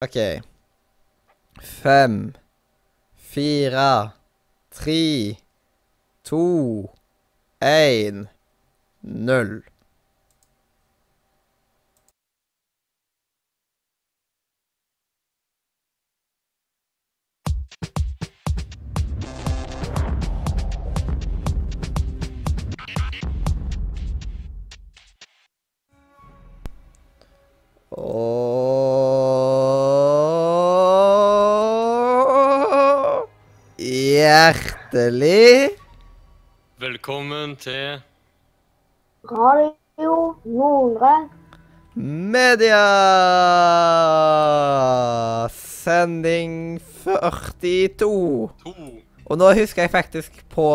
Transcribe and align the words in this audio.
OK. 0.00 0.40
Fem, 1.60 2.32
fire, 3.16 4.12
tre, 4.70 5.36
to, 6.22 6.88
én, 7.60 8.28
null. 9.02 9.64
Og 27.90 28.47
Hjertelig 34.38 35.70
Velkommen 36.78 37.56
til 37.58 38.02
Radio 39.26 40.12
Nordre. 40.44 41.14
media! 41.96 42.82
Sending 45.50 46.78
42. 47.04 47.88
to. 47.98 48.12
Og 49.26 49.40
nå 49.40 49.48
husker 49.58 49.82
jeg 49.82 49.90
faktisk 49.90 50.36
på 50.52 50.66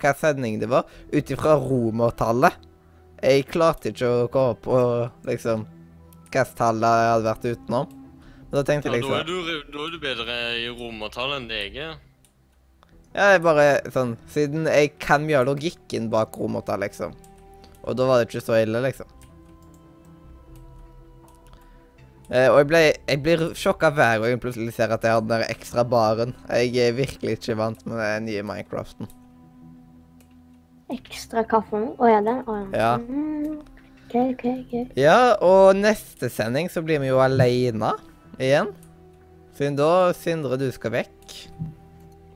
hva 0.00 0.12
sending 0.16 0.56
det 0.62 0.70
var, 0.72 0.86
ut 1.12 1.32
ifra 1.34 1.58
romertallet. 1.60 2.56
Jeg 3.20 3.44
klarte 3.50 3.92
ikke 3.92 4.08
å 4.08 4.30
komme 4.32 4.56
på 4.64 4.78
liksom 5.28 5.66
hvilket 5.66 6.54
tall 6.56 6.80
jeg 6.80 7.10
hadde 7.10 7.28
vært 7.28 7.50
utenom. 7.50 7.92
Men 8.46 8.56
da 8.56 8.64
tenkte 8.70 8.88
Ja, 8.88 8.96
jeg 8.96 9.04
da, 9.04 9.20
er 9.20 9.28
liksom 9.28 9.52
du, 9.52 9.76
da 9.76 9.84
er 9.84 9.92
du 9.92 10.00
bedre 10.06 10.40
i 10.62 10.66
romertall 10.80 11.36
enn 11.36 11.50
deg 11.52 11.76
er. 11.90 11.94
Ja, 13.12 13.34
jeg 13.34 13.42
bare 13.44 13.66
sånn 13.92 14.14
Siden 14.32 14.68
jeg 14.70 14.94
kan 15.02 15.26
mye 15.26 15.42
av 15.42 15.50
logikken 15.50 16.08
bak 16.12 16.36
romertall, 16.40 16.80
liksom. 16.86 17.12
Og 17.82 17.98
da 17.98 18.06
var 18.08 18.20
det 18.20 18.30
ikke 18.30 18.44
så 18.44 18.60
ille, 18.62 18.80
liksom. 18.84 19.08
Eh, 22.32 22.46
og 22.48 22.62
jeg, 22.62 22.68
ble, 22.70 22.80
jeg 23.10 23.20
blir 23.20 23.42
sjokka 23.58 23.90
hver 23.92 24.22
gang 24.22 24.32
jeg 24.32 24.40
plutselig 24.40 24.72
ser 24.76 24.94
at 24.94 25.02
jeg 25.04 25.12
har 25.12 25.24
den 25.24 25.32
der 25.34 25.50
ekstra 25.52 25.84
baren. 25.84 26.32
Jeg 26.48 26.78
er 26.86 26.94
virkelig 26.96 27.36
ikke 27.36 27.58
vant 27.58 27.82
med 27.84 28.00
den 28.00 28.30
nye 28.30 28.44
Minecraften. 28.46 29.10
Ekstra 30.92 31.44
kaffe. 31.48 31.82
Å 31.98 32.08
ja, 32.08 32.22
den? 32.24 32.40
Å 32.48 32.56
Ja. 32.72 32.94
Mm, 33.02 33.58
OK, 34.06 34.16
OK. 34.22 34.46
ok. 34.46 34.96
Ja, 34.96 35.34
og 35.44 35.76
neste 35.76 36.30
sending 36.32 36.72
så 36.72 36.80
blir 36.84 37.02
vi 37.02 37.10
jo 37.10 37.20
alene 37.20 37.92
igjen. 38.38 38.72
Siden 39.58 39.76
da, 39.76 39.92
Sindre, 40.16 40.56
du 40.56 40.70
skal 40.72 40.94
vekk 41.02 41.36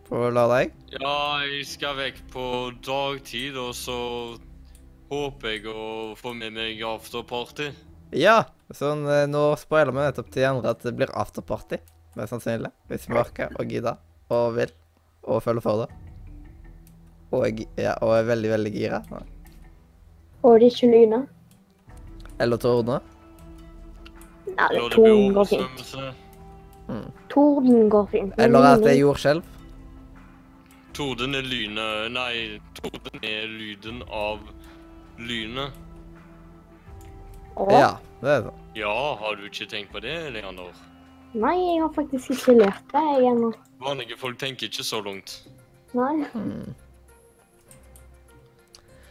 på 0.07 0.23
lørdag. 0.31 0.73
Ja, 0.95 1.17
jeg 1.45 1.67
skal 1.69 1.97
vekk 1.99 2.23
på 2.33 2.47
dagtid, 2.85 3.59
og 3.61 3.75
så 3.77 3.99
håper 5.11 5.55
jeg 5.55 5.67
å 5.71 6.15
få 6.19 6.35
med 6.35 6.55
meg 6.57 6.83
afterparty. 6.87 7.71
Ja, 8.17 8.45
sånn 8.75 9.05
eh, 9.11 9.27
nå 9.31 9.49
spoiler 9.59 9.95
vi 9.95 10.05
nettopp 10.07 10.31
til 10.31 10.45
de 10.45 10.49
andre 10.49 10.75
at 10.75 10.85
det 10.87 10.95
blir 10.99 11.13
afterparty. 11.15 11.81
Mest 12.17 12.33
sannsynlig. 12.33 12.73
Hvis 12.91 13.09
vi 13.11 13.19
orker 13.19 13.55
og 13.59 13.71
gidder 13.71 13.99
og 14.33 14.55
vil 14.57 14.73
og 15.27 15.43
følger 15.43 15.65
for 15.65 15.83
det. 15.83 15.89
Og, 17.35 17.65
ja, 17.77 17.97
og 18.01 18.15
er 18.15 18.29
veldig, 18.29 18.51
veldig 18.55 18.73
gira. 18.73 19.01
Og 20.47 20.61
det 20.63 20.71
ikke 20.71 20.93
lyner. 20.93 21.27
Eller 22.41 22.61
tordne. 22.63 23.01
Nei, 24.47 24.69
torden 24.95 25.35
går 25.35 25.51
fint. 25.51 25.83
Mm. 26.87 27.09
Torden 27.33 27.91
går 27.91 28.09
fint. 28.13 28.39
Eller 28.39 28.71
at 28.71 28.85
det 28.85 28.95
er 28.95 29.01
jordskjelv. 29.01 29.56
Torden 30.97 31.37
er 31.37 31.45
lynet 31.45 32.13
Nei, 32.15 32.61
torden 32.79 33.25
er 33.25 33.51
lyden 33.53 34.03
av 34.09 34.41
lynet. 35.21 35.75
Ja, 37.57 37.97
det 38.21 38.31
er 38.31 38.47
det. 38.47 38.53
Ja, 38.77 38.95
har 39.21 39.37
du 39.37 39.45
ikke 39.49 39.67
tenkt 39.69 39.93
på 39.93 40.01
det, 40.05 40.15
Leander? 40.33 40.73
Nei, 41.37 41.55
jeg 41.57 41.83
har 41.83 41.93
faktisk 41.93 42.33
ikke 42.33 42.57
lært 42.63 42.93
det 42.93 43.03
jeg 43.05 43.29
ennå. 43.31 43.53
Vanlige 43.85 44.17
folk 44.21 44.39
tenker 44.41 44.71
ikke 44.71 44.85
så 44.85 45.01
langt. 45.05 45.37
Nei. 45.97 46.25
Hmm. 46.33 46.75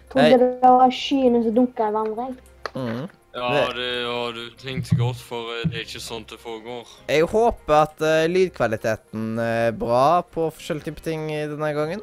Trodde 0.09 0.39
det 0.41 0.49
var 0.61 0.93
skyene 0.93 1.43
som 1.43 1.55
dunka 1.57 1.89
i 1.89 1.93
hverandre. 1.93 2.27
Mm. 2.73 3.05
Ja, 3.35 3.49
Det- 3.67 3.75
det 3.75 4.05
har 4.07 4.31
du 4.31 4.49
tenkt 4.55 4.93
godt, 4.97 5.17
for 5.19 5.51
eh, 5.51 5.65
det 5.67 5.75
er 5.81 5.83
ikke 5.83 5.99
sånn 5.99 6.25
det 6.27 6.39
foregår. 6.39 6.87
Jeg 7.09 7.25
håper 7.27 7.73
at 7.81 7.99
uh, 8.01 8.27
lydkvaliteten 8.31 9.39
er 9.43 9.71
bra 9.75 10.21
på 10.23 10.47
forskjellige 10.55 10.85
typer 10.85 11.03
ting 11.03 11.27
denne 11.27 11.73
gangen. 11.75 12.01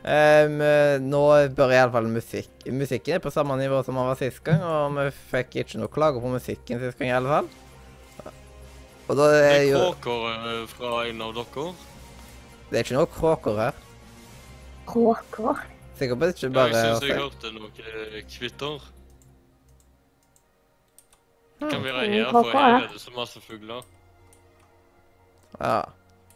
Eh, 0.00 0.46
nå 1.02 1.22
bør 1.52 1.74
iallfall 1.76 2.06
musikk 2.08 2.48
Musikken 2.72 3.18
er 3.18 3.20
på 3.20 3.28
samme 3.30 3.52
nivå 3.60 3.82
som 3.84 3.94
den 3.98 4.06
var 4.08 4.16
sist 4.16 4.40
gang, 4.42 4.62
og 4.64 4.94
vi 4.96 5.10
fikk 5.32 5.58
ikke 5.60 5.76
noe 5.82 5.88
klager 5.92 6.22
på 6.24 6.30
musikken 6.32 6.80
sist 6.80 6.96
gang 6.98 7.10
i 7.10 7.16
alle 7.18 7.28
fall. 7.28 7.50
Og 9.10 9.16
da 9.18 9.26
er 9.34 9.58
Det 9.58 9.68
jo 9.72 9.78
kråker 10.00 10.62
eh, 10.62 10.66
fra 10.70 11.04
en 11.10 11.20
av 11.26 11.34
dere. 11.34 11.74
Det 12.70 12.78
er 12.78 12.84
ikke 12.86 12.96
noe 12.96 13.10
kråker 13.10 13.56
her. 13.58 13.74
Kråker. 14.86 15.60
Sikkert 15.98 16.38
ikke 16.38 16.54
bare 16.54 16.70
det 16.70 16.80
Ja, 16.80 16.86
jeg 16.86 16.96
syns 16.96 17.08
jeg 17.10 17.18
hørte 17.18 17.52
noe 17.52 17.70
eh, 17.76 18.22
Kan 21.60 21.82
vi 21.84 21.92
være 21.92 22.08
her, 22.08 22.30
for 22.32 22.50
her 22.54 22.76
er 22.82 22.86
det 22.92 23.00
så 23.02 23.12
masse 23.16 23.40
fugler. 23.44 23.82
Ja. 25.60 25.80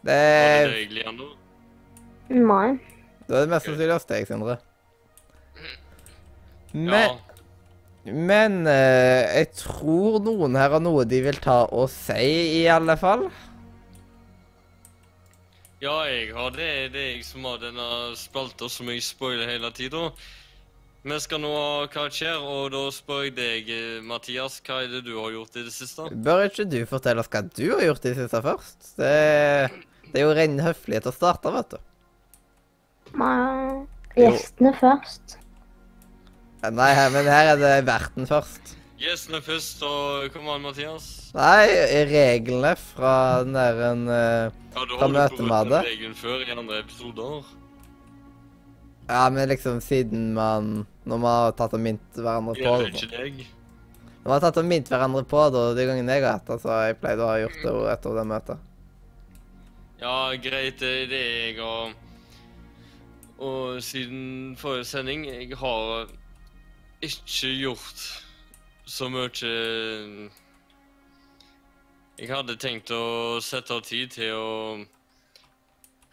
Det 0.04 0.12
Var 0.12 0.68
det 0.68 0.82
er, 0.82 0.88
deg, 0.92 1.14
nå? 1.16 1.28
Nei. 2.28 2.74
da 3.28 3.38
er 3.38 3.46
det 3.46 3.52
mest 3.54 3.66
sannsynlig 3.70 3.94
hos 3.96 4.04
deg, 4.10 4.26
Sindre. 4.28 4.58
Men, 6.74 6.92
Ja. 6.92 7.16
men 8.04 8.66
eh, 8.66 9.38
jeg 9.38 9.48
tror 9.56 10.18
noen 10.20 10.56
her 10.60 10.74
har 10.76 10.82
noe 10.84 11.06
de 11.08 11.20
vil 11.24 11.38
ta 11.40 11.62
og 11.72 11.88
si, 11.88 12.60
i 12.60 12.66
alle 12.68 12.96
fall. 13.00 13.30
ja, 15.80 15.94
jeg 16.08 16.32
har 16.34 16.50
det. 16.50 16.92
Det 16.92 17.00
er 17.00 17.10
jeg 17.16 17.24
som 17.28 17.44
har 17.44 17.58
denne 17.62 17.86
spalta 18.16 18.68
som 18.72 18.88
jeg 18.88 19.02
spoiler 19.04 19.48
hele 19.48 19.70
tida. 19.76 20.10
Vi 21.04 21.16
skal 21.20 21.42
nå 21.42 21.50
ha 21.52 22.04
skjer, 22.08 22.40
og 22.40 22.70
da 22.72 22.86
spør 22.88 23.26
jeg 23.26 23.34
deg, 23.36 23.66
eh, 23.68 23.96
Mathias, 24.08 24.54
hva 24.64 24.78
er 24.86 24.88
det 24.88 25.02
du 25.04 25.18
har 25.18 25.34
gjort 25.34 25.58
i 25.60 25.64
det 25.66 25.72
siste? 25.74 26.06
Bør 26.24 26.46
ikke 26.46 26.64
du 26.64 26.78
fortelle 26.88 27.20
oss 27.20 27.28
hva 27.28 27.42
du 27.44 27.66
har 27.74 27.82
gjort 27.84 28.06
i 28.06 28.12
det 28.14 28.22
siste 28.22 28.40
først? 28.46 28.86
Det, 28.96 29.10
det 30.06 30.22
er 30.22 30.24
jo 30.24 30.30
ren 30.38 30.54
høflighet 30.64 31.08
å 31.10 31.12
starte, 31.12 31.52
vet 31.52 31.74
du. 31.74 31.82
Nei. 33.20 33.82
Gjestene 34.16 34.72
først. 34.78 35.36
Nei, 36.72 36.88
men 37.12 37.28
her 37.28 37.50
er 37.52 37.60
det 37.60 37.74
verten 37.84 38.30
først. 38.30 38.72
Gjestene 39.04 39.42
først, 39.44 39.84
og 39.84 40.30
kom 40.32 40.48
an, 40.54 40.64
Mathias. 40.64 41.10
Nei, 41.36 41.68
reglene 42.14 42.72
fra 42.80 43.42
den 43.44 43.52
der 43.58 43.84
en 43.90 44.08
eh, 44.08 44.48
Ja, 44.72 44.88
du 44.88 44.96
møtet 45.04 45.44
brutt 45.44 45.68
med 45.68 45.76
regelen 45.90 46.16
før 46.16 46.48
i 46.48 46.56
andre 46.56 46.80
episoder. 46.80 47.44
Ja, 49.10 49.28
men 49.28 49.52
liksom 49.52 49.84
siden 49.84 50.30
man 50.32 50.86
Når 51.04 51.20
vi 51.20 51.28
har 51.28 51.52
tatt 51.58 51.74
og 51.76 51.82
mint 51.84 52.16
hverandre 52.16 52.54
på 52.56 52.62
Jeg 52.64 52.92
det. 52.92 53.02
ikke 53.02 53.16
deg. 53.16 53.42
Når 54.24 54.28
vi 54.30 54.32
har 54.32 54.40
tatt 54.46 54.60
og 54.62 54.64
mint 54.64 54.88
hverandre 54.88 55.24
på 55.28 55.42
det, 55.52 55.64
de 55.76 55.84
gangene 55.90 56.16
jeg 56.16 56.24
har 56.24 56.38
hatt 56.38 56.46
det, 56.48 56.60
så 56.62 56.78
jeg 56.86 56.96
pleide 57.02 57.24
å 57.24 57.28
ha 57.28 57.40
gjort 57.42 57.60
det 57.64 57.74
etter 57.92 58.16
det 58.18 58.24
møtet. 58.30 58.70
Ja, 60.00 60.16
greit, 60.40 60.80
det 60.80 61.10
er 61.10 61.48
jeg 61.48 61.58
har 61.60 61.94
Og 63.38 63.82
siden 63.82 64.56
forrige 64.58 64.84
sending 64.84 65.24
Jeg 65.24 65.56
har 65.56 66.08
ikke 67.02 67.50
gjort 67.56 68.02
så 68.86 69.08
mye 69.08 69.30
Jeg 72.18 72.28
hadde 72.30 72.56
tenkt 72.60 72.90
å 72.94 73.40
sette 73.42 73.74
av 73.74 73.82
tid 73.86 74.12
til 74.14 74.34
å 74.36 74.84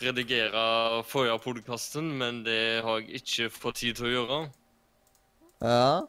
redigere 0.01 1.03
forrige 1.05 1.37
podkasten, 1.43 2.07
men 2.17 2.43
det 2.43 2.81
har 2.83 3.03
jeg 3.03 3.21
ikke 3.21 3.49
fått 3.53 3.75
tid 3.83 3.99
til 3.99 4.07
å 4.07 4.13
gjøre. 4.15 4.39
Ja. 5.61 6.01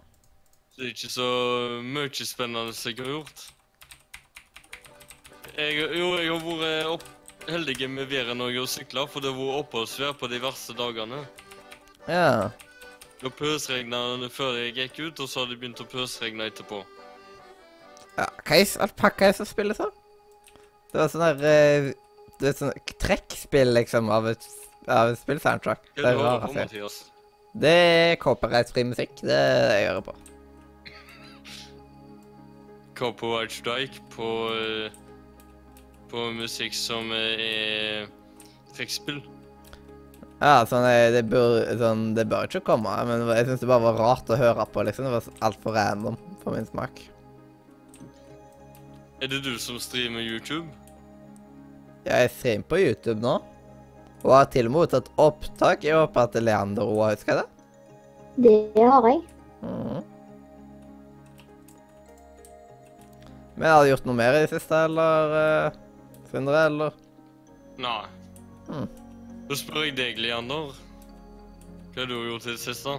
Det 0.77 0.87
er 0.87 0.95
ikke 0.95 1.13
så 1.13 1.29
mye 1.85 2.27
spennende 2.27 2.73
som 2.75 2.93
jeg 2.93 3.03
har 3.03 3.11
gjort. 3.13 3.43
Jeg, 5.53 5.77
jo, 5.99 6.07
jeg 6.17 6.31
har 6.33 6.45
vært 6.49 6.91
opp, 6.95 7.05
heldig 7.51 7.89
med 7.91 8.09
været 8.09 8.37
når 8.39 8.55
jeg 8.55 8.63
har 8.63 8.71
sykla, 8.73 9.07
for 9.11 9.21
det 9.21 9.33
har 9.33 9.41
vært 9.41 9.67
oppholdsvær 9.67 10.15
på 10.17 10.31
de 10.33 10.41
verste 10.41 10.77
dagene. 10.79 11.21
Ja. 12.09 12.49
Det 13.23 13.31
pøsregna 13.39 14.01
før 14.33 14.57
jeg 14.59 14.75
gikk 14.81 15.03
ut, 15.05 15.21
og 15.21 15.29
så 15.29 15.43
har 15.43 15.53
det 15.53 15.61
begynt 15.61 15.85
å 15.85 15.89
pøsregne 15.93 16.49
etterpå. 16.51 16.81
ja. 18.17 18.27
Hva 18.43 18.57
er 18.59 18.73
alpakka 18.87 19.33
som 19.37 19.47
spiller 19.47 19.77
sånn? 19.79 19.93
Det 20.93 21.01
var 21.01 21.13
sånn 21.13 21.23
der 21.25 21.47
eh, 21.49 21.93
Du 22.41 22.49
vet 22.49 22.59
sånn 22.59 22.73
trekkspill, 23.01 23.71
liksom, 23.77 24.11
av 24.11 24.27
et, 24.33 24.49
av 24.89 25.13
et 25.13 25.21
spillsoundtrack. 25.21 25.85
Det 25.97 26.09
er 26.09 26.19
rart 26.19 26.73
Det 27.53 27.69
er 27.71 28.17
copyright-fri 28.23 28.85
musikk. 28.89 29.13
Det 29.21 29.35
er 29.37 29.69
det 29.69 29.79
jeg 29.81 29.89
hører 29.91 30.07
på. 30.07 30.15
Copyright 32.97 33.53
Strike 33.53 34.01
på 34.15 34.29
eh, 34.57 34.99
på 36.13 36.27
musikk 36.37 36.75
som 36.77 37.09
er 37.17 38.09
trekkspill. 38.77 39.23
Ja, 40.43 40.65
sånn, 40.67 40.85
eh, 40.89 41.09
det 41.15 41.23
bør, 41.31 41.61
sånn, 41.79 42.11
det 42.17 42.27
bør 42.29 42.49
ikke 42.49 42.65
komme, 42.67 42.93
men 43.09 43.25
jeg 43.31 43.47
syns 43.49 43.63
det 43.63 43.71
bare 43.71 43.87
var 43.87 44.01
rart 44.01 44.33
å 44.33 44.39
høre 44.39 44.67
på, 44.69 44.85
liksom. 44.85 45.07
Det 45.07 45.15
var 45.15 45.47
altfor 45.49 45.77
random 45.79 46.19
for 46.43 46.57
min 46.57 46.67
smak. 46.69 47.01
Er 49.23 49.31
det 49.31 49.41
du 49.47 49.55
som 49.63 49.79
streamer 49.81 50.25
YouTube? 50.25 50.67
Ja, 52.03 52.19
Jeg 52.25 52.33
streamer 52.35 52.67
på 52.67 52.81
YouTube 52.83 53.21
nå, 53.23 53.37
og 54.23 54.33
har 54.37 54.49
til 54.53 54.69
og 54.71 54.75
med 54.77 54.93
tatt 54.93 55.11
opptak. 55.21 55.85
Jeg 55.87 55.99
håper 55.99 56.27
at 56.29 56.39
Leander 56.43 56.89
òg 56.89 57.17
husker 57.17 57.43
det. 57.43 57.47
Det 58.43 58.87
har 58.89 59.09
jeg. 59.11 59.23
Mm. 59.63 60.03
Men 63.55 63.69
har 63.69 63.83
du 63.85 63.91
gjort 63.93 64.07
noe 64.09 64.19
mer 64.19 64.37
i 64.37 64.45
det 64.45 64.53
siste, 64.55 64.85
eller 64.89 65.35
uh, 65.37 65.81
Sindre, 66.33 66.67
eller? 66.71 66.95
Nei. 67.83 68.05
Mm. 68.71 68.87
Da 69.51 69.59
spør 69.59 69.85
jeg 69.85 69.97
deg, 69.99 70.21
Leander. 70.23 70.73
Hva 71.93 72.01
har 72.01 72.09
du 72.09 72.17
gjort 72.17 72.47
i 72.47 72.55
det 72.55 72.63
siste? 72.63 72.97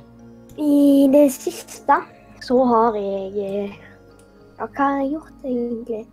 I 0.62 1.08
det 1.10 1.26
siste 1.34 1.98
så 2.44 2.58
har 2.70 2.98
jeg 3.00 3.32
eh, 3.42 3.78
Ja, 4.60 4.68
hva 4.68 4.90
har 4.92 5.00
jeg 5.02 5.16
gjort 5.16 5.48
egentlig? 5.48 6.04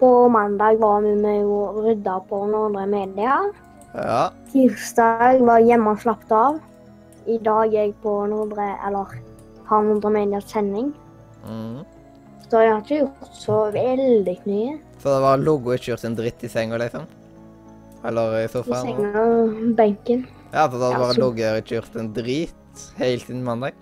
På 0.00 0.28
mandag 0.32 0.78
var 0.80 1.02
vi 1.04 1.12
med 1.20 1.44
og 1.44 1.82
rydda 1.84 2.14
på 2.30 2.38
noen 2.48 2.78
andre 2.78 2.86
Media. 2.88 3.34
Ja. 3.94 4.30
Tirsdag 4.52 5.40
var 5.46 5.62
hjemme 5.64 5.94
og 5.94 6.02
slappet 6.02 6.32
av. 6.36 6.60
I 7.26 7.38
dag 7.42 7.72
er 7.74 7.88
jeg 7.90 7.94
på 8.02 8.12
Nordre 8.30 8.72
Eller 8.86 9.16
har 9.70 9.82
Nordre 9.86 10.10
Medias 10.14 10.46
sending. 10.50 10.92
Mm. 11.46 11.80
Så 12.50 12.62
jeg 12.64 12.72
har 12.72 12.80
ikke 12.82 13.00
gjort 13.04 13.34
så 13.38 13.58
veldig 13.74 14.36
mye. 14.46 14.78
Så 15.00 15.14
det 15.14 15.20
var 15.22 15.38
logo 15.42 15.74
ikke 15.74 15.92
gjort 15.92 16.04
en 16.08 16.16
dritt 16.18 16.42
i 16.44 16.50
senga, 16.50 16.78
liksom? 16.80 17.06
Eller 18.04 18.38
i 18.44 18.48
sofaen? 18.50 18.88
I 18.88 18.94
senga 18.94 19.22
og 19.26 19.76
benken. 19.78 20.26
Ja, 20.52 20.66
så 20.68 20.78
da 20.80 20.90
var 20.98 21.14
så- 21.14 21.22
og 21.28 21.36
ikke 21.38 21.76
gjort 21.76 21.96
en 21.96 22.12
drit 22.12 22.54
helt 22.98 23.22
siden 23.26 23.44
mandag. 23.44 23.72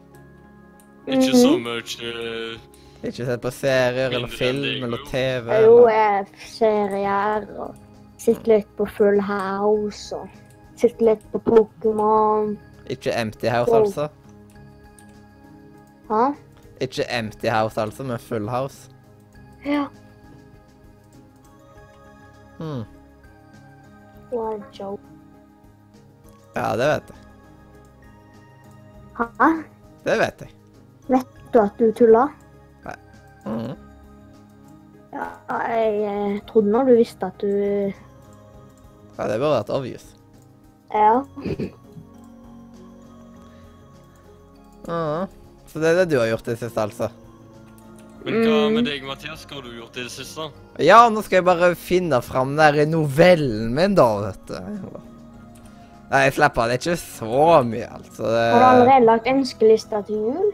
Ikke 1.07 1.33
så 1.33 1.59
mye 1.59 1.81
eh, 1.81 2.59
Ikke 3.03 3.25
sett 3.25 3.41
på 3.41 3.51
serier 3.51 4.11
eller 4.13 4.29
film 4.29 4.85
eller 4.85 4.99
jo. 4.99 5.05
TV. 5.11 5.63
Jo, 5.65 5.77
Eller. 5.87 5.91
jeg 5.91 6.27
serier 6.39 7.47
og 7.59 7.75
sitter 8.29 8.59
litt 8.59 8.73
på 8.77 8.85
Full 8.99 9.21
House 9.25 10.17
og 10.17 10.29
sitte 10.77 11.07
litt 11.07 11.23
på 11.33 11.41
Pokémon. 11.47 12.53
Ikke 12.93 13.15
Empty 13.17 13.49
House, 13.49 13.73
og... 13.73 13.87
altså. 13.87 14.09
Hæ? 16.09 16.35
Ikke 16.85 17.07
Empty 17.09 17.49
House, 17.49 17.81
altså, 17.81 18.05
men 18.05 18.19
Full 18.19 18.49
House. 18.49 18.91
Ja. 19.65 19.87
Hmm. 22.59 22.85
Var 24.33 24.53
en 24.55 24.65
joke. 24.77 25.03
Ja, 26.57 26.77
det 26.77 26.89
vet 26.93 27.13
jeg. 27.13 27.19
Hæ? 29.19 29.51
Det 30.05 30.19
vet 30.19 30.41
jeg. 30.41 30.55
Vet 31.09 31.39
du 31.53 31.61
at 31.63 31.79
du 31.81 31.93
tulla? 31.93 32.27
Nei. 32.85 32.97
Mm. 33.47 33.73
Ja, 35.13 35.31
jeg 35.49 36.01
jeg 36.03 36.43
trodde 36.51 36.73
nå 36.73 36.85
du 36.85 36.93
visste 36.99 37.33
at 37.33 37.41
du 37.41 37.49
Ja, 39.19 39.27
det 39.27 39.39
burde 39.41 39.57
vært 39.59 39.73
obvious. 39.75 40.05
Ja. 40.95 41.23
Ah, 44.89 45.27
Så 45.69 45.81
det 45.83 45.91
er 45.91 45.97
det 46.01 46.07
du 46.15 46.19
har 46.21 46.31
gjort 46.31 46.47
i 46.49 46.55
det 46.55 46.61
siste, 46.63 46.81
altså? 46.81 47.11
Men 48.25 48.35
hva 48.43 48.55
Mm. 48.69 48.75
med 48.75 48.85
deg, 48.89 49.03
Mathias? 49.05 49.45
Hva 49.47 49.55
har 49.59 49.63
du 49.63 49.75
gjort 49.81 49.97
i 49.97 50.03
det 50.07 50.11
siste? 50.11 50.51
Ja, 50.79 51.09
nå 51.11 51.23
skal 51.23 51.37
jeg 51.39 51.45
bare 51.45 51.75
finne 51.77 52.23
fram 52.23 52.57
den 52.57 52.75
der 52.75 52.87
novellen 52.87 53.75
min, 53.75 53.95
da, 53.95 54.07
vet 54.31 54.47
du. 54.47 54.55
Nei, 56.11 56.23
jeg 56.25 56.33
slipper 56.39 56.63
av. 56.63 56.69
Det 56.69 56.75
er 56.79 56.95
ikke 56.95 56.97
så 56.97 57.65
mye, 57.69 57.89
altså. 57.93 58.23
Det... 58.23 58.53
Har 58.53 58.61
du 58.61 58.81
allerede 58.81 59.05
lagt 59.05 59.27
ønskelista 59.27 60.01
til 60.07 60.17
jul? 60.17 60.53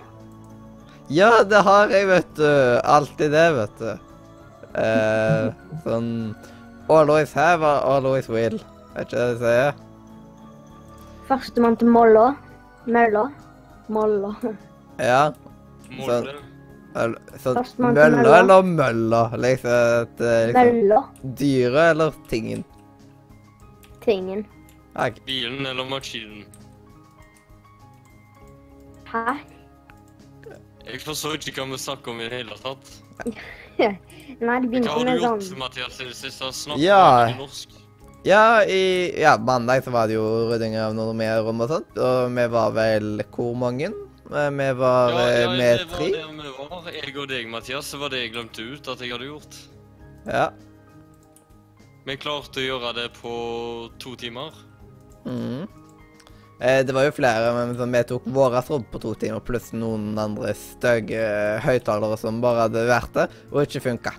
Ja, 1.11 1.43
det 1.45 1.63
har 1.63 1.89
jeg, 1.95 2.07
vet 2.09 2.35
du. 2.35 2.81
Alltid 2.83 3.31
det, 3.31 3.47
vet 3.55 3.79
du. 3.79 3.99
Eh, 4.75 5.53
sånn 5.85 6.35
Always 6.89 7.33
have 7.33 7.63
or 7.63 7.81
always 7.95 8.29
will. 8.29 8.59
Vet 8.95 9.09
ikke 9.09 9.17
hva 9.17 9.29
de 9.31 9.39
sier? 9.41 9.79
Førstemann 11.29 11.77
til 11.81 11.89
Molla. 11.89 12.27
Mølla. 12.87 13.25
Molla. 13.89 14.35
Ja. 15.01 15.23
Sånn 15.95 16.29
Førstemann 16.95 17.97
til 17.97 18.19
mølla 18.19 18.35
eller 18.43 18.69
mølla? 18.69 19.23
Liksom, 19.41 19.79
at, 20.05 20.21
eh, 20.21 20.43
liksom 20.51 20.69
Mølla. 20.77 21.01
Dyret 21.41 21.91
eller 21.95 22.21
tingen? 22.31 22.65
Tingen. 24.05 24.45
Ja, 24.95 25.09
Bilen 25.27 25.67
eller 25.67 25.89
maskinen? 25.91 26.45
Hæ? 29.11 29.39
Jeg 30.85 31.01
forstår 31.01 31.39
ikke 31.41 31.63
hva 31.63 31.71
vi 31.73 31.81
snakker 31.81 32.13
om 32.13 32.21
i 32.21 32.29
det 32.29 32.43
hele 32.43 32.57
tatt. 32.61 32.93
Nei, 34.41 34.61
det 34.61 34.69
begynte 34.71 34.91
med 34.91 34.91
sånn... 34.91 35.07
Hva 35.07 35.11
har 35.11 35.17
du 35.19 35.25
gjort, 35.25 35.43
sånn 35.49 35.59
Mathias, 35.63 36.01
i 36.01 36.05
det 36.11 36.17
siste? 36.19 36.51
Snakk 36.53 36.79
Ja. 36.83 37.01
ja. 37.29 37.37
norsk. 37.39 37.81
Ja, 38.25 38.65
i 38.65 39.13
ja, 39.21 39.35
mandag 39.37 39.85
så 39.85 39.93
var 39.93 40.09
det 40.09 40.15
jo 40.17 40.25
rydding 40.49 40.79
av 40.81 40.95
noe 40.97 41.13
mer 41.17 41.43
rom 41.45 41.61
og 41.61 41.69
sånt. 41.69 41.91
Og 42.01 42.31
vi 42.33 42.47
var 42.55 42.71
vel 42.73 43.21
hvor 43.35 43.53
mange? 43.61 43.91
Eh, 44.33 44.51
Vi 44.51 44.69
var 44.81 45.11
Ja, 45.13 45.25
eh, 45.29 45.41
ja, 45.43 45.51
med 45.53 45.79
det 45.79 45.87
var 45.91 45.99
der 46.01 46.31
vi 46.33 46.53
var. 46.57 46.93
Jeg 46.93 47.17
og 47.19 47.29
deg, 47.29 47.49
Mathias. 47.53 47.85
så 47.93 47.99
var 48.01 48.09
det 48.09 48.23
jeg 48.23 48.33
glemte 48.33 48.63
ut 48.65 48.89
at 48.89 49.01
jeg 49.05 49.13
hadde 49.13 49.29
gjort. 49.29 49.59
Ja. 50.27 50.47
Vi 52.07 52.17
klarte 52.17 52.61
å 52.61 52.65
gjøre 52.65 52.95
det 52.95 53.11
på 53.21 53.35
to 53.99 54.15
timer. 54.17 54.53
Mhm. 55.25 55.69
Eh, 56.61 56.85
det 56.87 56.95
var 56.95 57.09
jo 57.09 57.15
flere, 57.17 57.51
men 57.57 57.75
sånn, 57.79 57.95
vi 57.95 58.03
tok 58.07 58.29
våre 58.31 58.61
rom 58.69 58.85
på 58.91 59.01
to 59.03 59.15
timer, 59.19 59.43
pluss 59.43 59.73
noen 59.75 60.13
andre 60.21 60.55
stygge 60.59 61.19
eh, 61.19 61.65
høyttalere 61.65 62.19
som 62.21 62.39
bare 62.45 62.69
hadde 62.69 62.85
vært 62.89 63.17
der, 63.17 63.35
og 63.51 63.65
ikke 63.65 63.83
funka. 63.89 64.15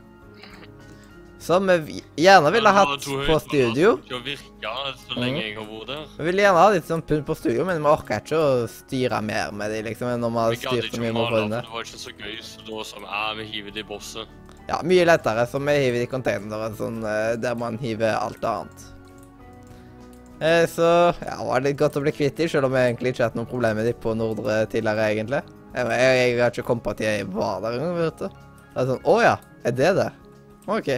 Som 1.46 1.68
vi 1.86 2.00
gjerne 2.18 2.50
ville 2.52 2.72
Ja, 2.74 2.74
hatt 2.74 3.06
på 3.06 3.36
studio. 3.40 3.92
Ikke 4.02 4.18
virka 4.26 4.72
så 4.98 5.18
lenge 5.20 5.44
jeg 5.44 5.54
har 5.60 5.68
vært 5.70 5.92
der. 5.92 6.08
Vi 6.18 6.26
ville 6.26 6.42
gjerne 6.42 6.64
ha 6.64 6.72
litt 6.74 6.88
sånn 6.90 7.04
pynt 7.06 7.28
på 7.28 7.36
studio, 7.38 7.68
men 7.68 7.84
vi 7.84 7.92
orka 7.92 8.18
ikke 8.18 8.40
å 8.40 8.64
styre 8.72 9.20
mer 9.22 9.54
med 9.54 9.70
de, 9.72 9.84
liksom, 9.86 10.10
når 10.24 10.34
vi 10.34 10.42
hadde 10.42 10.58
styrt 10.64 10.98
så 10.98 11.04
mye 11.04 11.14
med 11.14 11.38
det. 11.38 11.44
det 11.60 11.62
var 11.76 11.86
ikke 11.86 12.02
så 12.02 12.16
gøy, 12.18 12.36
så 12.42 12.66
da 12.66 12.88
som 12.90 13.06
vi 13.06 13.12
ja, 13.14 13.28
vi 13.38 13.48
hiver 13.54 13.78
det 13.78 13.86
i 13.86 13.88
bosset. 13.94 14.42
Ja, 14.66 14.82
mye 14.82 15.06
lettere, 15.06 15.46
så 15.46 15.62
vi 15.62 15.78
hiver 15.78 16.02
de 16.02 16.10
containeren, 16.10 16.76
sånn, 16.82 17.00
eh, 17.06 17.36
der 17.38 17.56
man 17.62 17.78
hiver 17.78 18.18
alt 18.18 18.50
annet. 18.50 18.90
Eh, 20.40 20.66
så 20.68 20.88
ja, 21.24 21.38
det 21.40 21.48
var 21.48 21.64
litt 21.64 21.80
godt 21.80 21.96
å 22.00 22.04
bli 22.04 22.12
kvitt 22.16 22.36
dem, 22.40 22.50
selv 22.52 22.68
om 22.68 22.76
jeg 22.76 22.92
egentlig 22.92 23.14
ikke 23.14 23.24
har 23.24 23.32
hatt 23.32 23.40
noe 23.40 23.50
problem 23.50 23.80
med 23.80 23.88
de 23.88 23.94
på 23.96 24.16
Nordre 24.20 24.64
tidligere, 24.72 25.10
egentlig. 25.14 25.42
Jeg, 25.76 25.92
jeg, 25.92 26.16
jeg 26.20 26.42
har 26.42 26.54
ikke 26.54 26.68
kommet 26.68 26.86
på 26.86 26.96
at 26.96 27.04
jeg 27.06 27.28
var 27.36 27.62
der 27.64 27.78
engang, 27.80 27.98
vet 28.02 28.24
du. 28.24 28.42
Det 28.66 28.82
er 28.82 28.90
sånn, 28.92 29.06
å 29.08 29.16
ja, 29.24 29.36
er 29.64 29.76
det 29.76 29.92
det? 30.00 30.10
Ok. 30.76 30.90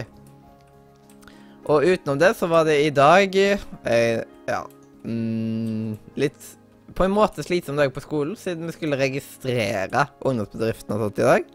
Og 1.68 1.84
utenom 1.84 2.18
det 2.18 2.32
så 2.38 2.48
var 2.50 2.66
det 2.66 2.78
i 2.86 2.90
dag, 2.94 3.34
jeg, 3.38 4.24
ja, 4.48 4.62
mm, 5.04 5.94
litt 6.18 6.54
på 6.98 7.04
en 7.04 7.14
måte 7.14 7.44
slitsom 7.44 7.78
dag 7.78 7.92
på 7.94 8.02
skolen, 8.02 8.34
siden 8.38 8.66
vi 8.66 8.74
skulle 8.74 8.98
registrere 8.98 10.08
ungdomsbedriften 10.26 10.96
og 10.96 11.04
sånt 11.04 11.22
i 11.22 11.28
dag. 11.28 11.50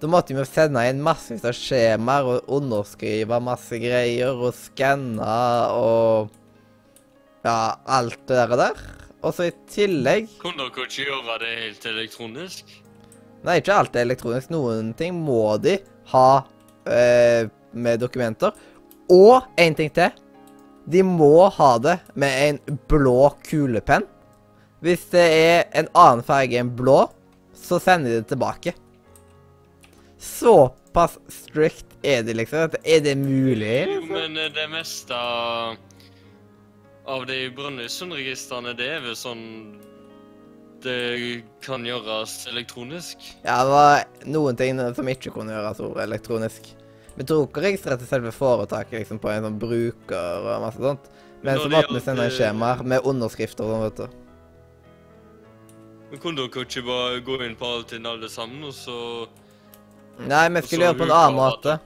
Da 0.00 0.08
måtte 0.08 0.32
vi 0.32 0.44
sende 0.48 0.86
inn 0.88 1.02
massevis 1.04 1.44
av 1.44 1.52
skjemaer 1.52 2.28
og 2.30 2.52
underskrive 2.56 3.40
masse 3.44 3.76
greier 3.82 4.38
og 4.38 4.54
skanne 4.56 5.34
og 5.76 6.30
ja, 7.44 7.58
alt 7.86 8.20
det 8.28 8.36
der. 8.36 8.56
der. 8.56 8.80
Og 9.20 9.34
så 9.36 9.50
i 9.50 9.56
tillegg 9.68 10.30
Kunne 10.40 10.64
dere 10.70 10.86
ikke 10.86 11.04
gjøre 11.04 11.36
det 11.42 11.50
helt 11.58 11.86
elektronisk? 11.90 12.72
Nei, 13.44 13.58
ikke 13.60 13.76
alt 13.76 13.96
er 13.96 14.06
elektronisk. 14.06 14.52
Noen 14.52 14.92
ting 14.96 15.16
må 15.16 15.56
de 15.60 15.78
ha 16.12 16.42
eh, 16.88 17.48
med 17.72 18.00
dokumenter. 18.02 18.56
Og 19.10 19.46
en 19.60 19.76
ting 19.76 19.92
til. 19.96 20.12
De 20.90 21.02
må 21.06 21.48
ha 21.54 21.70
det 21.82 21.98
med 22.18 22.36
en 22.46 22.78
blå 22.90 23.32
kulepenn. 23.46 24.06
Hvis 24.80 25.04
det 25.12 25.26
er 25.36 25.66
en 25.76 25.90
annen 25.92 26.24
farge 26.24 26.56
enn 26.56 26.72
blå, 26.76 27.02
så 27.56 27.80
sender 27.82 28.14
de 28.14 28.22
det 28.22 28.30
tilbake. 28.32 28.72
Såpass 30.20 31.18
strict 31.32 31.86
er 32.04 32.24
de, 32.24 32.34
liksom. 32.36 32.76
Er 32.84 33.04
det 33.04 33.16
mulig? 33.20 33.84
Jo, 33.84 34.00
liksom? 34.00 34.08
men 34.16 34.40
eh, 34.40 34.52
det 34.56 34.66
meste 34.72 35.16
av 35.16 35.76
de 37.26 37.38
Brønnøysundregistrene, 37.56 38.74
det 38.78 38.88
er 38.96 39.00
vel 39.04 39.16
sånn 39.18 39.44
Det 40.80 41.42
kan 41.60 41.84
gjøres 41.84 42.46
elektronisk. 42.48 43.18
Ja, 43.44 43.58
det 43.64 43.72
var 43.72 44.04
noen 44.24 44.56
ting 44.56 44.78
som 44.96 45.08
ikke 45.12 45.32
kunne 45.34 45.52
gjøres 45.52 45.82
elektronisk. 46.06 46.70
Vi 47.18 47.26
tok 47.28 47.58
og 47.58 47.64
registrerte 47.66 48.06
selve 48.08 48.32
foretaket 48.32 49.02
liksom, 49.02 49.18
på 49.20 49.28
en 49.28 49.44
sånn 49.44 49.58
bruker 49.60 50.46
og 50.46 50.62
masse 50.64 50.80
sånt. 50.80 51.10
Men 51.42 51.56
Når 51.58 51.62
så 51.62 51.72
måtte 51.74 51.96
vi 51.96 52.00
sende 52.04 52.24
inn 52.28 52.32
skjemaer 52.36 52.82
med 52.84 53.06
underskrifter 53.08 53.66
og 53.66 53.74
sånn, 53.74 53.84
vet 53.84 54.00
du. 54.00 54.16
Men 56.10 56.22
kunne 56.22 56.40
dere 56.40 56.64
ikke 56.64 56.82
bare 56.86 57.20
gå 57.26 57.36
inn 57.44 57.58
på 57.60 57.68
Altinn 57.76 58.08
alle 58.08 58.28
sammen, 58.32 58.64
og 58.66 58.74
så 58.74 58.96
Nei, 60.20 60.48
vi 60.52 60.62
skulle 60.64 60.84
gjøre 60.84 60.96
det 60.96 61.00
på 61.00 61.06
en 61.06 61.14
annen 61.16 61.38
måte. 61.38 61.76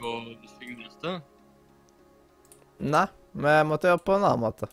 Nei, 2.94 3.04
vi 3.34 3.58
måtte 3.68 3.90
gjøre 3.90 4.02
på 4.06 4.16
en 4.16 4.24
annen 4.26 4.42
måte. 4.42 4.70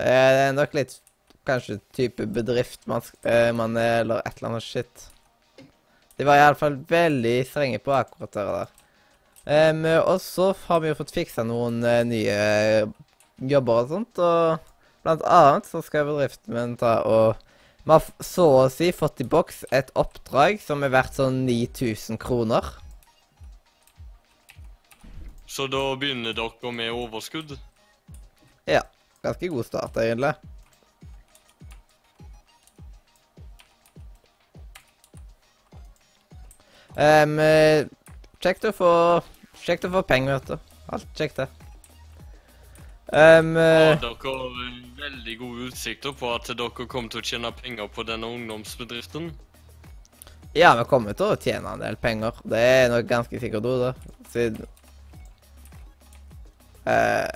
Eh, 0.00 0.30
Det 0.36 0.46
er 0.48 0.56
nok 0.56 0.74
litt 0.74 1.00
kanskje 1.46 1.78
type 1.94 2.26
bedrift 2.26 2.86
man, 2.86 3.02
eh, 3.24 3.52
man 3.52 3.76
er, 3.76 4.00
eller 4.00 4.22
et 4.24 4.38
eller 4.38 4.50
annet 4.50 4.62
shit. 4.62 5.08
De 6.16 6.24
var 6.24 6.40
iallfall 6.40 6.78
veldig 6.88 7.36
strenge 7.46 7.78
på 7.78 7.92
akkurat 7.92 8.32
det 8.32 8.44
der. 8.46 8.72
Um, 9.46 9.84
og 9.84 10.16
så 10.20 10.48
har 10.66 10.80
vi 10.82 10.88
jo 10.90 10.96
fått 10.98 11.12
fiksa 11.14 11.44
noen 11.46 11.78
uh, 11.86 12.00
nye 12.02 12.88
jobber 13.38 13.84
og 13.84 13.92
sånt, 13.92 14.18
og 14.18 14.56
blant 15.06 15.22
annet 15.22 15.68
så 15.68 15.82
skal 15.86 16.08
bedriften 16.08 16.56
min 16.56 16.72
ta 16.80 16.96
og 17.06 17.36
Vi 17.86 17.92
har 17.94 18.02
så 18.18 18.46
å 18.64 18.64
si 18.72 18.88
fått 18.90 19.22
i 19.22 19.28
boks 19.30 19.60
et 19.70 19.92
oppdrag 19.94 20.58
som 20.58 20.82
er 20.82 20.90
verdt 20.90 21.20
sånn 21.20 21.44
9000 21.46 22.18
kroner. 22.18 22.66
Så 25.46 25.68
da 25.70 25.84
begynner 25.94 26.34
dere 26.34 26.72
med 26.74 26.90
overskudd? 26.90 27.54
Ja. 28.66 28.82
Ganske 29.26 29.48
god 29.50 29.66
start, 29.66 29.96
egentlig. 29.98 30.34
Um, 36.96 37.34
kjekt 38.40 38.64
å 38.64 38.72
få 38.72 38.90
Kjekt 39.66 39.84
å 39.88 39.90
få 39.90 40.02
penger, 40.06 40.36
vet 40.36 40.52
du. 40.52 40.74
Alt 40.94 41.18
kjekt, 41.18 41.40
det. 41.40 41.48
Um, 43.10 43.56
Har 43.58 43.98
dere 43.98 44.36
veldig 45.00 45.34
gode 45.40 45.66
utsikter 45.70 46.14
på 46.14 46.30
at 46.36 46.52
dere 46.52 46.86
kommer 46.86 47.10
til 47.10 47.22
å 47.22 47.26
tjene 47.26 47.50
penger 47.58 47.90
på 47.90 48.06
denne 48.06 48.30
ungdomsbedriften? 48.30 49.32
ja, 50.56 50.70
vi 50.78 50.86
kommer 50.88 51.16
til 51.18 51.34
å 51.34 51.40
tjene 51.40 51.74
en 51.74 51.82
del 51.82 51.98
penger. 52.00 52.38
Det 52.46 52.62
er 52.62 52.92
nok 52.92 53.10
ganske 53.10 53.42
sikkert 53.42 53.66
ord, 53.68 53.88
da. 53.88 54.14
Siden 54.32 54.64
Eh, 56.86 57.28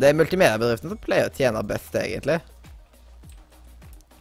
Det 0.00 0.08
er 0.08 0.16
multimediebedriften 0.16 0.92
som 0.92 1.00
pleier 1.00 1.28
å 1.28 1.34
tjene 1.36 1.60
best, 1.66 1.94
egentlig. 2.00 2.38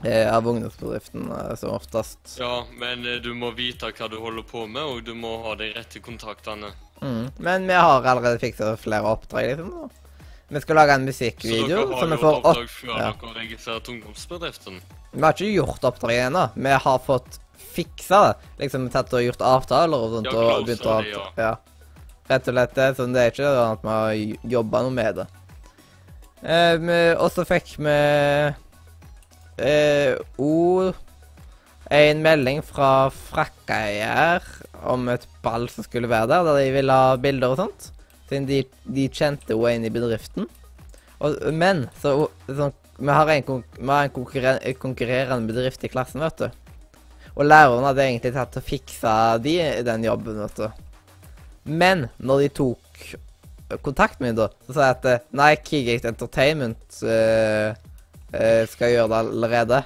Eh, 0.04 0.36
av 0.36 0.48
ungdomsbedriften, 0.48 1.32
eh, 1.32 1.56
som 1.56 1.72
oftest. 1.76 2.20
Ja, 2.40 2.66
men 2.80 3.06
eh, 3.06 3.20
du 3.24 3.34
må 3.36 3.52
vite 3.56 3.92
hva 3.92 4.08
du 4.12 4.18
holder 4.20 4.44
på 4.48 4.66
med, 4.68 4.84
og 4.84 5.04
du 5.08 5.14
må 5.16 5.38
ha 5.44 5.56
de 5.60 5.72
rette 5.76 6.00
kontaktene. 6.04 6.72
Mm. 7.02 7.32
Men 7.38 7.68
vi 7.68 7.80
har 7.80 8.04
allerede 8.04 8.40
fiksa 8.40 8.74
flere 8.80 9.08
oppdrag, 9.08 9.54
liksom. 9.54 9.74
Da. 9.76 10.16
Vi 10.50 10.62
skal 10.64 10.80
lage 10.80 10.96
en 10.98 11.04
Så 11.04 11.12
musikkvideo 11.12 11.68
dere 11.68 11.98
har 12.00 12.14
gjort 12.16 12.40
oppdrag 12.40 12.70
før 12.74 12.94
ja. 12.96 13.10
dere 13.12 13.34
registrert 13.38 13.90
ungdomsbedriften? 13.92 14.80
Vi 15.12 15.22
har 15.22 15.36
ikke 15.36 15.52
gjort 15.52 15.84
oppdraget 15.92 16.28
ennå. 16.30 16.46
Vi 16.56 16.78
har 16.86 17.04
fått 17.06 17.40
fiksa 17.76 18.22
det. 18.28 18.48
Liksom 18.64 18.88
tatt 18.94 19.14
og 19.14 19.24
gjort 19.24 19.44
avtaler 19.46 20.08
og 20.08 20.16
sånt. 20.16 20.32
Ja, 20.32 20.46
og 20.56 20.66
begynt 20.66 20.88
å 20.88 20.96
det, 21.04 21.12
ja. 21.14 21.28
ja. 21.38 21.52
Rett 22.30 22.48
og 22.48 22.56
slett 22.56 22.80
det. 22.80 22.88
Så 22.98 23.10
det 23.14 23.22
er 23.26 23.36
ikke 23.36 23.52
sånn 23.52 23.76
at 23.76 23.86
vi 23.86 23.94
har 23.94 24.50
jobba 24.58 24.84
noe 24.88 24.96
med 24.96 25.22
det. 25.22 25.28
Eh, 26.40 27.16
og 27.20 27.30
så 27.34 27.44
fikk 27.48 27.76
vi 27.84 27.96
eh, 29.60 30.16
ord 30.40 30.96
en 31.90 32.22
melding 32.22 32.62
fra 32.64 33.10
Frakkeier 33.10 34.46
om 34.88 35.10
et 35.10 35.26
ball 35.44 35.66
som 35.74 35.84
skulle 35.84 36.10
være 36.10 36.30
der, 36.30 36.46
der 36.46 36.60
de 36.62 36.76
ville 36.76 36.96
ha 36.96 37.18
bilder 37.20 37.56
og 37.56 37.64
sånt. 37.64 37.90
Siden 38.30 38.46
de, 38.50 38.62
de 38.86 39.08
kjente 39.10 39.58
henne 39.58 39.80
inn 39.80 39.88
i 39.90 39.94
bedriften. 39.94 40.46
Og, 41.20 41.36
men 41.52 41.88
så, 42.00 42.30
så, 42.48 42.70
vi 43.00 43.12
har 43.12 43.32
en, 43.34 43.64
vi 43.80 43.90
har 43.90 44.06
en 44.06 44.14
konkurren 44.14 44.60
konkurrerende 44.80 45.50
bedrift 45.50 45.84
i 45.84 45.92
klassen, 45.92 46.22
vet 46.24 46.46
du. 46.46 46.48
Og 47.40 47.48
læreren 47.48 47.88
hadde 47.88 48.06
egentlig 48.06 48.36
tatt 48.36 48.60
og 48.60 48.66
fiksa 48.66 49.14
de 49.42 49.58
den 49.88 50.06
jobben, 50.06 50.40
vet 50.44 50.62
du. 50.62 50.86
Men 51.70 52.08
når 52.18 52.46
de 52.46 52.54
tok 52.62 53.02
kontakt 53.86 54.20
med 54.24 54.38
da, 54.40 54.50
så 54.66 54.76
sa 54.76 54.90
jeg 54.90 54.98
at 54.98 55.08
eh, 55.10 55.24
nei, 55.38 55.54
Keygate 55.66 56.12
Entertainment 56.12 57.00
uh, 57.06 57.72
uh, 58.34 58.64
skal 58.72 58.94
gjøre 58.96 59.10
det 59.12 59.20
allerede. 59.22 59.82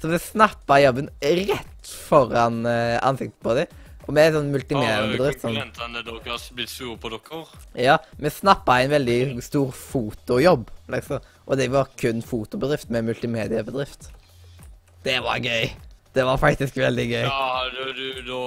Så 0.00 0.08
vi 0.08 0.20
snappa 0.22 0.78
jobben 0.80 1.10
rett 1.20 1.90
foran 2.08 2.62
ansiktet 2.64 3.36
på 3.44 3.52
dem. 3.58 3.72
Og 4.06 4.14
vi 4.16 4.22
er 4.22 4.32
sånn 4.32 4.46
Har 4.48 4.54
multimediebedrift 4.54 5.42
som 5.42 5.52
konkurrentene 5.52 6.00
deres 6.06 6.46
blitt 6.56 6.72
sure 6.72 6.96
på 6.98 7.10
dere? 7.12 7.40
Ja, 7.76 7.98
vi 8.16 8.32
snappa 8.32 8.78
en 8.80 8.94
veldig 8.94 9.18
stor 9.44 9.74
fotojobb, 9.76 10.70
liksom. 10.94 11.26
Og 11.44 11.60
det 11.60 11.68
var 11.74 11.92
kun 12.00 12.24
fotobedrift 12.24 12.88
med 12.94 13.10
multimediebedrift. 13.10 14.08
Det 15.04 15.18
var 15.22 15.38
gøy. 15.44 15.68
Det 16.16 16.24
var 16.26 16.40
faktisk 16.42 16.80
veldig 16.80 17.06
gøy. 17.10 17.26
Ja, 17.28 17.68
du, 17.76 17.92
du, 18.00 18.22
da 18.26 18.40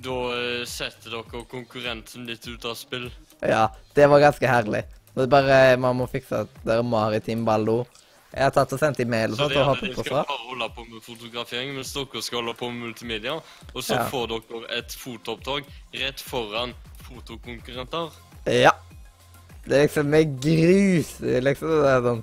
Da 0.00 0.16
eh, 0.34 0.64
setter 0.68 1.12
dere 1.16 1.44
konkurrenten 1.50 2.26
litt 2.28 2.46
ut 2.48 2.64
av 2.64 2.76
spill. 2.78 3.10
Ja, 3.44 3.68
det 3.96 4.08
var 4.08 4.22
ganske 4.22 4.48
herlig. 4.48 4.84
Det 5.14 5.26
er 5.26 5.32
bare 5.32 5.76
Man 5.80 5.98
må 5.98 6.06
fikse 6.08 6.44
at 6.44 6.60
det 6.64 6.76
er 6.78 6.86
maritim 6.86 7.44
ballo. 7.44 7.82
Jeg 8.30 8.44
har 8.46 8.52
tatt 8.54 8.72
og 8.76 8.78
sendt 8.78 9.00
e-mail 9.02 9.32
Så 9.34 9.40
sånt 9.42 9.54
det 9.56 9.58
er 9.58 9.80
de 9.80 10.04
skal 10.04 10.20
bare 10.20 10.36
holde 10.46 10.68
på 10.76 10.84
med 10.86 11.02
fotografering, 11.02 11.72
mens 11.74 11.90
dere 11.96 12.22
skal 12.22 12.38
holde 12.44 12.54
på 12.60 12.68
med 12.70 12.84
multimedia. 12.86 13.32
Og 13.74 13.82
så 13.82 13.96
Ja. 13.98 14.04
får 14.12 14.28
dere 14.30 14.78
et 14.78 14.94
fotooppdrag 14.94 15.64
rett 15.94 16.20
foran 16.20 16.74
fotokonkurrenter. 17.08 18.12
Ja. 18.46 18.70
Det 19.66 19.76
er 19.76 19.82
liksom 19.82 20.06
med 20.06 20.40
grus, 20.40 21.20
liksom. 21.20 21.68
Det 21.68 21.90
er 21.90 22.00
sånn. 22.06 22.22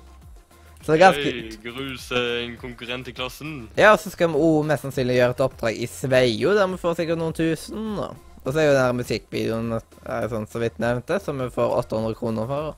Så 0.88 0.94
det 0.96 1.02
er 1.04 1.10
ganske 1.12 1.58
gruse 1.66 2.20
en 2.46 2.52
konkurrent 2.56 3.08
i 3.10 3.12
klassen. 3.12 3.56
Ja, 3.76 3.90
og 3.92 3.98
så 4.00 4.08
skal 4.08 4.30
vi 4.32 4.38
òg 4.40 4.62
mest 4.70 4.86
sannsynlig 4.86 5.18
gjøre 5.18 5.34
et 5.34 5.42
oppdrag 5.44 5.80
i 5.84 5.88
Sveio, 5.92 6.54
der 6.56 6.70
vi 6.72 6.78
får 6.80 6.94
sikkert 6.96 7.20
noen 7.20 7.34
tusen. 7.36 7.90
da. 7.98 8.06
Og 8.38 8.54
så 8.54 8.62
er 8.62 8.68
jo 8.70 8.76
den 8.78 8.96
musikkvideoen 8.96 9.74
er 9.76 10.30
sånn 10.32 10.46
så 10.48 10.62
vidt 10.62 10.78
nevnte, 10.80 11.18
som 11.20 11.42
vi 11.42 11.50
får 11.52 11.74
800 11.82 12.16
kroner 12.16 12.48
for. 12.48 12.70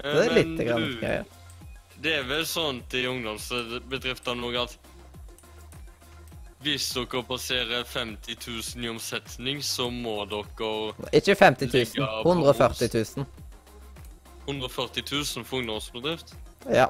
Så 0.00 0.16
det 0.16 0.24
er 0.24 0.32
Eh, 0.32 0.34
litt 0.40 0.64
grann 0.66 0.88
du, 0.88 0.96
greier. 0.98 1.30
Det 2.02 2.16
er 2.16 2.26
vel 2.26 2.42
sånn 2.50 2.82
i 2.90 3.04
ungdomsbedriftene 3.12 4.50
òg 4.50 4.58
at 4.64 4.74
hvis 6.66 6.88
dere 6.96 7.22
passerer 7.22 7.86
50 7.86 8.42
000 8.74 8.84
i 8.88 8.90
omsetning, 8.90 9.62
så 9.62 9.86
må 9.86 10.24
dere 10.26 11.14
Ikke 11.14 11.38
50 11.38 11.70
000. 11.94 12.10
140 12.26 12.90
000. 13.22 13.26
140 14.50 15.06
000 15.14 15.46
for 15.46 15.62
ungdomsbedrift. 15.62 16.34
Ja. 16.66 16.88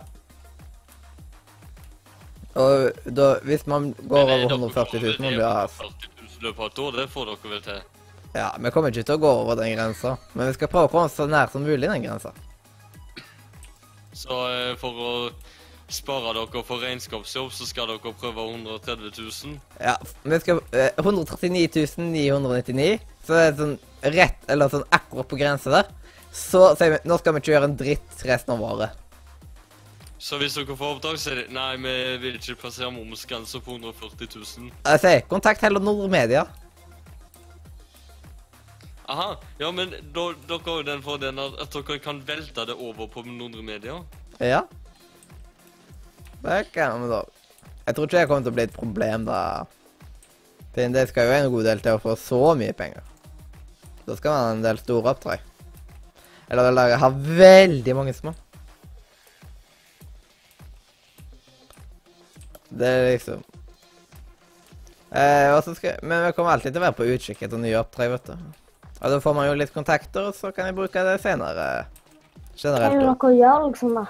Og 2.59 3.05
da, 3.05 3.29
hvis 3.47 3.67
man 3.71 3.93
går 4.01 4.19
eh, 4.19 4.25
over 4.25 4.47
140 4.49 5.03
000, 5.03 5.15
får 5.15 5.23
må 5.23 5.31
vel 5.31 5.39
det 5.39 5.45
det 5.45 5.53
ha 5.53 5.69
140 5.69 6.11
000 6.25 6.29
i 6.39 6.45
løpet 6.47 6.61
av 6.61 6.67
et 6.71 6.79
år, 6.79 6.97
det 6.97 7.07
får 7.13 7.31
dere 7.31 7.53
vel 7.53 7.63
til. 7.67 7.79
Ja, 8.37 8.49
vi 8.61 8.71
kommer 8.71 8.93
ikke 8.93 9.07
til 9.09 9.17
å 9.17 9.23
gå 9.23 9.31
over 9.43 9.59
den 9.59 9.73
grensa. 9.75 10.17
Men 10.35 10.51
vi 10.51 10.57
skal 10.59 10.71
prøve 10.71 10.91
å 10.91 10.93
komme 10.93 11.11
så 11.13 11.27
nær 11.31 11.51
som 11.53 11.65
mulig 11.65 11.89
den 11.89 12.05
grensa. 12.05 12.35
Så 14.15 14.39
eh, 14.53 14.75
for 14.79 14.99
å 15.03 15.13
spare 15.89 16.35
dere 16.37 16.63
for 16.67 16.85
regnskapsjobb, 16.85 17.51
så 17.55 17.67
skal 17.69 17.89
dere 17.91 18.13
prøve 18.21 18.45
130 18.45 19.15
000. 19.17 19.59
Ja, 19.81 19.97
vi 20.23 20.41
skal 20.43 20.63
eh, 20.77 20.93
139 21.01 21.87
999. 21.97 22.99
Så 23.25 23.37
det 23.37 23.45
er 23.47 23.59
sånn 23.59 23.77
rett, 24.15 24.43
eller 24.49 24.73
sånn 24.73 24.87
akkurat 24.95 25.31
på 25.31 25.41
grensa 25.41 25.73
der. 25.73 25.91
Så 26.35 26.69
sier 26.79 26.95
vi 26.95 27.03
nå 27.09 27.19
skal 27.19 27.35
vi 27.35 27.43
ikke 27.43 27.55
gjøre 27.55 27.71
en 27.71 27.79
dritt 27.81 28.27
resten 28.29 28.55
av 28.55 28.65
året. 28.69 29.05
Så 30.19 30.39
hvis 30.41 30.57
dere 30.59 30.75
får 30.75 30.97
oppdrag, 30.97 31.19
så 31.23 31.31
er 31.31 31.43
det 31.43 31.53
Nei, 31.55 31.77
vi 31.79 31.93
vil 32.25 32.39
ikke 32.41 32.57
passere 32.65 32.91
momsgrensa 32.91 33.61
på 33.63 33.77
140 33.77 34.27
000. 34.35 34.73
Jeg 34.83 35.03
sier 35.05 35.23
kontakt 35.31 35.63
heller 35.63 35.83
Nordre 35.83 36.09
Media. 36.11 36.43
Aha. 39.09 39.31
Ja, 39.63 39.71
men 39.73 39.95
da, 40.13 40.25
dere 40.51 40.59
har 40.67 40.81
jo 40.83 40.87
den 40.91 41.05
fordelen 41.07 41.39
at, 41.41 41.71
dere 41.73 42.01
kan 42.03 42.19
velte 42.27 42.67
det 42.69 42.75
over 42.75 43.07
på 43.13 43.23
Nordre 43.29 43.63
Media. 43.65 44.01
Ja. 44.43 44.65
Det 46.43 46.65
kan 46.75 46.99
vi 47.03 47.13
da. 47.15 47.23
Jeg 47.87 47.97
tror 47.97 48.09
ikke 48.09 48.19
det 48.19 48.27
kommer 48.29 48.49
til 48.49 48.53
å 48.53 48.59
bli 48.59 48.67
et 48.67 48.75
problem, 48.75 49.29
da. 49.31 49.39
Siden 50.75 50.99
det 50.99 51.07
skal 51.13 51.31
jo 51.31 51.39
en 51.39 51.49
god 51.55 51.71
del 51.71 51.81
til 51.87 51.97
å 51.97 52.03
få 52.03 52.19
så 52.21 52.43
mye 52.59 52.75
penger. 52.77 53.07
Da 54.05 54.19
skal 54.19 54.35
man 54.35 54.45
ha 54.45 54.51
en 54.57 54.67
del 54.67 54.83
store 54.83 55.15
oppdrag. 55.15 55.47
Eller 56.51 56.91
jeg 56.91 57.01
har 57.07 57.17
veldig 57.39 57.97
mange 57.97 58.15
små. 58.17 58.35
Det 62.69 62.89
er 62.89 63.07
liksom 63.15 63.43
eh, 65.11 65.75
skal, 65.75 66.01
Men 66.03 66.27
vi 66.27 66.33
kommer 66.37 66.53
alltid 66.53 66.75
til 66.75 66.83
å 66.83 66.87
være 66.87 66.99
på 66.99 67.09
utkikk 67.15 67.45
etter 67.47 67.61
nye 67.63 67.79
oppdrag, 67.81 68.13
vet 68.17 68.31
du. 68.33 68.49
Og 68.99 69.13
da 69.15 69.19
får 69.23 69.37
man 69.37 69.49
jo 69.49 69.57
litt 69.59 69.75
kontakter, 69.75 70.29
og 70.31 70.37
så 70.37 70.51
kan 70.55 70.69
jeg 70.69 70.77
bruke 70.77 71.05
det 71.07 71.19
senere. 71.23 71.69
Hva 71.69 71.69
er 71.79 71.87
Generelt. 72.59 72.99
det 72.99 73.05
dere 73.07 73.35
gjør, 73.39 73.67
liksom, 73.69 73.95
da? 73.95 74.07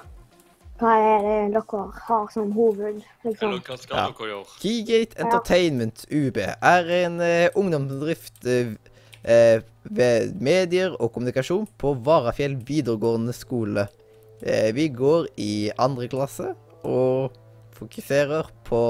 Hva 0.79 0.93
er 1.03 1.25
det 1.27 1.39
dere 1.55 1.83
har 2.07 2.29
som 2.33 2.53
hoved, 2.57 3.03
liksom? 3.27 3.51
Eller 3.51 3.65
hva 3.67 3.77
skal 3.79 3.97
Ja. 3.99 4.07
dere 4.09 4.31
gjøre? 4.31 4.55
Keygate 4.63 5.21
Entertainment 5.25 6.07
UB 6.11 6.39
er 6.47 6.95
en 7.05 7.21
uh, 7.21 7.49
ungdomsbedrift 7.55 8.47
uh, 8.47 8.77
eh, 9.25 9.61
ved 9.83 10.41
medier 10.41 10.95
og 10.97 11.13
kommunikasjon 11.13 11.67
på 11.81 11.95
Varafjell 12.05 12.57
videregående 12.57 13.35
skole. 13.37 13.89
Eh, 14.43 14.73
vi 14.75 14.89
går 14.89 15.29
i 15.37 15.71
andre 15.79 16.09
klasse 16.09 16.55
og 16.87 17.35
fokuserer 17.79 18.51
på 18.69 18.83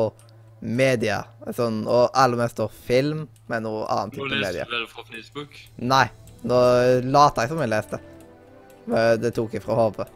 media. 0.60 1.22
Sånn, 1.54 1.82
og 1.86 2.10
aller 2.18 2.40
mest 2.40 2.56
står 2.56 2.72
film, 2.88 3.26
med 3.48 3.64
noe 3.64 3.86
annet 3.92 4.16
type 4.16 4.28
leste 4.28 4.46
media. 4.46 4.68
du 4.68 4.76
vel 4.76 4.86
fra 4.90 5.04
Facebook? 5.08 5.58
Nei, 5.78 6.06
nå 6.42 6.60
later 7.06 7.44
jeg 7.44 7.52
som 7.52 7.62
jeg 7.62 7.72
leste. 7.72 8.00
Men 8.88 9.20
Det 9.20 9.34
tok 9.36 9.54
jeg 9.54 9.64
fra 9.64 9.76
hodet. 9.78 10.08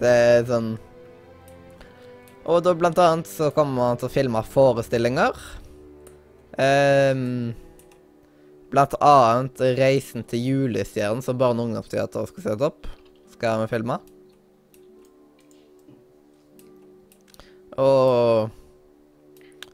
Det 0.00 0.08
er 0.08 0.46
sånn 0.48 0.70
Og 2.48 2.62
da 2.64 2.72
blant 2.72 2.98
annet 2.98 3.28
så 3.28 3.50
kommer 3.52 3.76
man 3.76 3.98
til 4.00 4.08
å 4.08 4.12
filme 4.12 4.40
forestillinger. 4.48 5.36
Um, 6.56 7.52
blant 8.72 8.96
annet 8.96 9.60
'Reisen 9.60 10.24
til 10.26 10.40
julestjernen', 10.48 11.22
som 11.22 11.38
barne- 11.38 11.60
og 11.60 11.68
ungdomsteater 11.68 12.26
skal 12.26 12.42
sette 12.42 12.66
opp. 12.66 12.88
Skal 13.36 13.60
vi 13.60 13.76
filme. 13.76 14.00
Og 17.80 18.50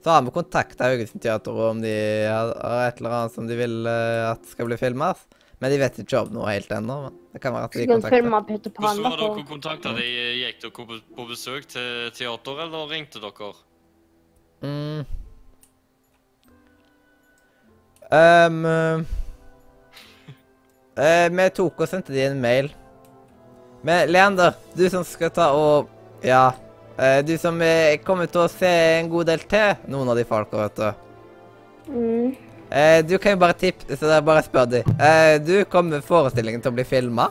så 0.02 0.12
har 0.14 0.22
vi 0.22 0.30
kontakta 0.30 0.86
Haugesund 0.86 1.22
Teater 1.22 1.56
om 1.70 1.80
de 1.82 1.94
har 2.30 2.52
et 2.86 3.00
eller 3.00 3.14
annet 3.16 3.34
som 3.34 3.48
de 3.48 3.56
vil 3.58 3.88
eh, 3.90 4.22
at 4.30 4.44
skal 4.46 4.68
bli 4.70 4.78
filma. 4.78 5.10
Men 5.58 5.72
de 5.72 5.78
vet 5.80 5.98
ikke 6.02 6.20
om 6.20 6.34
noe 6.36 6.50
helt 6.52 6.70
ennå. 6.76 6.96
men 7.06 7.16
Det 7.32 7.40
kan 7.42 7.54
være 7.56 7.66
at 7.66 7.75
de 7.75 7.86
kontakter. 7.90 8.28
Hvordan 8.76 9.02
da 9.02 9.10
var 9.10 9.22
dere 9.22 9.46
kontakta 9.48 9.94
de? 9.96 10.08
Gikk 10.42 10.60
dere 10.62 10.98
på 11.16 11.26
besøk 11.30 11.66
til 11.72 12.10
teater, 12.14 12.60
eller 12.66 12.90
ringte 12.92 13.22
dere? 13.22 13.52
Mm. 14.62 15.00
Um, 18.06 18.60
uh, 20.94 21.26
vi 21.40 21.48
tok 21.56 21.82
og 21.82 21.90
sendte 21.90 22.14
de 22.14 22.22
en 22.28 22.38
mail. 22.40 22.70
Men 23.82 24.06
Leander, 24.12 24.54
du 24.76 24.86
som 24.92 25.02
skal 25.08 25.34
ta 25.34 25.50
og 25.56 25.90
Ja. 26.25 26.52
Eh, 26.98 27.20
du 27.26 27.36
som 27.38 27.60
eh, 27.62 27.98
kommer 28.04 28.30
til 28.30 28.44
å 28.44 28.50
se 28.52 28.72
en 29.00 29.10
god 29.12 29.30
del 29.30 29.44
til 29.48 29.88
noen 29.92 30.12
av 30.12 30.18
de 30.18 30.26
folka, 30.28 30.66
vet 30.66 30.82
du. 30.82 30.88
mm. 31.92 32.36
Eh, 32.66 33.04
du 33.06 33.14
kan 33.22 33.36
jo 33.36 33.38
bare 33.38 33.54
tippe, 33.54 33.94
så 33.94 34.08
det 34.08 34.14
er 34.16 34.24
bare 34.26 34.42
spør 34.42 34.64
de. 34.66 34.80
Eh, 34.98 35.36
du, 35.38 35.54
kommer 35.70 36.02
forestillingen 36.02 36.64
til 36.64 36.72
å 36.72 36.76
bli 36.78 36.84
filma? 36.84 37.28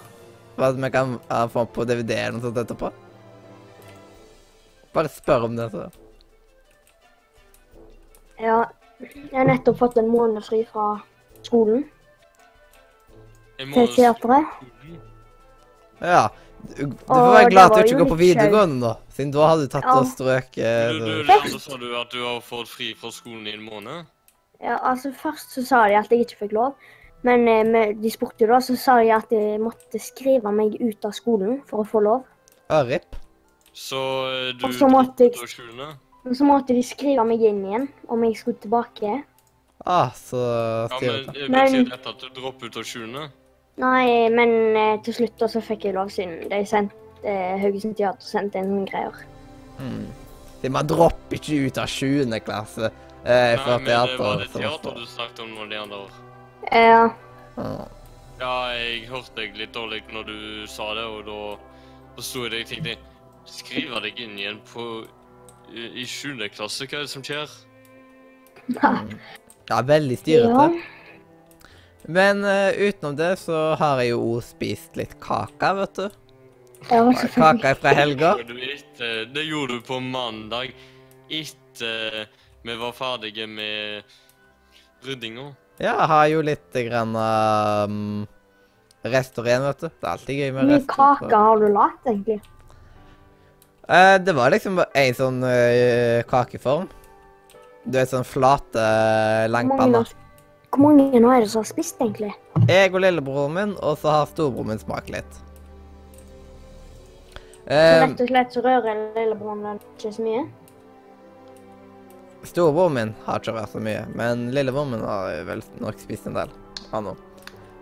For 0.55 0.69
at 0.69 0.77
vi 0.79 0.89
kan 0.93 1.17
få 1.51 1.65
på 1.75 1.83
DVD 1.83 2.15
eller 2.15 2.37
noe 2.37 2.45
sånt 2.45 2.61
etterpå? 2.61 2.91
Bare 4.95 5.11
spør 5.11 5.49
om 5.49 5.57
det, 5.57 5.67
så. 5.73 5.89
Ja, 8.39 8.61
jeg 9.03 9.35
har 9.35 9.49
nettopp 9.49 9.79
fått 9.79 9.99
en 9.99 10.07
måned 10.07 10.43
fri 10.47 10.61
fra 10.67 10.93
skolen 11.43 11.83
En 13.59 13.71
til 13.75 13.91
teateret. 13.95 14.55
Ja. 15.99 16.29
Du, 16.65 16.85
du 16.85 16.95
får 17.07 17.31
være 17.35 17.49
glad 17.51 17.65
at 17.71 17.75
du 17.77 17.81
ikke 17.89 17.99
går 18.03 18.09
på 18.09 18.17
videregående, 18.19 18.79
da. 18.81 18.93
Siden 19.15 19.31
da 19.35 19.47
hadde 19.47 19.61
du 19.67 19.71
tatt 19.75 19.83
Ja. 19.87 19.95
og 19.99 20.05
strøket 20.07 20.99
Du, 20.99 21.23
du, 21.23 21.49
så- 21.53 21.59
sa 21.59 21.77
du 21.77 21.87
at 21.99 22.09
du 22.11 22.19
har 22.25 22.41
fått 22.41 22.67
fri 22.67 22.93
fra 22.95 23.11
skolen 23.11 23.47
i 23.47 23.53
en 23.53 23.65
måned? 23.65 24.05
Ja, 24.61 24.77
altså 24.81 25.11
Først 25.13 25.51
så 25.55 25.65
sa 25.65 25.87
de 25.87 25.95
at 25.99 26.09
jeg 26.09 26.25
ikke 26.25 26.37
fikk 26.45 26.53
lov, 26.53 26.75
men 27.23 27.47
eh, 27.47 27.63
med- 27.63 28.01
de 28.01 28.09
spurte 28.09 28.41
jo 28.41 28.47
da, 28.47 28.59
så 28.59 28.75
sa 28.77 28.97
de 29.01 29.11
at 29.11 29.29
jeg 29.31 29.59
måtte 29.59 29.99
skrive 29.99 30.51
meg 30.53 30.75
ut 30.81 31.05
av 31.05 31.11
skolen 31.11 31.61
for 31.67 31.83
å 31.83 31.87
få 31.87 32.01
lov. 32.03 32.23
Ja, 32.69 32.81
RIP. 32.83 33.15
Så 33.73 33.95
eh, 34.49 34.53
du 34.57 34.65
Og 34.65 34.73
så 34.73 34.87
måtte 34.89 35.29
jeg-? 35.29 35.95
Så 36.33 36.43
måtte 36.43 36.73
de 36.73 36.81
skrive 36.81 37.25
meg 37.27 37.41
inn 37.41 37.63
igjen 37.65 37.87
om 38.09 38.23
jeg 38.23 38.35
skulle 38.37 38.57
tilbake. 38.57 39.23
Ah, 39.85 40.09
så 40.15 40.37
Ja, 40.89 40.97
men 41.01 41.29
eh, 41.35 41.47
Men- 41.49 41.73
betyr 41.73 41.89
dette 41.91 42.09
at 42.09 42.19
du 42.19 42.29
dropper 42.41 42.65
ut 42.65 42.77
av 42.77 42.83
sjuende? 42.83 43.29
Nei, 43.81 44.29
men 44.31 44.51
eh, 44.79 44.99
til 45.03 45.17
slutt 45.17 45.39
da 45.41 45.49
så 45.51 45.61
fikk 45.63 45.89
jeg 45.89 45.97
lov 45.97 46.11
siden 46.13 46.45
de 46.51 46.61
sendte 46.67 46.95
eh, 47.27 47.57
Haugesund 47.59 47.97
Teater 47.99 48.23
sendte 48.23 48.61
inn 48.61 48.69
noen 48.71 48.85
greier. 48.87 49.17
Mm. 49.81 50.05
De 50.61 50.71
man 50.71 50.87
dropper 50.87 51.35
ikke 51.35 51.65
ut 51.67 51.81
av 51.81 51.91
7. 51.91 52.23
klasse 52.45 52.87
eh, 52.87 53.57
fra 53.59 53.75
Nei, 53.75 53.81
men 53.81 53.89
teater. 53.89 54.21
var 54.21 54.39
det 54.39 54.47
teater 54.53 54.95
du 54.95 55.05
snakket 55.11 55.43
om 55.43 55.51
nå, 55.57 55.67
de 55.67 55.81
Ja, 56.71 57.03
år. 57.59 57.91
Ja, 58.39 58.55
jeg 58.75 59.05
hørte 59.09 59.35
deg 59.41 59.59
litt 59.59 59.75
dårlig 59.75 60.01
når 60.11 60.23
du 60.27 60.39
sa 60.67 60.93
det, 60.95 61.05
og 61.07 61.27
da 61.27 61.39
forsto 62.15 62.47
jeg 62.47 62.51
det. 62.51 62.63
Jeg 62.63 62.71
tenkte 62.71 62.97
Skrive 63.45 63.99
deg 64.01 64.17
inn 64.23 64.39
igjen 64.39 64.57
på 64.65 65.05
i 65.75 66.05
7. 66.09 66.39
klasse, 66.55 66.87
hva 66.89 66.97
er 66.97 67.05
det 67.05 67.11
som 67.11 67.23
skjer? 67.25 67.51
Ja, 69.69 69.81
veldig 69.85 70.17
styrete. 70.17 70.94
Men 72.07 72.43
uh, 72.45 72.69
utenom 72.77 73.15
det 73.17 73.31
så 73.41 73.73
har 73.79 74.01
jeg 74.03 74.11
jo 74.13 74.39
spist 74.45 74.95
litt 74.99 75.15
kake, 75.23 75.71
vet 75.79 75.95
du. 75.95 76.09
Kake 76.85 77.71
fra 77.81 77.93
helga. 77.97 78.35
Det 78.37 78.45
gjorde 78.45 78.53
du 78.53 78.65
etter- 78.75 79.33
Det 79.33 79.43
gjorde 79.47 79.79
du 79.79 79.81
på 79.87 79.97
mandag 80.03 80.73
etter 81.33 82.27
vi 82.65 82.75
var 82.77 82.91
ferdige 82.97 83.47
med 83.49 84.03
ryddinga. 85.05 85.47
Ja, 85.81 85.91
jeg 85.97 86.07
har 86.07 86.27
jo 86.31 86.41
litt 86.45 86.77
grann 86.87 87.15
um, 87.17 88.27
rester 89.05 89.45
igjen, 89.49 89.65
vet 89.67 89.81
du. 89.83 89.87
Det 89.89 90.05
er 90.07 90.11
alltid 90.13 90.39
gøy 90.39 90.51
Hvor 90.51 90.59
med 90.61 90.69
mye 90.69 90.77
rester. 90.77 90.93
kake 90.95 91.41
har 91.45 91.59
du 91.61 91.65
lagd, 91.73 92.05
egentlig? 92.09 92.37
Uh, 93.85 94.17
det 94.25 94.33
var 94.37 94.53
liksom 94.53 94.79
en 94.81 95.17
sånn 95.17 95.41
uh, 95.45 96.21
kakeform. 96.29 96.87
Du 97.85 97.97
vet, 97.99 98.09
sånn 98.09 98.25
flate 98.25 98.81
Hvor 98.81 99.49
mange, 99.49 99.51
langpanner. 99.57 100.05
har- 100.05 100.21
hvor 100.75 100.91
mange 100.91 101.19
nå 101.21 101.31
er 101.31 101.41
det 101.43 101.49
som 101.51 101.63
har 101.63 101.69
spist, 101.69 101.97
egentlig? 102.01 102.33
Jeg 102.69 102.93
og 102.93 103.01
lillebroren 103.01 103.55
min, 103.55 103.73
og 103.81 103.97
så 104.01 104.13
har 104.13 104.29
storebroren 104.31 104.73
min 104.73 104.81
smakt 104.83 105.11
litt. 105.13 105.41
Så 107.65 107.73
Eh, 107.73 107.97
rett 108.03 108.19
og 108.21 108.27
slett 108.29 108.51
så 108.53 108.61
rører 108.61 108.99
lillebroren 109.15 109.63
den 109.65 109.79
ikke 109.95 110.11
så 110.13 110.21
mye? 110.21 110.43
storebroren 112.45 112.93
min 112.93 113.13
har 113.25 113.39
ikke 113.41 113.55
rørt 113.55 113.71
så 113.73 113.81
mye, 113.81 114.03
men 114.13 114.51
lillebroren 114.53 114.91
min 114.93 115.05
har 115.05 115.39
vel 115.47 115.63
nok 115.81 115.97
spist 115.97 116.27
en 116.29 116.37
del. 116.37 116.51
Han 116.91 117.09
òg. 117.13 117.23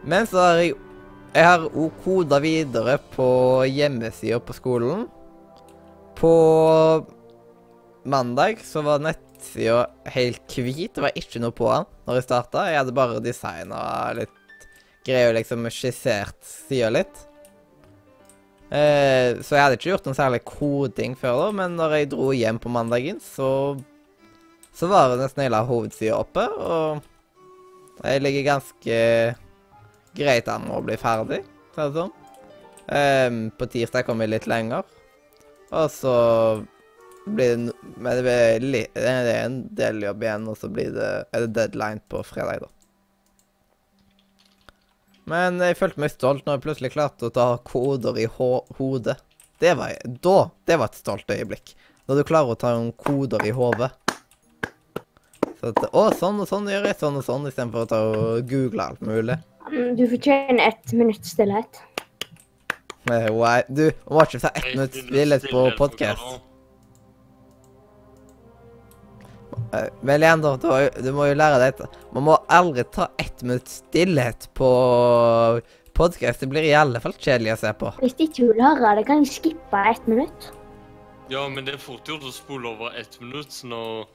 Men 0.07 0.27
så 0.27 0.39
har 0.39 0.61
jeg 0.63 0.75
Jeg 1.33 1.45
har 1.45 1.63
òg 1.65 1.91
koda 2.03 2.37
videre 2.39 2.99
på 3.15 3.25
hjemmesida 3.65 4.37
på 4.39 4.53
skolen. 4.53 5.07
På 6.13 7.07
mandag 8.05 8.59
så 8.61 8.83
var 8.85 8.99
nettsida 9.43 9.89
helt 10.13 10.55
hvit. 10.55 10.93
Det 10.95 11.03
var 11.03 11.19
ikke 11.19 11.41
noe 11.43 11.51
på 11.51 11.67
den 11.69 11.85
når 12.07 12.15
jeg 12.19 12.27
starta. 12.27 12.69
Jeg 12.69 12.79
hadde 12.79 12.95
bare 12.95 13.21
designa 13.23 14.13
litt 14.15 14.39
greier 15.03 15.31
og 15.31 15.37
liksom 15.37 15.67
skissert 15.69 16.39
sida 16.47 16.89
litt. 16.93 17.27
Eh, 18.71 19.37
så 19.43 19.57
jeg 19.57 19.63
hadde 19.63 19.77
ikke 19.77 19.91
gjort 19.91 20.07
noe 20.07 20.17
særlig 20.17 20.43
koding 20.47 21.17
før 21.19 21.41
da, 21.43 21.49
men 21.59 21.75
når 21.77 21.97
jeg 21.97 22.11
dro 22.13 22.31
hjem 22.33 22.59
på 22.59 22.71
mandagen, 22.73 23.19
så 23.21 23.77
så 24.73 24.87
var 24.89 25.11
det 25.11 25.19
nesten 25.19 25.43
hele 25.43 25.59
hovedsida 25.67 26.15
oppe, 26.17 26.47
og 26.49 27.03
jeg 28.01 28.23
ligger 28.23 28.47
ganske 28.47 28.95
greit 30.17 30.47
an 30.49 30.65
med 30.65 30.79
å 30.79 30.85
bli 30.87 30.95
ferdig, 30.97 31.43
for 31.75 31.83
å 31.83 31.85
si 31.85 31.93
det 31.93 31.99
sånn. 31.99 32.15
Eh, 32.97 33.35
på 33.59 33.67
tirsdag 33.69 34.07
kom 34.07 34.23
jeg 34.25 34.33
litt 34.33 34.49
lenger, 34.49 34.87
og 35.69 35.91
så 35.93 36.15
blir 37.25 37.57
det 37.57 37.73
Men 37.97 38.17
det 38.17 38.23
blir 38.25 38.87
det 38.93 39.09
er 39.09 39.45
en 39.45 39.59
del 39.75 40.03
jobb 40.03 40.23
igjen, 40.23 40.47
og 40.51 40.57
så 40.59 40.69
blir 40.69 40.91
det, 40.95 41.11
er 41.31 41.45
det 41.45 41.53
deadline 41.55 42.01
på 42.11 42.23
fredag, 42.27 42.65
da. 42.65 42.69
Men 45.29 45.61
jeg 45.63 45.77
følte 45.79 46.01
meg 46.03 46.11
stolt 46.11 46.43
når 46.43 46.57
jeg 46.57 46.63
plutselig 46.65 46.91
klarte 46.97 47.29
å 47.29 47.33
ta 47.33 47.47
koder 47.63 48.17
i 48.19 48.27
ho 48.27 48.49
hodet. 48.79 49.15
Det 49.63 49.71
var 49.79 49.95
Da! 50.03 50.37
Det 50.67 50.75
var 50.79 50.91
et 50.91 50.99
stolt 50.99 51.29
øyeblikk. 51.31 51.75
Når 52.09 52.19
du 52.19 52.23
klarer 52.27 52.51
å 52.51 52.59
ta 52.59 52.73
noen 52.75 52.91
koder 52.99 53.45
i 53.47 53.53
hodet. 53.55 53.93
Så 55.61 55.71
at, 55.71 55.79
å, 55.95 56.09
sånn 56.19 56.41
og 56.43 56.49
sånn 56.49 56.67
gjør 56.67 56.89
jeg 56.89 56.99
sånn 56.99 57.21
og 57.21 57.23
sånn, 57.23 57.47
istedenfor 57.47 57.85
å 57.85 57.87
ta 57.87 58.01
og 58.09 58.49
google 58.49 58.89
alt 58.91 59.03
mulig. 59.07 59.39
Mm, 59.71 59.95
Du 59.95 60.03
fortjener 60.11 60.59
ett 60.67 60.91
minutts 60.91 61.31
stillhet. 61.37 61.79
Nei, 63.07 63.23
why? 63.31 63.61
Du 63.71 63.85
må 64.11 64.25
ikke 64.27 64.43
ta 64.43 64.51
ett 64.59 64.73
minutt 64.73 64.99
stillhet 65.05 65.47
på 65.47 65.69
podkast. 65.79 66.43
Men 70.01 70.19
Leander, 70.21 70.57
du, 70.61 70.67
du 71.03 71.11
må 71.15 71.29
jo 71.29 71.37
lære 71.37 71.59
deg 71.61 71.73
dette. 71.73 72.03
Man 72.15 72.27
må 72.27 72.37
aldri 72.51 72.85
ta 72.93 73.09
ett 73.21 73.43
minutts 73.45 73.81
stillhet 73.83 74.49
på 74.57 74.69
podkast. 75.97 76.43
Det 76.43 76.49
blir 76.51 76.67
i 76.67 76.75
alle 76.77 77.01
fall 77.03 77.15
kjedelig 77.17 77.55
å 77.55 77.61
se 77.63 77.71
på. 77.79 77.93
Hvis 78.01 78.17
ikke 78.17 78.49
du 78.49 78.59
lærer 78.59 78.99
det, 78.99 79.07
kan 79.09 79.23
jeg 79.23 79.31
skippe 79.35 79.85
ett 79.93 80.05
minutt. 80.09 80.51
Ja, 81.31 81.47
men 81.49 81.65
det 81.65 81.77
er 81.77 81.81
fort 81.81 82.07
gjort 82.09 82.25
å 82.27 82.33
spole 82.35 82.73
over 82.73 82.95
ett 82.99 83.15
minutt 83.21 83.55
når, 83.67 84.05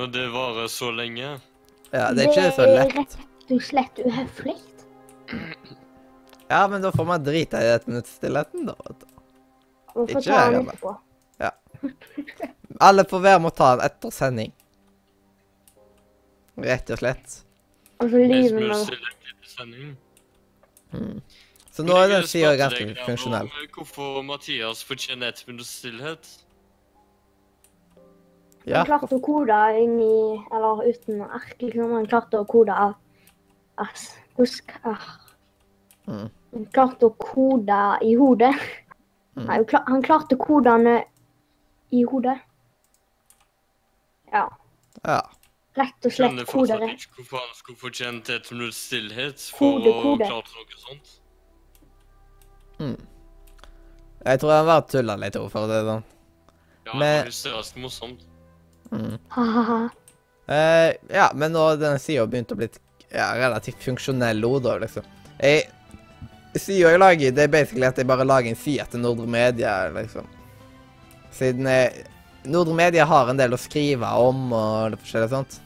når 0.00 0.12
det 0.14 0.26
varer 0.32 0.70
så 0.72 0.90
lenge. 0.94 1.36
Ja, 1.92 2.08
det 2.14 2.24
er 2.24 2.32
ikke 2.32 2.50
så 2.56 2.66
lett. 2.66 2.74
Det 2.74 2.82
er 2.82 2.98
rett 3.02 3.52
og 3.52 3.64
slett 3.68 4.02
uhøflig. 4.02 4.58
Ja, 6.48 6.66
men 6.68 6.82
da 6.84 6.92
får 6.92 7.08
man 7.08 7.24
drite 7.24 7.60
i 7.60 7.72
ett 7.72 7.86
minutts 7.88 8.16
stillheten, 8.18 8.66
da. 8.68 8.76
vet 8.86 9.00
du. 9.00 9.06
Og 9.92 10.08
få 10.08 10.20
Ikke 10.20 10.40
etterpå. 10.40 10.94
Alle 12.86 13.04
får 13.08 13.24
være 13.24 13.40
med 13.42 13.52
å 13.52 13.56
ta 13.56 13.70
den 13.76 13.86
etter 13.86 14.14
sending. 14.14 14.52
Rett 16.62 16.90
og 16.92 17.00
slett. 17.00 17.38
Og 18.02 18.10
så 18.10 18.18
En 18.20 18.30
lyver 18.30 18.48
smule 18.48 18.68
vi. 18.68 18.84
stillhet 18.84 19.32
etter 19.32 19.52
sending. 19.56 19.96
Så 21.72 21.84
nå 21.86 21.96
er 21.96 22.10
den 22.12 22.26
sida 22.28 22.52
ganske 22.60 22.84
funksjonell. 23.06 23.48
Hvorfor 23.72 24.22
Mathias 24.26 24.82
fortjener 24.84 25.32
ett 25.32 25.44
minutts 25.46 25.78
stillhet? 25.78 26.28
Ja. 28.64 28.82
Han 28.82 28.86
klarte 28.86 29.16
å 29.16 29.22
kode 29.24 29.56
inni 29.80 30.38
Eller 30.54 30.82
uten 30.86 31.22
ark, 31.24 31.56
liksom. 31.58 31.96
Han 31.96 32.06
klarte 32.06 32.38
å 32.38 32.46
kode 32.46 32.76
ass, 33.80 34.12
Husk 34.38 34.70
ah. 34.86 35.08
Mm. 36.06 36.28
Han 36.52 36.68
klarte 36.74 37.08
å 37.08 37.14
kode 37.18 37.80
i 38.04 38.14
hodet. 38.20 38.54
Mm. 39.36 39.48
Han 39.48 40.04
klarte 40.04 40.36
kodene 40.36 41.00
i 41.92 42.02
hodet. 42.08 42.38
Ja. 44.32 44.46
Ja. 45.04 45.20
Rett 45.76 46.04
og 46.04 46.12
slett 46.12 46.28
Skjønner 46.32 46.48
fortsatt 46.48 46.82
ikke 46.88 47.16
hvorfor 47.18 47.40
han 47.40 47.54
skulle 47.56 47.80
fortjent 47.80 48.28
et 48.34 48.50
minutts 48.52 48.80
stillhet 48.88 49.44
for 49.56 49.78
Kode, 49.78 49.92
å 49.92 50.02
kode. 50.04 50.26
klare 50.28 50.56
noe 50.58 50.80
sånt. 50.82 51.12
Mm. 52.82 52.96
Jeg 54.26 54.40
tror 54.42 54.52
han 54.52 54.68
bare 54.68 54.84
tulla 54.92 55.16
litt, 55.18 55.36
overfor 55.40 55.64
for 55.64 55.72
det 55.72 55.80
da. 55.88 55.96
Ja, 56.86 56.94
Men- 56.98 57.24
det 57.24 57.32
hysterisk 57.32 57.76
morsomt. 57.80 58.20
Mm. 58.92 59.18
Ha-ha-ha. 59.36 59.80
Eh, 60.48 60.92
ja, 61.14 61.30
men 61.34 61.52
nå 61.52 61.58
har 61.68 61.76
denne 61.80 61.98
sida 62.02 62.26
begynt 62.26 62.52
å 62.52 62.56
bli 62.58 62.68
ja, 63.12 63.32
relativt 63.38 63.80
funksjonell 63.80 64.44
ord, 64.44 64.62
da, 64.64 64.78
liksom. 64.78 65.04
Jeg 65.40 65.68
Sida 66.54 66.90
jeg 66.90 66.98
lager, 67.00 67.30
det 67.32 67.44
er 67.44 67.48
basically 67.48 67.86
at 67.86 67.96
jeg 67.96 68.06
bare 68.06 68.26
lager 68.28 68.50
en 68.50 68.56
side 68.60 68.84
til 68.90 69.00
Nordre 69.00 69.26
Media, 69.26 69.88
liksom. 69.88 70.26
Siden 71.32 71.68
eh, 71.70 72.02
Nordre 72.44 72.74
Media 72.76 73.06
har 73.08 73.30
en 73.30 73.38
del 73.38 73.54
å 73.54 73.60
skrive 73.60 74.08
om 74.20 74.50
og 74.52 74.94
det 74.94 75.00
forskjellige 75.02 75.32
sånt. 75.32 75.58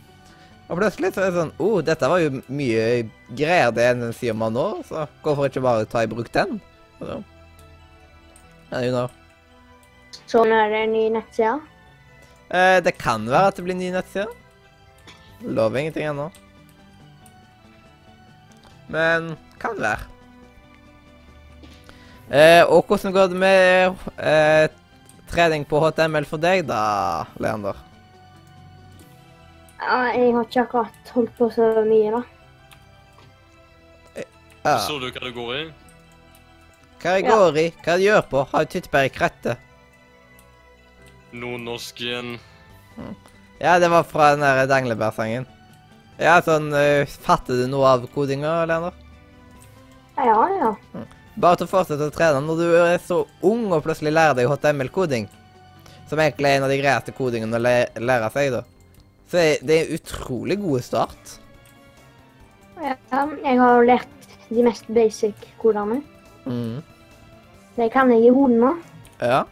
Og 0.66 0.81
plutselig 0.81 1.12
så 1.14 1.22
er 1.22 1.31
det 1.31 1.40
sånn 1.40 1.52
oh, 1.62 1.79
dette 1.85 2.09
var 2.11 2.22
jo 2.22 2.40
mye 2.50 2.87
greier 3.38 3.70
det 3.74 3.85
enn 3.92 4.02
den 4.09 4.16
sida 4.16 4.35
man 4.35 4.57
nå, 4.57 4.66
så 4.88 5.07
hvorfor 5.22 5.46
ikke 5.46 5.62
bare 5.62 5.87
ta 5.90 6.02
i 6.02 6.11
bruk 6.11 6.33
den? 6.35 6.59
Så. 6.98 7.20
Ja, 8.72 8.83
you 8.83 8.90
know. 8.90 9.07
Sånn 10.26 10.50
er 10.50 10.72
det 10.72 10.83
en 10.88 10.94
ny 10.96 11.05
nettside. 11.14 11.61
Eh, 12.50 12.81
det 12.83 12.96
kan 12.98 13.29
være 13.31 13.52
at 13.52 13.59
det 13.59 13.66
blir 13.66 13.79
ny 13.79 13.92
nettside. 13.94 14.33
Lover 15.46 15.83
ingenting 15.83 16.09
ennå. 16.11 16.31
Men 18.90 19.35
kan 19.62 19.79
være. 19.79 20.11
Eh, 22.26 22.62
og 22.66 22.88
hvordan 22.88 23.14
går 23.14 23.31
det 23.31 23.38
med 23.38 23.94
eh, 24.18 24.66
trening 25.31 25.65
på 25.69 25.81
HTML 25.83 26.27
for 26.29 26.43
deg, 26.43 26.65
da, 26.69 27.27
Leander? 27.43 27.77
Ja, 29.81 29.99
jeg 30.17 30.33
har 30.35 30.47
ikke 30.47 30.62
akkurat 30.65 31.12
holdt 31.15 31.35
på 31.39 31.51
så 31.53 31.69
mye, 31.87 32.15
da. 32.17 32.23
Ja. 34.67 34.79
Så 34.83 34.99
du 34.99 35.11
hva 35.11 35.23
det 35.23 35.35
går 35.37 35.53
i? 35.57 35.65
Hva 37.03 37.12
jeg 37.17 37.25
Ja. 37.25 37.37
går 37.37 37.59
i? 37.61 37.67
Hva 37.85 37.99
jeg 37.99 38.09
gjør 38.09 38.23
på? 38.31 38.47
Har 38.51 38.65
jeg 38.65 38.69
tyttebær 38.75 39.05
i 39.07 39.12
krettet? 39.15 39.59
norsk 41.33 42.01
igjen. 42.01 42.39
Ja, 43.61 43.79
det 43.79 43.91
var 43.91 44.03
fra 44.05 44.31
den 44.33 44.41
der 44.41 44.67
Danglebær-sangen. 44.67 45.47
Ja, 46.19 46.41
sånn 46.41 46.73
uh, 46.73 47.05
Fatter 47.05 47.61
du 47.61 47.67
noe 47.69 47.85
av 47.87 48.07
kodinga, 48.15 48.65
Leander? 48.65 48.95
Ja, 50.17 50.49
ja. 50.49 50.71
Bare 51.37 51.59
til 51.61 51.68
å 51.68 51.70
fortsette 51.70 52.09
å 52.09 52.14
trene 52.14 52.40
når 52.40 52.61
du 52.61 52.66
er 52.81 53.01
så 53.05 53.20
ung 53.44 53.66
og 53.68 53.83
plutselig 53.85 54.14
lærer 54.14 54.38
deg 54.38 54.49
HTML-koding, 54.49 55.27
som 56.09 56.20
egentlig 56.22 56.49
er 56.49 56.59
en 56.59 56.66
av 56.66 56.72
de 56.72 56.79
greieste 56.81 57.12
kodingene 57.16 57.59
å 57.59 57.61
læ 57.61 57.75
lære 58.01 58.31
seg, 58.33 58.55
da. 58.55 58.62
Så 59.27 59.42
det 59.66 59.75
er 59.75 59.85
en 59.85 59.99
utrolig 59.99 60.57
god 60.62 60.85
start. 60.87 61.37
ja. 62.81 62.94
Jeg 63.44 63.59
har 63.61 63.77
jo 63.77 63.87
lært 63.88 64.31
de 64.49 64.64
mest 64.64 64.88
basic 64.94 65.46
kodene. 65.61 66.01
Mm. 66.46 66.81
Det 67.77 67.90
kan 67.92 68.11
jeg 68.14 68.29
i 68.29 68.33
hodet 68.33 68.61
nå. 68.62 68.72
Ja. 69.20 69.42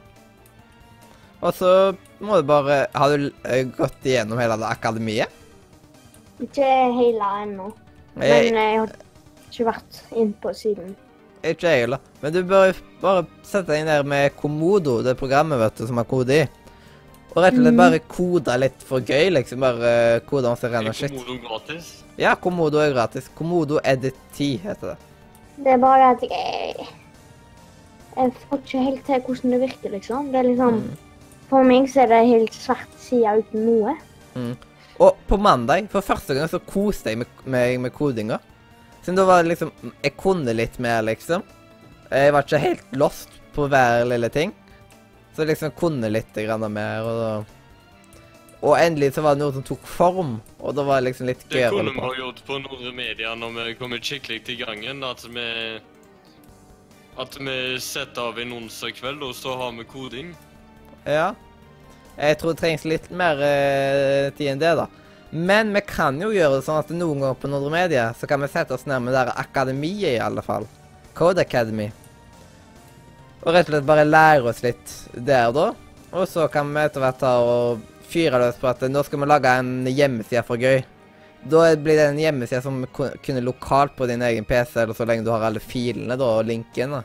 Og 1.45 1.53
så 1.53 1.71
må 2.25 2.39
du 2.41 2.47
bare 2.49 2.87
Har 2.95 3.13
du 3.13 3.27
eh, 3.45 3.65
gått 3.69 4.07
igjennom 4.07 4.39
hele 4.41 4.57
det 4.61 4.69
akademiet? 4.71 5.33
Ikke 6.41 6.69
hele 6.97 7.31
ennå. 7.43 7.73
Men 8.15 8.31
jeg 8.57 8.79
har 8.79 8.93
ikke 9.51 9.67
vært 9.69 9.99
inn 10.17 10.33
på 10.41 10.53
siden. 10.57 10.95
Ikke 11.53 11.69
jeg 11.71 11.81
heller. 11.85 11.99
Men 12.23 12.33
du 12.33 12.43
bør 12.49 12.73
bare 13.03 13.27
sette 13.43 13.67
deg 13.73 13.85
ned 13.85 14.07
med 14.07 14.33
Komodo, 14.37 15.03
det 15.03 15.17
programmet 15.21 15.59
vet 15.61 15.77
du, 15.77 15.87
som 15.87 15.97
har 16.01 16.05
kode 16.09 16.31
i. 16.43 16.47
Og 17.35 17.43
rett 17.43 17.55
og 17.59 17.61
slett 17.65 17.75
Mm. 17.75 17.77
bare 17.77 17.99
kode 18.09 18.59
litt 18.61 18.83
for 18.83 19.01
gøy, 19.01 19.31
liksom. 19.35 19.61
Bare 19.61 20.21
kode 20.27 20.49
masse 20.49 20.71
ren 20.71 20.87
og 20.87 20.95
shit. 20.95 21.11
Komodo 21.11 21.39
gratis? 21.49 22.05
Ja, 22.17 22.35
Komodo 22.35 22.79
er 22.79 22.93
gratis. 22.95 23.29
Komodo 23.35 23.81
Edit 23.85 24.15
10 24.33 24.57
heter 24.63 24.95
det. 24.95 24.99
Det 25.59 25.67
er 25.73 25.79
bare 25.79 26.11
at 26.15 26.21
jeg 26.23 26.87
Jeg 28.17 28.33
får 28.49 28.59
ikke 28.63 28.79
helt 28.85 29.05
til 29.07 29.21
hvordan 29.21 29.51
det 29.51 29.61
virker, 29.61 29.91
liksom. 29.91 30.27
Det 30.31 30.37
er 30.39 30.43
liksom 30.49 30.75
Mm. 30.75 30.97
For 31.51 31.63
meg 31.65 31.89
så 31.91 32.03
er 32.03 32.07
det 32.07 32.27
helt 32.29 32.53
svart 32.55 32.89
side 32.99 33.39
uten 33.39 33.67
noe. 33.67 33.97
Og 35.01 35.17
på 35.29 35.37
mandag, 35.37 35.89
for 35.91 36.01
første 36.01 36.35
gang, 36.35 36.49
så 36.49 36.59
koste 36.61 37.11
jeg 37.11 37.19
meg 37.19 37.27
med, 37.45 37.79
med 37.81 37.91
kodinga. 37.93 38.39
Siden 39.05 39.17
da 39.17 39.25
var 39.29 39.43
det 39.43 39.49
liksom 39.53 39.71
Jeg 40.03 40.17
kunne 40.17 40.53
litt 40.57 40.79
mer, 40.81 41.03
liksom. 41.05 41.43
Jeg 42.09 42.33
var 42.33 42.47
ikke 42.47 42.61
helt 42.63 42.95
lost 42.97 43.35
på 43.53 43.67
hver 43.69 44.05
lille 44.09 44.31
ting. 44.33 44.55
Så 45.35 45.43
jeg 45.43 45.51
liksom 45.53 45.75
kunne 45.77 46.09
litt 46.09 46.33
grann 46.35 46.65
mer, 46.73 47.05
og 47.05 47.21
da 47.21 47.35
Og 48.65 48.79
endelig 48.81 49.13
så 49.15 49.21
var 49.21 49.35
det 49.37 49.45
noe 49.45 49.53
som 49.53 49.65
tok 49.67 49.83
form, 49.85 50.39
og 50.57 50.73
da 50.73 50.87
var 50.89 51.03
det 51.03 51.11
liksom 51.11 51.29
litt 51.29 51.43
gøy 51.51 51.67
å 51.67 51.75
holde 51.75 51.83
på. 51.83 51.85
Det 51.85 51.99
kunne 51.99 52.01
vi 52.01 52.07
ha 52.07 52.21
gjort 52.23 52.41
på 52.47 52.59
Nordre 52.63 52.93
Media 52.97 53.35
når 53.37 53.59
vi 53.59 53.75
kommer 53.77 54.01
skikkelig 54.01 54.41
til 54.47 54.63
gangen. 54.65 55.05
At 55.05 55.27
vi 55.29 55.49
At 57.21 57.37
vi 57.37 57.59
setter 57.79 58.31
av 58.33 58.39
en 58.41 58.57
onsdag 58.57 58.97
kveld, 58.97 59.21
og 59.23 59.35
så 59.37 59.53
har 59.61 59.77
vi 59.77 59.85
koding. 59.85 60.33
Ja. 61.05 61.35
Jeg 62.17 62.39
tror 62.41 62.55
det 62.55 62.63
trengs 62.63 62.85
litt 62.89 63.11
mer 63.11 63.39
eh, 63.43 64.33
tid 64.35 64.55
enn 64.55 64.63
det, 64.63 64.73
da. 64.81 64.89
Men 65.35 65.73
vi 65.75 65.81
kan 65.83 66.21
jo 66.23 66.29
gjøre 66.31 66.61
det 66.61 66.65
sånn 66.67 66.79
at 66.79 66.91
noen 66.95 67.19
ganger 67.19 67.39
på 67.43 67.49
Nordre 67.51 67.73
Media 67.75 68.05
så 68.15 68.29
kan 68.31 68.39
vi 68.45 68.49
sette 68.53 68.77
oss 68.77 68.85
ned 68.87 69.09
det 69.09 69.17
der 69.17 69.33
akademiet, 69.35 70.13
i 70.15 70.23
alle 70.23 70.45
fall. 70.47 70.69
Code 71.19 71.43
Academy. 71.43 71.89
Og 73.43 73.51
rett 73.53 73.67
og 73.67 73.75
slett 73.75 73.89
bare 73.89 74.07
lære 74.07 74.47
oss 74.53 74.63
litt 74.63 74.93
der, 75.13 75.51
da. 75.53 75.73
Og 76.15 76.29
så 76.31 76.47
kan 76.53 76.71
vi 76.71 76.85
etter 76.87 77.03
hvert 77.03 77.19
ta 77.19 77.33
og 77.43 77.83
fyre 78.07 78.39
løs 78.39 78.61
på 78.61 78.71
at 78.71 78.85
nå 78.87 79.03
skal 79.05 79.25
vi 79.25 79.27
lage 79.27 79.57
en 79.59 79.73
hjemmeside 79.91 80.45
for 80.47 80.63
gøy. 80.63 80.85
Da 81.51 81.65
blir 81.77 81.99
det 81.99 82.07
en 82.13 82.23
hjemmeside 82.23 82.63
som 82.65 82.79
ku- 82.95 83.11
kunne 83.27 83.43
lokalt 83.45 83.97
på 83.99 84.07
din 84.09 84.23
egen 84.23 84.47
PC, 84.49 84.79
eller 84.81 84.95
så 84.95 85.05
lenge 85.05 85.27
du 85.27 85.33
har 85.35 85.43
alle 85.45 85.61
filene 85.61 86.17
da, 86.17 86.31
og 86.39 86.47
linken. 86.47 86.95
da. 86.95 87.03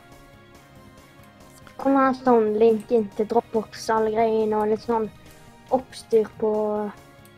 Kan 1.82 1.96
ha 1.98 2.08
sånn 2.14 2.54
link 2.60 2.90
inn 2.94 3.08
til 3.18 3.26
Dropbox, 3.26 3.88
og 3.90 3.96
alle 3.98 4.14
greiene, 4.14 4.56
og 4.56 4.70
litt 4.70 4.86
sånn 4.86 5.10
oppstyr 5.74 6.30
på 6.40 6.54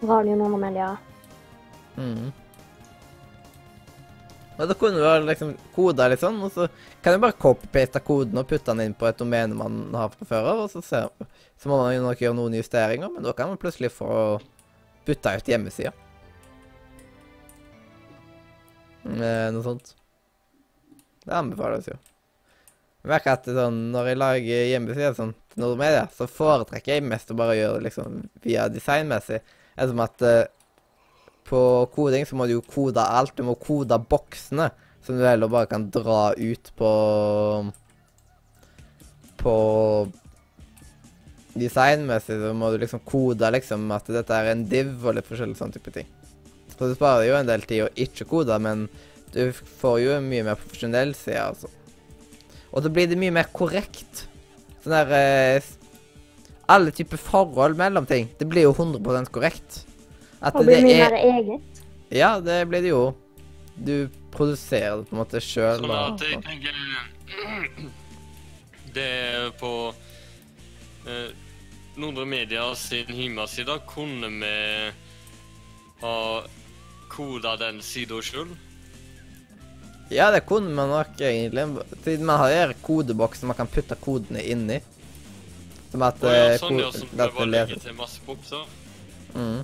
Radio 0.03 0.37
Nordmedia. 0.37 0.97
Mhm. 1.97 2.33
Og 4.59 4.69
da 4.69 4.75
kunne 4.79 5.01
du 5.01 5.07
ha 5.07 5.17
liksom 5.19 5.55
koda 5.75 6.07
litt 6.11 6.21
sånn, 6.23 6.37
og 6.45 6.53
så 6.53 6.69
kan 7.03 7.15
du 7.15 7.23
bare 7.23 7.39
copy-paste 7.41 8.03
koden 8.05 8.39
og 8.39 8.47
putte 8.51 8.71
den 8.71 8.85
inn 8.85 8.95
på 8.99 9.09
et 9.09 9.19
domene 9.19 9.57
man 9.57 9.81
har 9.97 10.13
fra 10.13 10.29
før 10.29 10.51
av, 10.53 10.61
og 10.67 10.71
så, 10.71 10.83
ser, 10.85 11.09
så 11.59 11.71
må 11.71 11.81
man 11.81 11.97
nok 12.05 12.21
gjøre 12.21 12.37
noen 12.37 12.59
justeringer, 12.61 13.11
men 13.11 13.25
da 13.25 13.33
kan 13.35 13.51
man 13.51 13.61
plutselig 13.63 13.91
få 13.95 14.13
bytta 15.09 15.35
ut 15.41 15.51
hjemmesida. 15.51 15.95
Med 19.03 19.57
noe 19.57 19.65
sånt. 19.67 19.95
Det 21.25 21.35
anbefales 21.35 21.89
jo. 21.91 21.97
Merker 23.09 23.35
at 23.35 23.49
sånn, 23.51 23.81
når 23.91 24.13
jeg 24.13 24.21
lager 24.21 24.69
hjemmesider 24.71 25.17
sånn 25.17 25.35
til 25.51 25.65
Nordmedia, 25.65 26.05
så 26.15 26.29
foretrekker 26.31 27.01
jeg 27.01 27.09
mest 27.09 27.33
å 27.35 27.39
bare 27.39 27.57
gjøre 27.59 27.81
det 27.81 27.89
liksom 27.89 28.21
via 28.45 28.69
designmessig. 28.71 29.41
Ettersom 29.77 30.03
at 30.05 30.25
uh, 30.27 30.43
på 31.49 31.61
koding 31.95 32.27
så 32.29 32.39
må 32.39 32.47
du 32.49 32.57
jo 32.57 32.65
kode 32.65 33.03
alt. 33.03 33.37
Du 33.37 33.45
må 33.47 33.57
kode 33.61 33.99
boksene, 34.09 34.71
som 35.05 35.19
du 35.19 35.27
heller 35.27 35.51
bare 35.53 35.71
kan 35.71 35.89
dra 35.93 36.33
ut 36.37 36.73
på 36.79 36.91
På 39.43 39.55
designmessig 41.59 42.39
så 42.41 42.53
må 42.57 42.71
du 42.73 42.79
liksom 42.81 43.03
kode 43.05 43.49
liksom 43.53 43.91
at 43.93 44.07
dette 44.15 44.37
er 44.37 44.53
en 44.53 44.63
div 44.71 45.03
og 45.03 45.19
litt 45.19 45.27
forskjellig 45.29 45.59
sånn 45.59 45.75
type 45.75 45.93
ting. 45.93 46.07
Så 46.73 46.89
du 46.89 46.95
sparer 46.97 47.27
jo 47.27 47.37
en 47.37 47.49
del 47.49 47.65
tid 47.69 47.85
å 47.85 47.91
ikke 48.05 48.25
kode, 48.31 48.57
men 48.63 48.87
du 49.35 49.51
får 49.53 49.99
jo 50.01 50.15
en 50.17 50.29
mye 50.31 50.47
mer 50.47 50.57
profesjonell 50.61 51.13
side, 51.19 51.43
altså. 51.43 51.69
Og 52.73 52.85
da 52.85 52.93
blir 52.93 53.11
det 53.11 53.19
mye 53.21 53.35
mer 53.35 53.51
korrekt. 53.53 54.25
Sånn 54.81 54.95
der 54.97 55.13
eh, 55.19 55.69
Alle 56.73 56.93
typer 56.95 57.21
forhold 57.21 57.77
mellom 57.77 58.07
ting. 58.09 58.31
Det 58.39 58.49
blir 58.49 58.67
jo 58.69 58.73
100% 58.75 59.31
korrekt. 59.35 59.83
At 60.41 60.57
Og 60.57 60.67
blir 60.67 60.81
det 60.81 60.87
mye 60.87 60.97
er 60.97 61.13
mer 61.13 61.19
eget. 61.21 61.83
Ja, 62.13 62.33
det 62.41 62.59
blir 62.71 62.83
det 62.85 62.93
jo. 62.93 63.03
Du 63.77 64.09
produserer 64.33 65.01
det 65.01 65.09
på 65.09 65.17
en 65.17 65.23
måte 65.23 65.41
sjøl. 65.45 65.85
Sånn 65.85 65.95
at 65.97 66.25
jeg 66.27 66.41
tenker 66.45 66.81
Det 68.97 69.05
er 69.05 69.53
på 69.57 69.71
eh, 71.09 71.31
Nordre 71.97 72.27
Media 72.29 72.67
sin 72.77 73.09
hjemmeside 73.09 73.79
kunne 73.89 74.29
vi 74.43 74.53
ha 76.03 76.19
koda 77.13 77.57
den 77.61 77.81
sida 77.85 78.21
sjøl. 78.25 78.53
Ja, 80.13 80.31
det 80.33 80.43
kunne 80.49 80.75
man 80.77 80.91
nok 80.93 81.21
egentlig. 81.21 81.65
Siden 82.05 82.27
man 82.29 82.41
har 82.43 82.53
jo 82.53 82.81
kodebokser 82.85 83.49
man 83.49 83.57
kan 83.57 83.71
putte 83.71 83.97
kodene 83.97 84.43
inni. 84.45 84.83
Som 85.93 86.03
at 86.07 86.23
Og 86.25 86.33
ja, 86.33 86.43
eh, 86.55 86.59
sånn, 86.61 86.81
ja, 86.81 86.91
sånn 86.95 87.15
legge 87.21 87.47
leser. 87.53 87.81
til 87.85 87.97
masse 87.99 88.25
bokser. 88.27 88.65
Mm. 89.37 89.63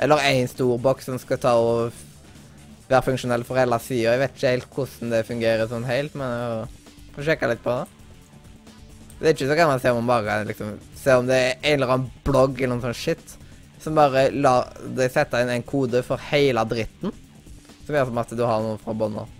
Eller 0.00 0.28
én 0.30 0.48
stor 0.50 0.78
boks 0.82 1.06
som 1.06 1.18
skal 1.22 1.38
ta 1.38 1.54
og 1.60 1.92
være 2.90 3.06
funksjonell 3.06 3.44
for 3.46 3.60
hele 3.60 3.78
sida. 3.84 4.16
Jeg 4.16 4.22
vet 4.24 4.36
ikke 4.36 4.54
helt 4.54 4.70
hvordan 4.74 5.14
det 5.14 5.26
fungerer 5.28 5.70
sånn 5.70 5.86
helt, 5.86 6.16
men 6.18 6.34
jeg 6.34 7.14
får 7.14 7.28
sjekke 7.28 7.50
litt 7.52 7.62
på 7.62 7.76
det. 7.78 7.86
Det 9.20 9.28
er 9.28 9.36
ikke 9.36 9.50
så 9.50 9.58
gammelt 9.58 9.82
å 9.82 9.84
se 9.84 9.92
om 9.92 10.00
man 10.00 10.08
bare 10.10 10.38
liksom 10.48 10.78
Se 11.00 11.14
om 11.16 11.26
det 11.28 11.36
er 11.36 11.52
en 11.62 11.78
eller 11.78 11.92
annen 11.94 12.10
blogg 12.24 12.58
eller 12.60 12.74
noe 12.74 12.84
sånt 12.84 12.98
shit 12.98 13.36
som 13.80 13.96
bare 13.96 14.26
lar 14.36 14.68
deg 14.96 15.08
sette 15.12 15.40
inn 15.40 15.52
en 15.54 15.64
kode 15.64 16.02
for 16.04 16.20
hele 16.28 16.60
dritten. 16.68 17.14
Som 17.86 17.96
gjør 17.96 18.10
som 18.10 18.20
at 18.20 18.34
du 18.36 18.42
har 18.44 18.60
noe 18.64 18.76
fra 18.82 18.92
bånn 18.92 19.16
av. 19.22 19.30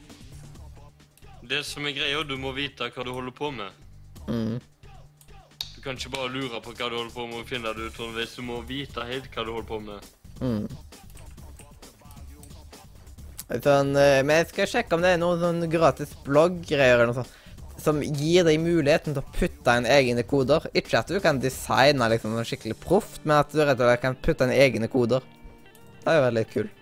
Det 1.50 1.60
som 1.66 1.84
er 1.84 1.92
greia, 1.96 2.22
du 2.24 2.36
må 2.40 2.54
vite 2.56 2.88
hva 2.94 3.04
du 3.04 3.10
holder 3.12 3.34
på 3.36 3.50
med. 3.52 3.76
Mm. 4.30 4.56
Du 5.80 5.86
kan 5.86 5.96
ikke 5.96 6.10
bare 6.12 6.28
lure 6.28 6.58
på 6.60 6.74
hva 6.76 6.90
du 6.92 6.98
holder 6.98 7.12
på 7.14 7.22
med 7.24 7.38
og 7.40 7.46
finne 7.48 7.70
det 7.72 7.86
ut 7.88 8.00
hvis 8.12 8.34
Du 8.36 8.42
må 8.44 8.58
vite 8.68 9.00
helt 9.08 9.30
hva 9.32 9.44
du 9.46 9.52
holder 9.54 9.68
på 9.70 9.78
med. 9.80 10.08
Mm. 10.36 10.66
Sånn, 13.64 13.94
eh, 13.96 14.18
men 14.20 14.42
jeg 14.42 14.50
skal 14.50 14.68
sjekke 14.74 14.98
om 14.98 15.00
det 15.00 15.14
er 15.14 15.22
noen 15.22 15.40
sånn 15.40 15.64
gratis 15.72 16.12
blogggreier 16.26 16.98
eller 16.98 17.08
noe 17.08 17.22
sånt 17.22 17.32
som 17.80 18.02
gir 18.04 18.44
deg 18.44 18.60
muligheten 18.60 19.16
til 19.16 19.22
å 19.24 19.32
putte 19.38 19.78
inn 19.80 19.88
egne 19.88 20.26
koder. 20.28 20.68
Ikke 20.76 21.00
at 21.00 21.08
du 21.08 21.16
kan 21.24 21.40
designe 21.40 22.10
liksom 22.12 22.36
sånn 22.36 22.50
skikkelig 22.52 22.76
proft, 22.84 23.24
men 23.24 23.38
at 23.38 23.48
du 23.48 23.62
rett 23.62 23.80
og 23.80 23.88
slett 23.88 24.04
kan 24.04 24.20
putte 24.20 24.44
inn 24.44 24.52
egne 24.52 24.92
koder. 24.92 25.24
Det 26.04 26.12
er 26.12 26.20
jo 26.20 26.26
veldig 26.26 26.44
kult. 26.52 26.79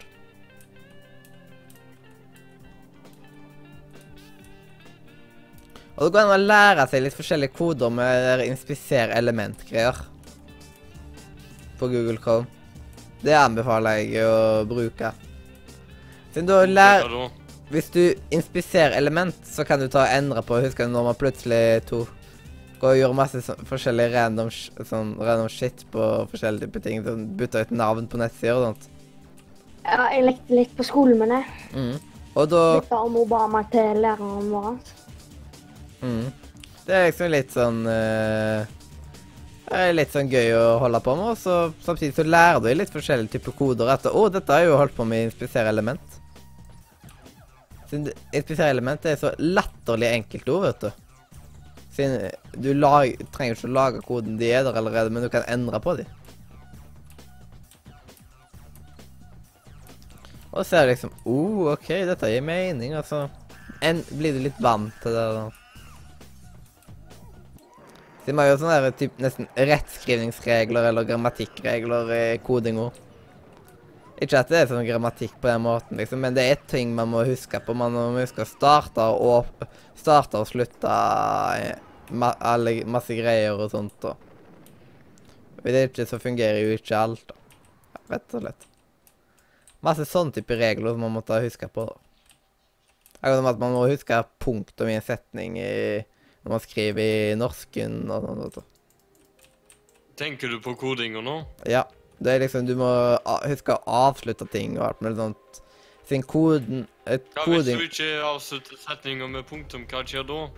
Og 5.98 6.06
det 6.06 6.14
går 6.14 6.28
an 6.28 6.36
å 6.36 6.42
lære 6.46 6.84
seg 6.86 7.02
litt 7.02 7.16
forskjellige 7.16 7.56
koder 7.58 7.90
med 7.90 8.44
inspisere 8.46 9.16
element-greier. 9.18 9.96
På 11.80 11.88
Google 11.90 12.20
Chrome. 12.22 12.46
Det 13.18 13.34
anbefaler 13.34 13.98
jeg 13.98 14.22
å 14.22 14.62
bruke. 14.70 15.10
Siden 16.30 16.46
du 16.46 16.54
lærer 16.70 17.32
Hvis 17.68 17.90
du 17.90 18.14
inspiserer 18.32 18.94
element, 18.96 19.34
så 19.44 19.64
kan 19.66 19.80
du 19.82 19.88
ta 19.90 20.04
og 20.06 20.14
endre 20.14 20.40
på 20.46 20.60
Husker 20.62 20.86
du 20.86 20.94
når 20.94 21.10
man 21.10 21.18
plutselig 21.18 21.82
tok 21.90 22.14
og 22.78 22.94
gjorde 22.94 23.18
masse 23.18 23.40
sånn, 23.42 23.64
forskjellig 23.66 24.04
random, 24.12 24.52
sånn, 24.86 25.16
random 25.18 25.48
shit 25.50 25.82
på 25.90 26.04
forskjellige 26.30 26.68
typer 26.68 26.84
ting? 26.84 27.02
Sånn, 27.02 27.26
Bytta 27.36 27.64
ut 27.66 27.74
navn 27.74 28.06
på 28.06 28.20
nettsider 28.22 28.54
og 28.54 28.68
sånt. 28.68 28.86
Ja, 29.82 30.06
jeg 30.14 30.28
lekte 30.28 30.54
litt 30.54 30.78
på 30.78 30.86
skolen 30.86 31.18
med 31.18 31.34
det. 31.34 31.42
Mm. 31.74 32.22
Og 32.38 32.48
da 32.54 32.62
Bytta 32.78 33.02
om 33.02 33.18
Obama 33.18 33.64
til 33.74 33.98
læreren 34.04 34.48
vår. 34.54 34.78
Mm. 36.00 36.26
Det 36.88 36.96
er 36.96 37.08
liksom 37.10 37.32
litt 37.34 37.52
sånn 37.52 37.80
uh, 37.84 38.76
er 39.68 39.96
Litt 39.96 40.14
sånn 40.14 40.30
gøy 40.32 40.54
å 40.56 40.78
holde 40.82 41.00
på 41.04 41.14
med, 41.18 41.34
og 41.34 41.40
så 41.40 41.56
samtidig 41.84 42.14
så 42.16 42.24
lærer 42.24 42.62
du 42.64 42.70
litt 42.72 42.94
forskjellige 42.94 43.36
typer 43.36 43.56
koder 43.58 43.90
etter 43.92 44.14
Å, 44.16 44.22
dette 44.32 44.54
har 44.54 44.64
jeg 44.64 44.70
jo 44.70 44.78
holdt 44.80 44.96
på 44.96 45.04
med 45.08 45.20
i 45.20 45.26
inspisere 45.28 45.68
element. 45.72 46.16
Siden 47.88 48.08
inspisere 48.36 48.72
element 48.72 49.04
er 49.08 49.20
så 49.20 49.34
latterlig 49.40 50.10
enkelt 50.12 50.48
ord, 50.52 50.64
vet 50.68 50.86
du. 50.86 51.04
Siden 51.98 52.62
du 52.64 52.70
lag, 52.76 53.12
trenger 53.34 53.56
ikke 53.56 53.68
å 53.68 53.76
lage 53.76 54.02
koden, 54.06 54.38
de 54.40 54.50
er 54.52 54.64
der 54.64 54.80
allerede, 54.80 55.12
men 55.12 55.24
du 55.24 55.30
kan 55.32 55.46
endre 55.50 55.80
på 55.84 55.98
dem. 56.00 56.14
Og 60.48 60.64
så 60.66 60.78
er 60.78 60.86
det 60.86 60.96
liksom 60.96 61.12
oh, 61.28 61.68
OK, 61.74 61.90
dette 62.08 62.32
gir 62.32 62.44
mening, 62.44 62.96
altså. 62.98 63.26
En, 63.84 64.00
blir 64.18 64.34
du 64.34 64.42
litt 64.42 64.56
vant 64.64 64.94
til 65.04 65.14
det? 65.14 65.26
da. 65.36 65.67
Vi 68.28 68.36
har 68.36 68.50
jo 68.50 68.56
sånne 68.60 68.80
der, 68.84 68.92
typ, 68.92 69.14
nesten 69.24 69.46
rettskrivningsregler 69.56 70.90
eller 70.90 71.06
grammatikkregler 71.08 72.10
i 72.12 72.24
kodingord. 72.44 72.96
Ikke 74.20 74.40
at 74.42 74.50
det 74.50 74.58
er 74.60 74.68
sånn 74.68 74.84
grammatikk 74.84 75.36
på 75.40 75.48
den 75.48 75.62
måten, 75.64 75.96
liksom, 75.96 76.20
men 76.20 76.34
det 76.36 76.44
er 76.50 76.64
ting 76.68 76.90
man 76.96 77.08
må 77.12 77.22
huske 77.24 77.60
på. 77.64 77.76
Man 77.78 77.94
må 77.94 78.08
huske 78.18 78.42
å 78.44 78.50
starte 78.50 79.06
og, 79.14 79.48
starte 79.96 80.42
og 80.42 80.48
slutte 80.50 80.96
eh, 81.62 81.78
ma 82.10 82.32
alle, 82.52 82.82
masse 82.84 83.16
greier 83.16 83.56
og 83.56 83.70
sånt. 83.72 84.08
Og 84.10 85.62
hvis 85.62 85.76
det 85.76 85.84
ikke, 85.88 86.08
så 86.10 86.20
fungerer 86.20 86.60
jo 86.64 86.74
ikke 86.76 86.98
alt, 86.98 87.24
da. 87.30 87.38
Ja, 87.94 88.02
Rett 88.16 88.36
og 88.36 88.44
slett. 88.44 88.68
Masse 89.86 90.04
sånne 90.10 90.34
type 90.34 90.58
regler 90.58 90.92
som 90.92 91.06
man 91.06 91.14
må 91.16 91.22
huske 91.24 91.70
på. 91.70 91.86
da. 91.86 91.96
Akkurat 93.18 93.40
som 93.40 93.50
at 93.50 93.62
man 93.62 93.74
må 93.74 93.86
huske 93.90 94.20
punktum 94.42 94.90
i 94.90 94.98
en 94.98 95.06
setning 95.06 95.56
i, 95.62 96.04
når 96.48 96.54
man 96.54 96.64
skriver 96.64 97.04
i 97.04 97.36
norsken 97.36 97.96
og 98.08 98.24
sånn. 98.24 98.38
vet 98.40 98.54
du. 98.56 98.62
Tenker 100.16 100.48
du 100.48 100.60
på 100.64 100.72
kodinger 100.80 101.22
nå? 101.22 101.42
Ja. 101.68 101.84
Det 102.18 102.32
er 102.32 102.40
liksom 102.42 102.64
Du 102.66 102.72
må 102.74 102.88
huske 103.44 103.76
å 103.76 103.82
avslutte 104.08 104.48
ting 104.50 104.78
og 104.78 104.86
alt 104.88 105.02
mulig 105.04 105.18
sånt. 105.20 105.60
Siden 106.08 106.24
koden 106.26 106.86
et 107.06 107.26
Ja, 107.36 107.44
Hvis 107.44 107.68
du 107.68 107.84
ikke 107.84 108.08
avslutter 108.24 108.80
setninger 108.80 109.28
med 109.28 109.46
punktum, 109.46 109.84
hva 109.86 110.00
skjer 110.02 110.24
da? 110.26 110.48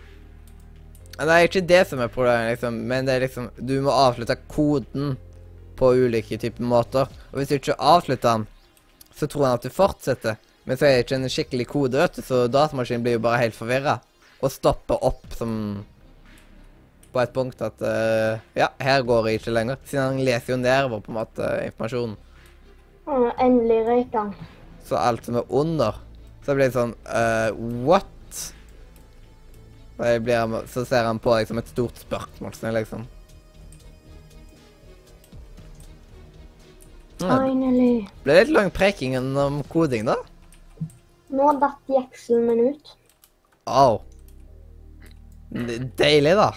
Nei, 1.27 1.43
ikke 1.45 1.61
det 1.67 1.83
som 1.89 1.99
er 1.99 2.07
problemet, 2.07 2.55
liksom. 2.55 2.79
Men 2.87 3.05
det 3.05 3.13
er 3.13 3.25
liksom 3.27 3.51
Du 3.59 3.75
må 3.83 3.91
avslutte 3.91 4.39
koden 4.47 5.17
på 5.75 5.91
ulike 5.93 6.39
typer 6.39 6.63
måter. 6.63 7.11
Og 7.33 7.41
hvis 7.41 7.51
du 7.51 7.59
ikke 7.59 7.77
avslutter 7.77 8.39
den, 8.39 8.47
så 9.13 9.27
tror 9.27 9.45
han 9.49 9.59
at 9.59 9.67
du 9.67 9.69
fortsetter. 9.69 10.39
Men 10.65 10.77
så 10.77 10.87
er 10.87 10.95
det 10.95 11.05
ikke 11.05 11.19
en 11.19 11.29
skikkelig 11.35 11.67
kode, 11.67 11.99
vet 11.99 12.15
du, 12.15 12.21
så 12.25 12.47
datamaskinen 12.47 13.03
blir 13.03 13.19
jo 13.19 13.25
bare 13.27 13.43
helt 13.43 13.57
forvirra. 13.57 13.99
Og 14.41 14.49
stopper 14.51 15.01
opp 15.05 15.35
som 15.37 15.51
På 17.13 17.21
et 17.21 17.33
punkt 17.35 17.61
at 17.61 17.81
uh, 17.83 18.39
Ja, 18.57 18.71
her 18.81 19.03
går 19.05 19.27
jeg 19.29 19.41
ikke 19.41 19.53
lenger. 19.53 19.77
Siden 19.85 20.05
han 20.05 20.25
leser 20.25 20.53
jo 20.55 20.59
nedover 20.61 21.03
på 21.03 21.11
en 21.11 21.19
måte 21.19 21.49
informasjonen. 21.67 22.15
Og 23.11 23.27
endelig 23.41 23.79
røyk 23.89 24.15
han. 24.15 24.33
Så 24.87 24.95
alt 24.97 25.25
som 25.27 25.35
er 25.41 25.49
under, 25.51 25.97
så 26.45 26.55
blir 26.55 26.69
det 26.69 26.75
sånn 26.77 26.93
uh, 27.09 27.51
What? 27.85 28.07
Så, 30.01 30.13
blir, 30.23 30.55
så 30.71 30.85
ser 30.87 31.05
han 31.05 31.19
på 31.21 31.33
deg 31.35 31.49
som 31.49 31.59
et 31.61 31.67
stort 31.69 31.99
spørsmålstegn, 32.01 32.73
liksom. 32.79 33.03
Ja, 37.21 37.35
Finally. 37.43 38.07
ble 38.25 38.37
litt 38.39 38.49
lang 38.55 38.71
preking 38.73 39.13
om 39.19 39.59
koding, 39.69 40.07
da. 40.09 40.15
Nå 41.29 41.51
datt 41.61 41.91
jekselen 41.91 42.47
min 42.49 42.71
ut. 42.71 42.95
Au. 43.69 43.99
Det- 43.99 44.10
Deilig, 45.51 46.35
da. 46.39 46.51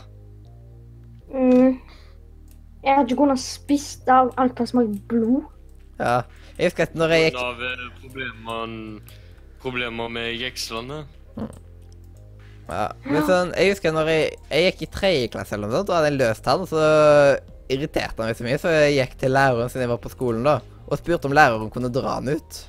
Mm. 1.34 1.80
Jeg 2.84 2.94
hadde 2.94 3.08
ikke 3.08 3.20
kunnet 3.22 3.42
spist 3.42 4.08
av 4.12 4.30
alt 4.38 4.60
som 4.60 4.68
smaker 4.70 4.98
blod. 5.10 5.46
Ja. 5.98 6.20
Jeg 6.58 6.70
husker 6.70 6.86
at 6.86 6.94
når 6.98 7.14
jeg 7.14 7.24
gikk 7.24 7.38
Av 7.42 7.62
eh, 7.66 7.86
problemer, 8.02 8.74
problemer 9.62 10.10
med 10.12 10.28
jekslene? 10.38 11.00
ja. 11.38 12.84
Men 13.04 13.26
sånn, 13.26 13.50
jeg 13.58 13.72
husker 13.72 13.94
når 13.94 14.10
jeg, 14.12 14.28
jeg 14.50 14.68
gikk 14.68 14.84
i 14.86 14.90
tredje 14.94 15.32
klasse 15.34 15.56
eller 15.56 15.70
noe 15.70 15.80
sånt, 15.80 15.90
og 15.90 15.98
hadde 15.98 16.12
en 16.12 16.20
løs 16.20 16.44
tann, 16.44 16.66
så 16.70 16.84
irriterte 17.72 18.20
han 18.20 18.30
meg 18.30 18.38
så 18.38 18.46
mye, 18.46 18.60
så 18.60 18.72
jeg 18.76 18.94
gikk 19.00 19.18
til 19.24 19.34
læreren 19.34 19.72
siden 19.72 19.86
jeg 19.86 19.92
var 19.94 20.02
på 20.04 20.12
skolen 20.12 20.46
da, 20.46 20.58
og 20.84 21.00
spurte 21.00 21.30
om 21.30 21.34
læreren 21.36 21.72
kunne 21.74 21.90
dra 21.92 22.18
han 22.20 22.30
ut. 22.30 22.60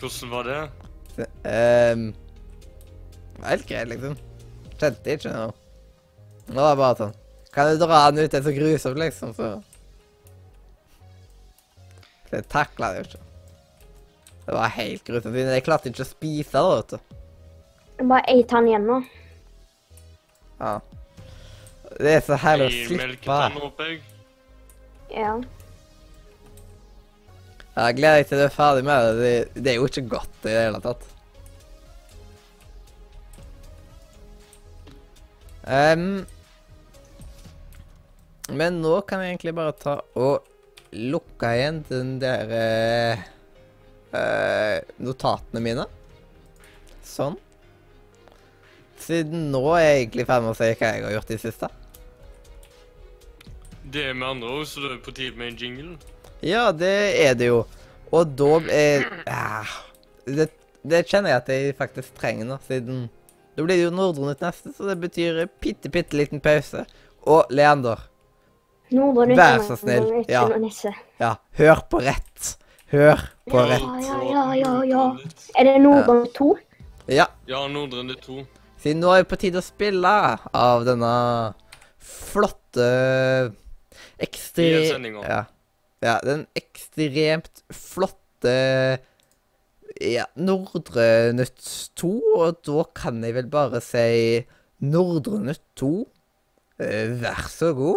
Hvordan 0.00 0.32
var 0.32 0.48
det? 0.48 0.60
Så, 1.16 1.26
ehm, 1.48 2.08
det 2.12 2.14
var 2.14 2.25
helt 3.44 3.68
greit, 3.68 3.88
liksom. 3.92 4.16
Kjente 4.80 5.16
ikke 5.16 5.32
noe. 5.32 5.52
Nå 6.46 6.62
var 6.62 6.74
det 6.74 6.78
bare 6.78 6.96
sånn 7.00 7.14
Kan 7.54 7.72
du 7.72 7.80
dra 7.80 8.00
den 8.10 8.22
ut? 8.22 8.30
Det 8.30 8.38
er 8.38 8.44
så 8.46 8.54
grusomt, 8.54 9.00
liksom, 9.00 9.32
så 9.34 9.48
Det 12.30 12.40
jeg 12.40 12.48
takla 12.52 12.92
jeg 12.92 13.02
jo 13.02 13.08
ikke. 13.08 13.22
Det 14.46 14.54
var 14.54 14.74
helt 14.76 15.04
grusomt. 15.06 15.38
Jeg 15.38 15.64
klarte 15.66 15.90
ikke 15.90 16.04
å 16.04 16.08
spise 16.08 16.62
det, 16.62 16.74
vet 16.76 16.94
du. 16.94 17.16
Er 17.96 18.10
bare 18.12 18.30
eit 18.30 18.52
han 18.52 18.68
igjen 18.68 18.86
nå. 18.86 19.00
Ja. 20.60 20.74
Det 21.96 22.12
er 22.12 22.24
så 22.26 22.38
herlig 22.42 22.66
å 22.66 22.88
slippe. 22.90 23.38
jeg. 23.80 24.00
Ja. 25.14 25.34
Jeg 27.76 27.96
gleder 27.98 28.18
meg 28.20 28.28
til 28.28 28.40
du 28.40 28.44
er 28.46 28.54
ferdig 28.54 28.86
med 28.86 29.06
det. 29.06 29.16
det. 29.20 29.62
Det 29.62 29.72
er 29.72 29.78
jo 29.80 29.88
ikke 29.88 30.08
godt 30.16 30.44
i 30.44 30.50
det 30.50 30.62
hele 30.66 30.80
tatt. 30.84 31.08
Ehm, 35.66 36.26
men 38.54 38.78
nå 38.82 39.00
kan 39.06 39.22
jeg 39.22 39.34
egentlig 39.34 39.54
bare 39.56 39.74
ta 39.74 39.96
og 40.14 40.46
lukke 40.94 41.48
igjen 41.58 41.80
den 41.88 42.12
der 42.22 42.52
eh, 44.14 44.78
notatene 45.02 45.62
mine. 45.64 45.88
Sånn. 47.06 47.34
Siden 49.02 49.50
nå 49.52 49.64
er 49.74 49.82
jeg 49.82 50.04
egentlig 50.04 50.26
ferdig 50.28 50.46
med 50.46 50.54
å 50.54 50.58
si 50.58 50.70
hva 50.70 50.92
jeg 50.94 51.04
har 51.04 51.16
gjort 51.16 51.32
i 51.32 51.36
det 51.36 51.42
siste. 51.42 51.72
Det 53.86 54.02
er 54.10 54.14
med 54.18 54.28
andre 54.36 54.54
ord, 54.60 54.66
så 54.66 54.82
det 54.82 54.94
er 54.96 55.02
på 55.02 55.14
tide 55.14 55.38
med 55.38 55.52
en 55.52 55.58
jingle. 55.60 56.14
Ja, 56.46 56.70
det 56.74 56.94
er 57.22 57.36
det 57.38 57.50
jo. 57.50 57.60
Og 58.14 58.32
da 58.38 58.52
er 58.70 59.06
ja, 59.26 59.62
det, 60.26 60.48
det 60.86 61.04
kjenner 61.10 61.32
jeg 61.32 61.42
at 61.42 61.52
jeg 61.54 61.76
faktisk 61.78 62.18
trenger 62.18 62.48
nå, 62.48 62.58
siden 62.66 63.06
Da 63.56 63.64
blir 63.64 63.78
det 63.78 63.86
jo 63.86 63.94
Nordre 63.94 64.34
neste, 64.36 64.72
så 64.76 64.90
det 64.90 64.98
betyr 65.00 65.46
bitte, 65.64 65.88
bitte 65.92 66.18
liten 66.18 66.42
pause. 66.44 66.84
Og 67.26 67.48
Leander. 67.50 68.02
Vær 68.92 69.62
så 69.66 69.78
snill, 69.80 70.04
ja. 70.30 70.44
Ja, 71.18 71.32
hør 71.58 71.80
på 71.90 72.02
rett. 72.04 72.52
Hør 72.92 73.24
på 73.50 73.64
rett. 73.66 73.86
ja, 74.04 74.18
ja, 74.30 74.44
ja, 74.60 74.74
ja. 74.86 75.06
Er 75.58 75.66
det 75.66 75.80
Nordre 75.82 76.20
2? 76.36 76.52
Ja, 77.10 77.26
Ja, 77.48 77.64
Nordre 77.70 78.04
2. 78.22 78.44
siden 78.82 79.00
nå 79.02 79.10
er 79.14 79.24
det 79.24 79.30
på 79.30 79.38
tide 79.40 79.58
å 79.58 79.64
spille 79.64 80.12
av 80.52 80.84
denne 80.86 81.10
flotte 81.98 82.86
Ekstre... 84.22 84.68
Ja. 85.26 85.42
ja, 86.04 86.14
den 86.24 86.46
ekstremt 86.56 87.64
flotte 87.74 88.54
ja, 90.00 90.26
Nordre 90.36 91.32
Nytt 91.36 91.62
2, 91.96 92.10
og 92.36 92.62
da 92.66 92.84
kan 92.96 93.22
jeg 93.24 93.36
vel 93.36 93.50
bare 93.52 93.80
si 93.84 94.42
Nordre 94.84 95.40
Nytt 95.40 95.64
2. 95.80 95.92
Eh, 96.78 97.14
vær 97.22 97.46
så 97.48 97.72
god. 97.76 97.96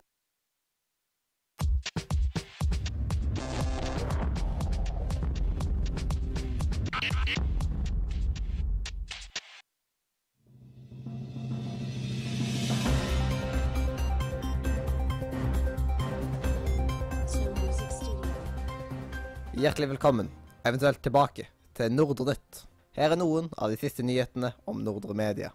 Hjertelig 19.59 19.89
velkommen, 19.89 20.29
eventuelt 20.63 21.01
tilbake, 21.03 21.49
til 21.79 21.93
Nordre 21.95 22.25
Nytt. 22.27 22.65
Her 22.97 23.13
er 23.13 23.19
noen 23.21 23.45
av 23.55 23.71
de 23.71 23.77
siste 23.79 24.03
nyhetene 24.03 24.49
om 24.67 24.81
Nordre 24.83 25.13
Media. 25.15 25.53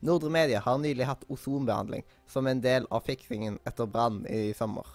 Nordre 0.00 0.30
Media 0.32 0.62
har 0.64 0.78
nylig 0.80 1.04
hatt 1.04 1.26
ozonbehandling 1.28 2.06
som 2.30 2.48
en 2.48 2.62
del 2.64 2.86
av 2.88 3.04
fiksingen 3.04 3.58
etter 3.68 3.90
brannen 3.90 4.24
i 4.24 4.54
sommer. 4.56 4.86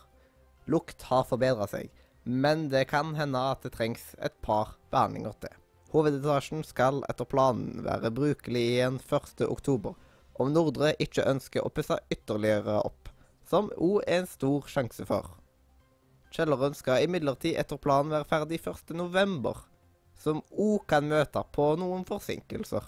Lukt 0.65 1.05
har 1.11 1.27
forbedra 1.29 1.67
seg, 1.69 1.91
men 2.23 2.71
det 2.73 2.87
kan 2.89 3.13
hende 3.19 3.43
at 3.51 3.61
det 3.61 3.75
trengs 3.75 4.15
et 4.17 4.33
par 4.41 4.73
behandlinger 4.89 5.37
til. 5.45 5.53
Hovedetasjen 5.93 6.65
skal 6.65 7.03
etter 7.05 7.29
planen 7.29 7.85
være 7.85 8.09
brukelig 8.09 8.65
igjen 8.71 8.97
1. 8.97 9.45
oktober, 9.45 9.93
om 10.41 10.49
Nordre 10.55 10.95
ikke 10.97 11.27
ønsker 11.29 11.61
å 11.61 11.69
pusse 11.69 11.99
ytterligere 12.09 12.81
opp, 12.81 13.13
som 13.45 13.69
òg 13.77 14.01
er 14.07 14.23
en 14.23 14.31
stor 14.33 14.65
sjanse 14.73 15.05
for. 15.05 15.35
Kjelleren 16.33 16.73
skal 16.73 17.05
imidlertid 17.05 17.61
etter 17.61 17.77
planen 17.77 18.17
være 18.17 18.31
ferdig 18.33 18.63
1. 18.65 18.97
som 20.25 20.41
òg 20.51 20.87
kan 20.89 21.05
møte 21.05 21.43
på 21.53 21.67
noen 21.77 22.05
forsinkelser. 22.07 22.85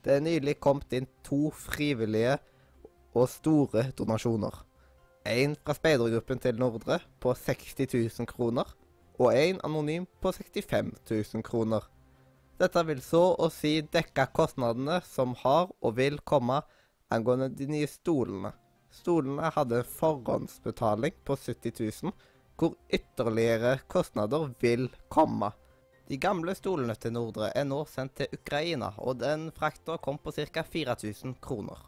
Det 0.00 0.16
er 0.16 0.24
nylig 0.24 0.56
kommet 0.64 0.94
inn 0.96 1.08
to 1.26 1.50
frivillige 1.52 2.38
og 3.12 3.28
store 3.28 3.90
donasjoner. 3.98 4.54
En 5.28 5.56
fra 5.60 5.76
speidergruppen 5.76 6.40
til 6.40 6.56
Nordre 6.56 7.02
på 7.20 7.34
60 7.36 7.84
000 7.92 8.28
kroner, 8.30 8.64
og 9.20 9.34
en 9.36 9.60
anonym 9.66 10.06
på 10.22 10.32
65 10.32 10.94
000 11.10 11.44
kroner. 11.44 11.84
Dette 12.60 12.84
vil 12.88 13.02
så 13.04 13.22
å 13.36 13.50
si 13.52 13.80
dekke 13.84 14.30
kostnadene 14.36 15.02
som 15.04 15.36
har 15.42 15.68
og 15.68 15.96
vil 16.00 16.16
komme 16.24 16.62
angående 17.12 17.50
de 17.52 17.68
nye 17.68 17.88
stolene. 17.88 18.54
Stolene 18.90 19.52
hadde 19.54 19.84
forhåndsbetaling 19.84 21.20
på 21.24 21.36
70 21.36 21.76
000, 22.04 22.14
hvor 22.56 22.76
ytterligere 22.88 23.78
kostnader 23.88 24.48
vil 24.60 24.88
komme. 25.12 25.52
De 26.10 26.16
gamle 26.18 26.56
stolene 26.58 26.96
til 26.98 27.12
Nordre 27.14 27.52
er 27.54 27.68
nå 27.70 27.84
sendt 27.86 28.16
til 28.18 28.32
Ukraina, 28.34 28.88
og 28.98 29.20
den 29.20 29.44
frakta 29.54 29.94
kom 30.02 30.16
på 30.18 30.32
ca. 30.34 30.64
4000 30.66 31.36
kroner. 31.38 31.84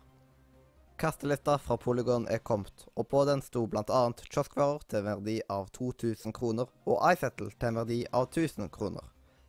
Kastelista 0.95 1.57
fra 1.59 1.75
Polygon 1.75 2.29
er 2.31 2.39
kommet, 2.39 2.85
og 2.95 3.09
på 3.11 3.25
den 3.27 3.43
sto 3.43 3.65
bl.a. 3.67 4.03
kioskvarer 4.21 4.85
til 4.87 5.01
en 5.01 5.09
verdi 5.09 5.35
av 5.51 5.73
2000 5.75 6.37
kroner 6.37 6.71
og 6.87 7.03
iSettle 7.09 7.51
til 7.51 7.73
en 7.73 7.81
verdi 7.81 7.99
av 8.13 8.29
1000 8.29 8.71
kroner. 8.71 9.09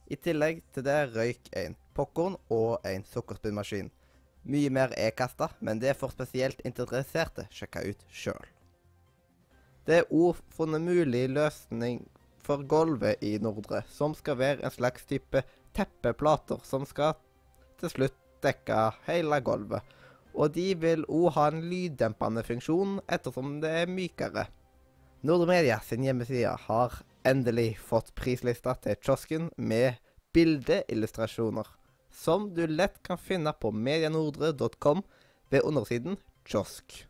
I 0.09 0.17
tillegg 0.17 0.63
til 0.73 0.87
det 0.89 0.97
røyk 1.11 1.53
en 1.61 1.77
popkorn 1.93 2.39
og 2.49 2.81
en 2.95 3.05
sukkerspinnmaskin. 3.13 3.93
Mye 4.49 4.73
mer 4.73 4.97
er 4.97 5.13
kasta, 5.13 5.51
men 5.61 5.83
det 5.85 5.93
får 6.01 6.15
spesielt 6.17 6.65
interesserte 6.65 7.45
sjekke 7.53 7.85
ut 7.91 8.03
sjøl. 8.09 8.49
Det 9.85 10.01
er 10.01 10.09
òg 10.09 10.41
funnet 10.57 10.81
mulig 10.81 11.27
løsning 11.29 12.07
for 12.43 12.63
gulvet 12.67 13.23
i 13.23 13.37
Nordre, 13.41 13.83
som 13.89 14.15
skal 14.17 14.39
være 14.39 14.65
en 14.65 14.73
slags 14.73 15.05
type 15.09 15.43
teppeplater 15.75 16.61
som 16.67 16.85
skal 16.87 17.15
til 17.81 17.91
slutt 17.91 18.17
dekke 18.43 18.79
hele 19.07 19.39
gulvet. 19.43 19.83
Og 20.33 20.53
de 20.55 20.73
vil 20.79 21.05
òg 21.07 21.29
ha 21.35 21.47
en 21.51 21.61
lyddempende 21.69 22.43
funksjon 22.45 22.97
ettersom 23.07 23.59
det 23.63 23.71
er 23.83 23.91
mykere. 23.91 24.47
Nordre 25.23 25.47
Media 25.53 25.77
sin 25.85 26.03
hjemmeside 26.03 26.55
har 26.65 26.97
endelig 27.23 27.77
fått 27.79 28.11
prislista 28.17 28.73
til 28.83 28.97
kiosken 28.99 29.47
med 29.55 30.01
bildeillustrasjoner, 30.35 31.69
som 32.11 32.49
du 32.57 32.65
lett 32.67 32.99
kan 33.05 33.21
finne 33.21 33.53
på 33.55 33.71
medianordre.com 33.71 35.05
ved 35.53 35.63
undersiden 35.63 36.17
kiosk. 36.49 37.05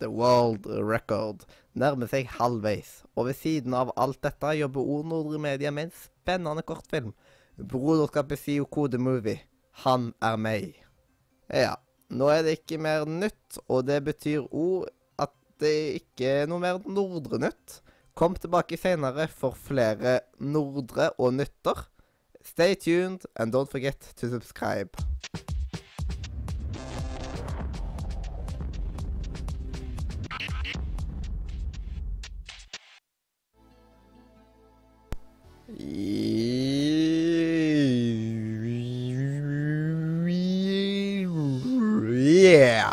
The 0.00 0.08
World 0.08 0.64
Record 0.64 1.44
nærmer 1.76 2.08
seg 2.08 2.30
halvveis, 2.38 3.02
og 3.12 3.28
ved 3.28 3.36
siden 3.36 3.74
av 3.76 3.92
alt 4.00 4.22
dette 4.24 4.54
jobber 4.56 4.86
Ord 4.94 5.10
Nordre 5.10 5.40
Media 5.42 5.72
med 5.74 5.90
en 5.90 5.92
spennende 5.92 6.64
kortfilm. 6.64 7.12
Broderskapet 7.60 8.40
sier 8.40 8.64
Kode 8.64 8.96
Movie. 8.96 9.42
Han 9.84 10.10
er 10.24 10.40
meg. 10.40 10.72
Ja, 11.52 11.76
nå 12.08 12.30
er 12.32 12.46
det 12.46 12.56
ikke 12.58 12.80
mer 12.80 13.04
nytt, 13.04 13.60
og 13.68 13.84
det 13.90 14.00
betyr 14.08 14.48
òg 14.48 14.88
at 15.20 15.36
det 15.60 15.76
ikke 16.00 16.32
er 16.40 16.50
noe 16.50 16.64
mer 16.64 16.80
Nordre 16.88 17.42
nytt. 17.44 17.80
Kom 18.16 18.40
tilbake 18.40 18.80
senere 18.80 19.28
for 19.28 19.52
flere 19.52 20.20
Nordre 20.40 21.12
og 21.20 21.36
nytter. 21.36 21.84
Stay 22.40 22.74
tuned, 22.74 23.28
and 23.36 23.52
don't 23.52 23.68
forget 23.70 24.00
to 24.16 24.32
subscribe. 24.32 24.96
Yeah. 42.40 42.84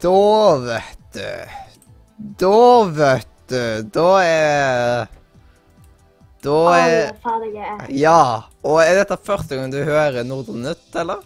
Da, 0.00 0.56
vet 0.58 0.98
du 1.12 1.20
Da, 2.16 2.84
vet 2.84 3.28
du 3.48 3.82
Da 3.82 4.22
er 4.24 5.06
Da 6.42 6.56
er 6.78 7.14
Ja. 7.88 8.42
Og 8.62 8.80
er 8.82 8.98
dette 9.02 9.16
første 9.22 9.56
gang 9.56 9.70
du 9.70 9.78
hører 9.82 10.24
Nordre 10.26 10.56
Nytt, 10.58 10.90
eller? 10.98 11.22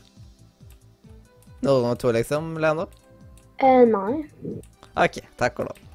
Nordre 1.65 1.97
2, 1.97 2.13
liksom, 2.19 2.53
Leander? 2.61 2.93
Eh, 3.59 3.85
nei. 3.89 4.25
OK, 4.97 5.21
takk 5.41 5.61
og 5.61 5.71
lov. 5.71 5.86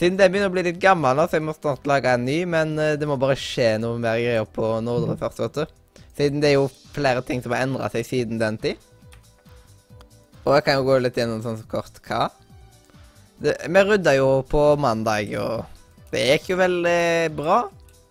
Siden 0.00 0.16
det 0.16 0.30
begynner 0.32 0.48
å 0.48 0.52
bli 0.54 0.62
litt 0.64 0.78
gammel, 0.80 1.12
nå, 1.12 1.26
så 1.28 1.36
jeg 1.36 1.44
må 1.44 1.52
snart 1.52 1.84
lage 1.84 2.08
en 2.08 2.22
ny, 2.24 2.38
men 2.48 2.70
eh, 2.80 2.94
det 2.96 3.04
må 3.04 3.18
bare 3.20 3.34
skje 3.36 3.74
noe 3.82 3.98
mer 4.00 4.16
greier 4.16 4.46
på 4.48 4.70
Nordre 4.80 5.18
først, 5.20 5.42
vet 5.42 5.58
du. 5.58 5.74
Siden 6.16 6.40
det 6.40 6.48
er 6.48 6.56
jo 6.56 6.70
flere 6.94 7.20
ting 7.26 7.42
som 7.44 7.52
har 7.52 7.66
endra 7.66 7.90
seg 7.92 8.06
siden 8.08 8.40
den 8.40 8.56
tid. 8.62 8.80
Og 10.46 10.54
jeg 10.56 10.64
kan 10.64 10.80
jo 10.80 10.86
gå 10.88 10.96
litt 11.04 11.20
gjennom 11.20 11.44
sånn 11.44 11.60
kort 11.68 12.00
hva. 12.08 12.30
Det, 13.44 13.58
vi 13.68 13.84
rydda 13.90 14.16
jo 14.16 14.30
på 14.48 14.64
mandag, 14.80 15.36
og 15.36 16.08
det 16.14 16.24
gikk 16.30 16.54
jo 16.54 16.60
veldig 16.62 17.04
bra. 17.36 17.60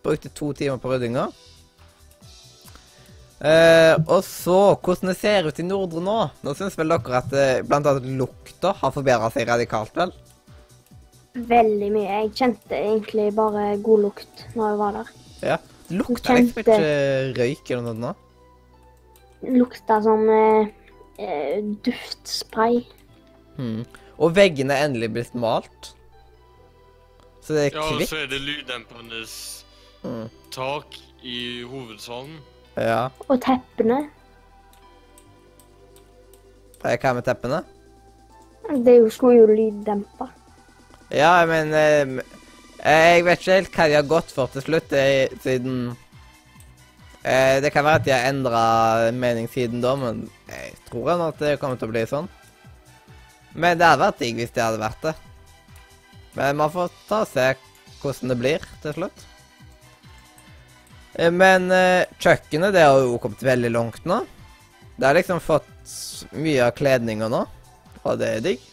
Brukte 0.06 0.30
to 0.30 0.54
timer 0.54 0.78
på 0.78 0.94
ryddinga. 0.94 1.26
Eh, 3.40 3.98
og 4.06 4.22
så, 4.30 4.62
hvordan 4.78 5.10
det 5.10 5.18
ser 5.18 5.50
ut 5.50 5.58
i 5.58 5.66
Nordre 5.66 6.06
nå. 6.06 6.22
Nå 6.46 6.54
syns 6.54 6.78
vel 6.78 6.94
dere 6.94 7.22
at 7.26 7.34
eh, 7.34 7.60
blant 7.66 7.90
annet 7.90 8.14
lukta 8.22 8.78
har 8.78 8.94
forbedra 8.94 9.34
seg 9.34 9.50
radikalt, 9.50 9.98
vel? 9.98 10.14
Veldig 11.48 11.90
mye. 11.94 12.08
Jeg 12.08 12.32
kjente 12.36 12.76
egentlig 12.76 13.30
bare 13.38 13.78
god 13.84 14.02
lukt 14.08 14.46
når 14.56 14.72
jeg 14.72 14.80
var 14.80 14.98
der. 14.98 15.12
Ja. 15.42 15.58
Det 15.90 15.98
lukta 15.98 16.36
liksom 16.36 16.64
Kjente- 16.64 16.76
ikke 16.76 17.40
røyk 17.40 17.72
eller 17.72 17.82
noe 17.82 17.96
sånt. 18.02 18.26
Lukta 19.56 20.02
sånn 20.04 20.28
eh, 20.30 20.68
eh, 21.18 21.62
duftspray. 21.86 22.84
Hmm. 23.56 23.86
Og 24.20 24.36
veggene 24.36 24.76
er 24.76 24.86
endelig 24.86 25.12
blitt 25.16 25.34
malt. 25.34 25.94
Så 27.42 27.56
det 27.56 27.70
er 27.70 27.80
Ja, 27.80 27.88
og 27.88 28.02
så 28.06 28.22
er 28.22 28.28
det 28.28 28.42
lyddempende 28.42 29.24
hmm. 30.04 30.30
tak 30.52 31.00
i 31.24 31.64
hovedsalen. 31.64 32.38
Ja. 32.78 33.10
Og 33.28 33.42
teppene. 33.42 34.10
Eh, 36.86 36.98
Hva 37.00 37.14
med 37.14 37.26
teppene? 37.26 37.64
Det 38.70 38.94
er 38.94 39.10
skulle 39.10 39.40
jo 39.40 39.48
lyddempe. 39.50 40.30
Ja, 41.10 41.46
men 41.50 41.74
eh, 41.74 42.20
Jeg 42.80 43.24
vet 43.26 43.42
ikke 43.42 43.56
helt 43.58 43.76
hva 43.76 43.88
de 43.90 43.98
har 43.98 44.10
gått 44.10 44.34
for 44.34 44.52
til 44.54 44.66
slutt, 44.66 44.94
eh, 44.94 45.32
siden 45.44 45.96
eh, 47.24 47.58
Det 47.64 47.72
kan 47.74 47.86
være 47.88 48.02
at 48.02 48.06
de 48.06 48.14
har 48.14 48.28
endra 48.30 48.64
mening 49.16 49.50
siden 49.52 49.82
da, 49.84 49.96
men 50.00 50.28
jeg 50.50 50.76
tror 50.90 51.16
ennå 51.16 51.32
at 51.34 51.42
det 51.42 51.58
kommer 51.62 51.80
til 51.80 51.90
å 51.90 51.96
bli 51.96 52.06
sånn. 52.10 52.30
Men 53.58 53.80
det 53.80 53.90
hadde 53.90 54.04
vært 54.06 54.22
digg 54.22 54.38
hvis 54.40 54.54
det 54.54 54.64
hadde 54.64 54.82
vært 54.82 55.10
det. 55.10 55.16
Men 56.38 56.62
man 56.62 56.72
får 56.72 56.94
ta 57.10 57.24
og 57.26 57.32
se 57.32 57.50
hvordan 58.00 58.32
det 58.32 58.40
blir 58.40 58.66
til 58.84 58.96
slutt. 58.96 59.26
Eh, 61.18 61.32
Men 61.34 61.72
eh, 61.74 62.06
kjøkkenet 62.22 62.76
det 62.78 62.86
har 62.86 63.02
jo 63.02 63.18
kommet 63.22 63.44
veldig 63.44 63.74
langt 63.74 64.06
nå. 64.10 64.22
Det 65.00 65.08
har 65.08 65.18
liksom 65.18 65.42
fått 65.42 65.68
mye 66.36 66.66
av 66.68 66.76
kledninga 66.78 67.30
nå, 67.32 67.46
og 68.04 68.18
det 68.20 68.34
er 68.38 68.46
digg. 68.46 68.69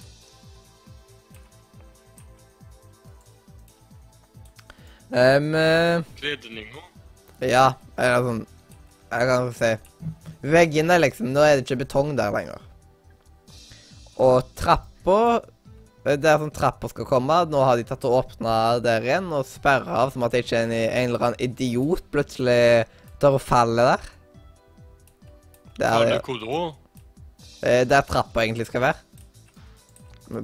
Um, 5.10 5.52
eh, 5.54 6.02
Kledninga. 6.18 6.80
ja, 7.46 7.66
eller 7.96 8.24
sånn 8.26 8.40
Jeg 9.12 9.28
kan 9.28 9.52
si 9.54 9.68
Veggene, 10.46 10.96
liksom. 11.00 11.28
Nå 11.34 11.42
er 11.46 11.56
det 11.56 11.64
ikke 11.64 11.84
betong 11.84 12.10
der 12.18 12.32
lenger. 12.34 12.60
Og 14.22 14.42
trappa 14.58 15.18
Der 16.06 16.38
som 16.38 16.50
trappa 16.54 16.86
skal 16.90 17.06
komme, 17.08 17.38
nå 17.50 17.62
har 17.66 17.76
de 17.78 17.86
tatt 17.86 18.04
og 18.06 18.18
åpna 18.20 18.78
der 18.82 19.02
igjen 19.02 19.26
og 19.34 19.46
sperra 19.48 20.04
av, 20.04 20.12
som 20.14 20.22
at 20.22 20.36
ikke 20.38 20.60
en, 20.60 20.70
en 20.70 21.08
eller 21.08 21.24
annen 21.32 21.40
idiot 21.42 22.04
plutselig 22.14 22.86
tør 23.18 23.38
å 23.38 23.42
falle 23.42 23.86
der. 23.88 24.04
Det 25.76 25.88
er, 25.88 26.04
Eller 26.04 26.22
hvor 26.22 26.38
da? 26.44 26.60
eh, 27.66 27.82
der 27.90 28.06
trappa 28.06 28.44
egentlig 28.44 28.68
skal 28.70 28.84
være. 28.86 29.02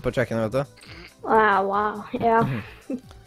På 0.02 0.10
kjøkkenet, 0.10 0.50
vet 0.50 0.58
du. 0.58 0.90
Wow, 1.22 1.70
wow. 1.70 2.02
Ja. 2.18 2.42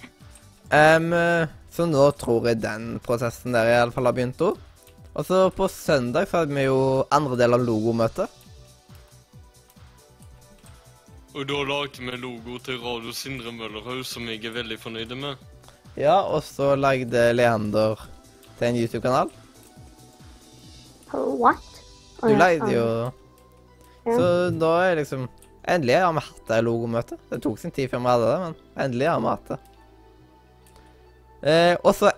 Eh, 0.74 1.48
så 1.76 1.86
nå 1.90 2.06
tror 2.16 2.48
jeg 2.50 2.64
den 2.64 2.96
prosessen 3.04 3.56
der 3.56 3.70
i 3.70 3.78
alle 3.82 3.92
fall 3.92 4.08
har 4.10 4.16
begynt 4.16 4.42
òg. 4.42 4.58
Og 5.16 5.24
så 5.28 5.46
på 5.56 5.68
søndag 5.72 6.28
så 6.28 6.42
hadde 6.42 6.56
vi 6.56 6.66
jo 6.68 7.06
andre 7.14 7.38
del 7.40 7.56
av 7.56 7.64
logomøtet. 7.64 8.42
Og 11.36 11.44
da 11.48 11.62
lagde 11.68 12.00
vi 12.00 12.18
logo 12.20 12.58
til 12.64 12.80
Radio 12.80 13.12
Sindre 13.16 13.52
Møllerhaug, 13.52 14.06
som 14.08 14.28
jeg 14.32 14.40
er 14.48 14.56
veldig 14.56 14.78
fornøyd 14.80 15.12
med. 15.20 15.42
Ja, 16.00 16.22
og 16.24 16.44
så 16.48 16.74
lagde 16.80 17.30
Leander 17.36 18.00
til 18.56 18.68
en 18.70 18.80
YouTube-kanal. 18.80 19.32
What? 21.12 21.64
Oh, 22.22 22.30
Du 22.30 22.36
lagde 22.36 22.72
jo 22.72 22.86
yeah. 24.08 24.16
Så 24.16 24.26
da 24.60 24.72
er 24.88 25.00
liksom 25.00 25.28
Endelig 25.66 25.96
har 25.98 26.12
vi 26.14 26.22
hatt 26.22 26.42
det 26.50 26.58
logomøtet. 26.62 27.22
Det 27.32 27.40
tok 27.42 27.58
sin 27.58 27.72
tid 27.74 27.90
før 27.90 28.04
vi 28.04 28.12
hadde 28.12 28.26
det, 28.30 28.40
men 28.44 28.84
endelig 28.84 29.08
har 29.10 29.22
vi 29.24 29.32
hatt 29.32 29.48
det. 29.50 29.58
Eh, 31.46 31.76
og 31.86 31.94
så 31.94 32.10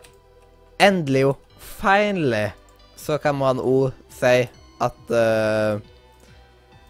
endelig 0.80 1.26
jo, 1.26 1.34
finally, 1.60 2.48
så 2.96 3.18
kan 3.20 3.36
man 3.36 3.60
òg 3.60 3.92
si 4.16 4.46
at 4.84 5.12
eh, 5.12 5.82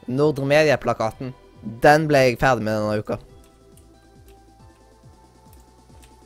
Nordre 0.08 0.46
Medieplakaten, 0.48 1.34
den 1.84 2.06
ble 2.08 2.22
jeg 2.28 2.40
ferdig 2.40 2.68
med 2.68 2.78
denne 2.78 3.02
uka. 3.02 3.18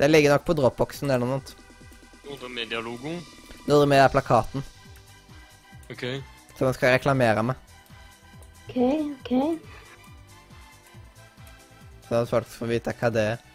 Den 0.01 0.11
ligger 0.11 0.35
nok 0.35 0.45
på 0.45 0.55
dropboxen 0.57 1.13
eller 1.13 1.29
noe. 1.29 1.57
Nordre 2.25 2.49
Media-logoen? 2.49 3.21
Nordre 3.69 3.87
Media-plakaten, 3.93 4.65
OK. 5.93 6.03
som 6.57 6.67
jeg 6.67 6.75
skal 6.79 6.95
reklamere 6.97 7.45
med. 7.45 7.69
OK, 8.67 8.75
OK. 9.13 9.31
Sånn 12.09 12.25
at 12.25 12.33
folk 12.33 12.51
får 12.51 12.71
vite 12.73 12.95
hva 12.99 13.13
det 13.13 13.25
er. 13.35 13.50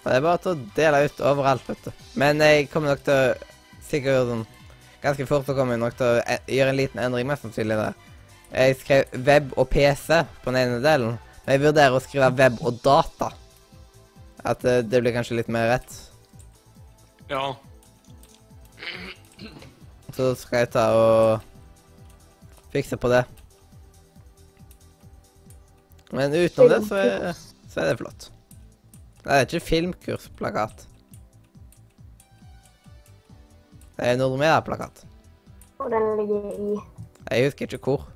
Og 0.00 0.06
det 0.08 0.16
er 0.16 0.24
bare 0.24 0.40
til 0.40 0.52
å 0.54 0.70
dele 0.76 1.02
ut 1.04 1.22
overalt, 1.30 1.66
vet 1.68 1.88
du. 1.88 2.04
Men 2.20 2.40
jeg 2.40 2.68
kommer 2.72 2.94
nok 2.94 3.04
til 3.04 3.16
å 3.16 3.34
sikkert 3.90 4.14
gjøre 4.14 4.32
sånn 4.32 4.48
Ganske 5.00 5.24
fort 5.24 5.46
så 5.48 5.54
kommer 5.56 5.72
jeg 5.72 5.80
nok 5.80 5.94
til 5.96 6.10
å 6.10 6.16
e 6.28 6.34
gjøre 6.58 6.72
en 6.74 6.76
liten 6.76 7.00
endring, 7.00 7.24
mest 7.24 7.46
sannsynlig 7.46 7.78
der. 7.78 7.94
Jeg 8.50 8.74
skrev 8.82 9.14
web 9.24 9.54
og 9.56 9.70
PC 9.72 10.18
på 10.42 10.52
den 10.52 10.58
ene 10.60 10.80
delen, 10.84 11.14
men 11.46 11.54
jeg 11.54 11.62
vurderer 11.62 11.96
å 11.96 12.02
skrive 12.04 12.28
web 12.36 12.58
og 12.60 12.82
data. 12.84 13.30
At 14.44 14.64
eh, 14.68 14.82
det 14.84 15.00
blir 15.00 15.14
kanskje 15.16 15.38
litt 15.38 15.48
mer 15.48 15.70
rett. 15.72 15.96
Ja. 17.32 17.46
Så 20.16 20.34
skal 20.36 20.66
jeg 20.66 20.72
ta 20.74 20.84
og 20.92 21.48
fikse 22.74 23.00
på 23.00 23.08
det. 23.08 23.22
Men 26.12 26.34
utenom 26.34 26.70
det, 26.74 26.82
så 26.90 27.00
er, 27.00 27.42
så 27.70 27.80
er 27.80 27.92
det 27.92 27.96
flott. 28.02 28.28
Det 29.20 29.34
er 29.36 29.44
ikke 29.44 29.60
filmkursplakat. 29.66 30.86
Det 33.96 34.08
er 34.08 34.16
Nordre 34.16 34.40
Media-plakat. 34.40 35.04
Og 35.80 35.90
den 35.92 36.06
ligger 36.20 36.50
i 36.56 36.78
Jeg 37.30 37.50
husker 37.50 37.66
ikke 37.68 37.84
hvor. 37.84 38.06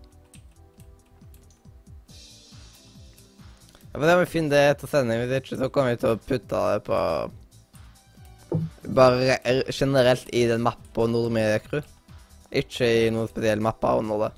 Ja, 3.92 4.00
får 4.00 4.08
se 4.08 4.14
må 4.16 4.22
vi 4.24 4.30
finne 4.32 4.50
det 4.50 4.62
etter 4.72 4.90
sending. 4.90 5.20
Hvis 5.22 5.36
ikke, 5.38 5.58
så 5.60 5.68
kommer 5.68 5.92
vi 5.92 6.00
til 6.02 6.14
å 6.14 6.22
putte 6.30 6.62
det 6.72 6.80
på 6.88 7.00
Bare 8.94 9.36
generelt 9.74 10.28
i 10.32 10.44
den 10.46 10.62
mappa 10.62 11.06
Nordre 11.10 11.36
Media 11.36 11.60
Crew. 11.62 11.84
Ikke 12.54 12.86
i 12.86 13.12
noen 13.12 13.28
spesiell 13.28 13.62
mappe 13.62 13.92
under 13.98 14.26
det. 14.26 14.32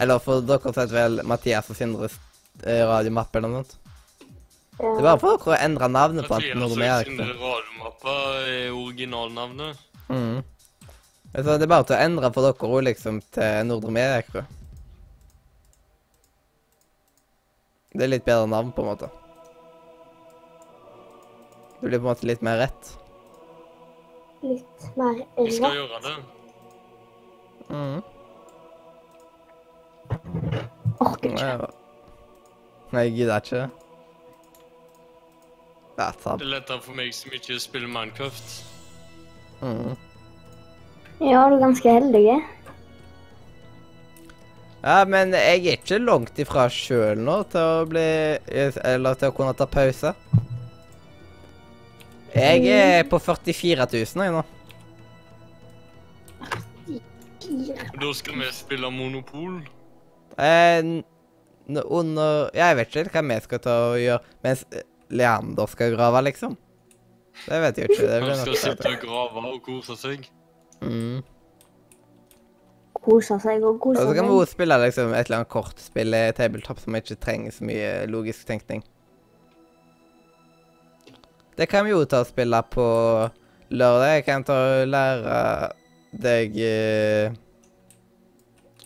Eller 0.00 0.20
for 0.20 0.44
dere 0.44 0.60
heter 0.66 0.92
vel 0.92 1.22
Mathias 1.24 1.70
og 1.72 1.78
Sindres 1.78 2.16
eh, 2.64 2.82
radiomappe 2.84 3.38
eller 3.38 3.52
noe 3.52 3.64
sånt. 3.64 3.85
Det 4.76 4.84
er 4.84 5.06
bare 5.06 5.20
for 5.20 5.40
dere 5.40 5.54
å 5.54 5.62
endre 5.64 5.88
navnet 5.88 6.26
på 6.28 6.36
alt 6.36 6.52
noe 6.60 6.76
mer. 6.76 6.98
Altså. 7.00 7.26
Radiomappa 7.40 8.16
er 8.44 8.74
originalnavnet. 8.76 9.78
Mm. 10.10 10.42
Så 11.32 11.44
det 11.46 11.64
er 11.64 11.70
bare 11.70 11.86
til 11.88 11.96
å 11.96 12.00
endre 12.04 12.30
for 12.34 12.44
dere 12.44 12.68
òg, 12.68 12.82
liksom, 12.84 13.20
til 13.32 13.70
Nordre 13.70 14.08
Crew. 14.28 14.44
Det 17.96 18.04
er 18.04 18.12
litt 18.12 18.26
bedre 18.26 18.50
navn, 18.52 18.74
på 18.76 18.84
en 18.84 18.90
måte. 18.90 19.08
Det 21.80 21.88
blir 21.88 21.98
på 21.98 22.04
en 22.04 22.10
måte 22.10 22.28
litt 22.28 22.44
mer 22.44 22.60
rett. 22.60 22.92
litt 24.42 24.84
mer 24.96 25.24
Vi 25.38 25.50
skal 25.56 25.74
gjøre 25.78 26.02
det. 26.04 26.14
Mm. 27.72 28.00
Orker 31.00 31.32
ikke. 31.32 31.72
Nei, 32.92 33.08
jeg 33.08 33.16
gidder 33.16 33.40
ikke. 33.40 33.85
Ja, 35.96 36.10
sant. 36.20 36.42
Det 36.42 36.46
er 36.46 36.52
lettere 36.58 36.82
for 36.84 36.96
meg 36.98 37.14
som 37.16 37.32
ikke 37.32 37.56
spiller 37.62 37.88
Minecraft. 37.88 38.56
Mm. 39.62 39.94
Ja, 41.24 41.46
du 41.48 41.56
er 41.56 41.62
ganske 41.62 41.92
heldig. 41.96 42.24
Ja, 44.86 44.98
men 45.08 45.32
jeg 45.34 45.62
er 45.64 45.78
ikke 45.80 45.98
langt 45.98 46.36
ifra 46.38 46.68
sjøl 46.70 47.18
nå 47.18 47.40
til 47.50 47.62
å 47.64 47.86
bli 47.88 48.02
Eller 48.46 49.16
til 49.18 49.32
å 49.32 49.34
kunne 49.34 49.56
ta 49.56 49.66
pause. 49.66 50.12
Jeg 52.36 52.68
er 52.68 53.06
på 53.08 53.18
44 53.18 53.88
000 53.96 54.26
jeg 54.26 54.34
nå. 54.36 54.44
Da 57.96 58.10
skal 58.14 58.36
vi 58.42 58.50
spille 58.52 58.90
Monopol. 58.92 59.62
Eh, 60.36 61.02
under 61.66 62.50
Ja, 62.54 62.68
jeg 62.68 62.76
vet 62.82 62.98
ikke 63.00 63.22
hva 63.22 63.24
vi 63.30 63.40
skal 63.48 63.62
ta 63.64 63.76
og 63.88 63.96
gjøre 64.02 64.36
mens 64.44 64.66
eh, 64.70 64.84
Leander 65.10 65.66
skal 65.70 65.94
grave, 65.94 66.22
liksom. 66.26 66.56
Det 67.46 67.60
vet 67.62 67.78
jeg 67.78 67.90
ikke. 67.90 68.02
Det 68.02 68.18
Han 68.18 68.26
blir 68.26 68.38
skal 68.40 68.56
sitte 68.62 68.90
og 68.90 69.00
grave 69.04 69.46
og 69.52 69.62
kose 69.64 69.96
seg. 70.00 70.28
mm. 70.80 71.22
Kose 73.06 73.36
seg 73.38 73.62
og 73.62 73.74
Og 73.76 73.80
koser 73.80 74.08
så 74.08 74.14
kan 74.16 74.26
vi 74.26 74.46
spille 74.50 74.78
liksom 74.82 75.12
et 75.14 75.28
eller 75.28 75.42
annet 75.42 75.52
kortspill 75.52 76.16
i 76.16 76.24
tabletop 76.34 76.80
som 76.82 76.96
ikke 76.98 77.14
trenger 77.22 77.54
så 77.54 77.66
mye 77.68 77.90
logisk 78.10 78.46
tenkning. 78.48 78.82
Det 81.56 81.68
kan 81.70 81.84
vi 81.86 81.92
jo 81.92 82.04
ta 82.04 82.20
og 82.24 82.26
spille 82.28 82.58
på 82.72 82.86
lørdag. 83.70 84.14
Jeg 84.16 84.24
kan 84.26 84.44
ta 84.44 84.56
og 84.56 84.88
lære 84.90 85.36
deg 86.26 86.58
eh, 86.60 87.36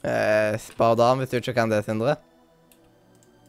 eh, 0.04 0.58
Spardam, 0.58 1.18
hvis 1.22 1.32
du 1.32 1.38
ikke 1.40 1.54
kan 1.56 1.72
det, 1.72 1.84
Sindre. 1.86 2.16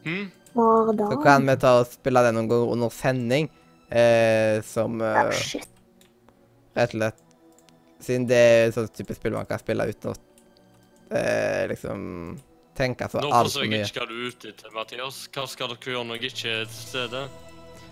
Hm? 0.06 0.32
Hver 0.54 0.94
dag. 0.98 1.12
Så 1.14 1.18
kan 1.24 1.46
vi 1.48 1.56
ta 1.62 1.74
og 1.80 1.88
spille 1.92 2.24
det 2.26 2.34
noen 2.36 2.50
ganger 2.52 2.72
under 2.76 2.90
sending, 2.94 3.50
eh, 3.90 4.62
som 4.68 5.02
eh, 5.02 5.32
shit. 5.38 5.68
rett 6.76 6.96
og 6.96 7.00
slett 7.00 7.22
Siden 8.02 8.24
det 8.26 8.38
er 8.42 8.72
sånn 8.74 8.88
type 8.98 9.14
spill 9.14 9.36
man 9.38 9.46
kan 9.46 9.60
spille 9.62 9.86
uten 9.92 10.10
å 10.10 10.16
eh, 11.14 11.68
liksom 11.70 12.00
tenke 12.74 13.06
så 13.12 13.22
Nå 13.22 13.30
altfor 13.30 13.46
forstår 13.52 13.64
jeg 13.68 13.70
mye. 13.76 13.84
ikke 13.86 13.92
skal 13.94 14.08
du 14.10 14.16
ute 14.26 14.50
etter, 14.50 14.72
Mathias. 14.74 15.20
Hva 15.36 15.44
skal 15.52 15.70
dere 15.76 15.94
gjøre 15.94 16.08
når 16.10 16.18
jeg 16.18 16.32
ikke 16.32 16.54
er 16.56 16.66
til 16.66 16.80
stede? 16.82 17.22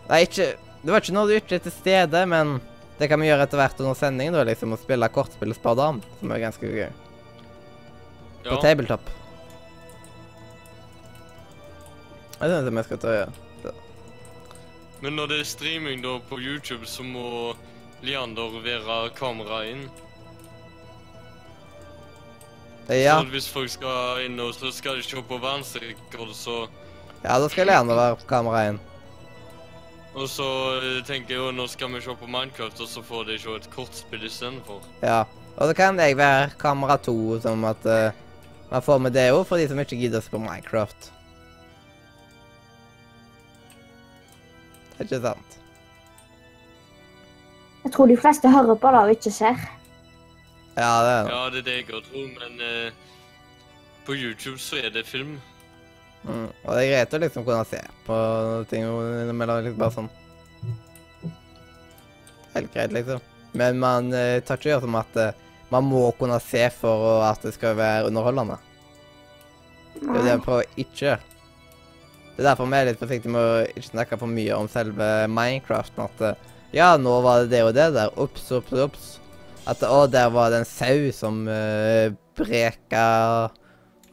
Nei, 0.09 0.19
ikke 0.25 0.47
Det 0.81 0.93
var 0.95 1.03
ikke 1.03 1.13
når 1.19 1.27
du 1.29 1.33
ikke 1.37 1.55
er 1.59 1.63
til 1.67 1.75
stede, 1.75 2.23
men 2.31 2.55
det 2.97 3.09
kan 3.11 3.19
vi 3.21 3.27
gjøre 3.29 3.45
etter 3.45 3.59
hvert 3.61 3.79
under 3.83 3.93
sending, 3.99 4.31
da, 4.33 4.41
liksom. 4.47 4.73
Å 4.73 4.79
spille 4.81 5.09
kortspill 5.13 5.53
og 5.53 5.59
Spardam, 5.59 6.01
som 6.19 6.31
er 6.33 6.41
ganske 6.47 6.71
gøy. 6.73 6.89
På 8.47 8.55
Ja. 8.55 8.61
tabletop. 8.63 9.05
Jeg 12.39 12.49
synes 12.49 12.75
vi 12.77 12.83
skal 12.83 12.99
ta 12.99 13.13
ja. 13.13 13.23
gjøre. 13.63 13.73
Men 15.01 15.15
når 15.15 15.31
det 15.31 15.39
er 15.39 15.47
streaming 15.47 16.03
da 16.03 16.17
på 16.29 16.39
YouTube, 16.39 16.87
så 16.87 17.03
må 17.03 17.55
Leander 18.03 18.59
være 18.63 19.09
kameraet 19.15 19.73
inn. 19.73 19.89
Ja, 22.89 23.19
Så 23.19 23.29
hvis 23.29 23.49
folk 23.49 23.69
skal 23.69 24.23
inn 24.25 24.39
og 24.41 24.53
så 24.57 24.71
skal 24.73 24.97
de 24.97 25.03
se 25.05 25.21
på 25.21 25.37
verdensrekord, 25.37 26.31
så 26.33 26.63
ja 27.23 27.35
da 27.37 27.49
skal 27.51 27.67
Leander 27.67 27.95
være 27.95 28.15
på 28.17 28.61
inn. 28.63 28.79
Og 30.15 30.25
så 30.29 30.47
eh, 30.79 31.03
tenker 31.05 31.35
jeg 31.35 31.43
jo 31.43 31.51
nå 31.53 31.67
skal 31.69 31.91
vi 31.93 32.01
se 32.01 32.15
på 32.17 32.27
Minecraft, 32.27 32.81
og 32.81 32.87
så 32.87 33.03
får 33.05 33.27
de 33.27 33.37
se 33.39 33.53
et 33.55 33.69
kortspill 33.75 34.25
istedenfor. 34.25 34.81
Ja. 35.03 35.23
Og 35.59 35.67
så 35.69 35.75
kan 35.75 35.99
jeg 35.99 36.17
være 36.17 36.49
kamera 36.59 36.97
to, 36.97 37.39
som 37.43 37.65
at 37.67 37.85
uh, 37.85 38.15
man 38.71 38.81
får 38.81 38.97
med 38.97 39.13
det 39.13 39.29
òg, 39.31 39.43
for 39.45 39.59
de 39.59 39.67
som 39.67 39.79
ikke 39.79 39.99
gidder 39.99 40.23
å 40.23 40.25
se 40.25 40.31
på 40.31 40.41
Minecraft. 40.41 41.11
Ikke 45.03 45.21
sant? 45.23 45.59
Jeg 47.83 47.93
tror 47.95 48.09
de 48.11 48.17
fleste 48.19 48.51
hører 48.51 48.75
på 48.79 48.91
det 48.93 49.03
og 49.03 49.13
ikke 49.15 49.31
ser. 49.33 49.61
Ja, 50.77 50.91
det 51.03 51.11
er 51.11 51.23
det. 51.23 51.31
Ja, 51.31 51.43
det 51.53 51.61
er 51.61 51.67
det 51.67 51.77
jeg 51.77 51.87
òg 51.89 52.03
tror, 52.07 52.27
men 52.39 52.59
uh, 52.61 52.91
på 54.05 54.15
YouTube 54.15 54.59
så 54.61 54.79
er 54.83 54.91
det 54.93 55.05
film. 55.07 55.37
Mm. 56.23 56.47
Og 56.47 56.71
det 56.75 56.83
er 56.83 56.91
greit 56.91 57.15
å 57.15 57.21
liksom 57.23 57.45
kunne 57.47 57.65
se 57.67 57.79
på 58.05 58.15
ting 58.71 58.85
innimellom, 58.85 59.63
liksom 59.65 59.81
bare 59.81 59.95
sånn. 59.95 60.09
Helt 62.55 62.73
greit, 62.73 62.95
liksom. 62.95 63.23
Men 63.57 63.79
man 63.81 64.11
uh, 64.13 64.39
tar 64.45 64.59
ikke 64.59 64.73
gjøre 64.73 64.85
som 64.85 64.99
at 64.99 65.19
uh, 65.19 65.31
man 65.73 65.87
må 65.87 66.03
kunne 66.19 66.39
se 66.43 66.65
for 66.75 67.23
at 67.25 67.43
det 67.45 67.55
skal 67.55 67.77
være 67.79 68.09
underholdende. 68.09 68.59
Det 69.99 70.13
er 70.13 70.23
det 70.23 70.31
jeg 70.35 70.45
prøver 70.45 70.63
å 70.63 70.83
ikke 70.83 71.05
gjøre. 71.05 71.28
Det 72.39 72.45
er 72.45 72.53
derfor 72.53 72.69
vi 72.71 72.77
er 72.77 72.85
litt 72.87 73.01
forsiktige 73.01 73.31
med 73.33 73.43
å 73.43 73.55
ikke 73.67 73.81
snakke 73.83 74.17
for 74.21 74.31
mye 74.31 74.55
om 74.55 74.67
selve 74.71 75.05
Minecraften. 75.27 76.05
At 76.05 76.21
eh, 76.23 76.51
ja, 76.71 76.93
nå 76.95 77.17
var 77.19 77.41
det 77.41 77.49
det 77.51 77.59
og 77.67 77.73
det 77.75 77.87
der. 77.97 78.13
Ops, 78.15 78.45
ops, 78.55 78.71
ops. 78.79 79.07
At 79.67 79.81
å, 79.83 80.05
der 80.07 80.29
var 80.31 80.53
det 80.53 80.61
en 80.61 80.67
sau 80.69 81.09
som 81.11 81.41
uh, 81.51 82.07
breka, 82.39 83.01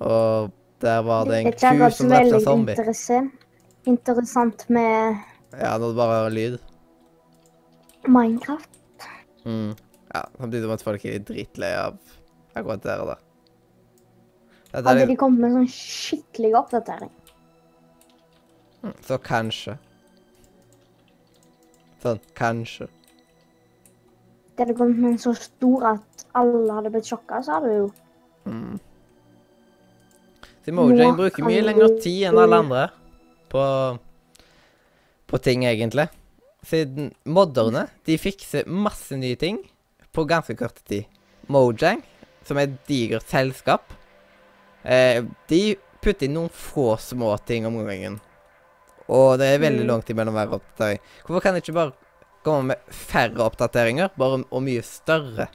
og 0.02 0.50
der 0.82 1.04
var 1.06 1.30
det 1.30 1.38
en 1.38 1.52
Det 1.52 1.68
er 1.70 1.78
ku 1.78 1.84
som 1.94 2.10
drepte 2.10 2.16
veldig 2.16 2.40
en 2.40 2.42
zombie. 2.48 2.74
interessant, 2.74 3.44
interessant 3.92 4.64
med 4.74 5.22
Ja, 5.54 5.76
når 5.78 5.86
det 5.86 5.98
bare 6.00 6.16
hører 6.16 6.34
lyd. 6.34 6.56
Minecraft. 8.10 9.06
Mm. 9.46 9.76
Ja, 10.10 10.24
samtidig 10.40 10.64
som 10.66 10.74
at 10.74 10.84
folk 10.88 11.06
er 11.06 11.14
litt 11.20 11.28
dritlei 11.30 11.70
av 11.78 12.02
akkurat 12.58 12.82
dere, 12.82 13.06
der. 13.12 13.22
Er 14.74 14.90
Hadde 14.90 15.06
de 15.14 15.16
kommet 15.22 15.46
med 15.46 15.52
en 15.52 15.56
sånn 15.60 15.70
skikkelig 15.78 16.52
oppdatering. 16.64 17.14
Så 19.06 19.18
kanskje. 19.18 19.76
Sånn, 22.02 22.20
kanskje. 22.38 22.88
Det 24.56 24.64
hadde 24.64 24.76
kommet 24.78 24.98
med 24.98 25.14
en 25.14 25.18
så 25.20 25.34
stor 25.36 25.90
at 25.94 26.26
alle 26.36 26.72
hadde 26.72 26.92
blitt 26.94 27.08
sjokka, 27.08 27.42
så 27.44 27.58
hadde 27.58 27.72
det 27.72 27.78
jo 27.84 27.88
Mm. 28.46 28.78
Så 30.64 30.72
Mojang 30.74 31.16
bruker 31.18 31.42
mye 31.46 31.62
lengre 31.62 31.88
tid 32.02 32.28
enn 32.28 32.38
alle 32.38 32.60
andre 32.62 32.84
på, 33.50 33.62
på 35.30 35.40
ting, 35.42 35.64
egentlig. 35.66 36.08
Siden 36.66 37.12
modderne 37.30 37.86
de 38.06 38.18
fikser 38.18 38.66
masse 38.66 39.18
nye 39.18 39.38
ting 39.38 39.60
på 40.14 40.24
ganske 40.26 40.56
kort 40.58 40.78
tid. 40.86 41.06
Mojang, 41.50 42.02
som 42.46 42.58
er 42.58 42.66
et 42.68 42.78
digert 42.86 43.26
selskap, 43.30 43.94
eh, 44.82 45.22
de 45.50 45.62
putter 46.02 46.26
inn 46.26 46.34
noen 46.38 46.50
få 46.50 46.96
små 47.02 47.36
ting 47.46 47.66
om 47.68 47.78
gangen. 47.86 48.18
Og 49.12 49.36
det 49.38 49.52
er 49.52 49.62
veldig 49.62 49.84
lang 49.84 49.92
langt 49.94 50.10
imellom 50.10 50.34
hver 50.34 50.56
oppdatering. 50.58 51.02
Hvorfor 51.26 51.44
kan 51.44 51.54
det 51.54 51.62
ikke 51.62 51.76
bare 51.76 51.92
komme 52.46 52.72
med 52.72 52.94
færre 52.94 53.44
oppdateringer, 53.46 54.10
bare 54.18 54.42
og 54.50 54.64
mye 54.66 54.82
større? 54.86 55.48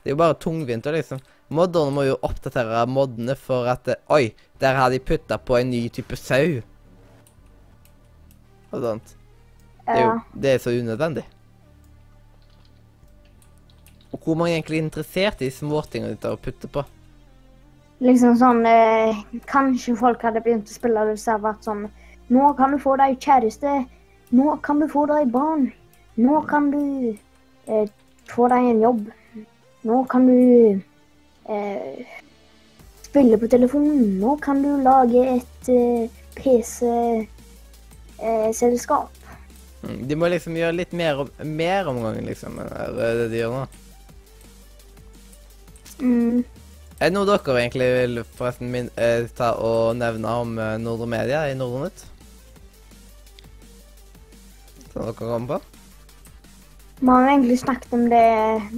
Det 0.00 0.08
er 0.08 0.14
jo 0.14 0.20
bare 0.22 0.40
tungvint 0.40 0.88
å 0.88 0.96
liksom 0.96 1.20
Modderne 1.50 1.90
må 1.90 2.04
jo 2.06 2.18
oppdatere 2.22 2.84
moddene 2.86 3.34
for 3.34 3.66
at 3.66 3.88
eh, 3.90 3.98
Oi, 4.14 4.30
der 4.62 4.76
har 4.78 4.92
de 4.92 5.00
putta 5.02 5.34
på 5.42 5.56
en 5.58 5.72
ny 5.72 5.80
type 5.90 6.14
sau. 6.14 6.60
Og 8.70 8.84
sånt. 8.84 9.16
Det 9.82 9.96
er 9.96 10.04
jo 10.04 10.12
det 10.30 10.52
er 10.54 10.62
så 10.62 10.70
unødvendig. 10.70 11.24
Og 14.14 14.22
hvor 14.22 14.38
mange 14.38 14.54
er 14.54 14.60
egentlig 14.60 14.84
interessert 14.84 15.42
i 15.42 15.50
småtingene 15.50 16.14
de 16.14 16.22
tar 16.22 16.38
og 16.38 16.42
putter 16.44 16.70
på? 16.70 16.86
Liksom 18.00 18.36
sånn 18.40 18.66
eh, 18.68 19.16
Kanskje 19.50 19.96
folk 19.98 20.22
hadde 20.24 20.42
begynt 20.44 20.70
å 20.70 20.74
spille 20.74 21.06
hvis 21.10 21.24
det 21.26 21.32
hadde 21.34 21.48
vært 21.48 21.64
sånn 21.68 21.82
Nå 22.30 22.42
kan 22.58 22.68
du 22.70 22.78
få 22.78 22.92
deg 23.00 23.18
kjæreste. 23.18 23.70
Nå 24.38 24.46
kan 24.62 24.76
du 24.78 24.86
få 24.90 25.02
deg 25.10 25.32
barn. 25.34 25.62
Nå 26.22 26.34
kan 26.46 26.70
du 26.70 26.82
eh, 27.66 27.86
få 28.30 28.42
deg 28.52 28.62
en 28.70 28.82
jobb. 28.84 29.00
Nå 29.90 29.96
kan 30.12 30.22
du 30.28 30.38
eh, 31.50 32.06
spille 33.02 33.36
på 33.40 33.46
telefonen. 33.50 34.00
Nå 34.22 34.30
kan 34.44 34.56
du 34.62 34.70
lage 34.84 35.20
et 35.32 35.62
eh, 35.74 36.06
PC-selskap. 36.38 39.10
Mm, 39.82 39.98
De 40.06 40.14
må 40.14 40.24
liksom 40.30 40.54
gjøre 40.60 40.78
litt 40.78 40.94
mer 40.94 41.14
om, 41.24 41.28
mer 41.42 41.82
om 41.90 41.98
gangen, 42.04 42.26
liksom, 42.30 42.52
det 42.94 43.26
de 43.32 43.38
gjør 43.42 43.52
nå. 43.58 43.64
Mm. 46.00 46.44
Er 47.00 47.08
det 47.08 47.14
noe 47.16 47.24
dere 47.28 47.54
egentlig 47.62 47.86
vil 47.94 48.18
forresten 48.36 48.68
min, 48.72 48.90
eh, 49.00 49.24
ta 49.36 49.54
og 49.56 49.94
nevne 49.96 50.28
om 50.42 50.58
eh, 50.60 50.74
Nordre 50.82 51.06
Media 51.08 51.46
i 51.48 51.54
Nordre 51.56 51.86
Nytt? 51.86 52.02
Som 54.92 55.06
dere 55.06 55.14
kommer 55.16 55.54
på? 55.54 55.60
Vi 57.00 57.08
har 57.08 57.22
jo 57.24 57.30
egentlig 57.32 57.56
snakket 57.62 57.94
om 57.96 58.04
det 58.12 58.26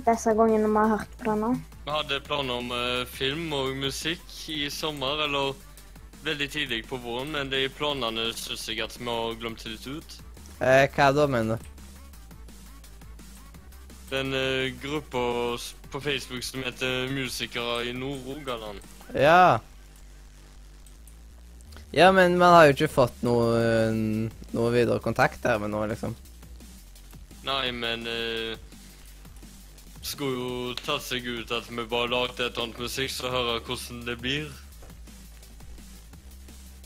disse 0.06 0.34
gangene 0.38 0.70
vi 0.70 0.78
har 0.78 0.92
hørt 0.94 1.16
på 1.18 1.26
det 1.32 1.36
nå. 1.40 1.50
Vi 1.82 1.90
hadde 1.96 2.20
planer 2.28 2.60
om 2.62 2.70
eh, 2.76 3.02
film 3.10 3.50
og 3.58 3.72
musikk 3.82 4.22
i 4.54 4.68
sommer, 4.70 5.24
eller 5.26 5.56
veldig 6.22 6.46
tidlig 6.54 6.84
på 6.86 7.00
våren, 7.02 7.32
men 7.34 7.50
de 7.50 7.64
planene 7.74 8.28
syns 8.38 8.68
jeg 8.70 8.78
at 8.86 8.94
vi 9.00 9.08
har 9.10 9.34
glemt 9.42 9.66
litt 9.66 9.88
ut. 9.90 10.18
Eh, 10.62 10.86
hva 10.94 11.10
da, 11.16 11.26
mener 11.26 11.58
du? 11.58 11.70
Den 14.12 14.30
eh, 14.36 14.70
gruppa 14.78 15.26
s- 15.58 15.72
på 15.92 16.00
Facebook 16.00 16.44
som 16.44 16.64
heter 16.64 17.08
Musikere 17.12 17.84
i 17.88 17.92
Nord-Rogaland. 17.92 18.80
Ja. 19.14 19.60
Ja, 21.92 22.12
men 22.12 22.38
man 22.38 22.54
har 22.54 22.66
jo 22.66 22.76
ikke 22.76 22.88
fått 22.88 23.18
noe, 23.26 23.58
noe 24.56 24.70
videre 24.72 25.02
kontakt 25.04 25.42
der 25.44 25.60
med 25.60 25.74
noe, 25.74 25.90
liksom. 25.90 26.14
Nei, 27.44 27.72
men 27.74 28.06
eh, 28.06 28.54
Skulle 30.02 30.38
jo 30.38 30.74
tatt 30.78 31.02
seg 31.04 31.26
ut 31.26 31.50
at 31.52 31.68
vi 31.68 31.84
bare 31.90 32.08
lagde 32.10 32.46
et 32.46 32.58
annet 32.58 32.80
musikk, 32.80 33.12
så 33.12 33.30
høre 33.30 33.58
hvordan 33.66 34.00
det 34.06 34.16
blir. 34.22 34.48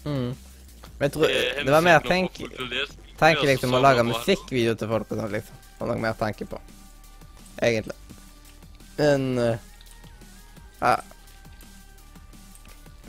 Mm. 0.04 0.34
Men 0.34 1.04
jeg 1.07 1.12
tror, 1.14 1.28
det, 1.30 1.64
det 1.64 1.72
var 1.72 1.86
mer 1.86 2.02
tenk... 2.04 2.32
tenk, 2.40 2.59
på 2.59 3.20
fakultet. 3.20 3.46
liksom 3.52 3.76
å 3.76 3.82
lage 3.84 4.02
vi 4.02 4.11
musikkvideo 4.11 4.74
til 4.80 4.90
folk 4.90 5.14
og 5.14 5.22
sånn, 5.22 5.32
liksom. 5.38 5.62
Det 5.70 5.78
var 5.84 5.92
noe 5.92 6.02
mer 6.02 6.16
å 6.16 6.20
tenke 6.20 6.48
på. 6.50 6.61
Egentlig. 7.62 7.96
Men 8.97 9.38
eh, 9.38 9.59
Ja. 10.80 10.97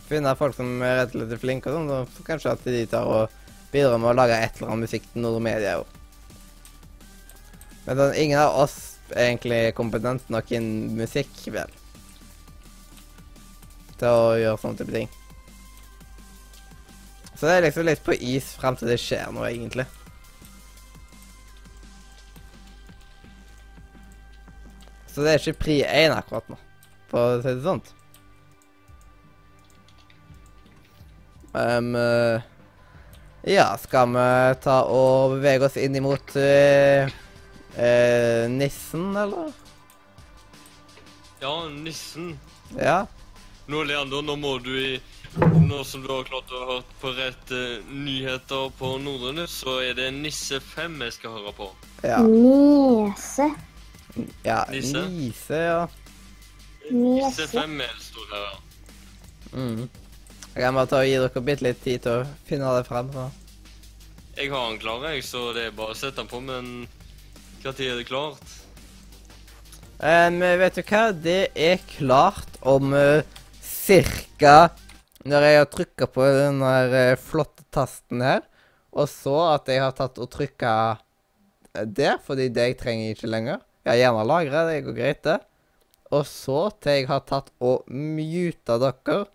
Finne 0.07 0.31
folk 0.39 0.55
som 0.55 0.69
er 0.87 1.01
rett 1.01 1.15
og 1.15 1.25
slett 1.25 1.41
flinke 1.41 1.67
og 1.67 1.75
sånn, 1.75 2.11
så 2.15 2.23
kanskje 2.23 2.53
at 2.55 2.61
de 2.63 2.85
tar 2.87 3.09
og 3.11 3.33
bidrar 3.73 3.99
med 3.99 4.13
å 4.13 4.15
lage 4.15 4.37
et 4.39 4.55
eller 4.55 4.71
annet 4.71 4.87
musikk 4.87 5.07
til 5.11 5.25
nordmedia. 5.25 5.73
Òg. 5.81 5.97
Men 7.87 7.99
sånn, 7.99 8.15
ingen 8.15 8.39
av 8.39 8.55
oss 8.63 8.77
er 9.11 9.25
egentlig 9.33 9.59
kompetent 9.75 10.31
nok 10.31 10.53
innen 10.55 10.95
musikk, 10.95 11.43
vel. 11.51 11.75
Til 13.99 14.07
å 14.07 14.31
gjøre 14.39 14.61
sånne 14.63 14.79
type 14.79 14.95
ting. 14.95 15.11
Så 17.35 17.45
det 17.45 17.57
er 17.57 17.67
liksom 17.67 17.85
litt 17.85 18.07
på 18.07 18.15
is 18.15 18.53
fram 18.57 18.79
til 18.79 18.87
det 18.89 19.01
skjer 19.03 19.27
noe, 19.35 19.51
egentlig. 19.51 19.85
Så 25.17 25.25
det 25.25 25.31
er 25.33 25.41
ikke 25.41 25.63
pri 25.63 25.79
1 25.81 26.13
akkurat 26.13 26.51
nå, 26.53 26.57
for 27.09 27.39
å 27.39 27.39
si 27.41 27.49
det 27.49 27.63
sånn. 27.65 27.81
Um, 31.57 31.95
ja, 33.49 33.71
skal 33.81 34.11
vi 34.13 34.25
ta 34.61 34.81
og 34.93 35.37
bevege 35.39 35.65
oss 35.65 35.77
inn 35.81 35.95
imot 35.97 36.35
uh, 36.37 37.07
uh, 37.79 38.43
nissen, 38.51 39.07
eller? 39.17 39.49
Ja, 41.41 41.53
nissen. 41.71 42.35
Ja. 42.75 43.05
Nå, 43.65 43.85
Leander, 43.87 44.21
nå 44.21 44.35
må 44.37 44.57
du 44.63 44.73
i 44.77 44.97
Nå 45.37 45.83
som 45.85 46.01
du 46.01 46.07
har 46.09 46.23
klart 46.25 46.49
å 46.49 46.59
ha 46.59 46.75
hørt 46.77 46.93
på 47.01 47.11
rett 47.13 47.51
uh, 47.53 47.83
nyheter 47.93 48.71
på 48.79 48.93
Nordre 49.03 49.33
Nytt, 49.37 49.51
så 49.53 49.75
er 49.85 49.97
det 49.97 50.07
Nisse 50.15 50.57
5 50.63 50.95
jeg 51.05 51.15
skal 51.17 51.35
høre 51.35 51.53
på. 51.57 51.67
Ja. 52.01 52.21
Nese. 52.25 53.51
Ja. 54.45 54.63
Nisse? 54.71 55.03
Nise, 55.13 55.61
ja. 55.63 55.81
Nisse 56.91 57.47
Nese. 57.47 57.47
5 57.53 57.81
er 57.81 57.95
det 57.95 58.05
står 58.05 58.29
her. 58.33 58.61
Mm. 59.53 59.87
Jeg 60.53 60.63
kan 60.63 60.77
bare 60.77 60.89
ta 60.89 61.01
og 61.03 61.09
gi 61.09 61.17
dere 61.21 61.43
bitte 61.45 61.65
litt 61.67 61.83
tid 61.83 62.05
til 62.05 62.21
å 62.21 62.29
finne 62.47 62.71
det 62.77 62.85
frem. 62.87 63.11
Så. 63.13 63.27
Jeg 64.37 64.51
har 64.53 64.71
den 64.71 64.79
klar, 64.81 65.03
jeg, 65.09 65.25
så 65.25 65.51
det 65.53 65.67
er 65.67 65.75
bare 65.77 65.93
å 65.93 65.97
sette 65.97 66.21
den 66.21 66.31
på, 66.31 66.41
men 66.45 66.71
når 67.63 67.81
er 67.83 67.95
det 67.99 68.07
klart? 68.07 68.55
Um, 69.97 70.37
vet 70.39 70.77
du 70.77 70.83
hva? 70.85 71.07
Det 71.11 71.39
er 71.57 71.81
klart 71.89 72.59
om 72.61 72.93
uh, 72.93 73.25
cirka 73.65 74.69
Når 75.27 75.45
jeg 75.47 75.57
har 75.57 75.69
trykka 75.73 76.07
på 76.13 76.27
den 76.37 76.61
der 76.61 76.93
uh, 76.93 77.19
flotte 77.19 77.65
tasten 77.73 78.21
her, 78.23 78.45
og 78.93 79.09
så 79.11 79.35
at 79.55 79.67
jeg 79.67 79.81
har 79.83 79.95
tatt 79.97 80.21
og 80.21 80.29
trykka 80.31 80.71
der, 81.85 82.21
fordi 82.23 82.47
det 82.53 82.69
jeg 82.69 82.77
trenger 82.79 83.13
ikke 83.13 83.29
lenger. 83.29 83.59
Har 83.87 83.99
gjerne 84.01 84.25
lagre. 84.27 84.65
det 84.67 84.81
går 84.85 84.97
greit, 84.97 85.23
det. 85.23 85.39
Og 86.11 86.25
så 86.27 86.69
til 86.81 87.01
jeg 87.01 87.07
har 87.09 87.23
tatt 87.27 87.51
og 87.63 87.87
muta 87.91 88.77
dere. 88.81 89.25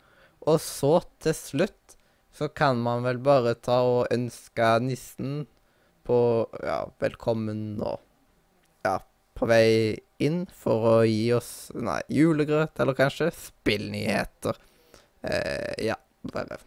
Og 0.48 0.58
så 0.60 0.98
til 1.22 1.36
slutt 1.36 1.96
så 2.32 2.48
kan 2.48 2.80
man 2.80 3.04
vel 3.04 3.20
bare 3.22 3.54
ta 3.60 3.82
og 3.84 4.12
ønske 4.12 4.68
nissen 4.84 5.44
på 6.06 6.18
ja, 6.64 6.80
velkommen 7.02 7.76
nå. 7.78 7.92
ja, 8.82 8.96
på 9.38 9.46
vei 9.46 10.00
inn 10.22 10.44
for 10.48 10.88
å 10.88 10.96
gi 11.06 11.28
oss 11.36 11.70
nei, 11.76 12.00
julegrøt, 12.10 12.74
eller 12.82 12.96
kanskje 12.98 13.30
spillnyheter. 13.36 14.58
Eh, 15.22 15.86
ja, 15.86 15.98
bare 16.32 16.58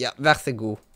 Ja, 0.00 0.12
vær 0.16 0.40
så 0.40 0.52
god. 0.56 0.89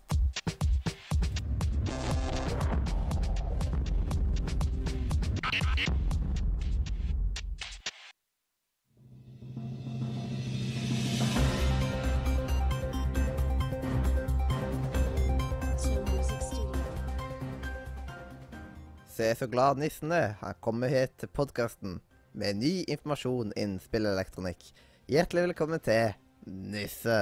Se 19.14 19.34
så 19.38 19.46
glad 19.46 19.78
nissen 19.78 20.10
er. 20.10 20.32
Han 20.40 20.56
kommer 20.60 20.90
hit 20.90 21.12
til 21.22 21.30
podkasten 21.30 22.00
med 22.34 22.58
ny 22.58 22.72
informasjon 22.90 23.52
innen 23.54 23.78
spillelektronikk. 23.78 24.64
Hjertelig 25.06 25.44
velkommen 25.44 25.82
til 25.86 26.16
Nisse. 26.50 27.20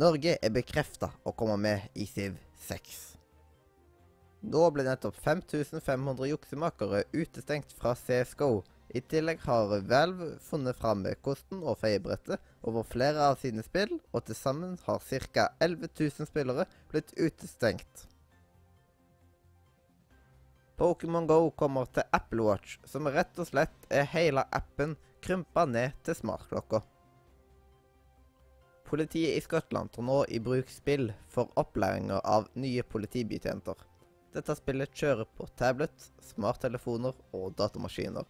Norge 0.00 0.38
er 0.40 0.54
bekrefta 0.54 1.10
å 1.28 1.36
komme 1.36 1.58
med 1.60 1.92
i 1.92 2.08
Siv 2.08 2.40
6. 2.70 2.96
Nå 4.48 4.64
ble 4.72 4.88
nettopp 4.88 5.20
5500 5.28 6.32
juksemakere 6.32 7.04
utestengt 7.12 7.76
fra 7.76 7.92
CSGO. 8.00 8.62
I 8.96 9.04
tillegg 9.04 9.44
har 9.44 9.76
Valve 9.92 10.38
funnet 10.48 10.80
fram 10.80 11.04
kosten 11.20 11.60
og 11.60 11.82
feiebrettet 11.84 12.40
over 12.64 12.88
flere 12.96 13.28
av 13.28 13.42
sine 13.44 13.60
spill, 13.66 13.98
og 14.16 14.24
til 14.24 14.40
sammen 14.40 14.78
har 14.88 15.04
ca. 15.34 15.50
11 15.60 15.90
000 15.92 16.30
spillere 16.32 16.64
blitt 16.88 17.12
utestengt. 17.18 18.07
Pokémon 20.78 21.26
GO 21.26 21.50
kommer 21.50 21.84
til 21.90 22.02
Apple 22.12 22.42
Watch, 22.46 22.78
som 22.86 23.08
rett 23.10 23.38
og 23.42 23.48
slett 23.48 23.86
er 23.90 24.04
hele 24.12 24.44
appen 24.54 24.92
krympa 25.26 25.64
ned 25.66 25.96
til 26.06 26.14
smartklokka. 26.14 26.78
Politiet 28.86 29.34
i 29.34 29.40
Skottland 29.42 29.90
tar 29.90 30.06
nå 30.06 30.20
i 30.30 30.38
bruk 30.38 30.70
spill 30.70 31.10
for 31.28 31.50
opplæringer 31.58 32.22
av 32.22 32.46
nye 32.54 32.84
politibetjenter. 32.86 33.74
Dette 34.32 34.54
spillet 34.54 34.94
kjører 34.94 35.26
på 35.34 35.48
tablet, 35.58 36.06
smarttelefoner 36.22 37.16
og 37.34 37.56
datamaskiner, 37.58 38.28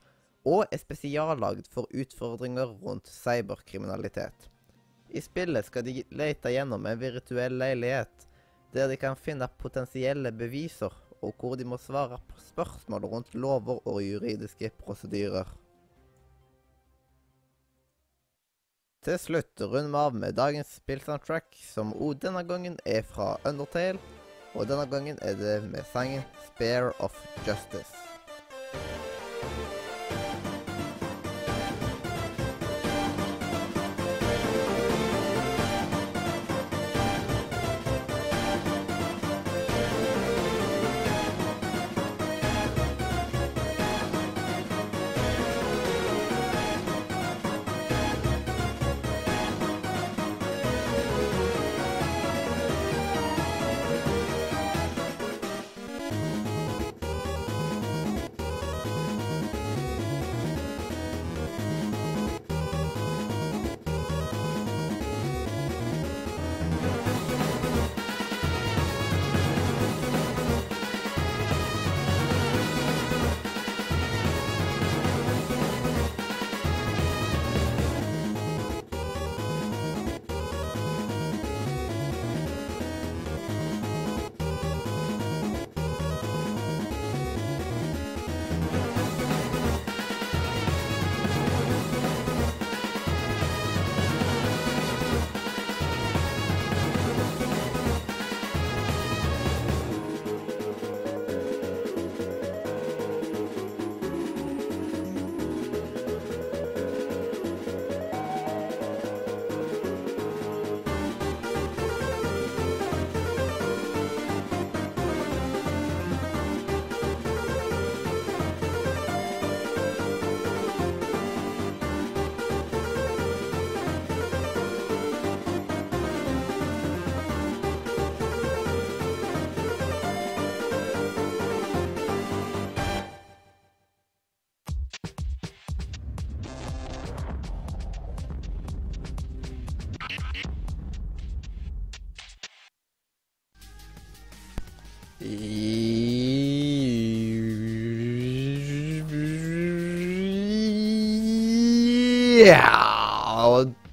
og 0.49 0.73
er 0.73 0.81
spesiallagd 0.81 1.69
for 1.69 1.85
utfordringer 1.93 2.73
rundt 2.81 3.11
cyberkriminalitet. 3.13 4.49
I 5.13 5.21
spillet 5.21 5.69
skal 5.69 5.85
de 5.85 6.01
lete 6.17 6.55
gjennom 6.57 6.89
en 6.89 7.01
virtuell 7.01 7.61
leilighet, 7.61 8.25
der 8.73 8.89
de 8.89 8.97
kan 9.01 9.21
finne 9.21 9.51
potensielle 9.61 10.33
beviser 10.33 10.97
og 11.23 11.35
hvor 11.39 11.57
de 11.59 11.67
må 11.67 11.79
svare 11.81 12.19
på 12.29 12.41
spørsmål 12.49 13.07
rundt 13.13 13.35
lover 13.35 13.81
og 13.87 14.03
juridiske 14.03 14.71
prosedyrer. 14.83 15.49
Til 19.07 19.19
slutt 19.23 19.63
runder 19.63 19.93
vi 19.95 20.01
av 20.03 20.17
med 20.25 20.37
dagens 20.37 20.75
spillsoundtrack, 20.81 21.55
som 21.71 21.95
òg 21.95 22.19
denne 22.25 22.43
gangen 22.45 22.77
er 22.85 23.07
fra 23.07 23.37
Undertale. 23.47 24.03
Og 24.57 24.67
denne 24.67 24.89
gangen 24.91 25.19
er 25.23 25.39
det 25.39 25.63
med 25.71 25.87
sangen 25.93 26.23
'Spare 26.45 26.93
of 27.01 27.15
Justice'. 27.47 28.08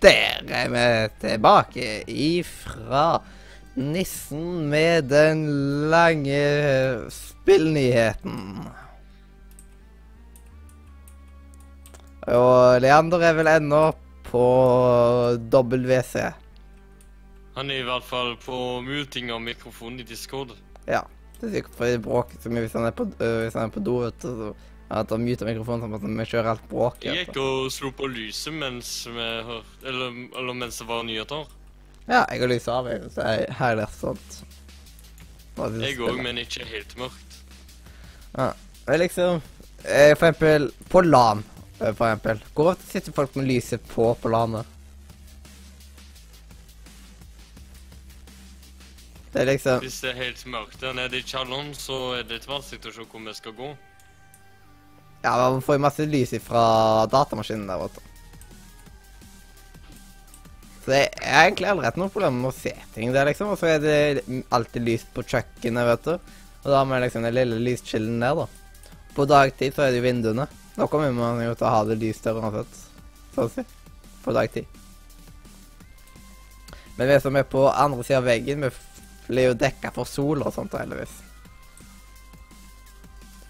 Der 0.05 0.55
er 0.61 0.69
vi 0.69 0.85
tilbake 1.21 1.85
ifra 2.11 3.21
nissen 3.75 4.69
med 4.69 5.09
den 5.09 5.45
lange 5.91 6.41
spillnyheten. 7.11 8.39
Og 12.25 12.81
Leander 12.81 13.21
er 13.21 13.35
vel 13.37 13.49
ennå 13.51 13.83
på 14.25 14.45
WC. 15.53 16.29
Han 17.55 17.71
er 17.71 17.81
i 17.81 17.87
hvert 17.87 18.03
fall 18.03 18.33
på 18.41 18.81
muting 18.83 19.29
av 19.31 19.43
mikrofonen 19.43 20.01
i 20.01 20.07
Discord. 20.07 20.55
Ja. 20.87 21.03
Det 21.35 21.49
er 21.49 21.57
sikkert 21.57 21.75
fordi 21.77 21.95
det 21.97 22.03
bråker 22.05 22.39
så 22.41 22.49
mye 22.51 22.63
hvis 22.63 22.75
han 22.77 22.87
er 22.87 22.93
på, 22.95 23.05
øh, 23.19 23.39
hvis 23.43 23.57
han 23.57 23.67
er 23.67 23.73
på 23.73 23.83
do. 23.83 23.97
vet 24.05 24.23
du, 24.23 24.29
så 24.39 24.53
At 24.89 25.09
han 25.09 25.23
muter 25.25 25.47
mikrofonen 25.49 25.81
sånn 25.81 25.95
at 25.97 26.03
vi 26.05 26.25
kjører 26.29 26.51
alt 26.51 26.65
bråket. 26.69 27.07
Jeg 27.09 27.25
gikk 27.25 27.39
og 27.41 27.71
slo 27.73 27.89
på 27.95 28.09
lyset 28.11 28.53
mens 28.53 28.91
vi 29.09 29.29
hørte 29.47 29.87
Eller, 29.89 30.19
eller 30.37 30.57
mens 30.59 30.77
det 30.77 30.85
var 30.89 31.01
nyheter. 31.07 31.47
Ja, 32.05 32.21
jeg 32.29 32.43
har 32.43 32.51
lyset 32.51 32.69
av, 32.69 32.91
jeg, 32.91 33.09
så 33.15 33.25
jeg, 33.25 33.47
har 33.57 33.79
lært 33.79 33.97
sånt. 33.97 34.37
Jeg 35.57 35.97
òg, 36.03 36.21
men 36.21 36.37
ikke 36.37 36.67
helt 36.69 36.93
mørkt. 36.99 37.41
Ja. 38.35 38.51
Men 38.85 38.99
liksom 39.01 39.39
eh, 39.39 40.11
For 40.13 40.27
eksempel 40.27 40.69
på 40.91 41.01
LAN, 41.01 41.41
eh, 41.79 41.89
for 41.95 42.05
eksempel. 42.05 42.43
Hvor 42.53 42.71
ofte 42.75 42.91
sitter 42.91 43.15
folk 43.15 43.35
med 43.39 43.49
lyset 43.49 43.89
på 43.89 44.11
på 44.21 44.29
LAN-et? 44.29 44.71
Det 49.33 49.41
er 49.41 49.49
liksom 49.49 49.81
Hvis 49.83 49.97
det 49.99 50.13
er 50.13 50.21
helt 50.21 50.45
mørkt 50.47 50.79
der 50.79 50.93
nede 50.95 51.17
i 51.17 51.25
kjelleren, 51.25 51.73
så 51.75 51.97
er 52.15 52.23
det 52.23 52.37
litt 52.37 52.45
vanskelig 52.47 52.93
å 52.93 52.95
se 52.95 53.09
hvor 53.09 53.25
vi 53.25 53.33
skal 53.35 53.57
gå. 53.57 53.73
Ja, 55.25 55.37
man 55.49 55.63
får 55.65 55.79
jo 55.79 55.81
masse 55.81 56.05
lys 56.05 56.35
fra 56.45 56.63
datamaskinen 57.09 57.65
der, 57.65 57.87
du. 57.89 58.11
Så 60.83 60.91
det 60.91 60.99
er 61.17 61.47
egentlig 61.47 61.65
aldri 61.71 61.87
hatt 61.87 61.97
noe 61.97 62.13
problem 62.13 62.43
med 62.43 62.51
å 62.51 62.53
se 62.53 62.75
ting 62.93 63.09
der, 63.09 63.25
liksom. 63.25 63.55
Og 63.55 63.57
så 63.57 63.71
er 63.73 63.81
det 63.81 64.43
alltid 64.53 64.85
lyst 64.85 65.09
på 65.15 65.25
kjøkkenet, 65.25 65.89
vet 65.89 66.05
du. 66.05 66.37
Og 66.61 66.69
da 66.69 66.77
har 66.77 66.91
vi 66.91 67.01
liksom 67.01 67.25
den 67.25 67.33
lille 67.39 67.57
lyskilden 67.65 68.21
der, 68.21 68.37
da. 68.43 68.93
På 69.17 69.25
dagtid 69.25 69.73
så 69.73 69.87
er 69.87 69.95
det 69.95 70.03
jo 70.03 70.05
vinduene. 70.05 70.45
Nå 70.77 70.89
kommer 70.91 71.09
man 71.15 71.41
jo 71.41 71.57
til 71.57 71.65
å 71.65 71.73
ha 71.73 71.83
det 71.89 71.97
lyst 72.03 72.29
der 72.29 72.37
uansett. 72.37 72.81
Sånn 73.33 73.49
å 73.49 73.53
si. 73.55 73.65
På 74.21 74.37
dagtid. 74.37 74.69
Men 76.99 77.09
vi 77.09 77.21
som 77.23 77.41
er 77.41 77.49
på 77.49 77.65
andre 77.71 78.05
sida 78.05 78.21
av 78.21 78.29
veggen, 78.29 78.61
vi 78.61 79.31
blir 79.31 79.49
jo 79.49 79.61
dekka 79.65 79.89
for 79.95 80.05
sol 80.05 80.45
og 80.45 80.53
sånt, 80.53 80.77
heldigvis. 80.77 81.24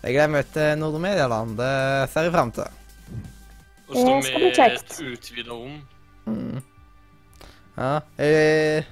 Jeg 0.06 0.14
gleder 0.14 0.30
meg 0.30 0.50
til 0.54 0.76
Nordomedialand. 0.78 1.56
Det 1.58 1.70
ser 2.14 2.28
jeg 2.28 2.32
fram 2.36 2.52
til. 2.54 2.82
Og 3.90 3.96
så 3.96 4.12
med 4.22 4.60
et 4.62 4.92
utvida 5.02 5.50
rom. 5.50 5.80
Mm. 6.30 6.60
Ja, 7.76 7.88
det 8.20 8.84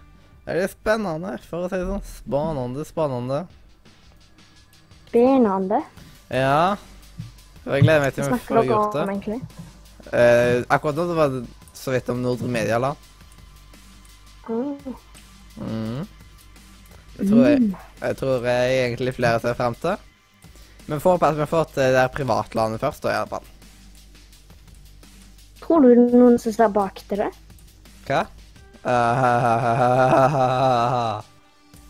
er 0.50 0.72
spennende, 0.72 1.36
for 1.46 1.68
å 1.68 1.70
si 1.70 1.78
det 1.78 1.86
sånn. 1.86 2.02
Spennende, 2.16 2.86
spennende. 2.90 3.38
Spennende. 5.12 5.82
Ja. 6.34 6.74
Jeg 7.68 7.86
gleder 7.86 8.02
meg 8.08 8.16
til 8.16 8.26
vi 8.32 8.40
får 8.48 8.66
gjort 8.72 8.98
det. 8.98 9.04
om, 9.04 9.12
egentlig? 9.14 9.38
Eh, 10.10 10.64
akkurat 10.66 10.98
nå 10.98 11.06
så 11.12 11.20
var 11.20 11.36
det 11.36 11.44
så 11.78 11.94
vidt 11.94 12.10
om 12.10 12.24
Nordre 12.26 12.50
Medialand. 12.58 13.06
Mm. 14.50 14.98
Mm. 15.62 16.02
Det 17.20 17.30
tror 17.30 17.46
jeg, 17.52 17.70
jeg 18.02 18.20
tror 18.24 18.50
jeg 18.50 18.82
egentlig 18.82 19.16
flere 19.20 19.44
ser 19.46 19.62
frem 19.62 19.78
til. 19.86 20.10
Men 20.86 21.00
får 21.00 21.12
håpe 21.16 21.28
at 21.28 21.36
vi 21.36 21.44
har 21.46 21.52
fått 21.52 21.76
det 21.80 21.92
der 21.96 22.08
privatlandet 22.12 22.82
først, 22.84 23.04
da, 23.06 23.12
i 23.14 23.20
alle 23.22 23.32
fall. 23.32 23.46
Tror 25.64 25.84
du 25.84 25.90
det 25.94 26.10
er 26.12 26.18
noen 26.20 26.40
som 26.42 26.52
står 26.56 26.72
bak 26.76 27.00
til 27.08 27.24
det? 27.24 27.32
Hva? 28.08 28.24
Uh, 28.84 28.92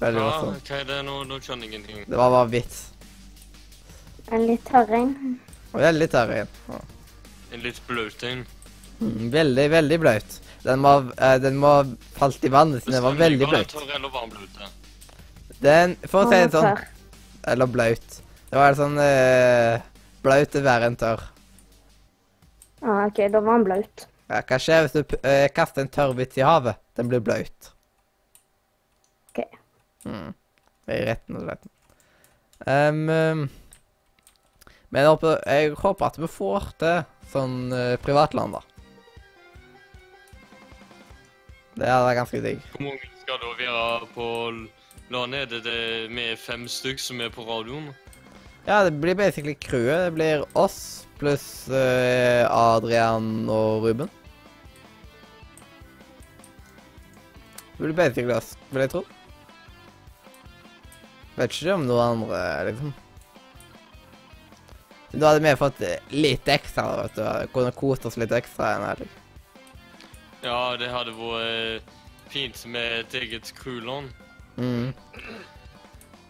Veldig 0.04 0.20
Ja, 0.22 0.26
morsomt. 0.28 0.68
hva 0.70 0.78
er 0.78 0.86
det 0.90 1.00
nå? 1.08 1.16
Nå 1.26 1.40
skjønner 1.42 1.66
jeg 1.66 1.74
ingenting. 1.74 2.04
Det 2.10 2.20
var 2.20 2.30
bare 2.34 2.50
vits. 2.52 2.82
En 4.32 4.46
litt 4.48 4.64
tørr 4.68 4.94
en? 5.00 5.14
Og 5.74 5.86
litt 5.96 6.14
tørr. 6.14 6.34
Ja. 6.38 6.80
En 7.54 7.64
litt 7.64 7.80
blaut 7.88 8.26
en. 8.30 8.44
Mm, 9.00 9.30
veldig, 9.34 9.68
veldig 9.74 10.00
blaut. 10.04 10.40
Den 10.64 10.84
må, 10.84 10.94
uh, 11.18 11.38
den 11.44 11.58
må 11.60 11.72
ha 11.80 11.84
falt 12.18 12.46
i 12.46 12.52
vannet, 12.54 12.84
siden 12.84 13.00
den 13.00 13.06
var 13.08 13.18
veldig 13.20 13.50
blaut. 13.50 13.74
Den, 15.64 15.96
for 16.06 16.24
å 16.24 16.30
si 16.30 16.40
det 16.44 16.52
sånn, 16.54 16.84
eller 17.48 17.72
blaut. 17.72 18.23
Det 18.54 18.60
var 18.62 18.76
sånn 18.78 19.00
eh, 19.02 19.82
Blaut 20.22 20.54
hver 20.54 20.84
en 20.86 20.96
tørr. 21.02 21.22
Ja, 22.84 23.08
OK, 23.08 23.24
da 23.34 23.40
var 23.42 23.56
han 23.56 23.64
blaut. 23.66 24.04
Ja, 24.30 24.44
hva 24.46 24.60
skjer 24.62 24.84
hvis 24.86 24.94
du 24.94 25.16
eh, 25.26 25.48
kaster 25.50 25.82
en 25.82 25.90
tørrbit 25.90 26.38
i 26.38 26.44
havet? 26.46 26.78
Den 26.94 27.10
blir 27.10 27.24
blaut. 27.26 27.72
OK. 29.32 29.42
Mm. 30.06 30.36
Det 30.86 31.00
er 31.00 31.10
retten 31.10 31.40
og 31.40 31.48
sletten. 31.48 31.74
Um, 32.68 33.02
um, 33.10 33.42
men 34.94 35.02
jeg 35.02 35.10
håper, 35.16 35.42
jeg 35.50 35.74
håper 35.82 36.10
at 36.12 36.22
vi 36.22 36.32
får 36.36 36.70
til 36.86 37.02
sånn 37.34 37.58
uh, 37.74 37.98
privatland, 38.06 38.60
da. 38.60 38.62
Det 41.74 41.90
hadde 41.90 42.06
vært 42.06 42.22
ganske 42.22 42.46
digg. 42.46 42.72
Hvor 42.78 42.86
mange 42.92 43.12
skal 43.26 43.42
da 43.42 43.58
være 43.66 44.14
på 44.14 44.32
landet? 45.18 45.42
Er 45.42 45.52
det 45.58 45.66
det 45.66 45.84
med 46.14 46.38
fem 46.38 46.70
stykk 46.70 47.02
som 47.02 47.26
er 47.26 47.34
på 47.34 47.50
radioen? 47.50 47.90
Ja, 48.66 48.84
det 48.84 48.92
blir 48.92 49.16
basically 49.16 49.56
crewet. 49.56 50.06
Det 50.06 50.12
blir 50.12 50.46
oss 50.58 51.08
pluss 51.20 51.68
uh, 51.70 52.44
Adrian 52.52 53.50
og 53.52 53.84
Ruben. 53.84 54.10
Det 57.78 57.84
blir 57.84 57.96
basically 57.98 58.34
oss, 58.36 58.54
vil 58.72 58.86
jeg 58.86 58.94
tro. 58.94 59.04
Vet 61.36 61.56
ikke 61.56 61.76
om 61.76 61.88
noen 61.90 62.04
andre, 62.06 62.42
liksom. 62.70 62.94
Da 65.14 65.30
hadde 65.30 65.44
vi 65.46 65.56
fått 65.58 65.82
litt 66.14 66.48
ekstra, 66.50 66.86
vet 67.04 67.18
du. 67.18 67.26
Kunne 67.54 67.74
kost 67.78 68.06
oss 68.10 68.18
litt 68.18 68.34
ekstra. 68.34 68.76
enn 68.76 68.86
her. 68.88 69.04
Ja, 70.44 70.76
det 70.78 70.90
hadde 70.92 71.14
vært 71.18 71.82
eh, 71.82 71.92
fint 72.34 72.64
med 72.66 73.04
et 73.04 73.18
eget 73.22 73.52
crewlån. 73.60 74.10
Mm. 74.58 74.94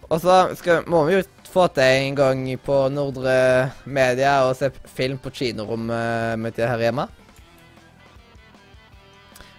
Og 0.09 0.19
så 0.21 0.35
skal, 0.59 0.83
må 0.91 1.05
vi 1.07 1.15
jo 1.17 1.23
få 1.53 1.67
til 1.69 1.83
en 1.85 2.15
gang 2.17 2.45
på 2.65 2.77
Nordre 2.89 3.71
Media 3.85 4.39
og 4.47 4.55
se 4.57 4.71
film 4.95 5.19
på 5.21 5.31
kinorommet 5.33 6.39
mitt 6.41 6.57
her 6.57 6.81
hjemme. 6.81 7.05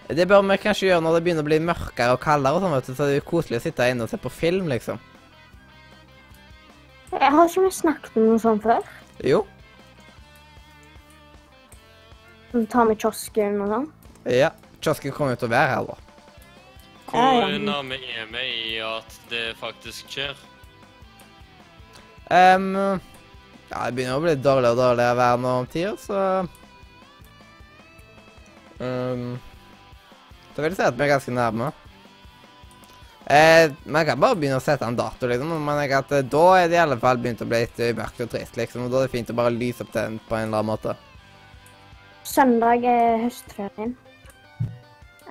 Det 0.04 0.26
bør 0.28 0.42
vi 0.44 0.58
kanskje 0.60 0.90
gjøre 0.90 1.00
når 1.04 1.16
det 1.16 1.24
begynner 1.24 1.44
å 1.46 1.48
bli 1.48 1.58
mørkere 1.64 2.12
og 2.16 2.20
kaldere, 2.20 2.58
og 2.58 2.64
sånn, 2.64 2.74
vet 2.74 2.88
du, 2.90 2.92
så 2.92 3.06
det 3.06 3.14
er 3.14 3.20
jo 3.22 3.28
koselig 3.30 3.60
å 3.60 3.64
sitte 3.64 3.86
inne 3.88 4.04
og 4.04 4.10
se 4.12 4.18
på 4.20 4.32
film, 4.32 4.68
liksom. 4.68 4.98
Jeg 7.14 7.30
har 7.30 7.48
ikke 7.48 7.62
vi 7.64 7.70
snakket 7.72 8.18
om 8.18 8.26
noe 8.28 8.42
sånt 8.42 8.64
før? 8.66 8.88
Jo. 9.24 9.44
Tar 12.70 12.90
med 12.90 13.00
kiosken 13.00 13.62
og 13.64 13.70
sånn? 13.72 13.86
Ja. 14.34 14.50
Kiosken 14.84 15.14
kommer 15.14 15.32
jo 15.34 15.44
til 15.44 15.48
å 15.48 15.54
være 15.54 15.70
her, 15.72 15.88
da. 15.88 15.96
Hvor 17.08 17.54
nærme 17.62 17.96
er 17.96 18.26
vi 18.34 18.44
i 18.74 18.76
at 18.84 19.16
det 19.30 19.46
faktisk 19.62 20.10
skjer? 20.10 20.34
Ehm, 22.30 22.74
ja, 23.68 23.84
det 23.84 23.94
begynner 23.96 24.16
å 24.16 24.24
bli 24.24 24.34
dårligere 24.38 24.72
og 24.74 24.80
dårligere 24.80 25.18
vær 25.18 25.40
nå 25.40 25.54
om 25.60 25.66
tider, 25.70 25.96
så 26.00 26.20
um, 28.80 29.24
Så 30.54 30.62
vil 30.62 30.70
jeg 30.70 30.78
si 30.78 30.86
at 30.86 30.96
vi 30.96 31.04
er 31.04 31.16
ganske 31.16 31.34
nærme. 31.34 31.72
Eh, 33.26 33.72
Man 33.84 34.04
kan 34.04 34.20
bare 34.20 34.36
begynne 34.36 34.60
å 34.60 34.62
sette 34.62 34.84
en 34.84 34.96
dato, 34.96 35.26
liksom. 35.28 35.52
Men 35.64 35.80
jeg 35.82 35.96
at 35.96 36.12
eh, 36.12 36.26
da 36.28 36.44
er 36.60 36.68
det 36.68 36.76
i 36.76 36.82
alle 36.82 36.98
fall 37.00 37.18
begynt 37.20 37.42
å 37.42 37.48
bli 37.48 37.62
litt 37.64 37.80
eh, 37.80 37.94
mørkt 37.96 38.20
og 38.20 38.30
trist, 38.34 38.58
liksom. 38.60 38.84
Og 38.84 38.92
da 38.92 39.00
er 39.00 39.08
det 39.08 39.14
fint 39.16 39.32
å 39.32 39.36
bare 39.38 39.54
lyse 39.54 39.84
opp 39.84 39.92
den 39.96 40.20
på 40.28 40.36
en 40.36 40.48
eller 40.50 40.60
annen 40.60 40.72
måte. 40.74 40.96
Søndag 42.24 42.84
er 42.88 43.24
høstferien. 43.24 43.96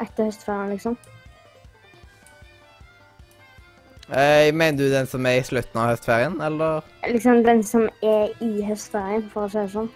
Etter 0.01 0.29
høstferien, 0.29 0.73
liksom. 0.73 0.97
Eh, 4.11 4.51
mener 4.53 4.77
du 4.77 4.89
den 4.91 5.07
som 5.07 5.25
er 5.25 5.39
i 5.39 5.43
slutten 5.47 5.79
av 5.79 5.93
høstferien, 5.93 6.35
eller? 6.43 6.83
Liksom 7.07 7.43
den 7.45 7.61
som 7.63 7.85
er 8.03 8.33
i 8.43 8.49
høstferien, 8.67 9.29
for 9.31 9.47
å 9.47 9.51
si 9.51 9.61
det 9.61 9.71
sånn. 9.71 9.89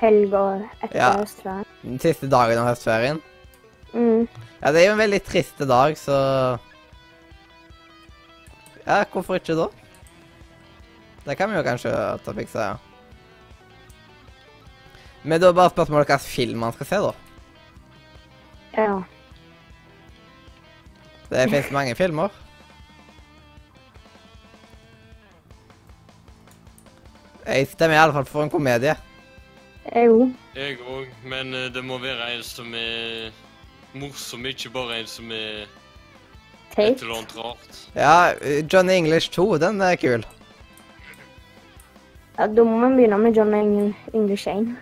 Helga 0.00 0.40
etter 0.82 0.96
Ja. 0.96 1.10
høstferien. 1.20 1.64
Den 1.82 1.98
siste 2.00 2.26
dagen 2.28 2.58
av 2.58 2.66
høstferien? 2.74 3.20
Mm. 3.92 4.26
Ja, 4.62 4.72
det 4.72 4.80
er 4.80 4.86
jo 4.86 4.92
en 4.92 4.98
veldig 5.10 5.22
trist 5.24 5.58
dag, 5.58 5.94
så 5.96 6.58
Ja, 8.86 9.04
hvorfor 9.04 9.36
ikke 9.38 9.56
da? 9.56 9.68
Det 11.24 11.36
kan 11.38 11.48
vi 11.50 11.56
jo 11.56 11.62
kanskje 11.62 11.90
ta 12.24 12.30
og 12.30 12.36
fikse, 12.36 12.54
ja. 12.60 12.76
Men 15.22 15.40
da 15.40 15.48
er 15.48 15.52
bare 15.52 15.70
spørsmålet 15.70 16.06
hvilken 16.06 16.18
film 16.20 16.58
man 16.58 16.72
skal 16.72 16.86
se, 16.86 16.96
da. 16.96 17.12
Ja. 18.76 19.02
Det 21.30 21.48
finnes 21.50 21.70
mange 21.70 21.94
filmer. 21.94 22.30
Jeg 27.46 27.66
stemmer 27.68 27.96
i 27.96 28.00
alle 28.02 28.12
fall 28.16 28.24
for 28.24 28.42
en 28.42 28.50
komedie. 28.50 28.94
Jo. 29.96 30.30
Jeg 30.56 30.78
òg, 30.88 31.06
men 31.28 31.54
eh, 31.54 31.66
det 31.74 31.82
må 31.84 31.98
være 32.00 32.30
en 32.36 32.42
som 32.46 32.70
er 32.74 33.30
morsom, 33.94 34.46
ikke 34.46 34.70
bare 34.72 35.00
en 35.02 35.06
som 35.06 35.30
er 35.32 35.66
et 36.78 37.02
eller 37.02 37.18
annet 37.20 37.34
rart. 37.36 37.76
Ja, 37.94 38.32
Johnny 38.72 38.96
English 38.96 39.30
2, 39.30 39.58
den 39.62 39.80
er 39.84 39.94
kul. 40.00 40.24
Ja, 42.38 42.46
da 42.50 42.64
må 42.66 42.80
vi 42.88 42.94
begynne 42.96 43.18
med 43.22 43.36
John 43.36 43.52
Eng- 43.54 43.94
English 44.14 44.48
1. 44.48 44.72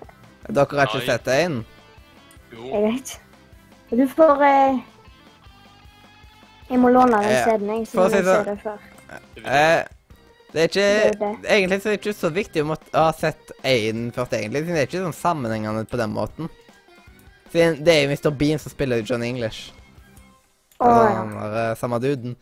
Dere 0.49 0.67
har 0.79 0.87
ikke 0.87 0.99
Nei. 1.03 1.07
sett 1.11 1.25
det 1.27 1.41
inn? 1.45 1.59
Jo. 2.53 2.69
Jeg 2.73 2.83
vet. 2.87 3.13
Du 3.93 4.07
får 4.09 4.41
eh, 4.47 4.79
Jeg 6.71 6.79
må 6.81 6.89
låne 6.89 7.19
den 7.21 7.29
Eh, 7.29 7.45
CD-en, 7.45 7.75
jeg, 7.77 7.87
så 7.91 8.07
jeg 8.09 8.13
det- 8.13 8.25
ser 8.25 8.45
det 8.45 8.59
før. 8.63 8.79
jeg. 9.11 9.45
Eh, 9.45 9.85
det 10.53 10.61
er 10.61 10.69
ikke 10.69 10.87
Det 10.87 11.05
er 11.09 11.15
det. 11.19 11.51
Egentlig 11.57 11.79
så 11.81 11.89
er 11.89 11.95
det 11.95 12.01
ikke 12.01 12.17
så 12.19 12.31
viktig 12.33 12.65
å 12.65 12.75
ha 12.93 13.13
sett 13.17 13.53
én 13.65 14.11
først, 14.13 14.35
egentlig. 14.37 14.65
Siden 14.65 14.77
det 14.77 14.83
er 14.83 14.91
ikke 14.91 15.05
sånn 15.07 15.17
sammenhengende 15.17 15.85
på 15.89 16.01
den 16.01 16.13
måten. 16.13 16.51
Siden 17.53 17.79
det 17.85 17.95
er 17.95 18.03
jo 18.05 18.13
Mr. 18.13 18.33
Bean 18.37 18.61
som 18.61 18.73
spiller 18.73 19.01
Johnny 19.01 19.31
English. 19.33 19.73
Oh, 20.83 20.89
ja. 20.89 21.15
han 21.21 21.33
der 21.37 21.57
eh, 21.63 21.77
samme 21.79 22.01
duden. 22.03 22.37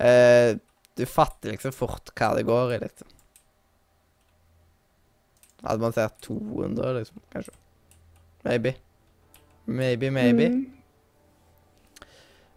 Uh, 0.00 0.56
du 0.96 1.04
fatter 1.08 1.52
liksom 1.52 1.74
fort 1.76 2.10
hva 2.16 2.32
det 2.36 2.46
går 2.48 2.74
i, 2.76 2.80
liksom. 2.82 3.12
Hadde 5.62 5.82
man 5.82 5.94
sett 5.94 6.18
200, 6.26 6.92
liksom, 6.98 7.20
kanskje. 7.32 7.54
Maybe. 8.46 8.74
Maybe, 9.66 10.10
maybe. 10.10 10.48
Mm. 10.48 10.64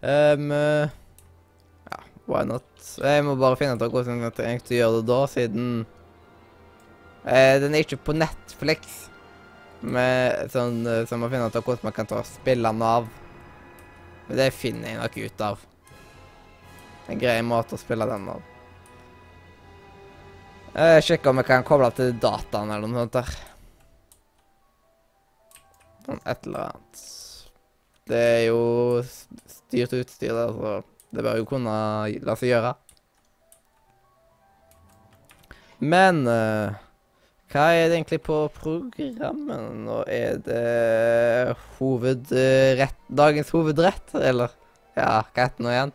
Um, 0.00 0.50
ja, 0.50 0.88
why 2.30 2.44
not? 2.46 2.66
Jeg 3.02 3.24
må 3.26 3.36
bare 3.38 3.58
finne 3.58 3.76
ut 3.76 3.92
hvordan 3.92 4.22
jeg 4.24 4.34
egentlig 4.38 4.78
gjør 4.78 4.98
det 4.98 5.06
da, 5.10 5.20
siden 5.30 5.70
eh, 7.24 7.56
Den 7.62 7.74
er 7.74 7.84
ikke 7.84 8.00
på 8.10 8.16
Netflix. 8.16 9.06
Med 9.80 10.52
sånn, 10.52 10.82
eh, 10.84 11.02
så 11.06 11.16
jeg 11.16 11.22
må 11.22 11.30
finne 11.32 11.48
ut 11.48 11.58
hvordan 11.58 11.88
man 11.88 11.96
kan 11.96 12.08
ta 12.10 12.20
og 12.22 12.28
spille 12.28 12.70
den 12.70 12.86
av. 12.86 13.10
Men 14.28 14.38
det 14.38 14.52
finner 14.54 14.92
jeg 14.92 15.00
nok 15.00 15.18
ut 15.18 15.44
av. 15.48 15.66
En 17.10 17.18
grei 17.18 17.40
måte 17.42 17.74
å 17.74 17.82
spille 17.82 18.06
den 18.06 18.28
av. 18.30 18.46
Jeg 20.70 21.02
sjekker 21.02 21.32
om 21.32 21.40
jeg 21.40 21.48
kan 21.48 21.66
koble 21.66 21.88
til 21.96 22.12
dataen 22.22 22.70
eller 22.70 22.90
noe 22.90 23.02
sånt 23.02 23.16
der. 23.16 23.32
Sånn 26.06 26.22
et 26.30 26.46
eller 26.46 26.68
annet. 26.68 27.02
Det 28.10 28.20
er 28.20 28.44
jo 28.46 28.60
styrt 29.50 29.96
utstyr 29.98 30.34
der, 30.34 30.54
så 30.54 30.99
det 31.10 31.24
bør 31.26 31.40
jo 31.40 31.48
kunne 31.48 31.74
la 32.22 32.36
seg 32.38 32.52
gjøre. 32.52 32.74
Men 35.80 36.22
uh, 36.28 36.76
hva 37.50 37.64
er 37.74 37.88
det 37.88 37.96
egentlig 37.96 38.20
på 38.22 38.36
programmet? 38.54 39.62
Nå 39.86 40.02
er 40.06 40.36
det 40.44 41.56
hovedrett 41.78 43.00
Dagens 43.08 43.50
hovedrett, 43.56 44.12
eller? 44.14 44.52
Ja, 44.94 45.24
hva 45.24 45.46
heter 45.46 45.56
det 45.56 45.64
nå 45.66 45.72
igjen? 45.72 45.92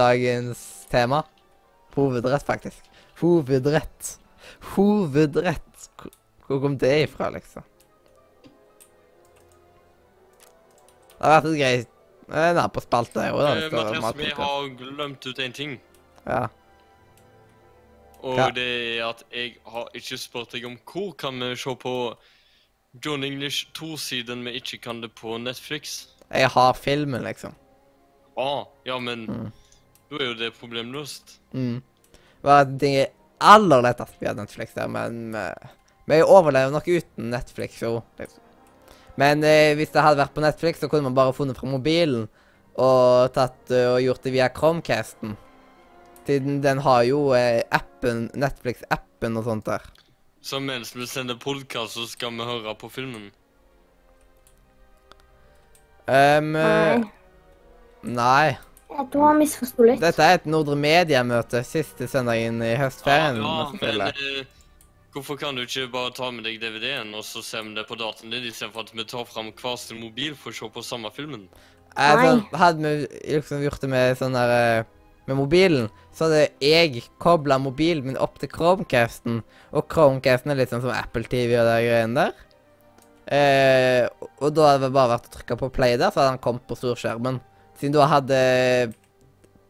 Dagens 0.00 0.62
tema? 0.90 1.22
Hovedrett, 1.94 2.42
faktisk. 2.44 2.82
Hovedrett. 3.20 4.16
Hovedrett. 4.74 5.88
Hvor- 6.46 6.60
kom 6.60 6.76
det 6.78 6.92
ifra, 7.06 7.30
liksom? 7.30 7.62
Det 11.16 11.22
har 11.24 11.40
vært 11.40 11.48
et 11.52 11.60
greit 11.60 11.95
eh, 12.32 12.52
er 12.56 12.68
på 12.68 12.80
spalte 12.84 13.20
jeg 13.26 13.32
òg. 13.34 13.42
Eh, 13.46 13.72
Mathias, 13.72 14.14
vi 14.16 14.30
har 14.34 14.68
glemt 14.78 15.26
ut 15.26 15.38
en 15.38 15.52
ting. 15.52 15.76
Ja. 16.26 16.46
Og 18.26 18.34
Hva? 18.38 18.48
det 18.54 18.64
er 18.98 19.04
at 19.08 19.22
jeg 19.30 19.56
har 19.70 19.88
ikke 19.94 20.18
spurt 20.18 20.50
deg 20.56 20.64
om 20.66 20.78
hvor 20.88 21.12
kan 21.20 21.38
vi 21.38 21.52
se 21.60 21.74
på 21.78 21.92
John 23.04 23.22
English 23.24 23.68
2 23.76 23.96
siden 24.00 24.42
vi 24.46 24.56
ikke 24.58 24.78
kan 24.82 25.00
det 25.04 25.12
på 25.14 25.36
Netflix. 25.38 26.06
Jeg 26.32 26.48
har 26.50 26.72
filmen, 26.74 27.22
liksom. 27.22 27.54
Ah, 28.36 28.64
ja, 28.84 28.98
men 28.98 29.26
Mm. 29.26 29.52
da 30.10 30.16
er 30.16 30.26
jo 30.32 30.34
det 30.34 30.52
problemløst. 30.58 31.38
Mm. 31.52 31.82
Det 32.78 32.90
er 33.00 33.06
aller 33.40 33.82
lettest 33.82 34.20
via 34.20 34.32
Netflix 34.32 34.74
der, 34.74 34.88
men 34.88 35.34
eh, 35.34 35.68
vi 36.06 36.22
overlever 36.22 36.70
nok 36.70 36.88
uten 36.88 37.30
Netflix 37.30 37.80
jo. 37.82 38.02
Liksom. 38.18 38.42
Men 39.16 39.44
eh, 39.44 39.72
hvis 39.76 39.92
det 39.94 40.04
hadde 40.04 40.20
vært 40.20 40.34
på 40.36 40.44
Netflix, 40.44 40.80
så 40.82 40.90
kunne 40.92 41.08
man 41.08 41.16
bare 41.16 41.34
funnet 41.36 41.56
fra 41.58 41.68
mobilen 41.70 42.26
og 42.76 43.32
tatt 43.36 43.72
eh, 43.72 43.88
og 43.94 44.02
gjort 44.04 44.26
det 44.26 44.32
via 44.34 44.50
Chromecasten. 44.52 45.36
Siden 46.26 46.60
den 46.64 46.82
har 46.84 47.04
jo 47.08 47.30
eh, 47.38 47.62
appen, 47.72 48.26
Netflix-appen 48.36 49.38
og 49.40 49.48
sånt 49.48 49.68
der. 49.68 49.86
Så 50.44 50.60
mens 50.62 50.92
vi 50.94 51.06
sender 51.08 51.38
podkast, 51.40 51.96
så 51.96 52.06
skal 52.10 52.34
vi 52.36 52.46
høre 52.46 52.76
på 52.78 52.90
filmen. 52.92 53.30
Um, 56.06 56.52
Nei, 56.54 57.00
nei. 58.06 58.52
jeg 58.92 59.06
tror 59.10 59.24
han 59.26 59.40
misforsto 59.40 59.82
litt. 59.88 59.98
Dette 59.98 60.22
er 60.22 60.36
et 60.38 60.44
Nordre 60.46 60.76
Media-møte 60.78 61.64
siste 61.66 62.06
søndagen 62.06 62.60
i 62.62 62.76
høstferien. 62.78 63.40
ja, 63.42 63.64
men 63.80 64.04
eh, 64.12 64.44
hvorfor 65.16 65.38
kan 65.40 65.56
du 65.56 65.64
ikke 65.64 65.88
bare 65.92 66.12
ta 66.16 66.28
med 66.34 66.44
deg 66.46 66.58
DVD-en 66.60 67.14
og 67.16 67.24
så 67.24 67.42
se 67.44 67.62
om 67.64 67.72
det 67.76 67.86
på 67.88 67.96
dataen 67.98 68.32
din, 68.32 68.44
istedenfor 68.50 68.84
at 68.84 68.92
vi 68.92 69.06
tar 69.08 69.24
fram 69.28 69.48
hver 69.56 69.78
sin 69.80 70.02
mobil 70.02 70.36
for 70.36 70.52
å 70.52 70.58
se 70.58 70.68
på 70.74 70.84
samme 70.84 71.12
filmen? 71.16 71.46
Eh, 71.96 72.12
Nei. 72.12 72.26
sånn, 72.26 72.42
hadde 72.60 72.84
vi 72.84 73.22
liksom 73.38 73.64
gjort 73.64 73.80
det 73.80 73.88
med 73.92 74.18
sånn 74.20 74.36
der 74.36 74.52
eh, 74.52 74.92
Med 75.26 75.40
mobilen, 75.40 75.88
så 76.14 76.28
hadde 76.28 76.42
jeg 76.62 77.00
kobla 77.18 77.56
mobilen 77.58 78.04
min 78.06 78.18
opp 78.22 78.36
til 78.38 78.46
Chromecasten. 78.52 79.40
Og 79.74 79.88
Chromecasten 79.90 80.52
er 80.52 80.60
litt 80.60 80.70
sånn 80.70 80.84
som 80.84 80.92
Apple 80.94 81.26
TV 81.26 81.56
og 81.58 81.66
de 81.66 81.80
greiene 81.82 82.20
der. 82.28 82.44
Eh, 83.34 84.04
og 84.38 84.52
da 84.54 84.68
hadde 84.68 84.84
det 84.84 84.94
bare 84.94 85.16
vært 85.16 85.26
å 85.26 85.32
trykke 85.34 85.56
på 85.58 85.72
play 85.74 85.96
der, 85.98 86.12
så 86.14 86.22
hadde 86.22 86.36
han 86.36 86.44
kommet 86.44 86.68
på 86.70 86.78
storskjermen. 86.78 87.40
Siden 87.80 87.96
da 87.96 88.06
hadde 88.12 88.38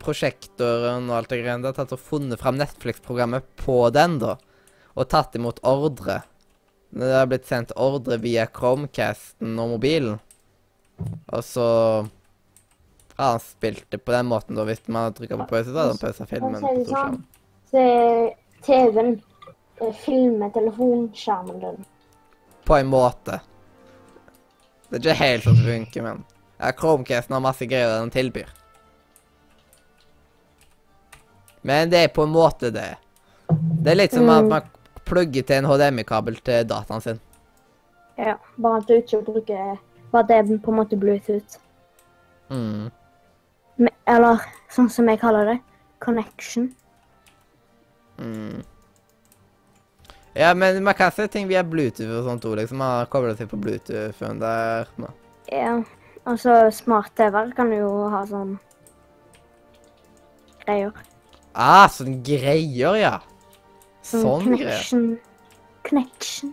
prosjektoren 0.02 1.08
og 1.08 1.16
alt 1.22 1.32
det 1.32 1.40
greiene 1.40 1.64
der 1.64 1.78
tatt 1.78 1.96
og 1.96 2.04
funnet 2.04 2.42
fram 2.42 2.60
Netflix-programmet 2.60 3.48
på 3.62 3.78
den, 3.96 4.20
da. 4.20 4.36
Og 4.96 5.08
tatt 5.12 5.34
imot 5.36 5.58
ordre. 5.66 6.22
Det 6.96 7.10
har 7.12 7.26
blitt 7.28 7.46
sendt 7.48 7.72
ordre 7.76 8.16
via 8.22 8.46
Chromecasten 8.46 9.58
og 9.60 9.74
mobilen. 9.74 10.20
Og 11.28 11.42
så 11.44 11.66
har 13.18 13.30
han 13.34 13.40
spilt 13.44 13.84
det 13.92 13.98
på 14.04 14.12
den 14.14 14.26
måten, 14.30 14.56
da. 14.56 14.64
Hvis 14.64 14.80
man 14.88 15.08
hadde 15.08 15.18
trykka 15.20 15.36
på 15.42 15.48
pause, 15.50 15.68
så 15.72 15.76
hadde 15.82 15.92
han 15.96 16.00
pausa 16.00 16.26
filmen 16.30 16.62
på 16.62 16.72
sånn, 16.88 17.18
Så 17.70 17.82
er 17.82 18.30
TV-en 18.64 19.12
eh, 19.82 19.92
filmer 20.04 20.52
telefonskjermen 20.54 21.60
din. 21.60 21.84
På 22.64 22.78
en 22.80 22.88
måte. 22.92 23.40
Det 24.88 24.96
er 25.00 25.02
ikke 25.02 25.18
helt 25.20 25.44
sånn 25.44 25.58
det 25.60 25.66
funker, 25.66 26.02
men 26.06 26.24
ja, 26.60 26.72
Chromecasten 26.72 27.34
har 27.36 27.44
masse 27.44 27.66
greier 27.68 27.98
den 28.00 28.12
tilbyr. 28.14 28.48
Men 31.66 31.90
det 31.90 32.04
er 32.04 32.08
på 32.14 32.22
en 32.24 32.32
måte 32.32 32.70
det. 32.70 32.92
Det 33.82 33.90
er 33.92 33.98
litt 33.98 34.14
som 34.14 34.28
at 34.30 34.44
Mm. 34.44 34.48
man 34.48 34.70
plugger 35.06 35.46
til 35.46 35.60
en 35.60 35.68
HDMI-kabel 35.70 36.38
til 36.44 36.66
dataen 36.68 37.02
sin. 37.04 37.20
Ja, 38.18 38.36
bare 38.58 38.80
at 38.80 38.88
du 38.88 38.94
ikke 38.96 39.22
bruker 39.24 39.76
Bare 40.12 40.24
det 40.28 40.36
er 40.36 40.58
på 40.62 40.70
en 40.70 40.76
måte 40.78 40.96
Bluetooth. 40.96 41.58
Mm. 42.48 42.86
Eller 44.06 44.44
sånn 44.72 44.88
som 44.88 45.08
jeg 45.10 45.18
kaller 45.20 45.48
det, 45.50 45.56
connection. 46.00 46.68
Mm. 48.16 48.62
Ja, 50.36 50.52
men 50.54 50.78
man 50.84 50.94
kan 50.94 51.10
se 51.12 51.26
ting 51.32 51.48
via 51.50 51.64
Bluetooth 51.66 52.12
og 52.20 52.28
sånt 52.30 52.46
òg, 52.46 52.54
liksom. 52.60 52.78
Man 52.80 53.00
har 53.00 53.10
koblet 53.12 53.38
seg 53.40 53.50
på 53.50 53.58
Bluetooth-en 53.60 54.38
der. 54.40 54.86
men- 54.96 55.12
Ja, 55.52 55.82
altså 56.24 56.70
smart-TV-er 56.72 57.52
kan 57.54 57.72
jo 57.72 58.08
ha 58.08 58.24
sånn 58.24 58.58
greier. 60.64 60.92
Ah, 61.54 61.88
sånn 61.88 62.22
greier, 62.22 62.96
ja. 62.96 63.18
Sånn 64.06 64.22
Sånn 64.22 64.44
greier. 64.44 64.70
connection. 64.70 65.06
Connection. 65.88 66.52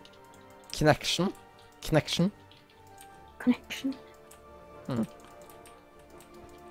Connection. 0.77 1.33
Connection. 1.85 2.31
Connection. 3.43 3.93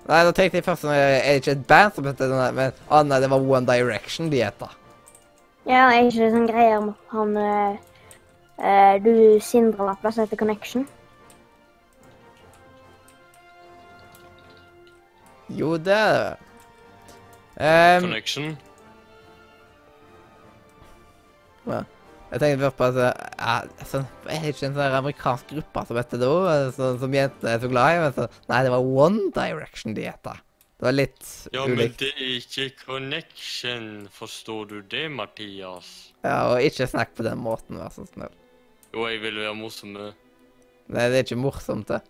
Nei, 0.03 0.23
da 0.27 0.31
tenkte 0.35 0.59
jeg 0.59 0.65
først 0.65 0.83
Er 0.83 1.21
det 1.23 1.35
ikke 1.39 1.51
et 1.55 1.67
band 1.67 1.93
som 1.95 2.07
heter 2.09 2.27
det, 2.31 2.49
men 2.57 2.73
Å 2.91 3.03
nei, 3.07 3.19
det 3.23 3.29
var 3.31 3.39
One 3.39 3.65
Direction 3.65 4.29
de 4.29 4.41
heter. 4.43 4.73
Ja, 5.65 5.85
er 5.87 6.09
ikke 6.09 6.19
det 6.25 6.31
sånn 6.33 6.49
greier 6.49 6.81
om 6.81 6.89
han 7.13 7.37
eh, 7.39 7.77
eh, 8.59 8.95
Du 9.05 9.39
Sindre 9.39 9.87
var 9.87 10.11
som 10.11 10.25
heter 10.25 10.39
Connection? 10.41 10.83
Jo, 15.53 15.77
det 15.77 15.93
er 15.93 16.13
det. 16.17 16.37
Um, 17.63 18.09
Connection. 18.09 18.57
Jeg 21.67 22.41
tenkte 22.41 22.63
først 22.65 22.79
på 22.79 22.87
at 22.87 22.97
altså, 23.37 23.99
sånn, 23.99 24.07
Er 24.25 24.41
det 24.41 24.53
ikke 24.55 24.65
en 24.69 24.77
sånn 24.77 24.95
amerikansk 24.99 25.51
gruppe 25.53 25.83
som 25.89 25.99
heter 25.99 26.21
det 26.23 26.29
òg? 26.29 26.47
Som, 26.77 26.97
som 27.03 27.13
jentene 27.13 27.51
er 27.53 27.61
så 27.61 27.69
glad 27.69 27.93
i? 27.93 27.99
Men 28.01 28.15
så, 28.17 28.25
nei, 28.49 28.63
det 28.65 28.73
var 28.73 28.89
One 29.05 29.27
Direction 29.35 29.97
de 29.97 30.07
het. 30.09 30.31
Det 30.83 30.87
var 30.87 30.95
litt 30.97 31.27
Ja, 31.53 31.67
men 31.69 31.93
det 31.99 32.09
er 32.09 32.31
ikke 32.39 32.71
connection, 32.87 33.85
forstår 34.11 34.65
du 34.71 34.79
det, 34.81 35.05
Mathias? 35.13 35.91
Ja, 36.25 36.39
og 36.49 36.65
ikke 36.65 36.89
snakk 36.89 37.13
på 37.15 37.27
den 37.27 37.39
måten, 37.43 37.77
vær 37.79 37.93
så 37.93 38.07
snill. 38.09 38.33
Jo, 38.93 39.05
jeg 39.09 39.21
vil 39.23 39.39
være 39.43 39.53
morsom. 39.57 39.93
Nei, 39.93 41.05
det 41.07 41.21
er 41.21 41.23
ikke 41.23 41.39
morsomt, 41.39 41.93
det. 41.93 42.01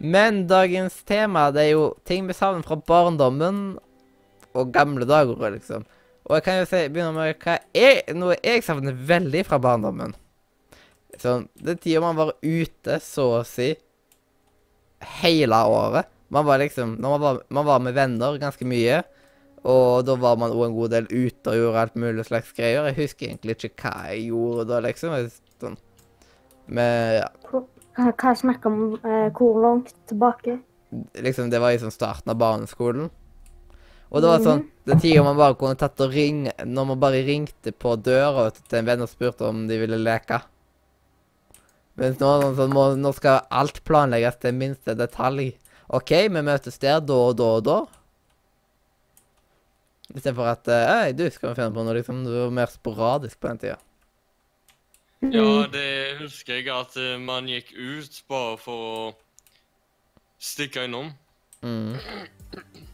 Men 0.00 0.46
dagens 0.48 0.96
tema, 1.04 1.50
det 1.52 1.66
er 1.66 1.72
jo 1.74 1.86
ting 2.08 2.24
vi 2.28 2.34
savner 2.36 2.64
fra 2.64 2.78
barndommen 2.80 3.76
og 4.56 4.72
gamle 4.72 5.04
dager, 5.04 5.36
liksom. 5.52 5.84
Og 6.30 6.36
jeg 6.38 6.44
kan 6.46 6.60
jo 6.60 6.66
si, 6.70 6.80
begynne 6.94 7.10
med 7.16 7.40
hva 7.42 7.56
jeg, 7.74 8.02
noe 8.14 8.36
jeg 8.38 8.62
savner 8.62 8.94
veldig 8.94 9.40
fra 9.48 9.58
barndommen. 9.58 10.12
Sånn, 11.18 11.48
det 11.58 11.72
er 11.74 11.80
tida 11.82 12.02
man 12.04 12.14
var 12.20 12.30
ute, 12.38 13.00
så 13.02 13.24
å 13.40 13.46
si, 13.46 13.72
hele 15.22 15.58
året. 15.66 16.06
Man 16.30 16.46
var 16.46 16.62
liksom, 16.62 16.94
man 17.02 17.18
var, 17.20 17.40
man 17.50 17.66
var 17.66 17.82
med 17.82 17.96
venner 17.98 18.38
ganske 18.38 18.62
mye, 18.68 19.00
og 19.66 20.04
da 20.06 20.14
var 20.22 20.38
man 20.40 20.54
òg 20.54 20.68
en 20.68 20.76
god 20.78 20.94
del 20.94 21.08
ute 21.10 21.50
og 21.50 21.58
gjorde 21.58 21.82
alt 21.82 21.98
mulig 21.98 22.24
slags 22.28 22.54
greier. 22.56 22.86
Jeg 22.92 23.00
husker 23.02 23.26
egentlig 23.26 23.58
ikke 23.58 23.74
hva 23.82 23.94
jeg 24.14 24.28
gjorde 24.30 24.68
da, 24.70 24.78
liksom. 24.86 25.18
Sånn. 25.60 25.76
Men 26.70 27.16
ja, 27.18 27.28
Hvor- 27.50 27.66
Hva, 27.98 28.32
snakker 28.38 28.70
om 28.70 28.94
eh, 29.02 29.26
hvor 29.34 29.58
langt 29.60 29.90
tilbake? 30.08 30.60
liksom, 31.18 31.50
det 31.50 31.58
var 31.60 31.74
i 31.74 31.82
sånn 31.82 31.92
starten 31.92 32.30
av 32.30 32.38
barneskolen. 32.38 33.10
Og 34.10 34.22
det 34.22 34.30
var 34.30 34.42
sånn 34.42 34.64
den 34.90 35.00
tida 35.02 35.22
man 35.22 35.38
bare 35.38 35.54
kunne 35.58 35.78
tatt 35.78 36.00
og 36.02 36.10
ringe 36.14 36.50
Når 36.66 36.86
man 36.88 36.98
bare 36.98 37.20
ringte 37.22 37.70
på 37.70 37.94
døra 38.00 38.48
til 38.56 38.80
en 38.80 38.88
venn 38.88 39.04
og 39.04 39.10
spurte 39.10 39.46
om 39.46 39.66
de 39.68 39.78
ville 39.78 40.00
leke. 40.00 40.40
Mens 42.00 42.18
nå, 42.18 42.30
nå, 42.40 42.50
så 42.56 42.66
må, 42.70 42.86
nå 42.96 43.12
skal 43.14 43.44
alt 43.52 43.82
planlegges 43.86 44.40
til 44.40 44.56
minste 44.56 44.96
detalj. 44.96 45.52
OK, 45.92 46.14
vi 46.32 46.42
møtes 46.46 46.80
der 46.80 47.02
da 47.04 47.18
og 47.28 47.36
da 47.38 47.48
og 47.58 47.64
da. 47.66 47.78
Istedenfor 50.10 50.50
at 50.50 50.70
eh, 50.72 50.88
Hei, 50.90 51.12
du, 51.14 51.26
skal 51.30 51.52
vi 51.52 51.60
finne 51.60 51.74
på 51.74 51.84
noe 51.86 51.94
liksom 51.94 52.24
Du 52.26 52.32
var 52.32 52.54
mer 52.54 52.72
sporadisk 52.72 53.38
på 53.38 53.50
den 53.52 53.62
tida. 53.62 53.78
Ja, 55.20 55.66
det 55.70 56.16
husker 56.22 56.56
jeg 56.56 56.70
at 56.72 56.96
eh, 56.98 57.18
man 57.20 57.50
gikk 57.50 57.74
ut 57.76 58.22
bare 58.30 58.56
for 58.58 58.86
å 58.90 59.10
stikke 60.40 60.88
innom. 60.88 61.12
Mm. 61.60 61.98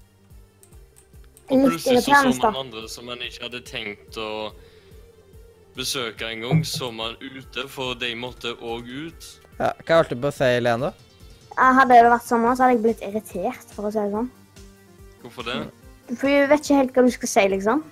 Og 1.46 1.68
plutselig 1.68 2.02
så 2.02 2.20
så 2.32 2.50
man 2.50 2.56
andre 2.64 2.88
som 2.90 3.06
man 3.06 3.20
ikke 3.22 3.44
hadde 3.46 3.60
tenkt 3.66 4.18
å 4.18 4.52
besøke 5.76 6.26
engang, 6.32 6.64
så 6.66 6.90
man 6.90 7.14
ute, 7.20 7.68
for 7.68 7.94
de 8.00 8.14
måtte 8.18 8.54
òg 8.56 8.88
ut. 8.88 9.28
Ja, 9.58 9.70
hva 9.86 10.00
holdt 10.00 10.14
du 10.14 10.18
på 10.20 10.32
å 10.32 10.34
si, 10.34 10.48
Lene? 10.60 10.90
da? 10.90 11.68
Hadde 11.76 11.94
det 11.94 12.10
vært 12.12 12.26
sånn, 12.26 12.48
så 12.48 12.64
hadde 12.64 12.74
jeg 12.74 12.82
blitt 12.84 13.04
irritert, 13.04 13.70
for 13.76 13.88
å 13.88 13.92
si 13.92 14.00
det 14.00 14.12
sånn. 14.12 14.30
Hvorfor 15.22 15.46
det? 15.46 15.60
For 16.16 16.30
jeg 16.30 16.50
vet 16.50 16.64
ikke 16.64 16.80
helt 16.80 16.96
hva 16.96 17.06
du 17.06 17.14
skal 17.14 17.32
si, 17.32 17.46
liksom. 17.54 17.84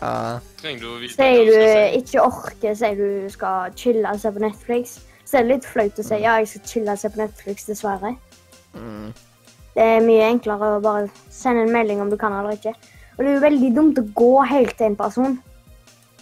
Ja, 0.00 0.14
Trenger 0.58 0.80
du 0.82 0.88
å 0.90 0.96
vite 0.98 1.14
Sier 1.14 1.44
du 1.46 1.52
du 1.54 1.98
ikke 2.00 2.24
orker, 2.24 2.74
sier 2.74 2.96
du 2.98 3.28
skal 3.30 3.76
chille 3.78 4.10
og 4.10 4.18
se 4.20 4.32
på 4.34 4.42
Netflix, 4.42 4.96
så 5.22 5.38
er 5.38 5.46
det 5.46 5.52
litt 5.52 5.68
flaut 5.70 6.00
å 6.00 6.06
si 6.06 6.18
ja, 6.18 6.34
jeg 6.40 6.50
skal 6.50 6.64
chille 6.72 6.96
og 6.96 7.02
se 7.02 7.10
på 7.14 7.22
Netflix, 7.22 7.68
dessverre. 7.70 8.16
mm. 8.74 9.12
Det 9.74 9.82
er 9.82 10.04
mye 10.06 10.28
enklere 10.30 10.76
å 10.76 10.82
bare 10.82 11.08
sende 11.34 11.64
en 11.66 11.72
melding 11.74 12.00
om 12.04 12.10
du 12.12 12.16
kan 12.20 12.32
eller 12.32 12.54
ikke. 12.58 12.74
Og 13.16 13.24
det 13.24 13.30
er 13.30 13.34
jo 13.34 13.42
veldig 13.48 13.72
dumt 13.74 13.98
å 13.98 14.04
gå 14.14 14.30
helt 14.50 14.76
til 14.78 14.86
en 14.86 14.96
person 14.98 15.34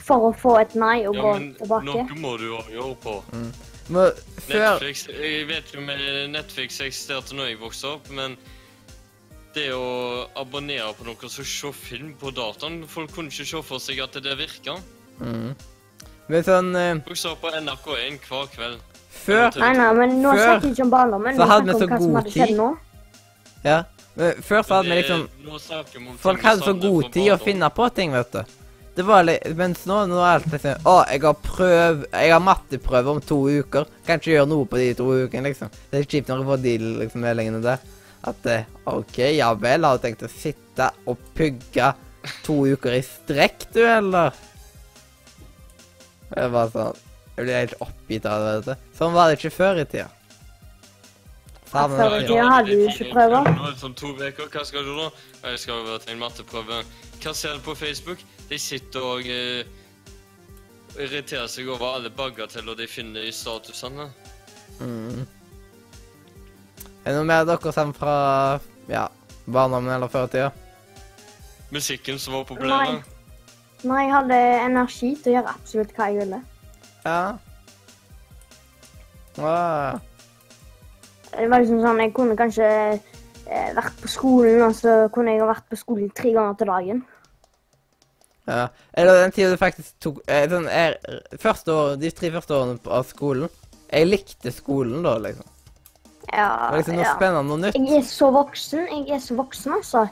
for 0.03 0.31
å 0.31 0.33
få 0.37 0.57
et 0.61 0.75
nei 0.75 1.07
og 1.07 1.15
Ja, 1.17 1.23
gå 1.23 1.33
men 1.39 1.55
tilbake. 1.61 1.85
noe 1.85 2.17
må 2.21 2.33
du 2.41 2.49
òg 2.57 2.73
gjøre 2.73 2.97
på. 3.05 3.15
Men 3.93 4.11
før 4.47 4.79
Netflix 4.79 5.07
Jeg 5.09 5.47
vet 5.49 5.73
jo 5.75 5.81
med 5.81 6.31
Netflix 6.31 6.81
eksisterte 6.81 7.35
når 7.37 7.53
jeg 7.53 7.61
vokste 7.61 7.89
opp, 7.97 8.11
men 8.11 8.37
det 9.55 9.69
å 9.77 10.27
abonnere 10.37 10.95
på 10.97 11.05
noe 11.05 11.29
som 11.29 11.45
ser 11.45 11.73
film 11.77 12.15
på 12.21 12.31
dataen 12.33 12.87
Folk 12.89 13.13
kunne 13.13 13.29
ikke 13.29 13.45
se 13.45 13.63
for 13.63 13.79
seg 13.79 14.01
at 14.01 14.17
det 14.25 14.39
virka. 14.39 14.79
mm. 15.21 15.53
Men 16.29 16.45
sånn 16.47 16.71
eh, 16.77 16.95
Folk 17.05 17.19
så 17.19 17.35
på 17.37 17.51
NRK1 17.51 18.23
hver 18.29 18.49
kveld. 18.55 18.81
Før 19.13 19.51
Nei, 19.61 19.73
nei, 19.77 19.91
men 19.99 20.23
nå 20.23 20.33
Før 20.33 20.45
snakker 20.47 20.67
vi 20.67 20.73
ikke 20.73 20.87
om 20.87 20.91
barndommen. 20.91 21.37
så 21.37 21.49
hadde 21.51 21.67
vi 21.67 21.79
så 21.79 21.87
god 21.93 22.31
tid. 22.33 22.59
Ja. 23.63 23.83
Men 24.15 24.43
før 24.45 24.65
så 24.67 24.81
hadde 24.81 24.91
vi 24.91 24.99
liksom 25.01 26.19
Folk 26.21 26.43
hadde 26.45 26.67
så 26.67 26.75
god 26.77 27.07
tid 27.15 27.31
å 27.33 27.39
finne 27.41 27.71
på 27.73 27.87
ting, 27.97 28.13
vet 28.13 28.35
du. 28.35 28.59
Det 28.93 29.07
var 29.09 29.25
litt 29.25 29.47
Mens 29.57 29.87
nå, 29.89 30.03
nå 30.11 30.19
er 30.21 30.35
alt 30.35 30.49
liksom 30.53 30.85
Å, 30.89 30.97
jeg 31.09 31.23
har 31.25 31.39
prøv 31.41 32.03
Jeg 32.11 32.33
har 32.35 32.45
matteprøve 32.45 33.15
om 33.15 33.23
to 33.25 33.39
uker. 33.49 33.89
Kan 34.07 34.21
ikke 34.21 34.35
gjøre 34.35 34.51
noe 34.51 34.69
på 34.69 34.81
de 34.81 34.91
to 34.99 35.09
ukene, 35.25 35.49
liksom. 35.49 35.73
Det 35.91 36.03
er 36.03 36.09
kjipt 36.09 36.29
når 36.29 36.43
du 36.43 36.49
får 36.51 36.63
de 36.67 36.77
liksom, 37.01 37.25
meldingene 37.25 37.63
der. 37.65 37.85
At 38.29 38.39
det, 38.45 38.59
OK, 38.87 39.19
ja 39.35 39.49
vel, 39.59 39.87
har 39.89 39.99
du 39.99 40.05
tenkt 40.05 40.27
å 40.27 40.31
sitte 40.31 40.93
og 41.11 41.23
pugge 41.35 41.89
to 42.45 42.61
uker 42.71 42.95
i 42.95 43.01
strekk, 43.03 43.65
du, 43.75 43.81
eller? 43.83 44.37
Det 46.33 46.45
var 46.53 46.71
sånn 46.73 47.01
Jeg 47.33 47.47
blir 47.47 47.57
helt 47.57 47.81
oppgitt 47.83 48.29
av 48.29 48.45
det. 48.45 48.53
vet 48.61 48.69
du. 48.69 48.91
Sånn 48.99 49.17
var 49.17 49.31
det 49.31 49.41
ikke 49.41 49.57
før 49.57 49.81
i 49.83 49.89
tida. 49.89 50.11
Tida. 51.73 52.19
Jeg 52.21 52.49
hadde 52.53 52.73
jo 52.73 52.89
ikke 52.91 53.13
prøver. 53.15 53.47
Nå 53.49 53.65
er 53.65 53.71
det 53.71 53.81
sånn 53.81 53.95
to 53.97 54.11
uker. 54.13 54.49
Hva 54.53 54.65
skal 54.69 54.85
du 54.85 54.93
da? 54.99 55.07
Jeg 55.47 55.61
skal 55.63 55.79
over 55.81 56.03
til 56.03 56.13
en 56.13 56.21
matteprøve. 56.21 56.81
Hva 57.23 57.33
ser 57.37 57.57
du 57.57 57.63
på 57.65 57.75
Facebook? 57.79 58.21
De 58.51 58.59
sitter 58.61 59.07
og 59.09 59.29
eh, 59.33 59.63
irriterer 61.01 61.49
seg 61.49 61.71
over 61.73 61.97
alle 61.97 62.13
bagateller 62.13 62.77
de 62.77 62.89
finner 62.91 63.25
i 63.25 63.33
statusene. 63.33 64.11
Mm. 64.83 65.25
Er 67.03 67.09
det 67.09 67.17
noe 67.17 67.31
mer 67.31 67.49
dere 67.49 67.73
savner 67.75 67.97
fra 67.97 68.19
ja, 68.93 69.07
barndommen 69.47 69.95
eller 69.97 70.13
førtida? 70.13 70.53
Musikken 71.73 72.21
som 72.21 72.37
var 72.37 72.47
populære. 72.53 73.01
Nei, 73.89 74.05
jeg 74.05 74.13
hadde 74.13 74.41
energi 74.69 75.15
til 75.17 75.33
å 75.33 75.39
gjøre 75.39 75.57
absolutt 75.57 75.97
hva 75.97 76.13
jeg 76.13 76.21
ville. 76.21 76.45
Ja. 77.03 77.21
Ah. 79.41 80.12
Det 81.33 81.49
var 81.51 81.63
liksom 81.63 81.81
sånn, 81.83 82.01
Jeg 82.05 82.13
kunne 82.17 82.37
kanskje 82.37 82.67
eh, 82.69 83.71
vært 83.77 83.97
på 84.03 84.09
skolen, 84.11 84.63
og 84.67 84.75
så 84.77 85.09
kunne 85.15 85.33
jeg 85.35 85.41
ha 85.43 85.49
vært 85.53 85.69
på 85.73 85.79
skolen 85.81 86.11
tre 86.15 86.33
ganger 86.37 86.59
til 86.61 86.67
dagen. 86.73 87.03
ja. 88.47 88.69
Eller 88.93 89.23
den 89.23 89.33
tida 89.33 89.51
du 89.51 89.57
faktisk 89.61 89.95
tok 90.03 90.21
sånn, 90.51 90.67
jeg, 90.69 90.97
år, 91.73 91.97
De 92.03 92.11
tre 92.11 92.31
første 92.35 92.55
årene 92.57 92.79
av 92.91 93.07
skolen 93.09 93.49
Jeg 93.93 94.09
likte 94.09 94.53
skolen 94.53 95.03
da, 95.07 95.17
liksom. 95.19 95.47
Det 96.23 96.39
Ja, 96.39 96.49
var 96.71 96.79
liksom 96.79 96.97
noe 96.97 97.05
ja. 97.05 97.15
spennende 97.17 97.45
noe 97.49 97.61
nytt. 97.61 97.77
Jeg 97.77 97.99
er 97.99 98.05
så 98.09 98.31
voksen. 98.33 98.87
Jeg 98.89 99.17
er 99.17 99.21
så 99.21 99.35
voksen, 99.37 99.73
altså. 99.79 100.07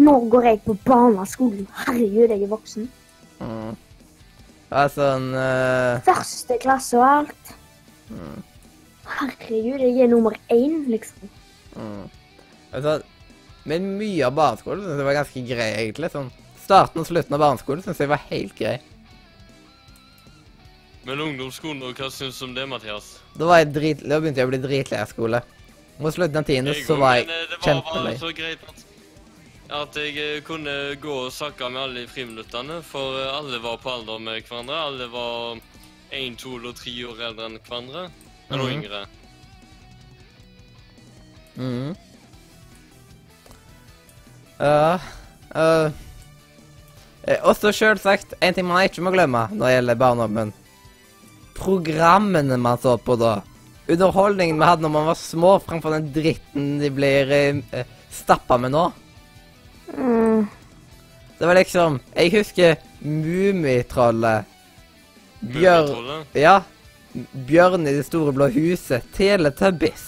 Nå 0.00 0.14
går 0.32 0.46
jeg 0.48 0.60
på 0.64 0.76
barneskolen. 0.86 1.66
Herregud, 1.84 2.30
jeg 2.32 2.42
er 2.46 2.48
voksen. 2.48 2.86
Mm. 3.40 3.74
Det 4.70 4.78
en 5.04 5.26
eh, 5.36 6.00
Første 6.06 6.56
klasse 6.62 6.96
og 6.98 7.04
alt. 7.06 7.50
Mm. 8.08 8.38
Herregud, 9.06 9.80
jeg 9.80 10.02
er 10.04 10.10
nummer 10.10 10.34
én, 10.52 10.82
liksom. 10.90 11.30
mm. 11.76 12.02
altså, 12.72 12.98
Men 13.64 13.86
mye 13.98 14.26
av 14.26 14.34
barneskolen 14.34 14.84
synes 14.84 15.00
jeg 15.00 15.08
var 15.08 15.20
ganske 15.20 15.46
grei, 15.52 15.70
egentlig. 15.84 16.10
sånn 16.14 16.30
Starten 16.66 17.02
og 17.02 17.06
slutten 17.06 17.34
av 17.36 17.42
barneskolen 17.42 17.84
synes 17.84 18.02
jeg 18.02 18.10
var 18.10 18.22
helt 18.30 18.54
grei. 18.58 18.76
Men 21.06 21.20
ungdomsskolen, 21.22 21.84
og 21.86 21.94
hva 21.94 22.08
syns 22.10 22.40
du 22.40 22.48
om 22.48 22.54
det, 22.56 22.64
Mathias? 22.66 23.12
Da, 23.36 23.46
var 23.46 23.60
jeg 23.62 23.70
drit, 23.76 24.02
da 24.02 24.18
begynte 24.18 24.42
jeg 24.42 24.48
å 24.48 24.50
bli 24.50 24.58
dritlei 24.64 24.98
av 25.04 25.12
skole. 25.12 25.40
Mot 26.02 26.14
slutten 26.14 26.40
av 26.40 26.48
tiende 26.48 26.74
så 26.74 26.96
var 26.98 27.20
jeg 27.20 27.28
men, 27.28 27.36
eh, 27.36 27.44
det 27.52 27.58
var 27.60 27.68
kjempelei. 27.68 28.10
bare 28.10 28.18
så 28.20 28.30
greit 28.36 28.64
at, 28.68 28.82
at 29.78 29.98
jeg 30.02 30.16
eh, 30.24 30.40
kunne 30.44 30.74
gå 31.00 31.14
og 31.28 31.30
snakke 31.32 31.70
med 31.70 31.82
alle 31.84 32.02
i 32.02 32.10
friminuttene, 32.10 32.80
for 32.84 33.20
eh, 33.22 33.30
alle 33.30 33.62
var 33.62 33.78
på 33.84 33.92
alder 33.94 34.18
med 34.26 34.42
hverandre. 34.50 34.80
Alle 34.90 35.08
var 35.14 35.62
én, 36.10 36.34
to 36.36 36.56
eller 36.58 36.74
tre 36.74 36.96
år 37.06 37.22
eldre 37.30 37.48
enn 37.52 37.60
hverandre. 37.62 38.08
Eller 38.50 38.64
mm. 38.64 38.72
yngre. 38.72 39.06
Mhm. 41.56 41.94
Ja 44.56 44.98
eh, 45.52 45.92
Også 47.48 47.72
sjølsagt 47.74 48.34
en 48.40 48.54
ting 48.56 48.66
man 48.68 48.84
ikke 48.86 49.02
må 49.04 49.12
glemme 49.12 49.46
når 49.52 49.64
det 49.64 49.72
gjelder 49.74 49.98
barndommen. 50.00 50.52
Programmene 51.56 52.58
man 52.60 52.78
så 52.80 52.94
på 53.00 53.16
da. 53.20 53.40
Underholdningen 53.88 54.60
vi 54.60 54.68
hadde 54.68 54.84
når 54.84 54.92
man 54.94 55.08
var 55.10 55.18
små, 55.18 55.56
framfor 55.64 55.96
den 55.96 56.10
dritten 56.14 56.76
de 56.80 56.90
blir 56.94 57.32
eh, 57.34 57.60
eh, 57.72 57.90
stappa 58.12 58.58
med 58.60 58.74
nå. 58.76 58.84
Mm. 59.96 60.46
Det 61.38 61.46
var 61.46 61.58
liksom 61.58 62.00
Jeg 62.14 62.32
husker 62.32 62.78
Mummitrollet. 63.00 64.46
Bjørn 65.40 65.90
Mummitrollet? 65.90 66.40
Ja. 66.46 66.60
Bjørn 67.48 67.86
i 67.86 67.94
det 67.96 68.04
store 68.06 68.32
blå 68.36 68.48
huset. 68.52 69.04
Teletubbies. 69.16 70.04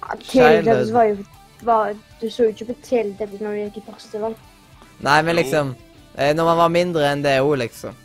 Ja, 0.00 0.16
Teletubbies 0.16 0.92
var 0.94 1.10
jo 1.10 1.16
var, 1.60 1.94
Du 2.20 2.30
så 2.30 2.46
jo 2.48 2.54
ikke 2.54 2.70
på 2.72 2.76
Teletubbies 2.84 3.42
når 3.44 3.56
du 3.56 3.62
gikk 3.66 3.80
i 3.82 3.86
første 3.90 4.22
valg. 4.22 4.46
Nei, 5.00 5.18
men 5.24 5.36
liksom 5.36 5.74
eh, 6.16 6.32
Når 6.36 6.44
man 6.44 6.62
var 6.62 6.72
mindre 6.72 7.04
enn 7.10 7.24
det 7.24 7.36
òg, 7.40 7.56
liksom. 7.64 7.96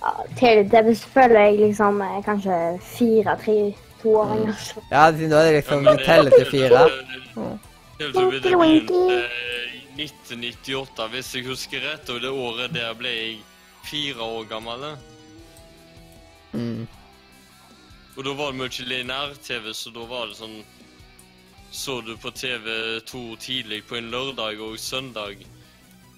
Ja, 0.00 0.12
Teletubbies 0.38 1.04
føler 1.14 1.46
jeg 1.46 1.60
liksom 1.62 2.02
er 2.02 2.20
kanskje 2.26 2.58
fire, 2.82 3.36
tre, 3.44 3.58
toåringer. 4.02 4.66
Ja, 4.90 5.06
siden 5.14 5.30
da 5.30 5.44
er 5.44 5.52
det 5.52 5.60
liksom 5.60 5.86
Du 5.86 6.04
teller 6.04 6.34
til 6.34 6.50
fire. 6.50 6.86
Teletubbies 7.98 8.42
det 8.42 9.22
i 9.92 10.04
1998, 10.06 11.08
hvis 11.12 11.34
jeg 11.36 11.46
husker 11.46 11.82
rett, 11.84 12.08
og 12.10 12.22
det 12.24 12.30
året 12.32 12.72
der 12.74 12.94
ble 12.96 13.10
jeg 13.12 13.34
fire 13.84 14.24
år 14.24 14.46
gammel. 14.48 14.86
Mm. 16.52 16.86
Og 18.16 18.24
da 18.24 18.32
var 18.36 18.52
det 18.52 18.58
mye 18.60 18.86
lineær-TV, 18.88 19.72
så 19.74 19.90
da 19.94 20.04
var 20.04 20.26
det 20.28 20.36
sånn 20.36 20.62
Så 21.72 22.02
du 22.04 22.16
på 22.20 22.28
TV2 22.30 23.36
tidlig 23.40 23.86
på 23.88 23.96
en 23.96 24.10
lørdag 24.12 24.60
og 24.60 24.74
søndag, 24.78 25.38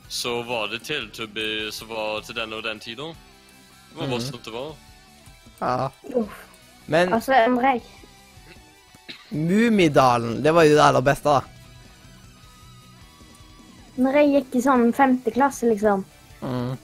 så 0.08 0.42
var 0.42 0.66
det 0.72 0.80
Teletubby 0.82 1.70
som 1.70 1.88
var 1.88 2.20
til 2.26 2.34
den 2.34 2.52
og 2.52 2.62
den 2.64 2.80
tida. 2.80 3.06
Det 3.92 3.96
var 4.00 4.06
bare 4.08 4.18
Mhm. 4.18 4.32
sånn 4.32 4.42
det 4.44 4.52
var. 4.52 4.74
Ja. 5.60 5.90
Uff. 6.18 6.34
Men 6.88 7.12
Altså, 7.12 7.32
Endre, 7.32 7.62
jeg 7.78 7.82
Mummidalen, 9.30 10.42
det 10.42 10.52
var 10.54 10.64
jo 10.64 10.74
det 10.74 10.82
aller 10.82 11.00
beste, 11.00 11.24
da. 11.28 11.40
Når 13.96 14.12
jeg 14.18 14.30
gikk 14.34 14.56
i 14.58 14.62
sånn 14.64 14.92
femte 14.92 15.30
klasse, 15.34 15.68
liksom, 15.70 16.04
Mm. 16.42 16.76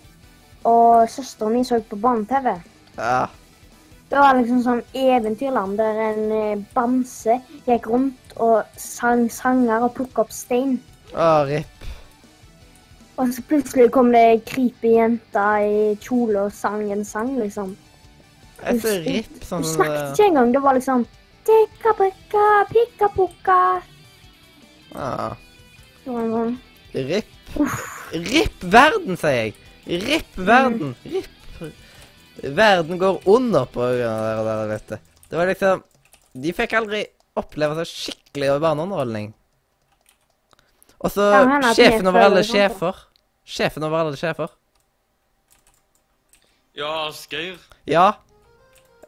og 0.64 1.08
søsteren 1.08 1.52
min 1.52 1.64
så 1.64 1.80
på 1.82 1.96
barne-TV 2.00 2.62
Ja. 2.96 3.26
Det 4.10 4.18
var 4.18 4.34
liksom 4.34 4.62
sånn 4.64 4.80
eventyrland 4.96 5.76
der 5.78 5.98
en 6.08 6.32
eh, 6.34 6.62
bamse 6.74 7.36
gikk 7.68 7.86
rundt 7.92 8.32
og 8.42 8.64
sang 8.80 9.28
sanger 9.30 9.84
og 9.86 9.94
plukka 9.94 10.24
opp 10.24 10.32
stein. 10.34 10.80
Å, 11.14 11.44
rip. 11.46 11.86
Og 13.20 13.30
så 13.36 13.44
plutselig 13.46 13.90
kom 13.94 14.10
det 14.14 14.22
ei 14.32 14.40
creepy 14.48 14.96
jente 14.96 15.46
i 15.62 15.80
kjole 16.02 16.46
og 16.48 16.54
sang 16.56 16.86
en 16.90 17.04
sang, 17.04 17.34
liksom. 17.38 17.76
Jeg 18.60 18.76
er 18.76 18.80
så 18.82 18.94
rip. 19.06 19.40
Sånn 19.46 19.64
Hun 19.64 19.70
snakket 19.74 20.14
ikke 20.14 20.28
engang. 20.30 20.54
Det 20.56 20.62
var 20.64 20.78
liksom 20.78 21.06
Tikka-pikka, 21.48 22.46
pikka-pukka. 22.70 23.60
ah, 24.94 25.36
Det 26.04 26.12
var 26.12 26.22
en 26.24 26.32
sånn 26.34 26.58
Rip. 26.92 27.36
Rip 28.12 28.64
verden, 28.72 29.16
sier 29.16 29.36
jeg. 29.38 29.54
Rip 29.86 30.36
verden. 30.36 30.96
Rip. 31.06 31.36
Verden 32.42 32.98
går 32.98 33.20
under 33.28 33.66
på 33.70 33.80
grunn 33.80 34.06
av 34.08 34.44
det 34.44 34.54
der, 34.54 34.68
vet 34.70 34.88
du. 34.88 34.96
Det 35.30 35.38
var 35.38 35.50
liksom 35.50 35.82
De 36.40 36.52
fikk 36.54 36.72
aldri 36.78 37.04
oppleve 37.38 37.80
så 37.80 37.84
skikkelig 37.88 38.60
barneunderholdning. 38.62 39.32
Og 41.00 41.10
så 41.12 41.26
Ja, 41.32 41.72
sjefen 41.74 42.06
over 42.06 42.26
alle 42.28 42.42
sånn, 42.44 42.56
sjefer. 42.56 43.04
Sjefen 43.46 43.86
over 43.86 44.04
alle 44.04 44.18
sjefer. 44.20 44.50
Ja, 46.76 47.08
Asgeir. 47.08 47.58
Ja. 47.88 48.12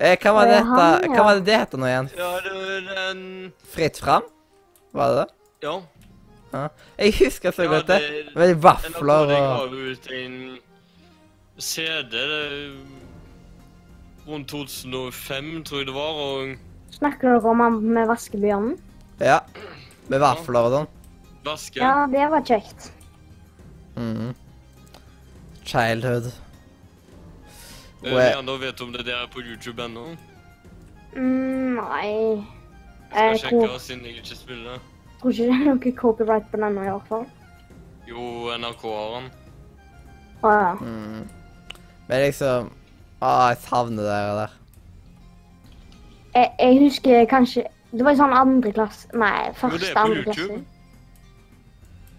Eh, 0.00 0.16
hva 0.18 0.32
var 0.34 0.48
det 0.50 0.58
ja, 0.58 0.76
ja. 1.04 1.10
Hva 1.12 1.24
var 1.28 1.38
det 1.38 1.44
det 1.46 1.58
heter 1.60 1.78
nå 1.78 1.86
igjen? 1.86 2.08
Ja, 2.18 2.30
det 2.42 2.52
var 2.56 2.88
den 2.96 3.20
Fritt 3.72 4.00
fram? 4.02 4.26
Var 4.92 5.12
det 5.12 5.20
det? 5.22 5.28
Ja. 5.68 5.76
Jeg 6.98 7.14
husker 7.20 7.54
så 7.54 7.64
ja 7.64 7.70
godt 7.70 7.86
det. 7.88 8.00
Med 8.34 8.56
NRK 8.56 8.64
vafler 8.64 9.30
de 9.30 9.36
og 9.38 9.76
ga 9.76 9.84
ut 9.92 10.10
en 10.18 10.34
CD 11.62 12.12
det, 12.12 12.42
rundt 14.28 14.48
2005, 14.48 15.64
tror 15.64 15.78
jeg 15.78 15.86
det 15.86 15.94
var, 15.94 16.12
og 16.22 16.56
Snakker 16.92 17.28
dere 17.32 17.50
om 17.50 17.60
han 17.60 17.78
med 17.82 18.06
vaskebjørnen? 18.06 18.76
Ja. 19.20 19.38
Med 20.08 20.20
vafler 20.20 20.60
og 20.68 20.72
sånn. 20.76 20.88
vaske. 21.44 21.80
Ja, 21.80 22.06
det 22.06 22.26
var 22.30 22.42
kjekt. 22.46 22.92
Mm. 23.96 24.34
Childhood. 25.64 26.28
Er 28.02 28.08
det 28.08 28.12
jeg- 28.12 28.34
Leander 28.34 28.58
vet 28.58 28.80
om 28.80 28.92
det 28.92 29.06
der 29.06 29.16
er 29.22 29.26
på 29.30 29.40
YouTube 29.40 29.82
ennå. 29.84 30.16
Mm, 31.16 31.74
nei 31.76 32.44
Skal 33.10 33.22
Jeg 33.30 33.38
sjekke 33.40 33.66
tror, 33.66 33.78
siden 33.78 34.04
jeg 34.04 34.14
ikke 34.16 34.36
spiller. 34.36 34.78
tror 35.20 35.30
ikke 35.30 35.42
det 35.44 35.50
er 35.60 35.64
noe 35.74 35.92
copyright 35.92 36.50
på 36.50 36.56
den 36.56 36.78
i 36.78 36.80
hvert 36.88 37.06
fall. 37.08 37.26
Jo, 38.08 38.48
NRK 38.58 38.82
har 38.82 39.20
han. 39.20 39.30
Å 40.42 40.50
ja. 40.52 40.72
Mm. 40.74 41.28
Men 42.08 42.20
liksom 42.30 42.70
Å, 43.22 43.30
jeg 43.52 43.60
savner 43.62 44.08
dere 44.08 44.34
der. 44.40 44.56
Jeg, 46.32 46.48
jeg 46.58 46.78
husker 46.80 47.26
kanskje 47.28 47.62
Det 47.92 48.06
var 48.06 48.14
i 48.14 48.18
sånn 48.18 48.32
andre 48.32 48.70
klasse 48.72 49.18
Nei, 49.20 49.50
første 49.58 49.82
det 49.82 49.90
på 49.92 50.04
andre 50.06 50.22
klasse. 50.24 50.56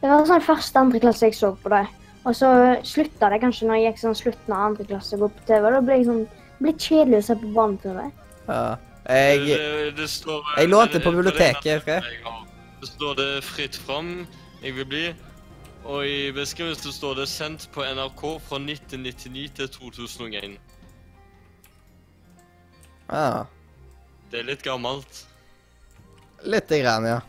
Det 0.04 0.12
var 0.12 0.26
sånn 0.30 0.46
første 0.46 0.80
andre 0.80 1.02
klasse 1.04 1.28
jeg 1.30 1.36
så 1.38 1.50
på 1.64 1.72
det. 1.74 1.84
Og 2.24 2.36
så 2.36 2.50
slutta 2.88 3.30
det 3.32 3.40
kanskje 3.44 3.68
når 3.68 3.80
jeg 3.80 3.86
gikk 3.88 4.02
sånn 4.02 4.18
slutten 4.20 4.56
av 4.56 4.66
andre 4.70 4.88
klasse 4.88 5.18
og 5.18 5.26
gå 5.26 5.30
på 5.38 5.46
TV. 5.48 5.68
Da 5.76 5.82
ble 5.84 6.00
jeg 6.00 6.08
sånn 6.08 6.24
det 6.28 6.66
ble 6.66 6.74
kjedelig 6.80 7.20
å 7.20 7.26
se 7.28 7.36
på 7.40 7.52
barne-TV. 7.56 8.04
Ja. 8.48 8.64
Jeg 9.04 9.40
det, 9.50 9.96
det 9.98 10.06
står, 10.08 10.44
jeg 10.56 10.70
lånte 10.72 11.02
på 11.04 11.12
er 11.12 11.16
biblioteket, 11.18 11.88
det. 11.88 11.98
Det 12.80 12.88
står 12.88 13.16
det 13.20 13.44
'fritt 13.44 13.76
fram', 13.76 14.28
jeg 14.64 14.76
vil 14.76 14.86
bli. 14.86 15.06
Og 15.84 16.08
i 16.08 16.32
beskrivelsen 16.32 16.92
står 16.92 17.14
det 17.20 17.28
'sendt 17.28 17.68
på 17.74 17.84
NRK 17.84 18.22
fra 18.48 18.60
1999 18.60 19.50
til 19.56 19.68
2001'. 19.68 20.73
Ja. 23.14 23.46
Det 24.34 24.40
er 24.42 24.48
litt 24.48 24.64
gammelt. 24.66 25.20
Lite 26.44 26.80
grann, 26.82 27.06
ja. 27.06 27.20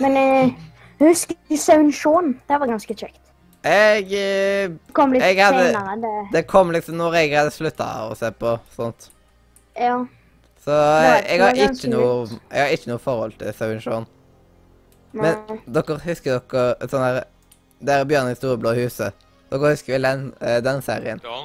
Men 0.00 0.16
eh, 0.16 0.54
husk 1.02 1.34
Sauen 1.60 1.92
Shaun. 1.92 2.32
Det 2.48 2.58
var 2.60 2.70
ganske 2.72 2.96
kjekt. 2.96 3.20
Jeg 3.64 4.08
eh, 4.12 4.68
Det 4.74 4.92
kom 4.96 5.12
litt 5.14 5.22
Jeg 5.22 5.38
hadde- 5.40 5.70
senere. 5.72 6.00
Det, 6.02 6.32
Det 6.32 6.42
kom 6.50 6.72
liksom 6.74 6.96
når 7.00 7.14
jeg 7.20 7.30
hadde 7.36 7.52
slutta 7.54 7.86
å 8.10 8.16
se 8.18 8.30
på 8.32 8.58
sånt. 8.76 9.10
ja. 9.76 10.04
Så 10.64 10.72
Nei, 10.72 11.08
jeg, 11.20 11.24
jeg 11.28 11.40
har 11.44 11.72
ikke 11.74 11.88
noe 11.92 12.28
Jeg 12.48 12.60
har 12.62 12.70
ikke 12.72 12.88
noe 12.88 13.00
forhold 13.04 13.34
til 13.38 13.52
Sauen 13.52 13.80
Shaun. 13.84 14.06
Men 15.12 15.36
Nei. 15.50 15.58
dere 15.76 15.98
husker 16.06 16.38
dere 16.40 16.88
sånn 16.88 17.04
der 17.04 17.24
Der 17.84 18.04
Bjørn 18.08 18.30
i 18.32 18.34
Storeblå 18.38 18.72
huset. 18.78 19.12
Dere 19.50 19.70
husker 19.74 19.92
vel 19.98 20.06
den, 20.08 20.22
eh, 20.40 20.60
den 20.64 20.80
serien? 20.82 21.20
Ja. 21.22 21.42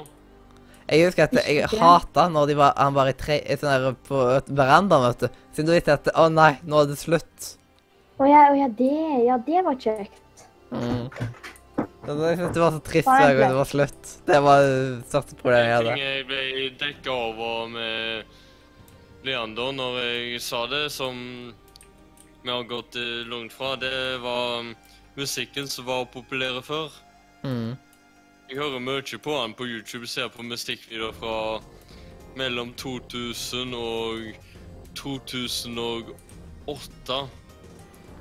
Jeg 0.90 1.06
husker 1.06 1.28
at 1.28 1.36
jeg 1.46 1.70
hata 1.78 2.26
når 2.34 2.50
de 2.50 2.56
var, 2.58 2.74
han 2.80 2.96
var 2.96 3.12
i 3.12 3.14
tre, 3.18 3.38
sånn 3.62 3.70
der 3.70 4.00
på 4.08 4.24
et 4.40 4.50
veranda, 4.58 4.98
vet 5.04 5.22
du. 5.22 5.42
Siden 5.54 5.70
du 5.70 5.76
visste 5.76 5.98
at 6.00 6.10
Å 6.18 6.26
nei, 6.34 6.56
nå 6.66 6.82
er 6.82 6.90
det 6.90 6.98
slutt. 6.98 7.52
Å 8.20 8.28
ja, 8.28 8.42
å 8.50 8.58
ja, 8.58 8.68
det, 8.80 8.96
ja, 9.28 9.38
det 9.46 9.62
var 9.68 9.78
kjekt. 9.80 10.46
Mm. 10.74 11.06
Jeg 12.10 12.38
syntes 12.40 12.54
det 12.56 12.62
var 12.64 12.74
så 12.74 12.82
trist 12.84 13.10
hver 13.10 13.36
gang 13.38 13.52
det 13.54 13.60
var 13.60 13.70
slutt. 13.70 14.12
Det 14.26 14.40
var 14.42 14.66
det 14.66 14.78
største 15.12 15.38
problemet 15.38 15.68
jeg 15.68 15.78
hadde. 15.78 15.96
jeg 16.02 16.26
ble 16.30 16.70
dekka 16.82 17.18
over 17.30 17.68
med 17.74 19.28
Leander 19.28 19.76
når 19.76 20.00
jeg 20.02 20.42
sa 20.42 20.64
det, 20.72 20.88
som 20.96 21.20
vi 22.42 22.50
har 22.50 22.66
gått 22.70 22.98
eh, 22.98 23.28
langt 23.30 23.54
fra, 23.54 23.76
det 23.78 24.18
var 24.24 24.72
musikken 25.20 25.68
som 25.70 25.86
var 25.90 26.08
populær 26.10 26.62
før. 26.66 26.90
Mm. 27.44 27.76
Jeg 28.50 28.58
hører 28.58 28.82
mye 28.82 29.18
på 29.22 29.34
han 29.38 29.52
på 29.54 29.68
YouTube, 29.70 30.08
ser 30.10 30.26
på 30.34 30.42
musikkvideoer 30.42 31.14
fra 31.14 31.62
mellom 32.40 32.72
2000 32.74 33.76
og 33.78 34.24
2008. 34.98 37.18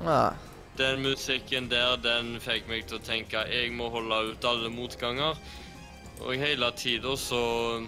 Ja. 0.05 0.37
Den 0.77 1.01
musikken 1.07 1.71
der, 1.73 1.97
den 2.05 2.37
fikk 2.45 2.69
meg 2.69 2.85
til 2.91 2.99
å 2.99 3.07
tenke 3.09 3.47
jeg 3.49 3.73
må 3.73 3.89
holde 3.89 4.35
ut 4.35 4.45
alle 4.53 4.69
motganger. 4.69 5.33
Og 6.21 6.37
hele 6.37 6.73
tida 6.77 7.17
så 7.17 7.81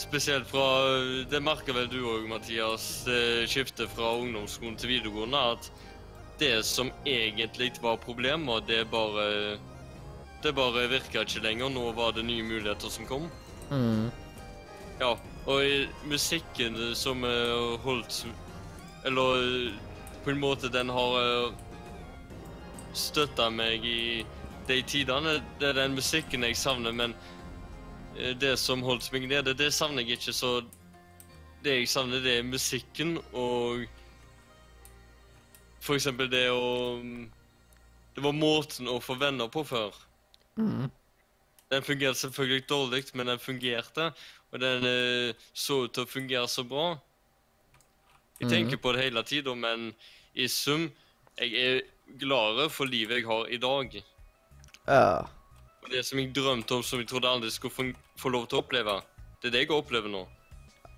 Spesielt 0.00 0.48
fra 0.48 0.96
Det 1.28 1.44
merker 1.44 1.76
vel 1.76 1.92
du 1.92 2.08
òg, 2.08 2.24
Mathias. 2.28 3.04
Skiftet 3.52 3.88
fra 3.92 4.16
ungdomsskolen 4.16 4.76
til 4.80 4.96
videregående. 4.96 5.36
At 5.56 5.70
det 6.40 6.64
som 6.64 6.90
egentlig 7.04 7.72
var 7.84 7.96
problemet, 8.00 8.64
det 8.68 8.90
bare 8.92 9.58
Det 10.42 10.52
bare 10.54 10.86
virka 10.90 11.24
ikke 11.24 11.42
lenger. 11.44 11.72
Nå 11.72 11.90
var 11.96 12.12
det 12.16 12.26
nye 12.26 12.44
muligheter 12.44 12.92
som 12.92 13.06
kom. 13.08 13.28
Mm. 13.70 14.10
Ja, 15.00 15.16
og 15.46 16.08
musikken 16.08 16.76
som 16.96 17.24
er 17.24 17.76
holdt 17.84 18.24
Eller 19.04 19.42
eh, 19.42 19.72
på 20.24 20.30
en 20.30 20.40
måte 20.40 20.68
den 20.72 20.88
har 20.88 21.52
støtta 22.96 23.50
meg 23.50 23.84
i 23.84 24.24
de 24.66 24.80
tidene. 24.82 25.40
Det 25.60 25.70
er 25.70 25.78
den 25.80 25.94
musikken 25.96 26.44
jeg 26.46 26.56
savner, 26.58 26.92
men 26.92 27.14
eh, 28.16 28.34
det 28.38 28.56
som 28.60 28.82
holdt 28.86 29.10
meg 29.12 29.28
nede, 29.30 29.54
det 29.54 29.72
savner 29.74 30.02
jeg 30.02 30.18
ikke. 30.18 30.34
Så 30.34 30.52
det 31.64 31.80
jeg 31.80 31.90
savner, 31.90 32.24
det 32.24 32.38
er 32.38 32.50
musikken 32.50 33.18
og 33.32 33.86
For 35.86 35.94
eksempel 35.94 36.26
det 36.26 36.48
å 36.50 36.98
Det 38.16 38.22
var 38.24 38.32
måten 38.34 38.88
å 38.88 38.96
få 38.98 39.14
venner 39.20 39.46
på 39.52 39.62
før. 39.64 39.94
Mm. 40.56 40.90
Den 41.70 41.82
fungerte 41.82 42.18
selvfølgelig 42.20 42.68
dårlig, 42.68 43.04
men 43.14 43.26
den 43.32 43.38
fungerte. 43.42 44.12
Og 44.52 44.60
den 44.60 44.86
uh, 44.86 45.48
så 45.54 45.82
ut 45.84 45.94
til 45.94 46.06
å 46.06 46.10
fungere 46.10 46.48
så 46.48 46.64
bra. 46.64 46.94
Jeg 48.36 48.50
tenker 48.50 48.56
tenker 48.56 48.82
på 48.84 48.92
det 48.92 49.06
hele 49.06 49.22
tida, 49.24 49.54
men 49.56 49.90
i 50.36 50.46
sum 50.48 50.90
Jeg 51.40 51.52
er 51.56 51.80
gladere 52.20 52.70
for 52.72 52.88
livet 52.88 53.20
jeg 53.20 53.26
har 53.28 53.48
i 53.52 53.58
dag. 53.60 53.96
Ja. 54.86 55.24
Og 55.84 55.90
det 55.92 56.04
som 56.06 56.20
jeg 56.20 56.32
drømte 56.34 56.78
om, 56.78 56.82
som 56.82 57.00
jeg 57.02 57.08
trodde 57.10 57.28
aldri 57.28 57.50
skulle 57.52 57.74
få, 57.74 57.84
få 58.16 58.32
lov 58.32 58.46
til 58.48 58.58
å 58.58 58.62
oppleve. 58.62 58.94
Det 59.42 59.50
er 59.50 59.54
det 59.56 59.64
jeg 59.66 59.74
opplever 59.76 60.12
nå. 60.12 60.22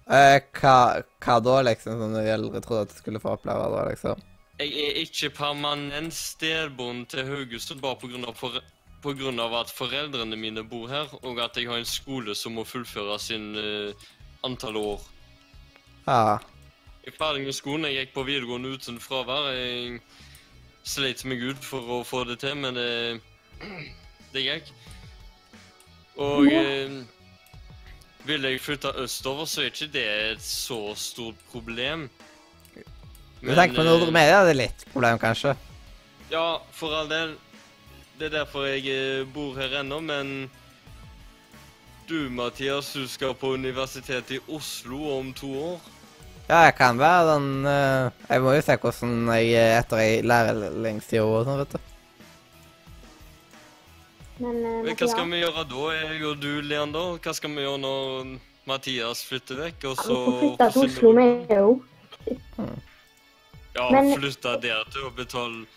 Eh, 0.09 0.39
hva, 0.61 1.03
hva 1.25 1.37
da, 1.45 1.57
liksom, 1.67 1.99
som 2.01 2.15
du 2.15 2.21
aldri 2.23 2.63
trodde 2.65 2.87
at 2.87 2.93
du 2.95 3.01
skulle 3.01 3.21
få 3.21 3.35
oppleve 3.35 3.67
da, 3.75 3.83
liksom? 3.91 4.23
Jeg 4.59 4.73
er 4.85 5.01
ikke 5.03 5.31
permanent 5.37 6.15
stedbond 6.15 7.07
til 7.13 7.27
Haugesund 7.29 7.83
bare 7.83 7.99
pga. 8.01 8.33
For, 8.39 8.57
av 9.05 9.55
at 9.55 9.71
foreldrene 9.71 10.37
mine 10.37 10.65
bor 10.65 10.89
her, 10.89 11.09
og 11.23 11.39
at 11.41 11.57
jeg 11.57 11.69
har 11.69 11.79
en 11.79 11.85
skole 11.85 12.35
som 12.35 12.53
må 12.55 12.65
fullføre 12.65 13.19
sin 13.19 13.55
uh, 13.57 13.93
antall 14.45 14.77
år. 14.77 15.01
Ja. 16.07 16.39
Jeg 17.05 17.13
er 17.15 17.19
ferdig 17.19 17.45
med 17.45 17.53
skolen. 17.53 17.85
Jeg 17.87 18.07
gikk 18.07 18.15
på 18.15 18.27
videregående 18.27 18.75
uten 18.75 18.99
fravær. 19.01 19.53
Jeg 19.55 20.01
sleit 20.85 21.25
meg 21.25 21.43
ut 21.43 21.65
for 21.65 21.81
å 21.99 22.03
få 22.05 22.25
det 22.29 22.39
til, 22.43 22.57
men 22.57 22.75
det, 22.77 23.21
det 24.35 24.45
gikk. 24.45 24.73
Og 26.19 26.51
eh, 26.51 26.99
ville 28.27 28.53
jeg 28.53 28.61
flytte 28.61 28.93
østover, 29.05 29.47
så 29.47 29.63
er 29.63 29.73
ikke 29.73 29.93
det 29.95 30.07
et 30.33 30.43
så 30.43 30.81
stort 30.99 31.39
problem. 31.53 32.09
Du 33.41 33.55
tenker 33.55 33.77
på 33.77 33.85
eh, 33.85 33.87
Nordre 33.87 34.13
Media, 34.13 34.43
det 34.45 34.57
er 34.57 34.63
litt 34.65 34.87
problem, 34.93 35.21
kanskje? 35.23 35.55
Ja, 36.33 36.59
for 36.75 36.97
all 36.99 37.09
del. 37.09 37.37
Det 38.19 38.27
er 38.27 38.41
derfor 38.41 38.65
jeg 38.67 38.89
eh, 38.91 39.27
bor 39.31 39.55
her 39.55 39.79
ennå, 39.81 40.01
men 40.03 40.51
du, 42.09 42.27
Mathias, 42.35 42.93
du 42.93 43.05
skal 43.07 43.35
på 43.39 43.53
universitetet 43.55 44.39
i 44.39 44.41
Oslo 44.51 45.19
om 45.19 45.31
to 45.37 45.53
år. 45.59 45.87
Ja, 46.49 46.65
jeg 46.65 46.75
kan 46.79 46.99
være 46.99 47.35
den 47.35 47.49
uh, 47.67 48.09
Jeg 48.31 48.41
må 48.41 48.55
jo 48.57 48.63
se 48.65 48.77
hvordan 48.81 49.29
jeg 49.37 49.53
er 49.61 49.75
etter 49.83 50.01
ei 50.01 50.23
lærlingstid 50.25 51.21
og 51.21 51.45
sånn, 51.45 51.61
vet 51.61 51.77
du. 51.77 51.95
Men 54.41 54.61
uh, 54.65 54.89
Hva 54.89 55.11
skal 55.13 55.31
vi 55.31 55.43
gjøre 55.45 55.67
da, 55.69 55.87
jeg 56.01 56.21
og 56.25 56.43
du, 56.43 56.53
Leander? 56.65 57.19
Hva 57.23 57.37
skal 57.37 57.55
vi 57.55 57.67
gjøre 57.69 57.83
når 57.85 58.37
Mathias 58.67 59.23
flytter 59.29 59.63
vekk, 59.67 59.91
og 59.93 59.99
vi 59.99 60.03
så 60.03 60.21
får 60.25 60.39
flytte 60.41 60.71
til 60.73 60.89
Oslo 60.89 61.17
med 61.21 61.59
jo. 61.61 61.75
Ja, 63.77 63.91
Men- 63.93 64.15
flytte 64.17 64.59
der 64.65 64.89
til 64.91 65.07
å 65.07 65.15
betale 65.15 65.69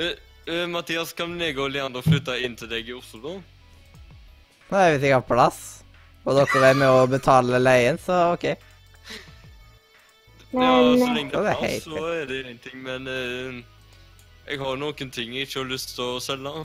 Eh, 0.00 0.16
eh, 0.46 0.66
Mathias, 0.70 1.12
kan 1.16 1.34
jeg 1.40 1.58
og 1.58 1.70
Leander 1.74 2.04
flytte 2.04 2.38
inn 2.44 2.56
til 2.58 2.70
deg 2.70 2.88
i 2.88 2.96
Oslo, 2.96 3.20
da? 3.22 3.34
Nå 4.72 4.82
hvis 4.88 5.02
vi 5.02 5.12
har 5.12 5.24
plass. 5.26 5.60
Og 6.24 6.36
dere 6.38 6.68
er 6.70 6.78
med 6.78 6.88
å 6.88 7.06
betale 7.10 7.58
leien, 7.58 7.98
så 7.98 8.32
OK. 8.36 8.44
ja, 8.46 8.58
så 10.54 10.62
eh, 10.62 11.14
lenge 11.16 11.32
det 11.32 11.40
er 11.40 11.58
plass, 11.58 11.86
så 11.88 12.04
er 12.12 12.28
det 12.30 12.42
ingenting, 12.44 12.70
ting, 12.70 12.84
men 12.86 13.08
uh, 13.10 13.58
jeg 14.46 14.60
har 14.62 14.78
noen 14.78 15.10
ting 15.14 15.34
jeg 15.34 15.48
ikke 15.48 15.60
har 15.60 15.72
lyst 15.72 15.96
til 15.96 16.16
å 16.16 16.20
selge. 16.22 16.64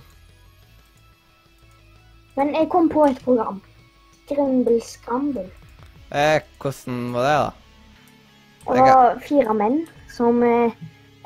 men 2.38 2.54
jeg 2.54 2.70
kom 2.70 2.90
på 2.90 3.06
et 3.10 3.20
program. 3.26 3.62
Scramble 4.28 4.82
Scramble. 4.84 5.50
Eh, 6.12 6.42
hvordan 6.62 7.14
var 7.14 7.24
det, 7.26 7.38
da? 7.40 7.52
Det 8.68 8.82
var 8.84 9.20
fire 9.24 9.54
menn 9.56 9.78
som 10.12 10.44
eh, 10.44 10.72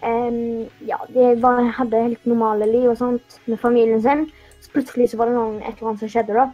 em, 0.04 0.68
Ja, 0.88 0.98
de 1.14 1.36
var, 1.42 1.62
hadde 1.78 2.04
helt 2.04 2.26
normale 2.26 2.66
liv 2.70 2.90
og 2.90 2.98
sånt 2.98 3.40
med 3.48 3.60
familien 3.60 4.02
sin. 4.02 4.26
Så 4.62 4.72
plutselig 4.74 5.10
så 5.12 5.18
var 5.18 5.26
det 5.30 5.36
noen, 5.36 5.58
et 5.62 5.78
eller 5.78 5.90
annet 5.92 6.00
som 6.04 6.10
skjedde, 6.10 6.34
da. 6.38 6.52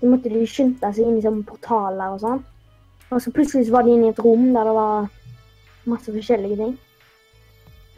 Så 0.00 0.06
måtte 0.06 0.30
de 0.30 0.44
skynde 0.46 0.92
seg 0.94 1.06
inn 1.06 1.18
i 1.18 1.22
sånne 1.24 1.44
portaler 1.46 2.14
og 2.14 2.20
sånn. 2.22 2.44
Og 3.10 3.22
så 3.22 3.32
plutselig 3.34 3.66
så 3.66 3.72
var 3.72 3.82
de 3.86 3.94
inne 3.96 4.06
i 4.10 4.12
et 4.12 4.20
rom 4.22 4.52
der 4.54 4.68
det 4.68 4.74
var 4.76 5.08
masse 5.88 6.12
forskjellige 6.12 6.56
ting. 6.56 6.78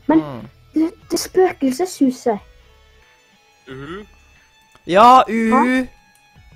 Men 0.07 0.19
Mm. 0.21 0.49
det, 0.75 0.91
det 1.11 1.19
spøkelseshuset 1.21 2.39
Uhu. 3.69 4.05
Ja, 4.87 5.23
uhu! 5.29 5.87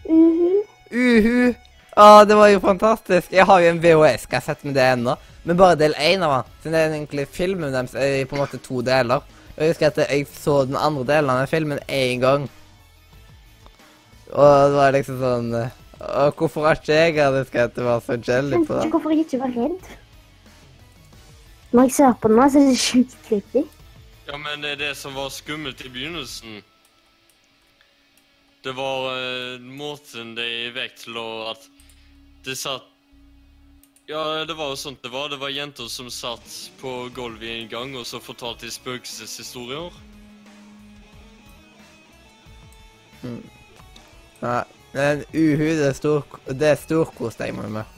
Uhu. 0.09 0.62
Uhu! 0.91 1.55
Å, 1.97 2.25
det 2.27 2.35
var 2.37 2.49
jo 2.51 2.59
fantastisk. 2.61 3.31
Jeg 3.33 3.45
har 3.47 3.61
jo 3.62 3.69
en 3.71 3.79
VHS-kassett 3.83 4.65
med 4.65 4.75
det 4.75 4.83
ennå. 4.97 5.15
Men 5.45 5.59
bare 5.61 5.77
del 5.77 5.95
én 6.01 6.23
av 6.25 6.35
den. 6.39 6.53
Siden 6.62 6.75
det 6.77 6.83
er 6.83 6.95
egentlig 6.97 7.25
filmen 7.29 7.73
deres 7.75 7.95
er 7.95 8.21
i 8.23 8.27
på 8.29 8.37
en 8.37 8.45
måte 8.45 8.61
to 8.65 8.81
deler. 8.85 9.25
Jeg 9.57 9.71
husker 9.75 9.91
at 9.93 9.99
jeg 10.09 10.27
så 10.33 10.65
den 10.66 10.77
andre 10.81 11.05
delen 11.12 11.31
av 11.31 11.43
den 11.43 11.51
filmen 11.53 11.83
én 11.89 12.23
gang. 12.23 12.47
Og 14.35 14.55
det 14.71 14.75
var 14.75 14.95
liksom 14.97 15.19
sånn 15.21 15.51
Og 15.55 16.41
hvorfor 16.41 16.65
har 16.66 16.81
ikke 16.81 16.97
jeg 16.97 17.12
her? 17.21 17.37
husker 17.39 17.69
at 17.69 17.77
det 17.77 17.85
var 17.85 18.01
så 18.03 18.16
jelly 18.19 18.59
på 18.66 18.75
det. 18.81 18.89
hvorfor 18.91 19.12
jeg 19.15 19.27
ikke 19.27 19.39
var 19.45 19.53
redd. 19.55 19.91
Når 21.73 21.83
jeg 21.89 21.93
ser 21.93 22.16
på 22.23 22.29
den 22.29 22.37
nå, 22.39 22.49
så 22.51 22.59
er 22.61 22.66
det 22.71 22.79
sjukt 22.79 23.15
creepy. 23.29 23.62
Ja, 24.27 24.37
men 24.41 24.62
det 24.62 24.71
er 24.73 24.81
det 24.81 24.93
som 24.97 25.15
var 25.15 25.29
skummelt 25.29 25.85
i 25.85 25.89
begynnelsen 25.93 26.62
Det 28.65 28.73
var 28.73 29.11
uh, 29.12 29.61
måten 29.61 30.33
de 30.39 30.47
vekk 30.73 30.95
til 31.03 31.19
å 31.21 31.27
At 31.51 31.66
det 32.47 32.57
satt 32.57 32.89
Ja, 34.06 34.44
det 34.44 34.55
var 34.55 34.68
jo 34.68 34.76
sånt 34.76 35.02
det 35.02 35.09
var. 35.09 35.28
Det 35.28 35.39
var 35.40 35.48
jenter 35.48 35.89
som 35.89 36.10
satt 36.12 36.70
på 36.81 37.09
gulvet 37.14 37.48
i 37.48 37.62
en 37.62 37.68
gang 37.68 37.94
og 37.97 38.05
så 38.06 38.20
fortalte 38.20 38.66
de 38.66 38.72
spøkelseshistorier. 38.72 39.93
Ja, 44.43 44.59
men 44.93 45.24
uhu, 45.32 45.64
det 45.64 45.89
er 45.89 45.97
stor, 45.97 46.36
det 46.52 46.68
er 46.68 46.82
storkost 46.82 47.40
jeg 47.40 47.56
må 47.56 47.64
med. 47.72 47.89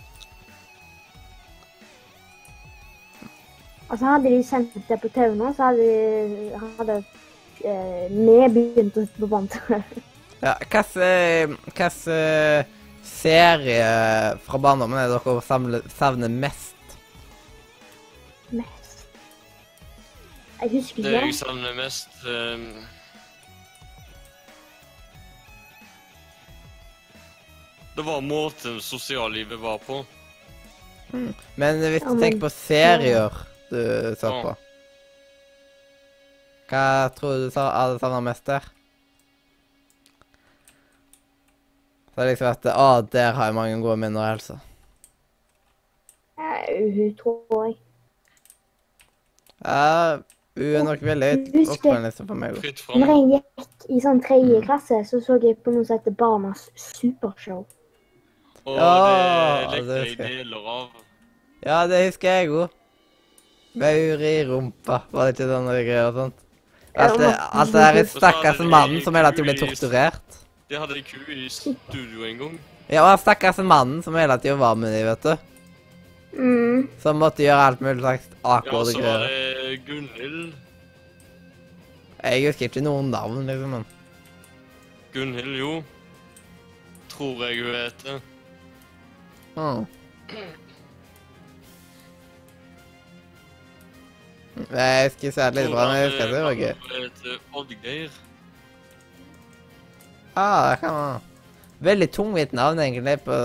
Altså 3.90 4.06
Hadde 4.06 4.30
de 4.30 4.44
sendt 4.46 4.78
det 4.88 5.00
på 5.02 5.10
TV 5.14 5.34
nå, 5.34 5.50
så 5.54 5.72
hadde, 5.72 6.62
hadde 6.78 7.00
eh, 7.66 8.06
vi 8.14 8.38
begynt 8.54 8.94
å 8.94 9.02
sitte 9.02 9.24
på 9.24 9.32
bånd. 9.34 9.58
Ja, 10.44 10.54
hvilken 10.62 12.66
serie 13.06 13.86
fra 14.46 14.58
barndommen 14.62 14.98
er 15.00 15.12
dere 15.12 15.36
savner 15.94 16.32
mest? 16.32 16.74
Mest. 18.50 19.06
Jeg 20.62 20.70
husker 20.76 21.02
Det 21.06 21.14
jeg 21.16 21.34
savner 21.40 21.74
mest 21.78 22.20
um... 22.26 22.68
Det 27.96 28.04
var 28.04 28.20
måten 28.20 28.80
sosiallivet 28.84 29.58
var 29.60 29.78
på. 29.80 30.02
Men 31.56 31.78
hvis 31.80 32.04
du 32.04 32.12
tenker 32.20 32.42
på 32.42 32.50
serier 32.52 33.32
du 33.70 33.78
så 34.20 34.30
på 34.42 34.52
Hva 36.66 36.82
tror 37.16 37.38
du 37.40 37.50
sa- 37.54 37.70
savner 38.02 38.24
mest 38.26 38.44
der? 38.50 38.66
Så 42.16 42.22
det 42.22 42.24
er 42.24 42.30
liksom 42.32 42.48
at 42.48 42.66
Å, 42.72 42.88
der 43.12 43.34
har 43.36 43.50
jeg 43.50 43.54
mange 43.58 43.80
gode 43.84 43.98
minner, 44.00 44.30
altså. 44.38 44.56
Eh, 46.40 46.62
Uhu, 46.80 47.10
tror 47.18 47.66
jeg. 47.66 47.74
Ja, 49.60 50.16
hun 50.56 50.76
er 50.78 50.84
nok 50.86 51.02
veldig 51.04 51.28
oppe 51.74 51.92
på 52.16 52.24
for 52.30 52.40
meg 52.40 52.56
òg. 52.56 52.80
Når 52.96 53.10
jeg 53.12 53.26
gikk 53.34 53.84
i 53.92 54.00
sånn 54.00 54.22
tredje 54.24 54.62
klasse, 54.64 55.02
så 55.04 55.20
så 55.20 55.36
jeg 55.42 55.58
på 55.60 55.74
noe 55.74 55.84
som 55.84 55.98
heter 55.98 56.16
Barnas 56.16 56.70
supershow. 56.80 57.66
Og 58.64 58.80
Ja, 58.80 59.68
det 59.74 59.84
det 59.84 59.84
lekte 59.84 59.92
jeg 59.92 60.06
husker 60.06 60.24
jeg. 60.24 60.38
deler 60.46 60.72
av. 60.72 60.88
Ja, 61.66 61.82
det 61.86 62.02
husker 62.06 62.28
jeg 62.40 62.48
òg. 62.48 62.80
Maur 63.76 64.24
i 64.24 64.34
rumpa, 64.48 65.02
var 65.12 65.28
det 65.28 65.36
ikke 65.36 65.52
sånne 65.52 65.76
greier 65.84 66.08
og 66.08 66.20
sånt? 66.22 66.42
Alt 66.96 67.18
det, 67.20 67.34
alt 67.52 67.72
det 67.76 67.84
der 67.84 68.08
stakkars 68.08 68.64
mannen 68.64 69.02
som 69.04 69.14
hele 69.14 69.28
tiden 69.36 69.50
ble 69.50 69.58
torturert. 69.60 70.45
De 70.68 70.74
hadde 70.74 70.96
en 70.98 71.04
ku 71.06 71.20
i 71.30 71.48
studio 71.50 72.24
en 72.26 72.38
gang. 72.40 72.54
Ja, 72.90 73.04
og 73.06 73.20
stakkars 73.22 73.58
mannen 73.62 74.00
som 74.02 74.16
hele 74.18 74.34
tiden 74.42 74.58
var 74.58 74.74
med 74.78 74.90
dem, 74.94 75.06
vet 75.06 75.22
du. 75.22 75.36
Mm. 76.36 76.88
Som 77.02 77.20
måtte 77.22 77.44
gjøre 77.44 77.66
alt 77.68 77.80
mulig 77.84 78.02
slags 78.02 78.26
Ja, 78.44 78.56
så 78.66 79.00
var 79.00 79.22
det 79.26 79.78
Gunhild. 79.86 80.54
Jeg 82.22 82.46
husker 82.48 82.66
ikke 82.66 82.82
noen 82.82 83.12
navn, 83.14 83.46
liksom. 83.46 83.70
men 83.76 83.86
Gunhild, 85.14 85.54
jo. 85.60 85.72
Tror 87.14 87.46
jeg 87.46 87.62
hun 87.62 87.74
heter. 87.78 88.20
mm. 89.56 89.86
Jeg 94.72 95.10
husker 95.10 95.30
særlig 95.30 95.62
litt 95.62 95.72
bra, 95.72 95.88
men 95.88 95.96
jeg 96.00 96.10
husker 96.10 96.26
heter 96.26 97.38
Oddgeir. 97.54 98.22
Ah, 100.36 100.70
det 100.70 100.82
kan 100.82 100.94
være. 100.94 101.20
Veldig 101.86 102.08
tungvint 102.12 102.52
navn, 102.56 102.80
egentlig, 102.80 103.16
på, 103.24 103.36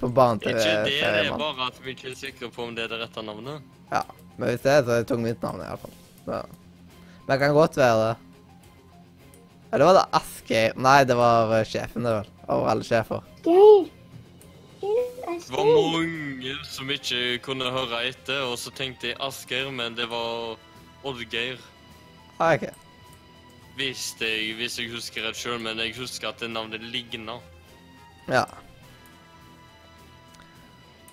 på 0.00 0.10
banen 0.14 0.42
til 0.42 0.56
Ikke 0.56 0.74
det, 0.86 0.98
det 0.98 1.22
er 1.26 1.38
bare 1.38 1.68
at 1.70 1.78
vi 1.84 1.94
ikke 1.94 2.10
er 2.10 2.18
sikre 2.18 2.50
på 2.54 2.66
om 2.66 2.74
det 2.76 2.84
er 2.86 2.92
det 2.92 3.00
rette 3.04 3.24
navnet. 3.26 3.62
Ja, 3.92 4.02
men 4.36 4.50
hvis 4.50 4.64
det 4.64 4.72
er, 4.72 4.82
så 4.82 4.96
er 4.96 5.02
det 5.02 5.08
tungvint 5.10 5.42
navn, 5.42 5.62
i 5.62 5.70
hvert 5.70 5.82
fall. 5.86 5.96
Ja. 6.26 6.42
Men 7.22 7.32
det 7.32 7.40
kan 7.42 7.56
godt 7.56 7.78
være 7.78 8.04
det. 8.04 8.12
Eller 9.72 9.88
var 9.88 9.98
det 10.00 10.04
Asgeir? 10.18 10.74
Nei, 10.76 10.98
det 11.08 11.16
var 11.16 11.54
eh, 11.56 11.64
sjefen, 11.64 12.04
det 12.04 12.12
vel. 12.18 12.30
Over 12.52 12.70
alle 12.74 12.84
sjefer. 12.86 13.22
Geir! 13.46 13.90
Det 14.82 15.54
var 15.54 15.68
mange 15.70 16.56
som 16.66 16.90
ikke 16.90 17.38
kunne 17.44 17.70
høre 17.70 18.02
etter, 18.08 18.42
og 18.50 18.58
så 18.58 18.72
tenkte 18.74 19.12
jeg 19.12 19.20
Asgeir, 19.22 19.70
men 19.70 19.94
det 19.96 20.08
var 20.10 20.58
Oddgeir. 21.06 21.62
Ah, 22.38 22.56
ok. 22.56 22.66
Hvis 23.76 24.12
jeg, 24.20 24.52
hvis 24.58 24.78
jeg 24.78 24.92
husker 24.92 25.24
rett 25.24 25.38
sjøl, 25.38 25.58
men 25.62 25.80
jeg 25.80 25.94
husker 25.96 26.28
at 26.28 26.42
det 26.42 26.50
navnet 26.52 26.84
ligna. 26.92 27.38
Ja. 28.28 28.44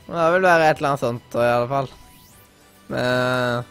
Men 0.08 0.18
Det 0.18 0.30
vil 0.34 0.48
være 0.48 0.70
et 0.70 0.78
eller 0.78 0.90
annet 0.90 1.04
sånt, 1.06 1.36
i 1.36 1.52
alle 1.56 1.68
fall. 1.72 1.92
Men 2.90 3.68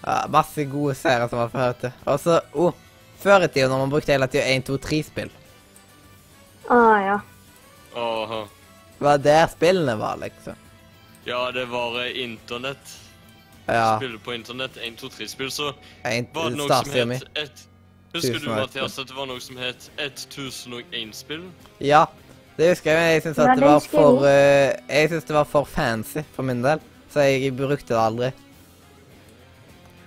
Ja, 0.00 0.24
masse 0.32 0.64
gode 0.64 0.94
serier 0.96 1.28
som 1.28 1.42
var 1.42 1.50
før 1.52 1.74
til. 1.82 1.92
Og 2.08 2.20
så 2.22 2.40
oh, 2.56 2.72
Før 3.20 3.44
i 3.44 3.48
tida, 3.52 3.68
når 3.68 3.82
man 3.82 3.90
brukte 3.92 4.14
hele 4.14 4.26
tida 4.32 4.46
1, 4.48 4.62
2, 4.64 4.78
3-spill. 4.80 5.28
Ah, 6.72 7.00
ja. 7.04 7.18
Aha. 8.00 8.38
Det 8.96 9.04
var 9.04 9.18
der 9.20 9.46
spillene 9.52 9.96
var, 10.00 10.16
liksom. 10.22 10.56
Ja, 11.28 11.50
det 11.52 11.66
var 11.68 11.98
eh, 12.00 12.16
internett. 12.24 12.94
Ja. 13.70 13.96
Spille 14.00 14.18
på 14.18 14.34
internett. 14.34 14.76
1, 14.76 14.96
2, 15.00 15.10
3-spill. 15.16 15.50
Så 15.54 15.72
En, 16.04 16.26
var 16.34 16.50
det 16.50 16.58
noe 16.58 16.68
som 16.68 17.12
het 17.14 17.28
et, 17.38 17.66
Husker 18.10 18.40
du, 18.40 18.48
1001 18.50 18.56
Mathias, 18.58 18.98
at 18.98 19.06
det 19.06 19.14
var 19.14 19.28
noe 19.30 19.40
som 19.42 19.58
het 19.60 19.90
1001-spill? 20.00 21.44
Ja, 21.86 22.04
det 22.56 22.72
husker 22.72 22.90
jeg, 22.90 22.98
men 22.98 23.12
jeg 23.14 23.22
syns 23.24 23.38
at 23.38 23.52
det 23.52 23.60
det 23.62 23.68
var 23.68 23.84
for 23.86 24.24
eh, 24.26 24.72
Jeg 24.88 25.12
synes 25.12 25.28
det 25.28 25.36
var 25.36 25.46
for 25.48 25.68
fancy 25.70 26.24
for 26.34 26.42
min 26.46 26.64
del, 26.64 26.82
så 27.12 27.22
jeg 27.28 27.54
brukte 27.56 27.94
det 27.94 28.00
aldri. 28.00 28.32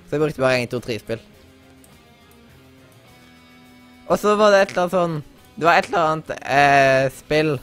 Så 0.03 0.18
jeg 0.18 0.26
brukte 0.26 0.44
bare 0.44 0.60
1, 0.65 0.73
2, 0.76 0.81
3-spill. 0.90 1.23
Og 4.11 4.19
så 4.19 4.35
var 4.35 4.52
det 4.52 4.60
et 4.61 4.73
eller 4.73 4.84
annet 4.84 4.94
sånn 4.98 5.14
Det 5.56 5.64
var 5.64 5.77
et 5.80 5.88
eller 5.88 6.10
annet 6.10 6.34
eh, 6.44 7.06
spill 7.15 7.53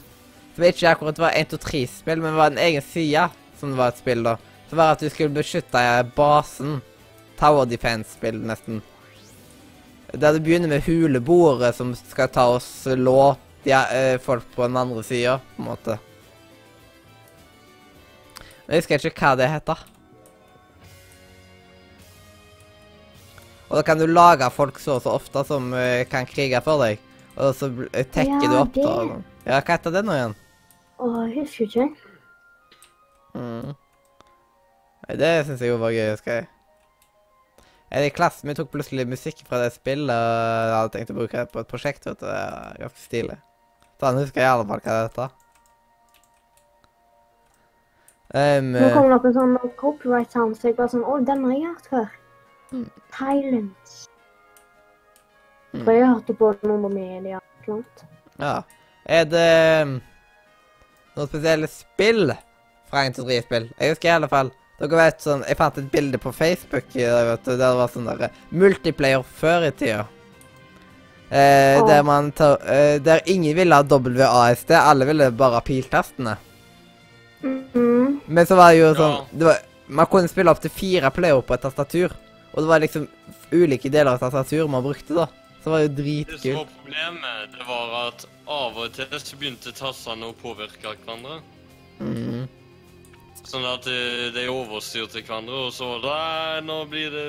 som 0.55 0.65
ikke 0.67 0.89
akkurat 0.89 1.19
var 1.21 1.35
1, 1.37 1.53
2, 1.53 1.59
3-spill, 1.63 2.23
men 2.23 2.35
var 2.35 2.51
en 2.51 2.59
egen 2.59 2.83
side 2.83 3.29
som 3.59 3.77
var 3.77 3.93
et 3.93 4.01
spill, 4.01 4.25
da. 4.25 4.35
Så 4.71 4.77
var 4.79 4.93
at 4.95 5.01
du 5.03 5.09
skulle 5.11 5.35
beskytte 5.35 5.79
basen. 6.15 6.77
Tower 7.35 7.65
defense-spill, 7.67 8.37
nesten. 8.47 8.77
Der 10.15 10.31
du 10.31 10.39
begynner 10.39 10.71
med 10.71 10.85
huleboere 10.85 11.73
som 11.75 11.91
skal 11.97 12.29
ta 12.31 12.45
og 12.53 12.61
slå 12.63 13.33
de, 13.65 13.73
eh, 13.75 14.15
folk 14.23 14.45
på 14.55 14.63
den 14.63 14.77
andre 14.79 15.03
sida, 15.03 15.41
på 15.57 15.59
en 15.63 15.67
måte. 15.67 15.97
Jeg 18.69 18.79
husker 18.79 19.09
ikke 19.11 19.25
hva 19.25 19.35
det 19.35 19.49
heter. 19.51 19.83
Og 23.67 23.75
da 23.75 23.83
kan 23.83 23.99
du 23.99 24.07
lage 24.07 24.47
folk 24.55 24.79
så 24.79 24.95
og 24.95 25.03
så 25.03 25.17
ofte 25.19 25.43
som 25.47 25.73
eh, 25.73 26.05
kan 26.07 26.25
krige 26.27 26.63
for 26.63 26.79
deg. 26.83 26.99
Og 27.35 27.51
så 27.55 27.67
eh, 27.91 28.07
tekker 28.07 28.47
Ja, 28.47 28.49
du 28.51 28.57
opp 28.63 28.73
det. 28.73 28.87
da. 28.87 29.21
Ja, 29.45 29.59
hva 29.59 29.75
heter 29.75 29.91
det 29.99 30.05
nå 30.07 30.15
igjen? 30.15 30.35
Å, 31.01 31.11
jeg 31.27 31.37
husker 31.41 31.67
ikke. 31.67 31.87
Mm. 33.35 33.75
Det 35.07 35.31
syns 35.47 35.61
jeg 35.61 35.71
jo 35.71 35.79
var 35.81 35.93
gøy, 35.95 36.11
husker 36.13 36.41
jeg. 36.41 36.49
En 37.91 38.05
i 38.07 38.11
klassen 38.13 38.47
min 38.47 38.55
tok 38.55 38.69
plutselig 38.71 39.03
musikk 39.09 39.41
fra 39.47 39.59
det 39.59 39.73
spillet, 39.75 40.13
og 40.15 40.69
jeg 40.69 40.75
hadde 40.77 40.93
tenkt 40.95 41.11
å 41.11 41.17
bruke 41.17 41.41
det 41.41 41.51
på 41.51 41.59
et 41.59 41.71
prosjekt. 41.71 42.05
vet 42.07 42.21
du. 42.21 42.25
Det 42.25 42.83
ganske 42.85 43.03
stilig. 43.03 43.37
Så 43.99 44.07
han 44.07 44.19
husker 44.21 44.41
jeg 44.41 44.47
i 44.47 44.51
alle 44.53 44.67
fall 44.69 44.83
hva 44.85 44.93
det 44.95 45.07
heter. 45.09 45.37
Um, 48.31 48.69
Nå 48.77 48.87
kom 48.93 49.09
det 49.09 49.17
opp 49.17 49.25
en 49.27 49.35
sånn 49.35 49.57
copyright 49.75 50.31
sound, 50.31 50.55
så 50.55 50.69
jeg 50.69 50.77
bare 50.77 50.93
sånn 50.93 51.03
Å, 51.03 51.17
den 51.27 51.43
har 51.43 51.57
jeg 51.57 51.65
hørt 51.65 51.89
før. 51.91 52.13
Mm. 52.71 52.85
Silence. 53.17 53.97
Mm. 55.73 55.83
For 55.83 55.91
jeg 55.97 56.07
hørte 56.07 56.37
på 56.39 56.53
noen 56.63 56.85
på 56.87 56.93
media. 56.95 57.41
eller 57.41 57.75
noe 57.75 58.09
ja. 58.41 58.55
Er 59.05 59.27
det 59.27 59.51
um, 59.83 59.93
noen 61.17 61.29
spesielle 61.29 61.67
spill 61.71 62.31
fra 62.87 63.03
1, 63.03 63.19
2, 63.19 63.27
3-spill? 63.27 63.69
Jeg 63.75 63.93
husker 63.95 64.09
i 64.09 64.15
alle 64.15 64.31
fall 64.31 64.55
Dere 64.81 64.97
vet 64.97 65.21
sånn 65.21 65.43
Jeg 65.45 65.59
fant 65.59 65.77
et 65.77 65.91
bilde 65.93 66.17
på 66.21 66.33
Facebook 66.33 66.95
i 66.97 67.05
dag, 67.05 67.27
vet 67.29 67.45
du, 67.45 67.51
der 67.51 67.61
det 67.61 67.77
var 67.77 67.91
sånn 67.93 68.09
der 68.09 68.27
eh, 68.27 68.39
multiplayer 68.57 69.25
før 69.41 69.67
i 69.67 69.71
tida. 69.77 70.05
Eh, 71.31 71.77
der 71.87 72.01
man 72.03 72.31
tar 72.35 72.57
eh, 72.67 72.97
Der 72.99 73.21
ingen 73.31 73.55
ville 73.55 73.77
ha 73.77 73.85
WASD, 73.85 74.73
alle 74.75 75.07
ville 75.07 75.29
bare 75.31 75.59
ha 75.59 75.65
piltastene. 75.65 76.37
Mhm. 77.41 78.21
Men 78.25 78.47
så 78.47 78.55
var 78.55 78.71
det 78.71 78.81
jo 78.81 78.89
sånn 78.95 79.29
det 79.31 79.47
var, 79.47 79.61
Man 79.91 80.07
kunne 80.07 80.31
spille 80.31 80.51
opp 80.51 80.61
til 80.63 80.71
fire 80.71 81.11
player 81.11 81.41
på 81.43 81.53
et 81.53 81.63
tastatur. 81.65 82.13
Og 82.51 82.63
det 82.63 82.69
var 82.69 82.79
liksom 82.83 83.07
ulike 83.51 83.89
deler 83.91 84.13
av 84.13 84.21
tastatur 84.23 84.69
man 84.71 84.83
brukte, 84.83 85.15
da. 85.15 85.27
Så 85.61 85.67
det 85.67 85.71
var 85.71 85.81
jo 85.83 85.87
Det 85.87 86.39
som 86.39 86.55
var 86.55 86.69
problemet, 86.77 87.51
det 87.53 87.67
var 87.67 88.07
at 88.07 88.25
av 88.47 88.77
og 88.81 88.93
til 88.95 89.19
så 89.19 89.37
begynte 89.37 89.73
tastene 89.75 90.31
å 90.31 90.33
påvirke 90.33 90.95
hverandre. 90.95 91.41
Mm. 91.99 92.47
Sånn 93.47 93.65
at 93.65 93.87
eh, 93.89 94.29
de 94.35 94.45
overstyrte 94.51 95.23
hverandre, 95.25 95.67
og 95.67 95.73
så 95.73 95.95
Nei, 96.03 96.61
Nå 96.65 96.83
blir 96.91 97.13
det 97.13 97.27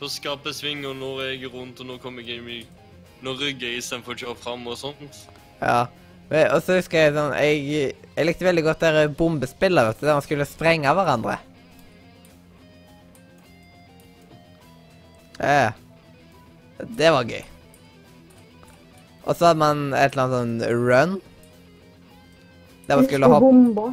Nå 0.00 0.10
skaper 0.10 0.54
sving, 0.54 0.82
og 0.88 0.96
nå 0.98 1.12
er 1.22 1.36
jeg 1.36 1.52
rundt, 1.52 1.80
og 1.80 1.92
nå 1.92 1.98
kommer 2.02 2.26
jeg 2.26 2.42
i 2.42 2.62
Nå 3.24 3.36
rygger 3.38 3.70
jeg 3.70 3.80
istedenfor 3.80 4.16
å 4.16 4.20
kjøre 4.20 4.40
fram 4.42 4.66
og 4.68 4.76
sånt. 4.76 5.22
Ja. 5.62 5.86
Og 6.28 6.58
så 6.64 6.76
husker 6.76 6.98
jeg 6.98 7.14
sånn 7.14 7.32
Jeg, 7.38 7.94
jeg 8.16 8.26
likte 8.26 8.44
veldig 8.48 8.64
godt 8.66 8.82
det 8.84 8.92
der 8.98 9.16
bombespillet, 9.16 9.88
vet 9.88 10.02
du, 10.02 10.06
der 10.08 10.18
man 10.18 10.26
skulle 10.26 10.48
sprenge 10.48 10.92
hverandre. 10.98 11.38
Eh. 15.38 15.70
Det 16.98 17.10
var 17.14 17.28
gøy. 17.30 17.42
Og 19.24 19.36
så 19.36 19.48
hadde 19.48 19.60
man 19.62 19.84
et 19.96 20.12
eller 20.12 20.24
annet 20.26 20.64
sånn 20.66 20.80
run. 20.84 21.14
Der 22.88 22.98
man 22.98 23.06
skulle 23.08 23.30
hoppe. 23.32 23.86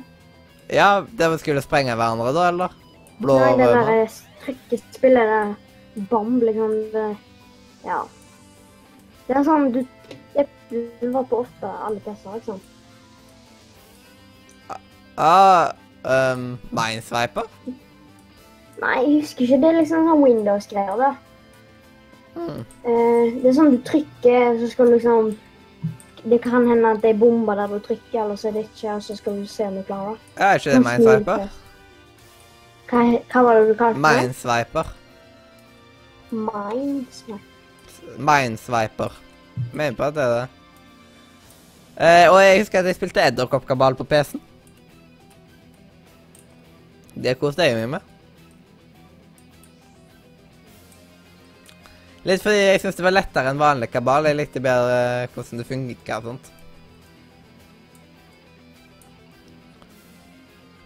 Ja, 0.71 1.03
det 1.17 1.29
man 1.29 1.39
skulle 1.41 1.63
sprenge 1.63 1.95
hverandre, 1.99 2.31
da, 2.35 2.47
eller? 2.47 2.75
Blå 3.21 3.37
Nei, 3.39 3.51
det 3.59 3.67
der 3.67 3.81
nå. 3.81 3.95
eh, 3.99 4.19
trykkespillet 4.45 5.31
der. 5.33 5.53
Bomb, 6.09 6.43
liksom. 6.47 6.75
Det, 6.93 7.07
ja. 7.85 7.99
Det 9.27 9.35
er 9.35 9.43
sånn 9.47 9.71
du 9.75 9.81
Det 10.31 10.47
det 10.71 11.09
var 11.11 11.25
på 11.27 11.41
åtte 11.43 11.67
alle 11.85 11.99
plasser, 11.99 12.37
liksom. 12.37 12.61
Ah, 15.19 15.73
um, 16.07 16.53
Minesviper? 16.71 17.49
Nei, 18.81 18.95
jeg 19.03 19.17
husker 19.19 19.43
ikke. 19.45 19.59
Det 19.59 19.67
er 19.67 19.77
liksom 19.81 20.07
sånn 20.07 20.23
Windows-greier, 20.23 20.95
da. 21.01 21.11
Mm. 22.39 22.61
Eh, 22.87 23.41
det 23.41 23.49
er 23.51 23.57
sånn 23.57 23.75
du 23.75 23.81
trykker, 23.85 24.55
så 24.61 24.69
skal 24.71 24.87
du 24.87 24.95
liksom 24.95 25.33
Det 26.23 26.37
kan 26.41 26.67
hende 26.67 26.91
at 26.91 27.01
det 27.01 27.09
er 27.09 27.17
bomber 27.17 27.55
der 27.57 27.67
du 27.67 27.79
trykker, 27.79 28.23
eller 28.23 28.35
så 28.37 28.47
er 28.47 28.51
det 28.51 28.67
ikke, 28.67 28.93
og 28.93 29.03
så 29.03 29.15
skal 29.15 29.39
du 29.41 29.47
se 29.49 29.65
om 29.65 29.75
du 29.79 29.83
klarer 29.87 30.09
det. 30.09 30.19
Er 30.37 30.53
ikke 30.53 30.71
det 30.71 30.81
Minesviper? 30.85 31.47
Hva, 32.91 33.03
hva 33.31 33.43
var 33.47 33.57
det 33.57 33.69
du 33.69 33.73
kalte 33.79 33.97
det? 33.97 34.03
Minesviper. 34.05 34.91
Mines? 36.31 37.23
Nei. 37.27 37.39
Minesviper. 38.17 39.17
Mener 39.73 39.97
på 39.97 40.03
at 40.03 40.15
det 40.15 40.23
er 40.23 40.35
det. 40.35 40.47
Eh, 42.01 42.27
og 42.31 42.39
jeg 42.43 42.61
husker 42.61 42.79
at 42.79 42.85
jeg 42.85 42.95
spilte 42.95 43.25
Edderkoppkabal 43.27 43.97
på 43.99 44.07
PC-en. 44.07 44.41
Det 47.21 47.35
koste 47.39 47.65
jeg 47.67 47.75
meg 47.75 47.89
med. 47.97 48.11
Litt 52.27 52.43
fordi 52.43 52.57
jeg 52.59 52.81
syns 52.83 52.97
det 52.99 53.05
var 53.05 53.15
lettere 53.15 53.49
enn 53.49 53.61
vanlig 53.61 53.89
kabal. 53.89 54.27
Jeg 54.29 54.37
likte 54.37 54.61
bedre 54.61 54.97
eh, 55.23 55.29
hvordan 55.33 55.61
det 55.61 55.67
funka 55.69 56.19
og 56.19 56.27
sånt. 56.29 56.51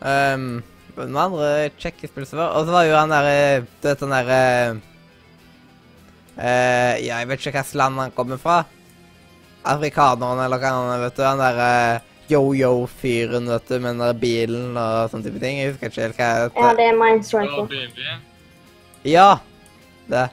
Um, 0.05 0.61
noen 0.95 1.17
andre 1.17 1.47
kjekke 1.81 2.07
spill 2.07 2.27
som 2.29 2.37
var 2.37 2.51
Og 2.59 2.67
så 2.67 2.73
var 2.75 2.83
jo 2.85 2.93
han 2.93 3.09
der 3.09 3.25
eh, 3.25 3.63
Du 3.81 3.87
vet 3.87 4.03
han 4.03 4.11
der 4.13 4.27
eh, 4.35 4.75
eh, 6.37 6.91
Ja, 7.07 7.21
jeg 7.23 7.29
vet 7.31 7.41
ikke 7.41 7.55
hvilket 7.55 7.79
land 7.79 7.97
han 8.03 8.13
kommer 8.13 8.37
fra. 8.39 8.59
Afrikaneren, 9.65 10.43
eller 10.45 10.61
hva 10.61 10.71
han 10.75 10.91
er, 10.93 11.03
vet 11.07 11.17
du. 11.17 11.23
Han 11.25 11.41
der 11.41 11.57
uh, 11.57 12.11
yo-yo-fyren, 12.29 13.49
vet 13.49 13.65
du, 13.71 13.79
med 13.79 13.95
den 13.95 14.03
der 14.03 14.19
bilen 14.21 14.77
og 14.77 15.09
sånne 15.09 15.25
type 15.25 15.41
ting. 15.41 15.57
Jeg 15.57 15.73
husker 15.73 15.89
ikke 15.89 16.03
helt 16.05 16.19
hva 16.19 16.29
det 16.37 16.61
Ja, 16.61 16.73
det 16.77 16.85
er 16.91 16.99
Mindstriker. 17.01 18.11
Ja! 19.09 19.29
Det. 20.05 20.27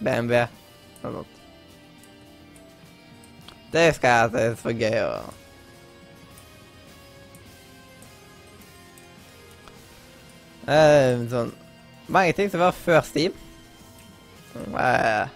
BMW. 0.00 0.44
Noe 1.02 1.16
sånt. 1.18 1.42
Det 3.72 3.88
skal 3.96 4.14
jeg 4.14 4.30
si, 4.30 4.44
er 4.44 4.62
så 4.62 4.76
gøy 4.76 5.02
å 5.04 5.10
Eh, 10.66 11.20
sånn 11.30 11.52
Mange 12.10 12.34
ting 12.34 12.50
som 12.50 12.62
var 12.62 12.74
før 12.74 13.00
Steam. 13.06 13.34
Uh, 14.56 15.26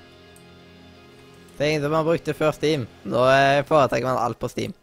ting 1.58 1.80
som 1.82 1.90
man 1.92 2.06
brukte 2.06 2.34
før 2.34 2.54
Steam. 2.54 2.86
Nå 3.02 3.24
eh, 3.26 3.62
foretrekker 3.66 4.06
man 4.06 4.20
alt 4.22 4.38
på 4.38 4.50
Steam. 4.50 4.74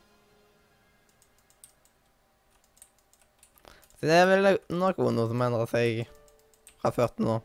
Så 3.98 4.10
det 4.10 4.20
er 4.20 4.28
vel 4.30 4.50
nok 4.70 5.00
noe 5.00 5.30
som 5.32 5.46
endrer 5.48 5.72
seg 5.72 6.04
fra 6.84 6.92
før 6.94 7.16
til 7.16 7.32
nå. 7.32 7.40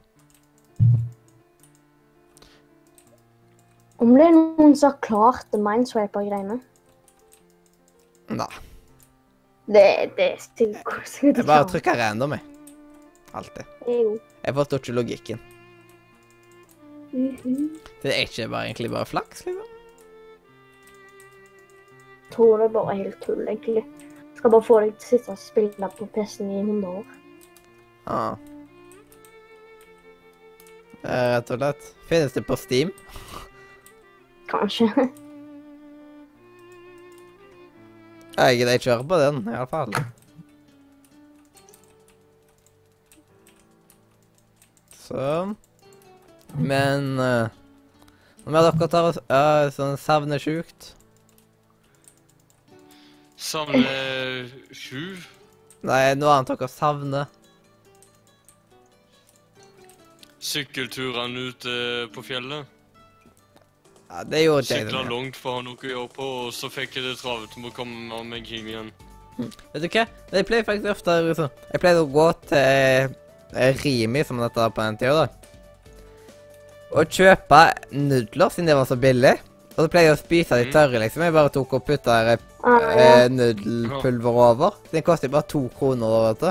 Om 4.03 4.13
det 4.19 4.25
er 4.27 4.35
noen 4.35 4.73
som 4.75 4.91
har 4.91 4.99
klart 5.05 5.47
det 5.55 5.61
Mineswiper-greiene? 5.63 6.59
Nei. 8.33 8.49
Det, 9.73 9.85
det 10.17 10.25
er 10.27 10.41
sikkert 10.43 11.21
Jeg 11.23 11.47
bare 11.47 11.69
trykker 11.71 11.99
random, 12.01 12.35
jeg. 12.35 12.43
Alltid. 13.39 13.69
Jo. 13.87 14.17
Jeg 14.43 14.57
forstår 14.59 14.83
ikke 14.83 14.97
logikken. 14.97 15.43
Mhm. 17.13 17.69
Det 18.03 18.11
er 18.11 18.25
ikke 18.27 18.49
bare, 18.49 18.65
egentlig 18.67 18.91
bare 18.91 19.07
flaks, 19.07 19.45
liksom. 19.47 19.69
tror 22.33 22.59
det 22.59 22.65
er 22.65 22.73
bare 22.73 22.97
helt 22.97 23.21
tull, 23.23 23.43
egentlig. 23.47 23.85
Skal 24.37 24.51
bare 24.55 24.65
få 24.67 24.81
deg 24.81 24.95
til 24.97 25.05
å 25.05 25.11
sitte 25.11 25.35
og 25.35 25.41
spille 25.41 25.89
på 25.99 26.09
PC-en 26.15 26.51
i 26.51 26.61
100 26.63 26.89
år. 26.89 27.19
Ah. 28.07 28.37
Eh, 31.03 31.27
Rett 31.37 31.53
og 31.53 31.61
slett. 31.61 31.91
Finnes 32.09 32.33
det 32.33 32.47
på 32.49 32.57
Steam? 32.59 32.91
Kanskje. 34.53 34.89
Jeg 38.37 38.61
ikke 38.61 38.91
høre 38.91 39.05
på 39.09 39.17
den, 39.21 39.43
i 39.49 39.55
alle 39.55 39.67
fall. 39.69 39.93
Så 45.03 45.55
Men 46.55 47.19
uh, 47.21 47.49
Om 48.47 48.55
jeg 48.57 48.65
dere 48.65 48.89
tar 48.89 49.09
uh, 49.13 49.69
sånn 49.75 49.99
savner 50.01 50.41
sjukt 50.41 50.95
Savner 53.37 54.49
sju. 54.73 55.19
Nei, 55.83 56.15
noe 56.15 56.31
annet 56.31 56.53
dere 56.55 56.69
savner. 56.71 57.27
Sykkelturene 60.43 61.49
ute 61.51 61.75
på 62.15 62.23
fjellet. 62.23 62.82
Ja, 64.13 64.25
det 64.29 64.43
gjorde 64.45 64.67
Sykla 64.69 65.03
langt 65.09 65.37
for 65.41 65.55
å 65.55 65.55
ha 65.57 65.63
noe 65.65 65.79
å 65.81 65.89
gjøre 65.89 66.11
på, 66.13 66.27
og 66.47 66.53
så 66.53 66.69
fikk 66.69 66.99
jeg 66.99 67.05
det 67.07 67.15
travelt 67.23 67.55
med 67.57 67.71
å 67.71 67.75
komme 67.77 68.19
meg 68.29 68.45
hjem 68.51 68.67
igjen. 68.69 68.91
Vet 69.73 69.81
du 69.81 69.89
hva? 69.89 70.03
Jeg 70.37 70.45
pleier 70.51 70.67
faktisk 70.67 70.91
ofte 70.93 71.15
liksom, 71.25 71.49
Jeg 71.73 71.81
pleier 71.81 72.01
å 72.03 72.11
gå 72.13 72.27
til 72.51 72.59
eh, 73.57 73.79
Rimi, 73.81 74.25
som 74.29 74.37
det 74.43 74.51
het 74.51 74.75
på 74.77 74.85
den 74.85 74.99
tida, 75.01 75.23
da. 75.25 75.29
Og 76.93 77.09
kjøpe 77.09 77.63
nudler, 77.97 78.53
siden 78.53 78.69
det 78.69 78.77
var 78.77 78.91
så 78.91 78.99
billig. 79.01 79.33
Og 79.73 79.87
så 79.87 79.89
pleier 79.89 80.11
jeg 80.11 80.19
å 80.19 80.21
spise 80.21 80.59
de 80.61 80.67
Mm. 80.69 80.73
tørre, 80.75 80.99
liksom. 81.01 81.23
Jeg 81.25 81.33
bare 81.33 81.49
tok 81.55 81.73
og 81.79 81.87
putta 81.89 82.19
eh, 82.35 82.49
Ah, 82.63 83.29
nudelpulver 83.33 84.37
over. 84.53 84.77
Den 84.93 85.03
koster 85.03 85.29
bare 85.33 85.49
to 85.49 85.65
kroner, 85.79 86.07
da, 86.13 86.21
vet 86.29 86.41
du. 86.41 86.47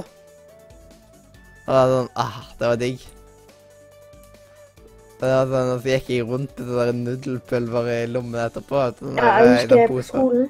Og 1.62 1.70
det 1.70 1.78
var 1.78 1.92
sånn 1.94 2.10
Ah, 2.18 2.40
det 2.58 2.68
var 2.68 2.76
digg. 2.82 3.06
Det 5.22 5.30
var 5.30 5.46
sånn, 5.52 5.70
Og 5.76 5.82
så 5.84 5.92
gikk 5.94 6.08
jeg 6.10 6.26
rundt 6.26 6.58
med 6.58 6.68
sånn 6.68 6.78
der 6.82 6.92
nudelpulver 6.98 7.90
i 7.94 8.08
lommen 8.10 8.40
etterpå. 8.42 8.82
sånn 8.98 9.18
Ja, 9.18 9.38
jeg 9.44 9.52
husker 9.54 9.88
på 9.92 10.02
skolen, 10.08 10.48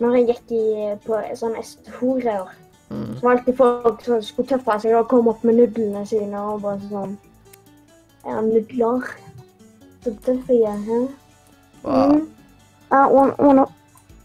når 0.00 0.16
jeg 0.18 0.26
gikk 0.28 0.52
i, 0.52 0.64
på 1.06 1.20
sånn 1.40 1.56
SFO-greier, 1.62 2.48
Mm. 2.88 3.16
så 3.18 3.22
var 3.22 3.32
alltid 3.36 3.56
folk 3.56 4.02
som 4.04 4.20
skulle 4.22 4.48
tøffe 4.48 4.80
seg 4.82 4.92
og 4.94 5.08
komme 5.08 5.30
opp 5.32 5.42
med 5.44 5.56
nudlene 5.56 6.04
sine 6.06 6.38
og 6.38 6.60
bare 6.62 6.78
sånn 6.90 7.16
Ja, 8.26 8.40
nudler. 8.40 9.02
Så 10.04 10.12
tøffe 10.22 10.54
jeg 10.54 10.62
er. 10.66 11.08
Wow. 11.82 12.12
Mm. 12.12 12.28
Wanna, 13.38 13.64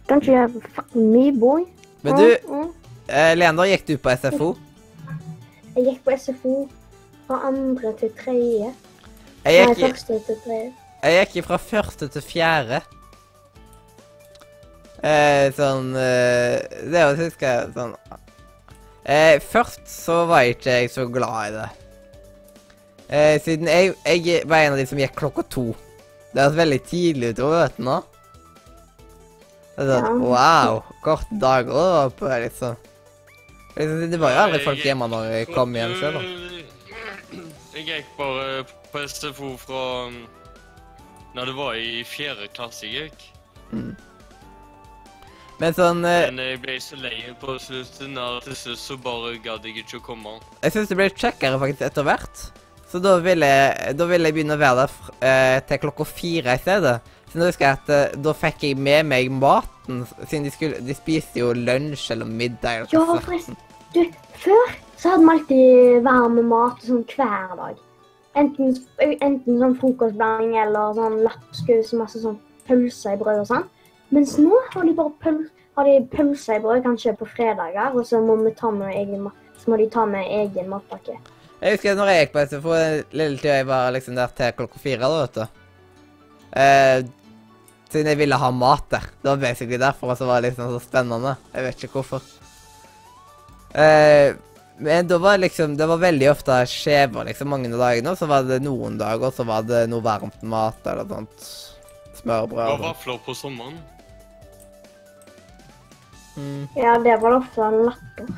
don't 0.07 0.27
you 0.27 0.35
have 0.35 0.53
fucking 0.75 1.11
me, 1.11 1.31
boy? 1.31 1.65
Men 2.03 2.15
du, 2.17 2.35
Mm, 2.47 2.61
mm. 2.61 2.69
eh, 3.09 3.35
Leander, 3.35 3.63
gikk 3.65 3.85
du 3.87 3.97
på 3.97 4.09
SFO? 4.17 4.55
Jeg 5.75 5.85
gikk 5.85 6.03
på 6.03 6.17
SFO 6.17 6.69
fra 7.27 7.41
andre 7.47 7.93
til 7.99 8.09
tredje. 8.17 8.73
Jeg 9.41 9.65
Nei, 9.65 9.73
gikk, 9.73 9.95
første 9.95 10.17
til 10.27 10.39
tredje. 10.43 10.71
jeg 11.01 11.29
gikk 11.33 11.45
fra 11.47 11.57
første 11.57 12.07
til 12.13 12.25
fjerde. 12.25 12.81
Eh, 15.01 15.47
sånn 15.57 15.95
eh, 15.97 16.59
Det 16.93 17.05
husker 17.17 17.47
jeg 17.47 17.69
sånn 17.73 17.95
eh, 19.09 19.39
Først 19.41 19.87
så 19.89 20.19
var 20.29 20.45
ikke 20.45 20.75
jeg 20.75 20.91
så 20.93 21.07
glad 21.09 21.39
i 21.47 21.55
det. 21.55 21.69
Eh, 23.09 23.37
siden 23.41 23.67
jeg, 23.67 23.95
jeg 24.05 24.45
var 24.45 24.67
en 24.67 24.75
av 24.75 24.79
de 24.79 24.85
som 24.87 25.01
gikk 25.01 25.17
klokka 25.17 25.43
to. 25.49 25.65
Det 26.31 26.43
høres 26.45 26.59
veldig 26.61 26.79
tidlig 26.87 27.33
ute, 27.33 27.43
å 27.43 27.49
møte 27.51 27.83
nå. 27.83 27.97
Det 29.75 29.87
er 29.87 30.05
sånn, 30.05 30.21
wow, 30.21 30.83
korte 31.03 31.41
dager 31.41 31.73
å 31.73 31.83
være 31.97 32.13
på, 32.21 32.29
liksom. 32.45 32.77
liksom. 33.75 34.05
Det 34.13 34.19
var 34.21 34.35
jo 34.35 34.43
aldri 34.45 34.61
folk 34.67 34.85
hjemme 34.85 35.09
når 35.11 35.27
jeg 35.33 35.49
kom 35.55 35.75
hjem 35.75 35.97
selv. 35.99 36.21
da. 36.21 36.70
Jeg 37.73 37.85
gikk 37.87 38.07
bare 38.17 38.63
på 38.91 39.01
SFO 39.07 39.53
fra 39.61 39.83
um, 40.07 40.17
når 41.35 41.45
det 41.51 41.55
var 41.55 41.77
i 41.79 42.01
fjerde 42.03 42.49
klasse 42.55 42.89
jeg 42.89 43.07
gikk. 43.11 43.27
Men 45.61 45.75
sånn 45.77 46.01
eh, 46.09 46.25
Men 46.31 46.41
jeg 46.41 46.59
ble 46.63 46.75
så 46.81 46.97
lei 46.99 47.19
på 47.39 47.53
slutten 47.61 48.17
at 48.19 48.47
til 48.47 48.57
slutt 48.57 48.81
så 48.81 48.97
bare 49.01 49.35
gadd 49.43 49.67
jeg 49.69 49.83
ikke 49.83 49.99
å 50.01 50.05
komme. 50.09 50.33
Jeg 50.65 50.73
syns 50.75 50.89
det 50.89 50.97
ble 50.99 51.07
kjekkere 51.13 51.59
faktisk 51.61 51.85
etter 51.87 52.07
hvert. 52.07 52.43
Så 52.91 52.99
da 52.99 53.13
ville 53.23 53.47
jeg, 53.47 53.93
da 53.95 54.07
ville 54.09 54.27
jeg 54.27 54.35
begynne 54.35 54.57
å 54.57 54.59
være 54.59 54.81
der 54.81 54.91
fr- 54.91 55.13
eh, 55.23 55.57
til 55.69 55.79
klokka 55.85 56.07
fire 56.09 56.57
i 56.57 56.63
stedet. 56.65 56.97
Så 57.31 57.39
nå 57.39 57.47
husker 57.47 57.69
jeg 57.69 57.77
at 57.77 57.91
eh, 57.95 58.15
da 58.25 58.33
fikk 58.35 58.65
jeg 58.67 58.79
med 58.83 59.07
meg 59.13 59.29
maten, 59.31 60.01
siden 60.25 60.49
de, 60.49 60.51
skulle, 60.51 60.81
de 60.83 60.97
spiste 60.97 61.39
jo 61.39 61.53
lunsj 61.55 62.09
eller 62.17 62.27
middag. 62.27 62.81
eller 62.81 62.97
Ja, 62.97 63.05
forresten. 63.21 63.55
Du, 63.95 64.01
før 64.43 64.73
så 65.01 65.09
hadde 65.09 65.25
vi 65.25 65.33
alltid 65.33 66.03
varm 66.05 66.35
mat 66.45 66.83
sånn 66.85 67.01
hver 67.09 67.55
dag. 67.57 67.77
Enten, 68.37 68.75
enten 69.01 69.57
sånn 69.57 69.73
frokostblanding 69.81 70.53
eller 70.61 70.93
sånn 70.93 71.15
lapskaus 71.25 71.89
og 71.95 72.03
masse 72.03 72.21
sånn 72.21 72.37
pølser 72.67 73.15
i 73.15 73.19
brød 73.19 73.41
og 73.41 73.47
sånn. 73.49 73.65
Mens 74.13 74.35
nå 74.37 74.59
har 74.75 74.85
de 74.85 74.93
bare 74.95 75.13
pøl, 75.23 75.39
har 75.79 75.87
de 75.89 75.95
pølser 76.11 76.59
i 76.59 76.63
brød 76.63 76.83
kanskje 76.85 77.15
på 77.17 77.27
fredager, 77.31 77.95
og 77.95 78.05
så 78.05 78.21
må 78.21 78.37
egen. 78.91 79.31
Så 79.61 79.69
må 79.69 79.77
de 79.77 79.87
ta 79.93 80.05
med 80.09 80.25
egen 80.25 80.69
matpakke. 80.69 81.17
Jeg 81.61 81.75
husker 81.75 81.97
når 81.97 82.09
jeg 82.09 82.21
gikk 82.21 82.31
på 82.33 82.45
SFO, 82.49 82.71
en 82.73 83.03
lille 83.13 83.37
tida 83.37 83.57
jeg 83.59 83.67
var 83.69 83.91
liksom 83.93 84.15
der 84.17 84.31
til 84.37 84.53
klokka 84.57 84.79
fire, 84.81 85.09
da, 85.09 85.19
vet 85.21 85.35
du. 85.35 85.65
Eh, 86.61 87.01
siden 87.89 88.09
jeg 88.13 88.21
ville 88.21 88.41
ha 88.41 88.51
mat 88.53 88.87
der. 88.89 89.09
Det 89.21 89.29
var 89.29 89.43
basically 89.43 89.81
derfor, 89.81 90.13
og 90.13 90.17
så 90.17 90.29
var 90.29 90.41
det 90.41 90.49
liksom 90.49 90.71
så 90.73 90.79
spennende. 90.81 91.35
Jeg 91.53 91.67
vet 91.67 91.83
ikke 91.85 91.99
hvorfor. 91.99 92.25
Eh, 93.77 94.33
men 94.81 95.07
da 95.07 95.17
var 95.21 95.37
liksom, 95.37 95.77
det 95.77 95.85
var 95.85 95.99
veldig 96.01 96.31
ofte 96.31 96.55
skjever 96.65 97.27
liksom 97.27 97.51
mange 97.53 97.69
av 97.69 97.81
dagene, 97.83 98.13
og 98.13 98.17
så 98.17 98.25
var 98.29 98.47
det 98.49 98.63
noen 98.65 98.95
dager, 98.97 99.29
så 99.29 99.45
var 99.45 99.65
det 99.67 99.83
noe 99.91 100.01
varmt 100.01 100.41
mat 100.41 100.87
eller 100.89 101.05
noe 101.05 101.19
sånt. 101.19 101.49
Smørbrød 102.21 102.57
Det 102.57 102.65
var 102.65 102.79
og 102.79 102.85
vafler 102.87 103.19
på 103.25 103.35
sommeren. 103.37 103.77
Mm. 106.35 106.65
Ja, 106.75 106.95
det 106.97 107.19
var 107.21 107.35
det 107.35 107.37
ofte 107.43 107.67
en 107.67 107.77
latter. 107.91 108.33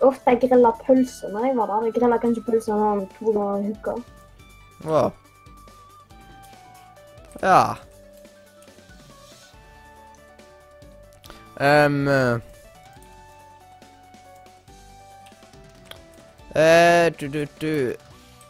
Ofte 0.00 0.34
jeg 0.34 0.42
grilla 0.48 0.74
pølser 0.82 1.30
når 1.30 1.46
jeg 1.46 1.56
var 1.60 1.70
der. 1.70 1.86
Jeg 1.86 1.96
grilla 2.00 2.18
kanskje 2.18 2.44
pølser 2.50 2.82
sånn 2.82 3.06
to 3.14 3.34
ganger 3.36 3.62
i 3.62 3.74
uka. 3.76 3.96
Wow. 4.82 5.10
Ja. 7.38 7.62
Um, 11.60 12.08
eh, 16.54 17.10
du, 17.18 17.28
du, 17.28 17.44
du. 17.60 17.74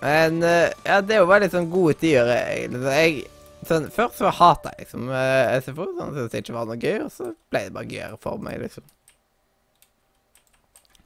Men 0.00 0.42
eh, 0.46 0.70
ja, 0.86 1.00
det 1.04 1.16
er 1.16 1.22
jo 1.22 1.28
bare 1.28 1.44
litt 1.44 1.54
sånn 1.56 1.70
gode 1.72 1.98
tider. 2.00 2.30
Så 2.72 2.94
Jeg, 2.96 3.24
sånn, 3.68 3.90
først 3.92 4.20
så 4.22 4.32
hata 4.32 4.72
jeg 4.76 4.86
liksom 4.86 5.10
eh, 5.12 5.58
SFO, 5.60 5.90
sånn, 5.98 6.14
syntes 6.16 6.32
det 6.32 6.42
ikke 6.44 6.56
var 6.56 6.70
noe 6.70 6.80
gøy, 6.80 6.96
og 7.04 7.12
så 7.14 7.32
ble 7.52 7.66
det 7.66 7.74
bare 7.76 7.90
gøyere 7.90 8.20
for 8.22 8.40
meg, 8.42 8.60
liksom. 8.64 8.86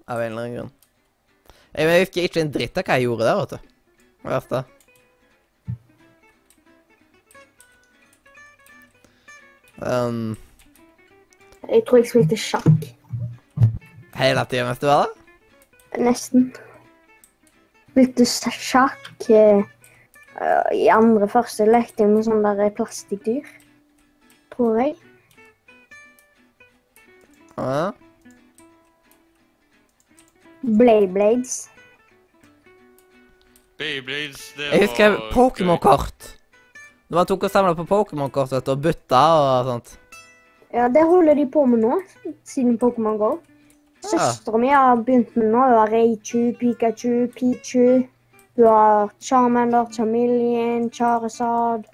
Av 0.04 0.20
en 0.20 0.30
eller 0.32 0.42
annen 0.44 0.56
grunn. 0.58 0.72
Jeg, 1.74 1.86
men 1.88 1.94
jeg 1.96 2.06
husker 2.06 2.28
ikke 2.28 2.44
en 2.44 2.54
dritt 2.54 2.78
av 2.78 2.86
hva 2.86 2.98
jeg 3.00 3.08
gjorde 3.08 3.28
der, 3.30 3.40
vet 3.42 3.54
du. 3.56 3.70
Det 4.24 4.40
da? 4.52 4.64
Um, 9.84 10.36
Jeg 11.68 11.82
tror 11.88 11.98
jeg 11.98 12.08
spilte 12.08 12.36
sjakk. 12.38 12.84
hele 14.14 14.44
tida 14.46 14.64
mens 14.68 14.78
du 14.78 14.86
var 14.86 15.08
der? 15.08 16.04
Nesten. 16.04 16.52
Spilte 17.94 18.26
sjakk 18.26 19.28
eh, 19.30 19.60
eh, 19.62 20.70
i 20.74 20.88
andre 20.90 21.28
første 21.30 21.62
lekte 21.68 22.08
med 22.10 22.24
sånne 22.26 22.56
der 22.58 22.72
plastikkdyr. 22.74 23.46
Tror 24.50 24.80
jeg. 24.80 24.96
Ja. 27.54 27.92
Blayblades. 30.64 31.68
Beyblades, 33.78 34.42
det 34.58 34.72
Jeg 34.72 34.88
husker 34.88 35.14
var 35.14 35.30
Pokémon-kort. 35.30 36.30
Når 37.06 37.20
man 37.20 37.30
tok 37.30 37.46
og 37.46 37.54
samla 37.54 37.78
på 37.78 37.86
Pokémon-kort 37.86 38.58
og 38.58 38.82
bytta 38.82 39.22
og 39.38 39.70
sånt. 39.70 39.98
Ja, 40.74 40.88
det 40.90 41.06
holder 41.06 41.38
de 41.38 41.46
på 41.46 41.62
med 41.70 41.86
nå, 41.86 42.00
siden 42.42 42.74
Pokémon 42.82 43.22
Go. 43.22 43.36
Søstera 44.04 44.58
mi 44.60 44.68
har 44.68 44.96
begynt 44.96 45.36
med 45.36 45.50
nå. 45.52 45.60
Hun 45.64 45.78
har 45.78 45.92
Reichu, 45.92 46.52
Pikachu, 46.60 47.28
Pichu. 47.36 48.04
Hun 48.56 48.66
har 48.66 49.10
Charmander, 49.20 49.86
Chameleon, 49.92 50.90
Charizard. 50.90 51.86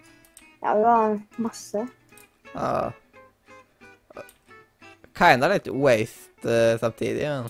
Ja, 0.63 0.75
hun 0.75 0.85
har 0.85 1.21
masse. 1.37 1.87
Ah. 2.55 2.91
Kinda 5.15 5.49
litt 5.49 5.69
waste 5.69 6.49
uh, 6.49 6.79
samtidig. 6.81 7.23
Ja. 7.23 7.43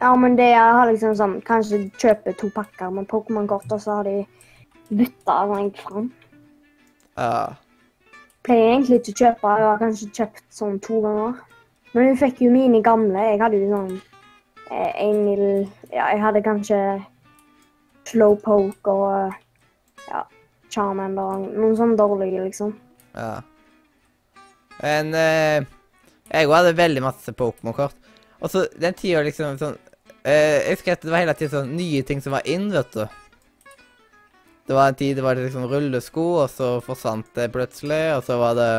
Ja, 0.00 0.16
men 0.16 0.36
det 0.36 0.54
har 0.54 0.88
liksom 0.88 1.14
sånn 1.18 1.34
Kanskje 1.46 1.84
kjøpe 2.00 2.32
to 2.38 2.48
pakker 2.54 2.90
med 2.94 3.06
Pokémon-kort, 3.10 3.68
og 3.70 3.82
så 3.82 3.98
har 3.98 4.08
de 4.08 4.22
bytta 4.88 5.42
sånn 5.50 5.72
fram. 5.82 6.12
ja. 7.16 7.34
Pleier 8.42 8.72
egentlig 8.72 8.96
ikke 8.98 9.12
å 9.12 9.18
kjøpe. 9.20 9.50
Jeg 9.60 9.66
har 9.68 9.76
kanskje 9.78 10.06
kjøpt 10.16 10.46
sånn 10.50 10.78
to 10.82 10.96
ganger. 11.04 11.36
Men 11.92 12.08
hun 12.08 12.18
fikk 12.20 12.40
jo 12.44 12.50
mine 12.52 12.80
gamle. 12.84 13.20
Jeg 13.32 13.40
hadde 13.42 13.60
jo 13.60 13.70
sånn 13.72 13.94
eh, 14.70 14.92
en 15.04 15.22
middel 15.26 15.66
Ja, 15.92 16.08
jeg 16.14 16.22
hadde 16.22 16.44
kanskje 16.44 16.80
Slowpoke 18.08 18.92
og 18.92 19.34
ja, 20.08 20.22
Charmander 20.72 21.36
og 21.36 21.48
noen 21.52 21.76
sånne 21.78 21.98
dårlige, 22.00 22.46
liksom. 22.48 22.72
ja. 23.14 23.34
Men 24.82 25.12
eh, 25.14 25.68
jeg 26.32 26.48
òg 26.48 26.54
hadde 26.56 26.78
veldig 26.78 27.02
masse 27.04 27.34
Pokémon-kort. 27.38 27.94
Og 28.42 28.50
så 28.50 28.64
den 28.80 28.96
tida 28.98 29.20
liksom 29.22 29.58
sånn 29.60 29.76
eh, 30.26 30.64
Jeg 30.64 30.78
husker 30.78 30.96
at 30.96 31.04
det 31.04 31.12
var 31.12 31.22
hele 31.22 31.34
tiden 31.38 31.52
sånn 31.52 31.74
nye 31.76 32.00
ting 32.08 32.22
som 32.24 32.34
var 32.34 32.48
inn, 32.48 32.70
vet 32.72 32.96
du. 32.96 33.04
Det 34.66 34.74
var 34.74 34.90
en 34.90 34.98
tid 34.98 35.18
det 35.18 35.24
var 35.26 35.38
liksom 35.38 35.68
rullesko, 35.70 36.24
og 36.44 36.50
så 36.50 36.72
forsvant 36.82 37.28
det 37.36 37.50
plutselig. 37.54 38.02
Og 38.16 38.24
så 38.26 38.38
var 38.40 38.56
det 38.58 38.70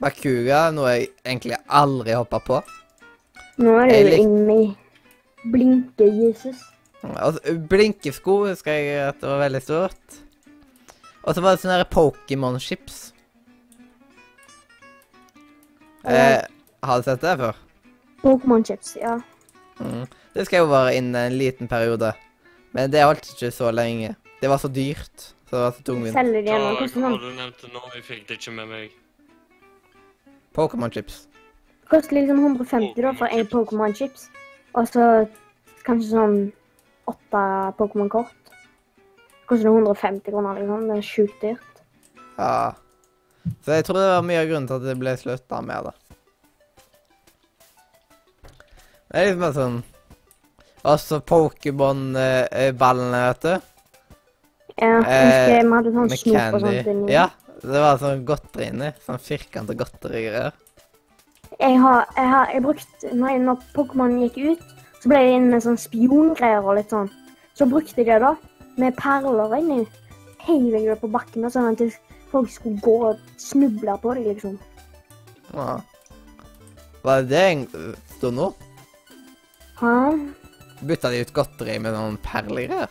Bakuga, 0.00 0.70
noe 0.74 0.90
jeg 0.96 1.08
egentlig 1.24 1.56
aldri 1.68 2.12
hoppa 2.18 2.40
på. 2.44 2.62
Nå 3.62 3.74
er 3.82 3.88
det 3.88 3.98
jo 4.00 4.08
lik- 4.10 4.24
inni 4.24 4.76
Blinke-Jesus. 5.52 6.60
Og 7.04 7.34
så- 7.34 7.58
blinkesko 7.68 8.46
husker 8.48 8.72
jeg 8.72 9.08
at 9.08 9.20
det 9.20 9.28
var 9.28 9.38
veldig 9.48 9.62
stort. 9.62 10.20
Og 11.24 11.34
så 11.34 11.40
var 11.42 11.54
det 11.56 11.60
sånne 11.60 11.84
Pokémon-chips. 11.90 13.12
Eh, 16.04 16.40
Har 16.82 16.98
du 16.98 17.02
sett 17.02 17.20
det 17.20 17.38
før? 17.38 17.54
Pokémon 18.22 18.64
chips, 18.64 18.96
ja. 19.00 19.18
Mm. 19.80 20.06
Det 20.34 20.46
skal 20.46 20.58
jo 20.58 20.66
være 20.66 20.96
innen 20.98 21.14
en 21.32 21.38
liten 21.38 21.68
periode. 21.68 22.12
Men 22.72 22.90
det 22.90 23.02
holdt 23.04 23.30
ikke 23.32 23.50
så 23.52 23.70
lenge. 23.72 24.16
Det 24.40 24.48
var 24.50 24.58
så 24.58 24.68
dyrt. 24.68 25.32
Så 25.48 25.50
det 25.56 25.62
var 25.62 25.72
så 25.72 25.82
tungvint. 25.86 26.12
Selger 26.14 26.42
de 26.44 26.50
ennå. 26.50 26.76
Koster 26.78 27.00
har 27.00 27.18
du 27.18 27.30
nevnt 27.32 27.60
det 27.62 27.72
nå? 27.72 27.80
Jeg 27.94 28.02
fikk 28.04 28.26
det 28.28 28.38
ikke 28.38 28.52
med 28.52 28.68
meg. 28.68 28.90
Pokémon 30.54 30.90
chips. 30.90 31.26
koster 31.94 32.14
liksom 32.14 32.38
150 32.38 33.02
da 33.02 33.12
for 33.14 33.26
én 33.26 33.46
Pokémon 33.50 33.94
chips. 33.94 34.28
Og 34.74 34.88
så 34.90 35.26
kanskje 35.86 36.10
sånn 36.10 36.38
åtte 37.10 37.42
Pokémon-kort. 37.78 38.54
Koster 39.46 39.68
det 39.68 39.74
150 39.74 40.32
kroner, 40.32 40.58
liksom. 40.58 40.88
Det 40.88 40.96
er 40.96 41.06
sjukt 41.06 41.44
dyrt. 41.44 41.82
Ja. 42.38 42.72
Så 43.64 43.76
jeg 43.76 43.84
tror 43.84 44.00
det 44.00 44.08
var 44.08 44.24
mye 44.24 44.40
av 44.40 44.48
grunnen 44.48 44.66
til 44.70 44.80
at 44.80 44.86
det 44.88 44.96
ble 44.98 45.12
slutta 45.20 45.60
med 45.62 45.90
det. 45.90 45.94
Det 49.04 49.20
er 49.20 49.26
liksom 49.28 49.42
bare 49.44 49.58
sånn 49.58 49.76
Også 50.90 51.20
Pokémon-ballene, 51.28 53.20
vet 53.28 53.44
du. 53.44 53.54
Ja, 54.74 54.88
jeg 54.88 55.28
husker 55.28 55.52
vi 55.54 55.76
hadde 55.76 55.92
sånn 55.94 56.10
Med 56.10 56.18
snop 56.20 56.56
og 56.56 56.64
sånt 56.64 56.88
inni. 56.90 57.12
Ja, 57.14 57.28
det 57.64 57.80
var 57.80 57.98
sånn 58.00 58.24
godteri 58.28 58.68
inni. 58.72 58.90
Sånn 59.04 59.20
firkanta 59.22 59.76
godterigreier. 59.78 60.54
Jeg 61.60 61.76
har, 61.78 62.06
jeg 62.16 62.30
har 62.32 62.50
jeg 62.50 62.64
brukt 62.64 63.04
når, 63.14 63.36
når 63.44 63.66
Pokémon 63.76 64.16
gikk 64.24 64.40
ut, 64.42 64.64
så 65.00 65.10
ble 65.12 65.20
jeg 65.22 65.36
inn 65.38 65.50
med 65.52 65.62
sånn 65.64 65.78
spiongreier 65.80 66.64
og 66.64 66.78
litt 66.78 66.92
sånn. 66.94 67.10
Så 67.54 67.68
brukte 67.70 68.00
jeg 68.00 68.08
det 68.10 68.20
da, 68.24 68.34
med 68.80 68.96
perler 68.98 69.54
inni. 69.60 69.84
Heiv 70.44 70.74
jeg 70.74 70.88
det 70.90 70.98
på 71.00 71.10
bakken, 71.12 71.46
sånn 71.52 71.70
at 71.72 71.84
folk 72.32 72.50
skulle 72.52 72.82
gå 72.84 72.96
og 73.10 73.20
snuble 73.40 73.94
på 74.02 74.16
det, 74.18 74.26
liksom. 74.32 74.58
Ja. 75.54 75.78
Var 77.04 77.22
det 77.22 77.30
det 77.30 77.44
jeg 77.44 77.94
sto 78.16 78.32
nå? 78.34 78.50
Hæ? 79.78 79.94
Bytta 80.84 81.12
de 81.12 81.22
ut 81.22 81.32
godteri 81.36 81.78
med 81.80 81.94
noen 81.94 82.18
perlegreier? 82.24 82.90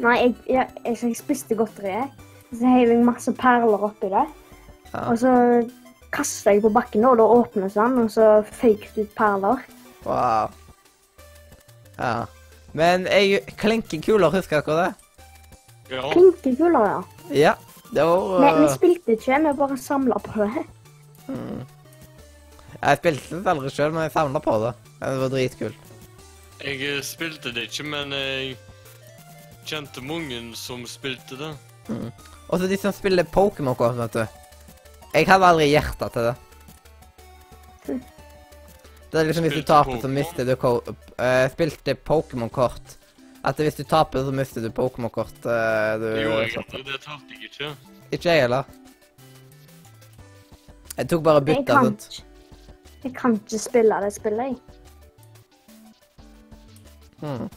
Nei, 0.00 0.16
jeg, 0.18 0.34
jeg, 0.48 0.68
jeg, 0.84 0.98
jeg 1.04 1.16
spiste 1.20 1.56
godteriet. 1.56 2.21
Så 2.52 2.68
heiv 2.68 2.92
jeg 2.92 3.04
masse 3.04 3.32
perler 3.36 3.86
oppi 3.88 4.10
det. 4.12 4.26
Ja. 4.92 5.06
Og 5.08 5.18
så 5.18 5.32
kasta 6.12 6.52
jeg 6.52 6.62
på 6.64 6.72
bakken, 6.72 7.04
og 7.08 7.16
da 7.20 7.24
åpnes 7.24 7.78
den, 7.78 7.98
og 8.04 8.10
så 8.12 8.42
føyk 8.60 8.90
det 8.94 9.06
ut 9.06 9.14
perler. 9.16 9.62
Wow. 10.04 10.52
Ja. 11.98 12.24
Men 12.76 13.06
jeg 13.06 13.42
klinkekuler, 13.60 14.32
husker 14.32 14.60
dere 14.60 14.78
det? 14.82 14.90
Ja, 15.92 16.08
Klinkekuler, 16.12 16.88
ja. 16.88 17.02
Ja. 17.36 17.54
Det 17.92 18.04
var 18.08 18.40
Vi, 18.40 18.50
vi 18.62 18.64
uh, 18.64 18.74
spilte 18.74 19.12
ikke, 19.12 19.38
vi 19.44 19.52
bare 19.56 19.76
samla 19.76 20.18
på 20.24 20.44
det. 20.44 20.66
mm. 21.28 21.64
Jeg 22.82 22.98
spilte 22.98 23.36
det 23.36 23.50
aldri 23.52 23.70
sjøl, 23.70 23.92
men 23.92 24.06
jeg 24.06 24.14
samla 24.14 24.40
på 24.42 24.54
det. 24.62 24.72
Det 25.00 25.18
var 25.20 25.28
dritkult. 25.28 25.90
jeg 26.64 26.80
eh, 26.88 27.02
spilte 27.02 27.52
det 27.52 27.68
ikke, 27.68 27.84
men 27.84 28.12
jeg 28.12 28.56
kjente 29.66 30.02
mange 30.02 30.40
som 30.56 30.86
spilte 30.86 31.36
det. 31.38 31.52
Og 32.52 32.60
så 32.60 32.68
de 32.68 32.76
som 32.76 32.92
spiller 32.92 33.24
Pokémon-kort, 33.24 33.96
vet 33.96 34.16
du. 34.18 34.24
Jeg 35.12 35.28
hadde 35.28 35.48
aldri 35.48 35.68
hjerte 35.72 36.08
til 36.12 36.26
det. 36.28 36.34
Det 39.12 39.20
er 39.20 39.28
liksom 39.28 39.44
hvis 39.44 39.56
du 39.60 39.64
taper, 39.68 39.98
så 40.00 40.08
mister 40.08 40.46
du 40.48 40.52
ko 40.60 40.74
uh, 40.80 41.46
Spilte 41.52 41.94
Pokémon-kort. 41.96 42.98
At 43.44 43.58
hvis 43.60 43.76
du 43.80 43.82
taper, 43.88 44.24
så 44.24 44.32
mister 44.36 44.64
du 44.64 44.68
Pokémon-kort. 44.72 45.40
Uh, 45.44 45.96
du 46.00 46.06
jo, 46.20 46.36
jeg 46.40 46.52
satte. 46.54 46.84
det 46.86 47.00
tapte 47.04 47.36
jeg 47.36 47.50
ikke. 47.50 47.72
Ikke 48.12 48.28
jeg 48.28 48.44
heller. 48.46 48.68
Jeg 50.96 51.08
tok 51.08 51.24
bare 51.24 51.44
bytta 51.44 51.80
rundt. 51.80 52.24
jeg 53.02 53.14
kan 53.16 53.34
ikke 53.40 53.58
spille 53.58 54.00
det 54.04 54.12
spillet, 54.12 54.44
jeg. 54.44 54.56
Hmm. 57.22 57.48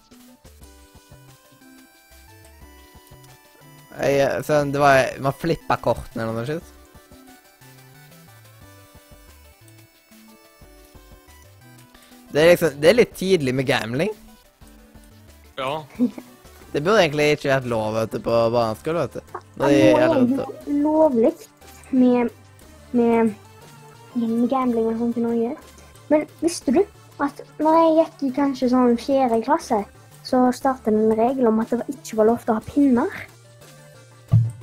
Jeg, 3.95 4.43
så 4.43 4.63
det 4.71 4.79
var 4.81 5.13
Man 5.23 5.33
flippa 5.39 5.77
kortene 5.79 6.25
eller 6.25 6.33
noe 6.35 6.47
sånt. 6.49 6.71
Det 12.33 12.41
er 12.43 12.49
liksom 12.53 12.79
Det 12.81 12.89
er 12.91 12.97
litt 12.99 13.13
tidlig 13.17 13.53
med 13.55 13.67
gambling. 13.69 14.13
Ja, 15.57 15.85
Det 16.73 16.81
burde 16.83 16.99
egentlig 17.05 17.29
ikke 17.37 17.53
vært 17.53 17.67
lov 17.71 17.93
vet 17.95 18.11
du, 18.11 18.19
på 18.19 18.37
barneskolen, 18.51 19.05
vet 19.05 19.13
du. 19.13 19.37
Når 19.55 19.69
de 19.69 19.75
Det 19.75 19.91
er 19.95 20.09
og- 20.09 20.65
lovlig 20.67 21.31
med, 21.91 22.29
med, 22.91 23.35
med 24.15 24.49
gambling 24.51 24.89
og 24.91 24.97
sånt 24.99 25.17
i 25.17 25.23
Norge. 25.23 25.53
Men 26.09 26.25
visste 26.41 26.73
du 26.75 26.81
at 27.23 27.39
når 27.59 27.77
jeg 27.79 27.95
gikk 28.01 28.25
i 28.27 28.33
kanskje 28.41 28.69
sånn 28.73 28.97
fjerde 28.99 29.39
klasse, 29.45 29.85
så 30.27 30.41
startet 30.51 30.87
en 30.91 31.15
regel 31.15 31.47
om 31.47 31.59
at 31.63 31.69
det 31.69 31.87
ikke 31.87 32.17
var 32.19 32.25
lov 32.25 32.43
til 32.43 32.51
å 32.51 32.57
ha 32.59 32.65
pinner. 32.67 33.15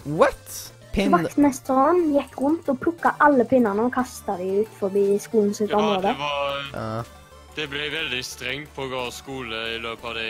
What? 0.04 0.72
Pin... 0.92 1.12
Vaktmesteren 1.14 2.02
gikk 2.12 2.34
rundt 2.40 2.68
og 2.68 2.78
plukka 2.82 3.14
alle 3.24 3.46
pinnene 3.48 3.86
og 3.86 3.94
kasta 3.94 4.34
dem 4.36 4.62
ut 4.62 4.72
forbi 4.80 5.04
skolen 5.22 5.54
sitt 5.56 5.70
ja 5.72 5.96
det 6.04 6.12
var 6.18 6.58
uh. 6.76 7.12
Det 7.56 7.66
ble 7.68 7.86
veldig 7.92 8.20
strengt 8.24 8.70
på 8.76 8.86
Gard 8.88 9.12
skole 9.12 9.58
i 9.74 9.78
løpet 9.80 10.04
av 10.08 10.14
de 10.16 10.28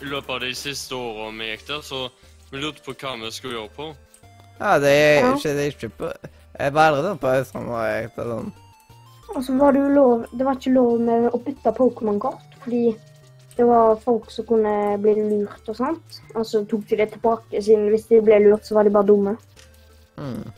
I 0.00 0.08
løpet 0.08 0.30
av 0.30 0.40
de 0.44 0.50
siste 0.54 0.94
åra 0.94 1.30
vi 1.36 1.48
gikk 1.50 1.64
der, 1.68 1.80
så 1.84 2.08
vi 2.50 2.62
lurte 2.62 2.82
på 2.86 2.94
hva 2.98 3.16
vi 3.20 3.30
skulle 3.34 3.58
gjøre 3.58 3.74
på. 3.76 3.88
ja, 4.60 4.78
det 4.82 4.90
er 4.94 5.20
Ja. 5.20 5.32
ikke, 5.36 5.54
det 5.54 5.62
er 5.66 5.74
ikke 5.74 5.92
på 5.98 6.12
Jeg 6.60 6.74
var 6.74 6.88
allerede 6.90 7.08
der 7.08 7.20
på 7.22 7.34
Østland 7.40 7.66
når 7.66 7.84
jeg 7.86 8.02
gikk 8.06 8.14
til 8.14 8.30
sånn. 8.34 8.52
Og 9.30 9.44
så 9.46 9.56
var 9.60 9.72
det 9.72 9.80
jo 9.84 9.90
lov 9.94 10.24
Det 10.34 10.46
var 10.46 10.56
ikke 10.58 10.72
lov 10.74 11.00
med 11.00 11.28
å 11.30 11.38
bytte 11.44 11.72
Pokémon-kort, 11.76 12.56
fordi 12.64 12.96
det 13.56 13.66
var 13.66 13.96
folk 14.00 14.30
som 14.30 14.46
kunne 14.46 14.72
bli 15.02 15.14
lurt 15.18 15.68
og 15.68 15.76
sånt. 15.76 16.20
Og 16.34 16.46
så 16.46 16.64
tok 16.64 16.86
de 16.88 16.96
det 16.96 17.10
tilbake, 17.14 17.62
siden 17.62 17.90
hvis 17.92 18.08
de 18.08 18.22
ble 18.24 18.38
lurt, 18.44 18.66
så 18.66 18.78
var 18.78 18.88
de 18.88 18.94
bare 18.94 19.06
dumme. 19.06 19.36
Mm. 20.16 20.52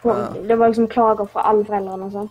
For 0.00 0.16
Ja. 0.16 0.28
Det 0.48 0.58
var 0.58 0.68
liksom 0.68 0.88
klager 0.88 1.24
fra 1.24 1.42
alle 1.50 1.64
foreldrene 1.64 2.06
og 2.06 2.12
sånn. 2.12 2.30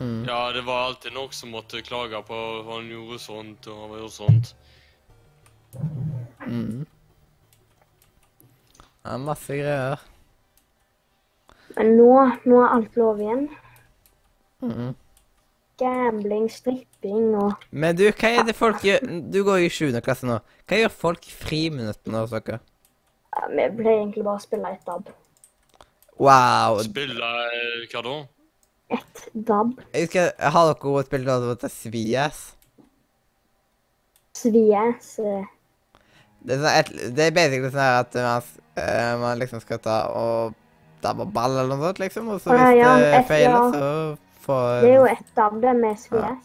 Mm. 0.00 0.24
Ja, 0.28 0.52
det 0.52 0.64
var 0.66 0.86
alltid 0.86 1.12
noen 1.12 1.32
som 1.32 1.50
måtte 1.52 1.82
klage 1.82 2.22
på 2.24 2.36
at 2.36 2.66
han 2.72 2.88
gjorde 2.88 3.18
sånt 3.20 3.66
og 3.68 3.80
han 3.80 3.98
gjorde 3.98 4.12
sånt. 4.12 4.54
Mm. 6.46 6.86
er 9.04 9.18
masse 9.18 9.56
greier. 9.56 10.00
Men 11.76 11.92
nå, 11.96 12.14
nå 12.44 12.62
er 12.62 12.74
alt 12.74 12.96
lov 12.96 13.20
igjen. 13.20 13.46
Mm. 14.60 14.94
Gambling, 15.80 16.48
stripping 17.00 17.34
og 17.40 17.52
Men 17.72 17.96
du, 17.96 18.04
hva 18.12 18.28
er 18.28 18.44
det 18.44 18.54
folk 18.56 18.80
gjør 18.84 19.00
Du 19.32 19.42
går 19.44 19.64
i 19.66 19.68
7. 19.72 19.92
klasse 20.04 20.26
nå. 20.28 20.38
Hva 20.68 20.76
gjør 20.82 20.90
folk 20.92 21.26
i 21.26 21.32
friminuttene 21.32 22.20
hos 22.22 22.30
dere? 22.30 22.60
ja, 23.36 23.46
Vi 23.48 23.68
ble 23.78 23.90
egentlig 24.00 24.24
bare 24.24 24.36
å 24.36 24.42
spille 24.42 24.72
ett 24.74 24.84
dab. 24.86 25.08
Wow. 26.20 26.80
Spille 26.84 27.32
eh, 27.54 27.88
hva 27.92 28.02
da? 28.04 28.14
Ett 28.90 29.28
dab. 29.34 29.76
Jeg 29.94 30.08
husker, 30.08 30.32
Har 30.50 30.74
dere 30.74 31.04
spilt 31.06 31.26
noe 31.26 31.38
som 31.40 31.52
heter 31.54 31.68
Svies? 31.72 32.40
Svies. 34.34 35.18
eh, 35.18 35.44
Det 36.42 36.56
er, 36.56 36.60
sånn 36.62 36.78
et, 36.80 36.90
det 37.16 37.26
er 37.28 37.34
basically 37.36 37.70
sånn 37.70 37.84
her 37.84 38.00
at 38.00 38.14
man, 38.16 38.42
eh, 38.80 39.14
man 39.20 39.38
liksom 39.40 39.60
skal 39.60 39.78
ta 39.84 39.96
og 40.16 40.54
dabbe 41.04 41.26
ball 41.32 41.52
eller 41.58 41.76
noe 41.76 41.90
sånt, 41.90 41.98
liksom. 42.00 42.28
Og 42.34 42.40
så 42.40 42.50
Ah, 42.52 42.70
hvis 42.70 42.78
ja, 42.80 42.94
det 42.98 43.14
et- 43.14 43.26
feiler, 43.28 43.50
ja. 43.50 43.70
så 43.72 44.18
får 44.44 44.80
Det 44.82 44.90
er 44.90 44.96
jo 44.96 45.04
et 45.06 45.34
dab, 45.36 45.60
det 45.62 45.76
med 45.76 45.98
Svies. 45.98 46.22
ja. 46.22 46.36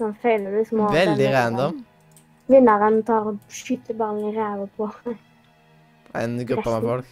Sånn 0.00 0.14
feiler 0.22 0.54
du, 0.56 0.60
små 0.64 0.86
må 0.86 0.92
Veldig 0.94 1.32
random. 1.34 1.80
Vinneren 2.50 3.02
tar 3.06 3.28
og 3.30 3.40
skyter 3.52 3.96
ballen 3.98 4.30
i 4.30 4.36
ræva 4.36 4.68
på. 4.76 4.90
En 6.18 6.40
gruppe 6.42 6.72
med 6.74 6.86
folk. 6.88 7.10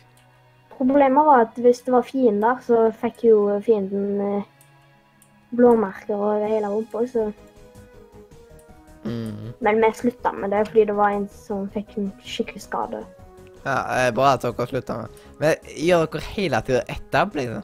Problemet 0.75 1.27
var 1.27 1.45
at 1.45 1.59
hvis 1.63 1.85
det 1.87 1.93
var 1.95 2.07
fiender, 2.07 2.57
så 2.67 2.89
fikk 2.99 3.21
jo 3.29 3.37
fienden 3.63 4.19
eh, 4.23 4.49
blåmerker 5.55 6.17
over 6.17 6.47
hele 6.51 6.71
rumpa. 6.73 7.05
Så... 7.07 7.29
Mm. 9.05 9.55
Men 9.63 9.79
vi 9.85 9.93
slutta 9.95 10.33
med 10.35 10.51
det 10.51 10.65
fordi 10.69 10.89
det 10.91 10.97
var 10.99 11.15
en 11.15 11.29
som 11.31 11.69
fikk 11.71 11.95
en 12.01 12.11
skikkelig 12.27 12.65
skade. 12.65 13.05
Ja, 13.63 13.79
det 13.87 14.03
er 14.09 14.17
bra 14.19 14.33
at 14.35 14.43
dere 14.43 14.67
slutta 14.71 14.99
med 14.99 15.15
det. 15.15 15.31
Men 15.39 15.73
gjør 15.87 16.05
dere 16.07 16.27
hele 16.33 16.63
tida 16.67 16.83
etter, 16.91 17.31
liksom? 17.39 17.63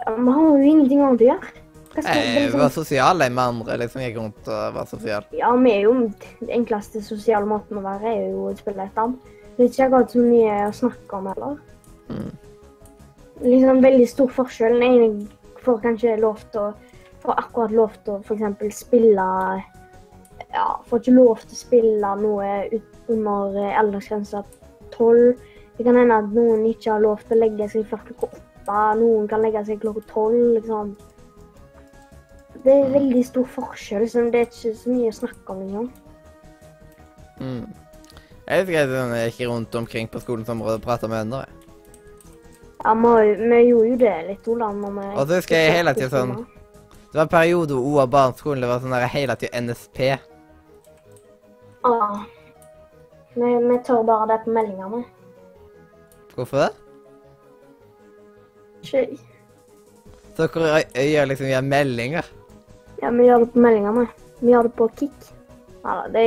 Ja, 0.00 0.14
Vi 0.16 0.36
har 0.36 0.46
jo 0.48 0.70
ingenting 0.74 1.04
annet 1.04 1.24
å 1.24 1.30
gjøre. 1.32 1.59
Jeg 1.96 2.52
var 2.54 2.70
sosial 2.70 3.18
jeg, 3.18 3.32
med 3.34 3.42
andre, 3.42 3.76
liksom. 3.82 4.02
Gikk 4.04 4.18
rundt 4.20 4.48
og 4.48 4.76
var 4.76 4.86
sosial. 4.86 5.24
ja, 5.34 5.50
vi 5.56 5.72
er 5.72 5.80
jo 5.88 5.94
Den 6.38 6.52
enkleste 6.60 7.02
sosiale 7.02 7.46
måten 7.46 7.80
å 7.80 7.82
være 7.82 8.12
er 8.12 8.28
jo 8.30 8.46
å 8.50 8.54
spille 8.58 8.86
et 8.86 8.94
band. 8.94 9.18
Det 9.56 9.64
er 9.64 9.72
ikke 9.72 9.88
akkurat 9.88 10.14
så 10.14 10.22
mye 10.22 10.54
å 10.68 10.76
snakke 10.76 11.18
om 11.18 11.26
heller. 11.32 11.58
Mm. 12.10 12.30
Liksom 13.42 13.82
veldig 13.82 14.06
stor 14.08 14.30
forskjell. 14.38 14.78
Den 14.78 14.86
ene 14.86 15.58
får 15.64 15.82
kanskje 15.88 16.16
lov 16.22 16.46
til 16.52 16.68
å 16.68 16.70
Får 17.20 17.36
akkurat 17.36 17.72
lov 17.76 17.96
til 18.00 18.14
å 18.14 18.20
f.eks. 18.24 18.78
spille 18.78 19.24
Ja, 20.54 20.68
får 20.88 21.02
ikke 21.02 21.12
lov 21.12 21.42
til 21.42 21.52
å 21.52 21.58
spille 21.58 22.12
noe 22.16 22.46
ut 22.72 23.10
under 23.12 23.58
eh, 23.60 23.74
aldersgrensa 23.76 24.40
tolv. 24.94 25.34
Det 25.76 25.84
kan 25.84 25.98
hende 26.00 26.16
at 26.16 26.30
noen 26.32 26.64
ikke 26.70 26.94
har 26.94 27.04
lov 27.04 27.20
til 27.26 27.36
å 27.36 27.42
legge 27.42 27.68
seg 27.68 27.84
før 27.90 28.00
klokka 28.06 28.30
åtte 28.30 28.50
åtte, 28.70 29.00
noen 29.00 29.28
kan 29.28 29.42
legge 29.42 29.64
seg 29.66 29.80
klokka 29.80 30.02
tolv, 30.10 30.54
liksom. 30.58 30.94
Det 32.64 32.72
er 32.72 32.90
veldig 32.92 33.22
stor 33.24 33.46
forskjell, 33.48 34.02
Liksom. 34.04 34.30
det 34.32 34.40
er 34.40 34.48
ikke 34.50 34.74
så 34.76 34.90
mye 34.92 35.08
å 35.08 35.16
snakke 35.16 35.54
om, 35.54 35.60
engang. 35.64 35.92
Mm. 37.40 37.62
Jeg 38.50 38.60
husker 38.60 38.74
jeg 38.76 38.88
sånn, 38.90 39.14
jeg 39.16 39.30
gikk 39.32 39.48
rundt 39.48 39.74
omkring 39.80 40.08
på 40.12 40.20
skolens 40.20 40.48
område 40.52 40.74
og 40.80 40.82
prata 40.84 41.08
med 41.08 41.22
venner. 41.22 41.46
Ja, 42.84 42.94
vi, 42.96 43.34
vi 43.36 43.60
gjorde 43.68 43.88
jo 43.88 43.96
det 44.00 44.16
litt, 44.28 44.48
Olav, 44.48 44.76
Og 44.84 45.28
så 45.28 45.38
husker 45.38 45.56
jeg 45.56 45.72
hele 45.78 45.94
tiden 45.94 46.10
sånn- 46.10 46.46
Det 47.10 47.16
var 47.18 47.22
en 47.22 47.28
periode 47.28 47.74
hvor 47.74 47.86
OA 48.00 48.06
barneskolen 48.06 48.60
det 48.60 48.68
var 48.68 48.80
sånn 48.80 48.92
der 48.94 49.06
hele 49.10 49.34
tida 49.36 49.60
NSP. 49.60 49.98
Ja. 51.84 52.24
Vi, 53.34 53.48
vi 53.68 53.78
tør 53.86 54.04
bare 54.06 54.26
det 54.28 54.44
på 54.44 54.50
meldingene. 54.54 55.04
Hvorfor 56.34 56.56
det? 56.56 56.70
Ikke 58.82 59.18
Så 60.36 60.46
dere 60.46 60.84
gjør 60.94 61.26
liksom 61.28 61.46
via 61.50 61.60
meldinger? 61.60 62.24
Ja, 63.02 63.10
vi 63.10 63.26
gjør 63.28 63.44
det 63.44 63.52
på 63.54 63.62
meldingene. 63.64 64.06
Vi 64.40 64.52
gjør 64.52 64.62
det 64.68 64.72
på 64.76 64.88
KICK. 64.96 65.28
Ja, 65.84 65.94
det 66.12 66.24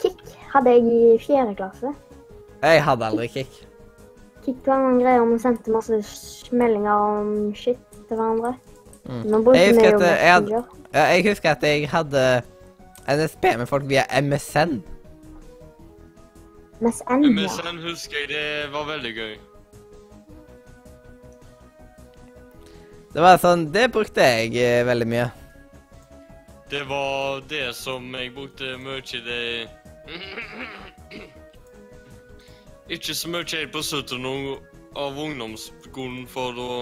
Kik 0.00 0.20
hadde 0.52 0.70
jeg 0.74 0.84
i 0.88 1.18
fjerde 1.22 1.54
klasse. 1.58 1.92
Jeg 2.64 2.82
hadde 2.84 3.06
aldri 3.06 3.26
kick. 3.28 3.60
KICK 4.44 4.66
var 4.66 4.88
en 4.88 4.98
greie 5.00 5.20
om 5.20 5.32
vi 5.32 5.38
sendte 5.42 5.72
masse 5.72 5.98
meldinger 6.52 6.92
om 6.92 7.30
shit 7.56 7.78
til 8.08 8.16
hverandre. 8.16 8.54
Mm. 9.04 9.22
Nå 9.30 9.42
brukte 9.44 9.60
Jeg 9.60 9.70
vi 9.70 9.78
husker 9.78 9.90
jo 9.90 9.96
at 9.96 10.02
jeg 10.08 10.32
hadde- 10.32 10.50
Messenger. 10.50 10.64
Ja, 10.94 11.04
jeg 11.12 11.24
husker 11.28 11.50
at 11.50 11.62
jeg 11.62 11.88
hadde 11.90 12.42
NSP 13.08 13.44
med 13.58 13.66
folk 13.68 13.88
via 13.88 14.04
MSN. 14.20 14.82
MSN, 16.80 17.24
ja. 17.24 17.30
MSN 17.30 17.78
husker 17.88 18.16
jeg 18.20 18.28
det 18.28 18.72
var 18.72 18.84
veldig 18.96 19.14
gøy. 19.16 19.34
Det 23.14 23.22
var 23.22 23.36
sånn 23.38 23.68
Det 23.72 23.92
brukte 23.92 24.20
jeg 24.26 24.56
eh, 24.58 24.84
veldig 24.86 25.06
mye. 25.06 25.30
Det 26.74 26.82
var 26.90 27.42
det 27.46 27.68
som 27.78 28.08
jeg 28.18 28.32
brukte 28.34 28.72
mye 28.82 29.18
det 29.22 29.68
Ikke 32.90 33.14
så 33.14 33.30
mye 33.30 33.46
helt 33.46 33.70
på 33.70 33.82
slutten 33.86 34.26
av- 34.26 35.20
ungdomsskolen, 35.22 36.26
for 36.26 36.50
da 36.58 36.72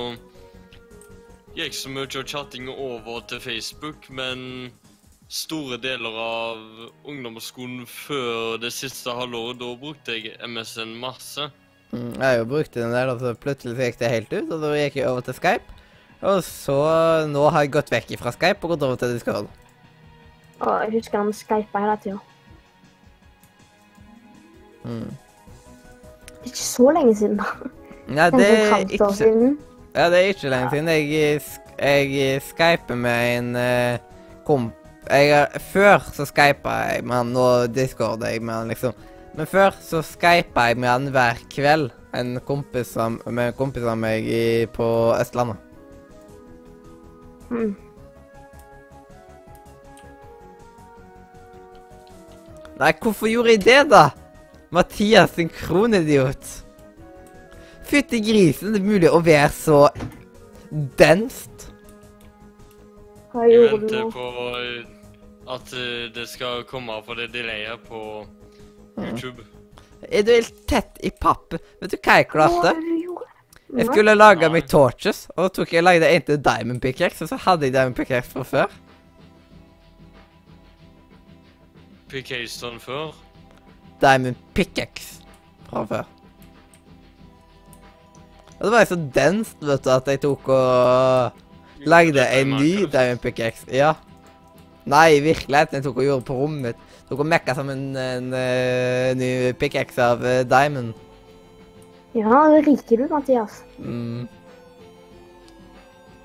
gikk 1.59 1.77
så 1.77 1.93
mye 1.93 2.09
av 2.09 2.25
chatting 2.25 2.73
over 2.73 3.21
til 3.29 3.45
Facebook, 3.45 4.09
men 4.09 4.73
store 5.29 5.77
deler 5.77 6.17
av 6.25 6.59
ungdomsskolen 7.05 7.85
før 7.85 8.57
det 8.65 8.73
siste 8.73 9.13
halvåret, 9.13 9.61
da 9.61 9.77
brukte 9.77 10.17
jeg 10.17 10.41
MSN 10.41 10.97
masse. 11.05 11.51
Mm, 11.93 12.15
jeg 12.17 12.25
har 12.31 12.39
jo 12.41 12.49
brukt 12.49 12.73
den 12.81 12.97
der, 12.97 13.13
og 13.13 13.21
så 13.21 13.37
plutselig 13.37 13.77
gikk 13.77 14.01
det 14.01 14.15
helt 14.17 14.33
ut, 14.33 14.53
og 14.57 14.61
da 14.65 14.73
gikk 14.73 15.03
jeg 15.03 15.09
over 15.13 15.21
til 15.21 15.37
Skype. 15.37 15.81
Og 16.23 16.41
så 16.49 16.81
Nå 17.29 17.51
har 17.51 17.67
jeg 17.67 17.77
gått 17.77 17.93
vekk 17.93 18.17
fra 18.17 18.33
Skype 18.33 18.65
og 18.65 18.73
gått 18.79 18.89
over 18.89 18.97
til 18.97 19.13
Discord. 19.19 19.59
Og 20.63 20.85
jeg 20.85 20.93
husker 20.93 21.19
han 21.19 21.33
skypa 21.35 21.83
hele 21.83 21.97
tida. 22.03 22.19
Mm. 24.85 25.11
Det 26.27 26.49
er 26.49 26.51
ikke 26.51 26.59
så 26.59 26.91
lenge 26.95 27.15
siden, 27.19 27.37
da. 27.39 27.71
Nei, 28.09 28.29
det 28.35 28.47
er 28.51 28.77
ikke 28.87 29.11
siden. 29.15 29.59
Ja, 29.95 30.07
det 30.11 30.19
er 30.19 30.31
ikke 30.33 30.53
lenge 30.53 30.71
siden. 30.71 30.89
Jeg, 30.89 31.35
eh, 31.35 31.43
jeg 31.79 32.37
eh, 32.37 32.47
skyper 32.47 32.95
med 32.95 33.39
en 33.39 33.57
uh, 33.57 33.99
komp... 34.47 34.79
Jeg, 35.11 35.61
før 35.73 36.05
så 36.15 36.25
skypa 36.31 36.77
jeg 36.93 37.05
med 37.05 37.17
han, 37.17 37.33
nå 37.35 37.47
discorda 37.75 38.31
jeg 38.31 38.43
med 38.43 38.55
han, 38.55 38.71
liksom. 38.71 38.95
Men 39.35 39.49
før 39.51 39.75
så 39.83 40.03
skypa 40.07 40.69
jeg 40.71 40.79
med 40.79 40.89
han 40.89 41.11
hver 41.15 41.43
kveld. 41.51 41.91
En 42.15 42.37
kompis 42.47 42.95
av, 43.01 43.19
med 43.27 43.51
en 43.51 43.57
kompis 43.57 43.87
av 43.89 43.97
meg 43.99 44.27
i, 44.29 44.43
på 44.71 44.87
Østlandet. 45.17 45.59
Mm. 47.51 47.73
Nei, 52.83 52.91
hvorfor 52.99 53.31
gjorde 53.31 53.53
jeg 53.55 53.63
det, 53.63 53.83
da? 53.93 54.09
Mathias, 54.75 55.37
en 55.39 55.51
kronidiot. 55.53 56.49
Fytti 57.87 58.19
grisen, 58.25 58.73
det 58.75 58.81
er 58.81 58.89
mulig 58.89 59.11
å 59.13 59.21
være 59.23 59.53
så 59.55 59.79
denst. 60.99 61.69
Hva 63.31 63.47
Jeg 63.47 63.61
gjorde 63.61 63.79
du 63.79 63.87
venter 63.87 64.11
på 64.17 64.27
eh, 64.59 64.91
at 65.55 65.75
eh, 65.79 66.09
det 66.17 66.27
skal 66.33 66.65
komme 66.67 66.99
på 67.07 67.15
det 67.21 67.29
delayet 67.37 67.87
på 67.87 68.03
YouTube. 68.99 69.47
Er 70.11 70.27
du 70.27 70.33
helt 70.35 70.59
tett 70.67 70.99
i 71.07 71.13
papp? 71.15 71.55
Vet 71.55 71.95
du 71.95 72.01
hva 72.01 72.19
jeg 72.19 72.31
klarte? 72.33 72.75
Jeg 73.73 73.93
skulle 73.93 74.17
lage 74.19 74.51
meg 74.53 74.67
torches, 74.69 75.29
og 75.37 75.47
da 75.47 75.53
tok 75.61 75.79
jeg 75.79 75.87
lagde 75.87 76.11
en 76.11 76.27
til 76.27 76.43
Diamond 76.43 76.83
Pickaxe, 76.83 77.23
og 77.23 77.31
så 77.31 77.39
hadde 77.47 77.71
jeg 77.71 77.77
Diamond 77.79 77.97
Pickaxe 77.97 78.35
fra 78.35 78.49
før. 78.49 78.75
PK-stund 82.13 82.81
før. 82.85 83.15
Diamond 84.03 84.37
Pickaxe 84.55 85.23
fra 85.69 85.85
før. 85.89 86.09
Og 88.59 88.69
det 88.69 88.73
var 88.73 88.85
så 88.87 88.99
denst, 89.15 89.57
vet 89.65 89.85
du, 89.85 89.91
at 89.91 90.07
jeg 90.07 90.21
tok 90.23 90.49
og 90.55 91.87
lagde 91.89 92.27
en 92.39 92.57
ny 92.61 92.85
Diamond 92.93 93.23
Pickaxe. 93.23 93.67
Ja. 93.73 93.95
Nei, 94.85 95.17
i 95.17 95.23
virkeligheten. 95.23 95.79
Jeg 95.79 95.87
tok 95.87 95.97
og 95.97 96.05
gjorde 96.05 96.27
på 96.27 96.37
rommet 96.37 96.69
mitt. 96.69 96.85
Tok 97.09 97.23
og 97.23 97.29
mekka 97.29 97.55
sammen 97.55 97.97
en, 97.97 98.31
eh, 98.35 99.15
ny 99.19 99.53
pickaxe 99.59 100.03
av 100.03 100.23
uh, 100.23 100.43
Diamond. 100.49 100.95
Ja, 102.15 102.49
det 102.55 102.65
liker 102.67 103.03
du, 103.03 103.07
Mathias. 103.11 103.63
Mm. 103.79 104.29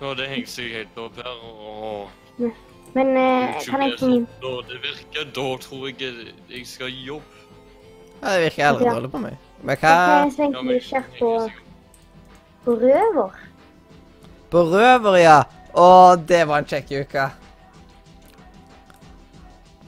Ja, 0.02 0.14
det 0.14 0.30
henger 0.30 0.50
seg 0.52 0.74
helt 0.78 0.98
opp 1.02 1.16
her, 1.22 1.38
og 1.48 2.48
Men 2.98 3.12
eh, 3.20 3.58
kan 3.68 3.84
jeg 3.84 3.98
få 4.00 4.08
sånn, 4.08 4.28
Når 4.42 4.62
det 4.72 4.78
virker, 4.82 5.28
da 5.36 5.48
tror 5.62 5.88
jeg 5.92 5.98
jeg, 6.50 6.64
skal 6.66 6.90
jobbe. 6.90 7.44
Ja, 8.22 8.32
det 8.34 8.40
virker 8.48 8.70
aldri 8.72 8.88
Ja. 8.88 8.94
dårlig 8.98 9.12
på 9.14 9.22
meg. 9.22 9.36
Men 9.62 9.78
hva 9.78 9.92
jeg 10.26 10.38
men- 10.38 10.72
litt 10.72 10.88
kjapt 10.88 11.20
på, 11.20 11.34
på 12.66 12.78
røver? 12.82 13.36
På 14.50 14.64
røver, 14.72 15.18
ja. 15.22 15.44
Å, 15.78 16.16
det 16.18 16.48
var 16.48 16.64
en 16.64 16.66
kjekk 16.66 16.94
uke. 17.04 17.28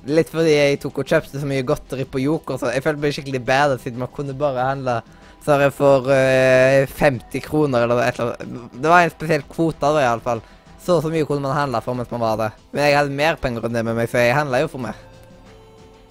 Litt 0.10 0.30
fordi 0.30 0.54
jeg 0.54 0.80
tok 0.84 1.02
og 1.02 1.10
kjøpte 1.10 1.40
så 1.42 1.48
mye 1.50 1.66
godteri 1.66 2.06
på 2.06 2.22
Joker, 2.22 2.58
så 2.58 2.70
jeg 2.74 2.84
følte 2.86 3.02
meg 3.02 3.16
skikkelig 3.16 3.42
bedre 3.46 3.80
siden 3.82 4.00
man 4.00 4.12
kunne 4.14 4.38
bare 4.38 4.70
handle 4.70 5.02
så 5.44 5.58
for 5.72 6.06
uh, 6.12 6.86
50 6.86 7.42
kroner 7.42 7.84
eller 7.84 8.04
et 8.04 8.20
eller 8.20 8.36
annet. 8.36 8.72
Det 8.76 8.90
var 8.92 9.02
en 9.06 9.14
spesiell 9.14 9.46
kvote 9.50 9.80
da, 9.82 10.04
iallfall. 10.04 10.42
Så 10.90 11.02
så 11.02 11.10
mye 11.14 11.26
kunne 11.30 11.46
man 11.46 11.54
handle 11.54 11.82
for 11.86 11.94
mens 11.94 12.10
man 12.10 12.22
var 12.24 12.38
der. 12.40 12.54
Men 12.72 12.88
jeg 12.88 12.98
hadde 12.98 13.14
mer 13.14 13.36
penger 13.38 13.66
enn 13.68 13.76
det 13.78 13.82
med 13.86 13.94
meg, 13.94 14.08
så 14.10 14.24
jeg 14.24 14.34
handla 14.34 14.64
jo 14.64 14.70
for 14.72 14.82
mer. 14.82 14.98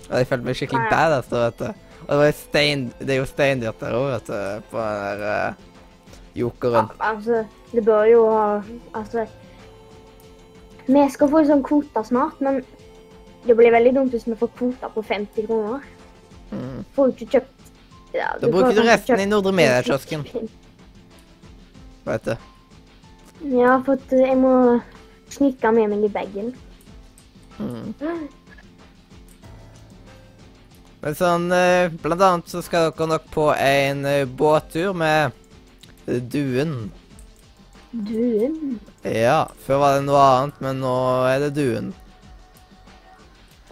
Og 0.06 0.12
jeg 0.20 0.26
følte 0.30 0.46
meg 0.46 0.58
skikkelig 0.58 0.90
badass 0.92 1.30
da, 1.32 1.40
vet 1.48 1.62
du. 1.62 1.86
Og 2.04 2.10
det 2.12 2.18
var 2.20 2.36
stein, 2.38 2.84
det 3.00 3.10
er 3.10 3.18
jo 3.18 3.24
steindyrt 3.26 3.80
der 3.82 3.96
òg, 3.98 4.04
vet 4.12 4.28
du, 4.30 4.68
på 4.70 4.84
den 4.84 5.00
der 5.02 5.24
eh, 5.32 5.64
Ja, 6.38 6.84
altså, 7.08 7.40
det 7.72 7.82
bør 7.84 8.04
jo 8.06 8.20
ha 8.30 8.44
Altså 8.94 9.24
Vi 10.86 11.02
skal 11.10 11.30
få 11.32 11.40
en 11.40 11.48
sånn 11.48 11.64
kvote 11.66 12.04
snart, 12.06 12.38
men 12.38 12.60
det 13.48 13.56
blir 13.58 13.74
veldig 13.74 13.94
dumt 13.96 14.14
hvis 14.14 14.28
vi 14.28 14.36
får 14.38 14.52
kvoter 14.60 14.92
på 14.94 15.02
50 15.02 15.48
kroner. 15.48 15.82
Mm. 16.52 16.84
Får 16.94 17.10
jo 17.10 17.16
ikke 17.16 17.32
kjøpt 17.34 18.14
ja, 18.14 18.30
Da 18.38 18.52
bruker 18.52 18.78
du 18.78 18.84
resten 18.86 19.24
i 19.24 19.26
Nordre 19.26 19.56
Media-kiosken, 19.58 20.22
en 20.38 20.48
vet 22.06 22.30
du. 22.30 22.48
Ja, 23.40 23.78
for 23.86 23.94
eh, 24.10 24.24
jeg 24.26 24.36
må 24.40 24.52
snike 25.30 25.70
med 25.74 25.92
meg 25.92 26.04
i 26.08 26.10
bagen. 26.10 26.52
Mm. 27.58 27.94
Men 30.98 31.14
sånn, 31.18 31.46
eh, 31.54 31.92
blant 32.02 32.24
annet 32.26 32.50
så 32.50 32.62
skal 32.66 32.90
dere 32.90 33.10
nok 33.12 33.28
på 33.34 33.46
en 33.54 34.02
eh, 34.08 34.24
båttur 34.26 34.96
med 34.98 35.36
Duen. 36.06 36.90
Duen. 37.92 38.78
Ja, 39.06 39.46
før 39.64 39.82
var 39.84 39.96
det 39.96 40.06
noe 40.08 40.24
annet, 40.24 40.60
men 40.64 40.82
nå 40.82 40.96
er 41.30 41.46
det 41.46 41.54
Duen. 41.60 41.94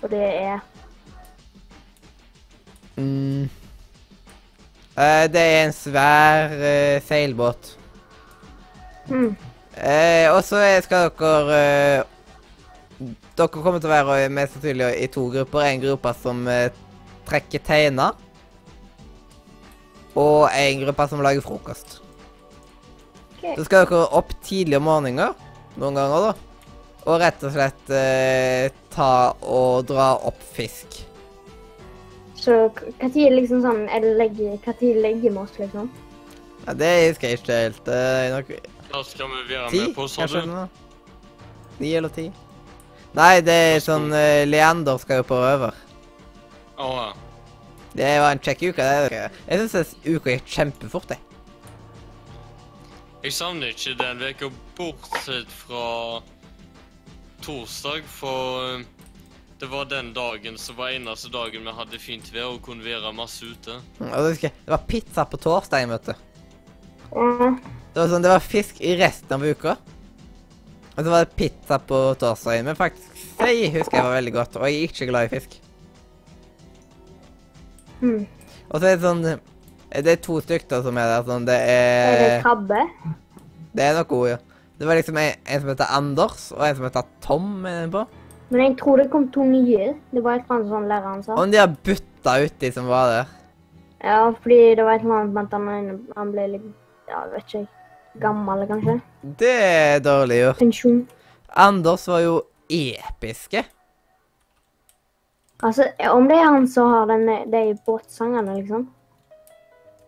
Og 0.02 0.10
det 0.12 0.24
er 0.24 0.64
Mm. 2.97 3.51
Det 4.97 5.40
er 5.43 5.66
en 5.66 5.72
svær 5.76 6.55
seilbåt. 7.05 7.74
hm, 9.09 9.36
Eh, 9.76 10.26
og 10.32 10.40
så 10.44 10.62
skal 10.84 11.10
dere 11.18 11.56
eh, 11.56 12.12
Dere 13.36 13.50
kommer 13.52 13.76
til 13.76 13.90
å 13.90 13.92
være 13.92 14.14
eh, 14.24 14.32
mest 14.32 14.56
sannsynlig 14.56 14.88
i 15.02 15.08
to 15.12 15.26
grupper. 15.34 15.66
En 15.66 15.82
gruppe 15.82 16.12
som 16.22 16.46
eh, 16.48 16.70
trekker 17.28 17.60
teiner. 17.66 18.16
Og 20.16 20.46
en 20.48 20.80
gruppe 20.80 21.08
som 21.10 21.20
lager 21.24 21.44
frokost. 21.44 21.98
OK. 23.36 23.42
Så 23.58 23.66
skal 23.66 23.84
dere 23.84 24.06
opp 24.16 24.32
tidlig 24.40 24.78
om 24.80 24.88
morgenen, 24.88 25.36
noen 25.76 25.98
ganger, 26.00 26.30
da. 26.30 26.62
Og 27.06 27.20
rett 27.20 27.44
og 27.46 27.52
slett 27.54 27.92
eh, 27.94 28.72
ta 28.90 29.10
og 29.44 29.84
dra 29.90 30.14
opp 30.26 30.40
fisk. 30.56 31.02
Så 32.40 32.56
når 33.00 33.32
liksom 33.34 33.62
sånn 33.64 33.86
Når 33.88 34.04
legger 34.20 34.56
vi 34.56 34.56
oss, 35.40 35.54
liksom? 35.58 35.88
Ja, 36.66 36.74
det 36.78 36.90
husker 37.10 37.30
jeg 37.30 37.40
ikke 37.40 37.60
helt. 37.60 37.88
Eh, 37.92 38.66
Da 38.92 39.02
skal 39.04 39.28
vi 39.32 39.42
være 39.50 39.70
Ti, 39.70 39.80
med 39.86 39.94
på, 39.96 40.06
sa 40.08 40.24
kanskje? 40.26 40.42
du? 40.46 40.82
Ni 41.82 41.92
eller 41.98 42.08
ti? 42.14 42.26
Nei, 43.16 43.40
det 43.44 43.54
er 43.74 43.78
sånn 43.84 44.10
uh, 44.12 44.44
Leander 44.48 44.98
skal 45.00 45.22
jo 45.22 45.26
på 45.28 45.38
røver. 45.40 45.76
Å 46.76 46.88
ja. 46.94 47.06
Det 47.96 48.10
var 48.20 48.34
en 48.34 48.42
kjekk 48.44 48.62
uke. 48.70 48.86
det. 49.08 49.20
Jeg 49.48 49.68
syns 49.72 49.94
uka 50.04 50.34
gikk 50.34 50.50
kjempefort, 50.52 51.14
jeg. 51.14 51.22
Jeg 53.24 53.32
savner 53.32 53.72
ikke 53.72 53.94
den 53.98 54.20
uka, 54.22 54.50
bortsett 54.76 55.48
fra 55.64 56.20
torsdag, 57.42 58.04
for 58.06 58.76
eh, 58.76 58.84
det 59.60 59.70
var 59.72 59.88
den 59.88 60.12
dagen 60.14 60.58
som 60.60 60.76
var 60.76 60.92
eneste 60.92 61.32
dagen 61.32 61.64
vi 61.64 61.74
hadde 61.78 61.98
fint 62.02 62.28
vær 62.34 62.52
og 62.52 62.60
kunne 62.68 62.84
være 62.84 63.12
masse 63.16 63.48
ute. 63.48 63.78
Mm, 63.98 64.10
Og 64.12 64.18
så 64.20 64.28
husker 64.28 64.48
jeg, 64.50 64.56
Det 64.66 64.74
var 64.76 64.84
pizza 64.92 65.24
på 65.24 65.40
torsdagen, 65.40 65.96
vet 65.96 66.12
du. 66.12 66.14
Ja. 67.16 67.50
Det 67.97 68.02
var 68.02 68.10
sånn, 68.12 68.24
det 68.27 68.28
var 68.28 68.43
fisk 68.44 68.81
i 68.85 68.90
resten 69.01 69.31
av 69.32 69.44
uka. 69.48 69.73
Og 70.93 70.98
så 70.98 71.09
var 71.09 71.23
det 71.24 71.36
pizza 71.39 71.78
på 71.81 72.01
torsdagen. 72.20 72.66
Men 72.68 72.77
faktisk 72.77 73.23
sei 73.39 73.70
husker 73.73 73.97
jeg 73.97 74.05
var 74.05 74.16
veldig 74.18 74.32
godt. 74.35 74.56
Og 74.60 74.66
jeg 74.68 74.74
er 74.82 74.90
ikke 74.90 75.06
glad 75.09 75.28
i 75.28 75.31
fisk. 75.32 75.55
Mm. 78.02 78.27
Og 78.68 78.74
så 78.77 78.90
er 78.90 78.98
det 78.98 79.01
sånn 79.01 79.23
Det 79.24 80.10
er 80.12 80.18
to 80.20 80.36
stykker 80.44 80.82
som 80.85 80.98
er 81.01 81.09
der. 81.09 81.23
sånn, 81.24 81.47
Det 81.48 81.55
Er 81.56 82.10
Er 82.10 82.18
det 82.20 82.43
krabbe? 82.44 82.82
Det 83.73 83.86
er 83.86 83.97
noe 83.97 84.18
ord, 84.18 84.28
ja. 84.28 84.36
Det 84.77 84.89
var 84.90 84.98
liksom 85.01 85.16
en, 85.16 85.39
en 85.47 85.60
som 85.62 85.70
heter 85.73 85.94
Anders, 85.97 86.43
og 86.52 86.66
en 86.66 86.77
som 86.77 86.85
heter 86.85 87.06
Tom. 87.24 87.48
er 87.64 87.78
den 87.86 87.94
på. 87.94 88.02
Men 88.51 88.60
jeg 88.60 88.77
tror 88.82 89.01
det 89.01 89.06
kom 89.14 89.31
to 89.32 89.44
nye. 89.48 89.94
Det 90.12 90.20
var 90.20 90.36
et 90.36 90.44
eller 90.44 90.59
annet 90.59 90.74
sånn 90.74 90.90
læreren 90.93 91.24
sa. 91.24 91.39
Og 91.40 91.48
de 91.48 91.62
har 91.62 91.73
bytta 91.89 92.36
ut 92.44 92.59
de 92.60 92.70
som 92.77 92.93
var 92.93 93.09
der. 93.14 93.32
Ja, 94.05 94.20
fordi 94.43 94.60
det 94.77 94.85
var 94.85 94.98
et 94.98 95.09
eller 95.09 95.23
annet 95.23 95.32
blant 95.32 95.56
annet 95.56 96.12
han 96.20 96.36
ble 96.36 96.47
litt 96.59 96.68
Ja, 97.09 97.24
vet 97.32 97.47
ikke 97.47 97.62
jeg. 97.62 97.68
Gammel, 98.20 98.66
kanskje. 98.68 98.98
Det 99.40 99.55
er 99.62 100.02
dårlig 100.05 100.40
gjort. 100.43 100.60
Pensjon. 100.60 101.01
Anders 101.56 102.06
var 102.09 102.20
jo 102.24 102.36
episke. 102.68 103.64
Altså, 105.64 105.88
om 106.12 106.28
det 106.28 106.36
er 106.36 106.51
han 106.52 106.68
som 106.68 106.93
har 106.93 107.09
den, 107.09 107.26
de 107.52 107.62
båtsangene, 107.86 108.59
liksom. 108.59 108.88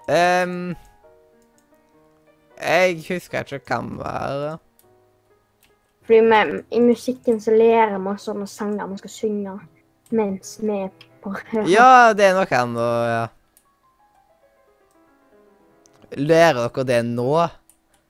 Um, 0.09 0.75
jeg 2.59 3.03
husker 3.09 3.45
ikke 3.45 3.61
hva 3.69 3.81
han 3.81 3.91
var. 4.01 4.59
Fordi 6.09 6.21
med, 6.25 6.55
i 6.73 6.81
musikken 6.81 7.41
så 7.41 7.53
lærer 7.53 7.99
man 8.01 8.17
sånne 8.21 8.47
sanger 8.49 8.87
man 8.89 9.01
skal 9.01 9.13
synge 9.13 9.59
mens 10.17 10.55
vi 10.63 10.73
er 10.73 10.93
på 11.21 11.35
Ja, 11.69 12.15
det 12.17 12.31
er 12.31 12.37
nok 12.39 12.53
han, 12.57 12.77
og 12.81 13.09
ja. 13.09 13.25
Lærer 16.17 16.63
dere 16.65 16.87
det 16.89 17.03
nå? 17.05 17.33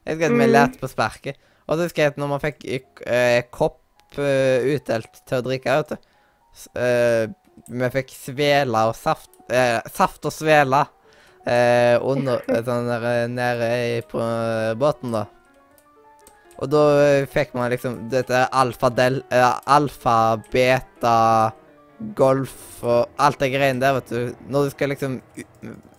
Jeg 0.09 0.17
husker 0.17 0.33
at 0.33 0.41
vi 0.41 0.49
lærte 0.49 0.81
på 0.81 0.89
sparket. 0.89 1.41
Og 1.69 1.77
så 1.77 1.85
husker 1.85 2.03
jeg 2.03 2.15
at 2.15 2.21
når 2.21 2.31
man 2.31 2.41
fikk 2.41 2.65
uh, 3.05 3.41
kopp 3.53 3.83
uh, 4.17 4.69
utdelt 4.73 5.21
til 5.29 5.37
å 5.37 5.45
drikke, 5.45 5.81
vet 5.83 5.91
du 5.93 6.79
eh, 6.81 7.27
Vi 7.69 7.91
fikk 7.93 8.15
svele 8.17 8.87
og 8.89 8.97
saft 8.97 9.35
Saft 9.93 10.25
og 10.29 10.33
svele 10.35 10.87
under 12.05 12.43
sånn 12.67 12.89
der, 12.91 13.05
nede 13.33 13.69
på 14.11 14.21
båten, 14.77 15.15
da. 15.15 15.23
Og 16.59 16.69
da 16.69 16.83
fikk 17.31 17.55
man 17.57 17.71
liksom 17.71 17.97
dette 18.13 18.43
alfa, 18.51 18.91
del, 18.91 19.21
eh, 19.31 19.55
alfa, 19.71 20.37
beta, 20.53 21.53
golf 22.19 22.83
og 22.83 23.21
alt 23.23 23.41
det 23.43 23.53
greiene 23.55 23.83
der, 23.83 23.97
vet 23.99 24.11
du. 24.11 24.49
Når 24.51 24.67
du 24.67 24.75
skal 24.75 24.93
liksom 24.93 25.19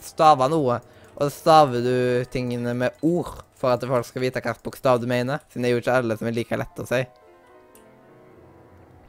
stave 0.03 0.49
noe, 0.51 0.79
og 1.15 1.21
så 1.25 1.31
staver 1.33 1.83
du 1.83 1.95
tingene 2.31 2.75
med 2.77 3.05
ord 3.07 3.39
for 3.59 3.75
at 3.75 3.83
folk 3.83 4.07
skal 4.07 4.23
vite 4.23 4.39
hvilken 4.39 4.63
bokstav 4.63 5.01
du 5.01 5.07
mener. 5.09 5.43
Siden 5.51 5.65
det 5.65 5.71
er 5.71 5.75
jo 5.75 5.81
ikke 5.83 5.97
alle 5.99 6.17
som 6.19 6.29
er 6.29 6.37
like 6.37 6.59
lett 6.61 6.79
å 6.79 6.87
si. 6.87 7.01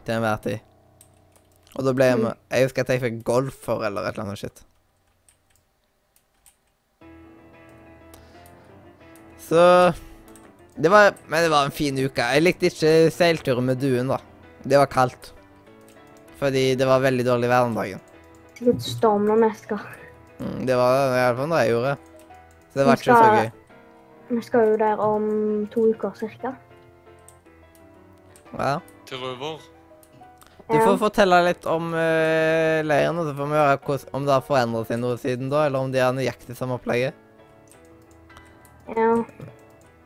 Til 0.06 0.16
enhver 0.16 0.43
tid. 0.47 0.66
Og 1.78 1.86
da 1.86 1.93
ble 1.94 2.09
jeg 2.09 2.18
med 2.18 2.39
Jeg 2.51 2.66
husker 2.66 2.82
at 2.82 2.90
jeg 2.90 3.02
fikk 3.05 3.18
golfer 3.27 3.85
eller 3.86 4.09
et 4.09 4.16
eller 4.16 4.27
annet 4.27 4.40
shit. 4.43 4.62
Så 9.51 9.62
Det 10.81 10.90
var 10.90 11.14
Men 11.28 11.44
det 11.44 11.51
var 11.52 11.68
en 11.68 11.74
fin 11.74 11.94
uke. 11.98 12.27
Jeg 12.35 12.43
likte 12.43 12.70
ikke 12.70 13.10
seilturen 13.14 13.66
med 13.66 13.78
duen, 13.82 14.10
da. 14.10 14.18
Det 14.64 14.78
var 14.78 14.90
kaldt. 14.90 15.32
Fordi 16.40 16.74
det 16.74 16.86
var 16.89 17.02
veldig 17.05 17.24
dårlig 17.27 17.48
vær 17.51 17.66
den 17.68 17.77
dagen. 17.77 18.05
Litt 18.64 18.82
storm 18.85 19.28
og 19.32 19.40
mesker. 19.40 19.81
Mm, 20.40 20.66
det 20.68 20.77
var 20.77 20.94
det 20.97 21.02
i 21.06 21.20
hvert 21.20 21.36
fall 21.39 21.52
det 21.52 21.60
jeg 21.60 21.74
gjorde. 21.74 21.97
Så 22.70 22.78
det 22.78 22.86
var 22.86 23.01
ikke 23.01 23.16
så 23.16 23.32
gøy. 23.36 23.51
Vi 24.31 24.43
skal 24.47 24.73
jo 24.73 24.77
der 24.78 25.01
om 25.02 25.24
to 25.73 25.89
uker 25.90 26.15
cirka. 26.15 26.55
Ja. 28.59 28.78
Til 29.07 29.19
røver. 29.19 29.61
Du 30.70 30.77
får 30.78 30.98
fortelle 31.01 31.40
litt 31.48 31.65
om 31.66 31.89
uh, 31.90 32.78
leiren, 32.86 33.19
og 33.19 33.27
så 33.27 33.35
får 33.35 33.48
vi 33.51 33.59
høre 33.59 33.97
om 34.15 34.27
det 34.27 34.35
har 34.36 34.44
forandret 34.47 34.86
seg 34.86 35.01
noe 35.02 35.16
siden 35.19 35.51
da, 35.51 35.65
eller 35.66 35.82
om 35.82 35.90
de 35.90 35.98
har 35.98 36.15
nøyaktig 36.15 36.55
samme 36.59 36.77
opplegget. 36.78 37.16
Ja. 38.94 39.11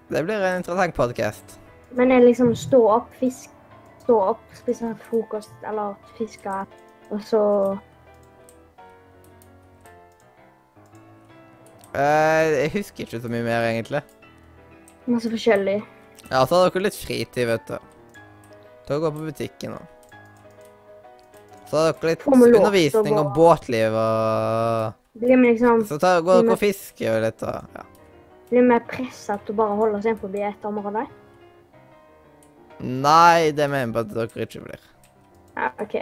Det 0.08 0.22
blir 0.24 0.40
en 0.40 0.62
interessant 0.62 0.96
podkast. 0.96 1.58
Men 1.92 2.08
det 2.08 2.16
er 2.16 2.24
liksom 2.24 2.54
stå 2.56 2.80
opp, 2.96 3.12
fisk, 3.20 3.52
stå 4.06 4.16
opp, 4.32 4.44
spise 4.56 4.94
frokost 5.04 5.68
eller 5.68 5.98
fiske, 6.16 6.56
og 7.12 7.20
så 7.28 7.42
jeg 11.94 12.70
husker 12.74 13.06
ikke 13.06 13.20
så 13.22 13.30
mye 13.30 13.44
mer, 13.46 13.66
egentlig. 13.70 14.02
masse 15.06 15.30
forskjellig. 15.30 15.80
Ja, 16.30 16.40
så 16.46 16.56
hadde 16.56 16.70
dere 16.72 16.86
litt 16.86 16.96
fritid, 16.98 17.46
vet 17.48 17.68
du. 17.68 17.76
Dere 18.84 19.00
går 19.00 19.10
gå 19.10 19.10
på 19.16 19.26
butikken 19.30 19.76
og 19.78 19.90
Så 21.68 21.78
hadde 21.78 21.92
dere 22.00 22.10
litt 22.12 22.26
undervisning 22.28 23.18
om 23.20 23.32
båtliv 23.36 23.96
og 23.96 25.00
Blir 25.14 25.38
vi 25.38 25.52
liksom 25.52 25.84
Så 25.88 25.98
tar, 26.02 26.20
går 26.26 26.42
dere 26.42 26.56
og 26.56 26.60
fisker 26.60 27.14
og 27.14 27.22
litt 27.24 27.44
og 27.46 27.76
ja. 27.78 27.84
blir 28.50 28.66
vi 28.68 28.80
pressa 28.90 29.38
til 29.44 29.54
å 29.54 29.60
bare 29.62 29.78
holde 29.78 30.00
oss 30.00 30.08
inn 30.10 30.18
forbi 30.20 30.42
et 30.44 30.66
område? 30.68 31.06
Nei, 32.80 33.52
det 33.54 33.70
mener 33.70 33.86
jeg 33.86 33.94
bare 33.94 34.10
at 34.10 34.34
dere 34.34 34.48
ikke 34.48 34.66
blir. 34.66 34.84
Ja, 35.54 35.70
OK. 35.80 35.96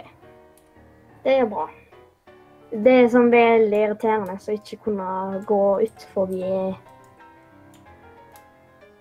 Det 1.23 1.37
er 1.37 1.47
bra. 1.47 1.69
Det 2.73 2.93
er 2.93 3.11
sånn 3.13 3.29
veldig 3.29 3.79
irriterende 3.85 4.33
å 4.33 4.55
ikke 4.55 4.79
kunne 4.87 5.07
gå 5.45 5.63
ut 5.83 6.05
forbi 6.13 6.41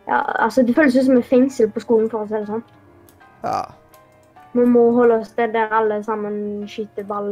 Ja, 0.06 0.18
altså, 0.18 0.62
det 0.66 0.74
føles 0.76 0.96
ut 0.98 1.06
som 1.06 1.16
et 1.16 1.28
fengsel 1.30 1.70
på 1.72 1.80
skolen, 1.80 2.10
for 2.10 2.24
å 2.24 2.28
si 2.28 2.34
det 2.34 2.48
sånn. 2.50 2.64
Ja. 3.44 3.62
Vi 4.52 4.64
må 4.68 4.82
holde 4.92 5.20
oss 5.22 5.32
der 5.38 5.52
der 5.54 5.72
alle 5.72 6.02
sammen 6.04 6.66
skyter 6.68 7.06
ball 7.08 7.30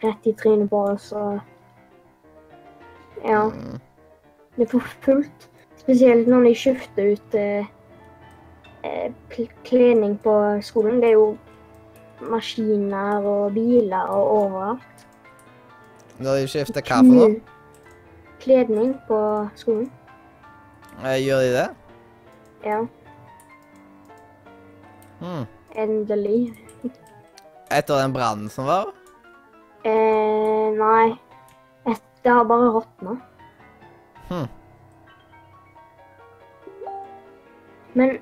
rett 0.00 0.26
i 0.26 0.32
trynet 0.32 0.70
på 0.70 0.84
oss 0.94 1.12
og 1.12 1.40
Ja. 3.24 3.50
Mm. 3.50 3.80
Det 4.56 4.64
er 4.64 4.70
for 4.70 4.86
fullt. 5.04 5.50
Spesielt 5.76 6.28
når 6.28 6.44
de 6.44 6.54
skifter 6.54 7.12
ut 7.12 7.34
eh, 7.34 7.66
eh, 8.84 9.12
kledning 9.64 10.18
på 10.22 10.32
skolen. 10.62 11.00
Det 11.00 11.08
er 11.08 11.18
jo 11.18 11.36
maskiner 12.20 13.24
og 13.24 13.54
biler 13.54 14.10
og 14.12 14.32
overalt. 14.36 14.89
Når 16.20 16.40
de 16.42 16.48
skifter 16.52 16.84
hva 16.84 16.98
for 17.00 17.16
noe? 17.16 17.40
Kledning 18.40 18.92
på 19.08 19.18
skolen. 19.60 19.88
Eh, 21.04 21.16
Gjør 21.24 21.44
de 21.46 21.52
det? 21.56 21.68
Ja, 22.64 22.80
Hmm. 25.20 25.44
endelig. 25.76 26.54
Etter 27.70 28.00
den 28.02 28.12
brannen 28.12 28.48
som 28.50 28.64
var? 28.66 28.86
Eh, 29.84 30.70
nei. 30.76 31.18
Et, 31.86 32.00
det 32.24 32.32
har 32.32 32.44
bare 32.44 32.70
råtna. 32.72 33.18
Hmm. 34.30 34.46
Men 37.94 38.18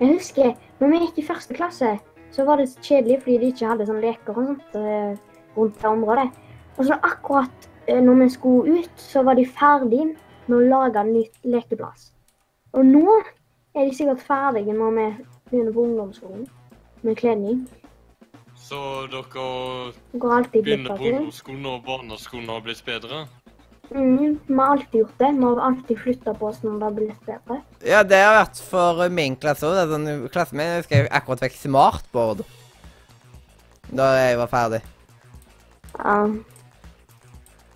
jeg 0.00 0.12
husker 0.16 0.54
når 0.80 0.88
vi 0.92 0.98
gikk 1.06 1.18
i 1.22 1.26
første 1.26 1.54
klasse, 1.56 1.98
så 2.32 2.44
var 2.44 2.56
det 2.60 2.68
så 2.72 2.80
kjedelig 2.82 3.20
fordi 3.22 3.38
de 3.38 3.50
ikke 3.52 3.68
hadde 3.70 3.86
sånn 3.86 4.00
leker 4.02 4.32
og 4.36 4.46
sånt 4.46 4.76
eh, 4.80 5.16
rundt 5.56 5.78
det 5.80 5.88
området. 5.90 6.28
Og 6.76 6.86
så 6.88 6.98
akkurat 7.02 7.68
eh, 7.86 8.00
når 8.00 8.14
vi 8.22 8.28
skulle 8.32 8.78
ut, 8.78 8.96
så 8.96 9.22
var 9.22 9.38
de 9.38 9.46
ferdige 9.46 10.12
med 10.46 10.56
å 10.56 10.64
lage 10.72 11.00
en 11.00 11.12
ny 11.12 11.26
lekeplass. 11.44 12.10
Og 12.72 12.86
nå 12.88 13.04
er 13.74 13.86
de 13.86 13.94
sikkert 13.96 14.24
ferdige 14.24 14.74
når 14.76 14.96
vi 14.96 15.06
begynner 15.50 15.76
på 15.76 15.86
ungdomsskolen 15.86 16.48
med 17.02 17.16
kledning. 17.20 17.62
Så 18.56 19.06
dere 19.12 19.46
går 20.18 20.34
alltid 20.38 20.64
begynner 20.64 20.96
på 20.96 21.10
ungdomsskolen 21.10 21.66
og 21.68 21.84
barneskolen 21.86 22.48
har 22.48 22.64
blitt 22.64 22.84
bedre? 22.86 23.26
Mm, 23.92 24.38
vi 24.46 24.54
har 24.54 24.70
alltid 24.70 25.00
gjort 25.00 25.18
det. 25.18 25.32
Vi 25.36 25.44
har 25.44 25.60
alltid 25.60 25.98
flytta 25.98 26.34
på 26.34 26.46
oss 26.48 26.62
når 26.62 26.78
det 26.78 26.86
har 26.86 26.94
blitt 26.96 27.26
bedre. 27.26 27.58
Ja, 27.84 28.00
det 28.02 28.20
har 28.22 28.38
vært 28.38 28.62
for 28.64 29.02
min 29.12 29.36
klasse 29.36 29.68
òg. 29.68 29.80
Sånn, 29.90 30.08
klassen 30.32 30.60
min 30.62 30.86
skrev 30.86 31.10
akkurat 31.12 31.44
vekk 31.44 31.58
smartboard 31.60 32.46
da 33.92 34.06
jeg 34.16 34.38
var 34.40 34.48
ferdig. 34.48 34.80
Ja. 35.98 36.16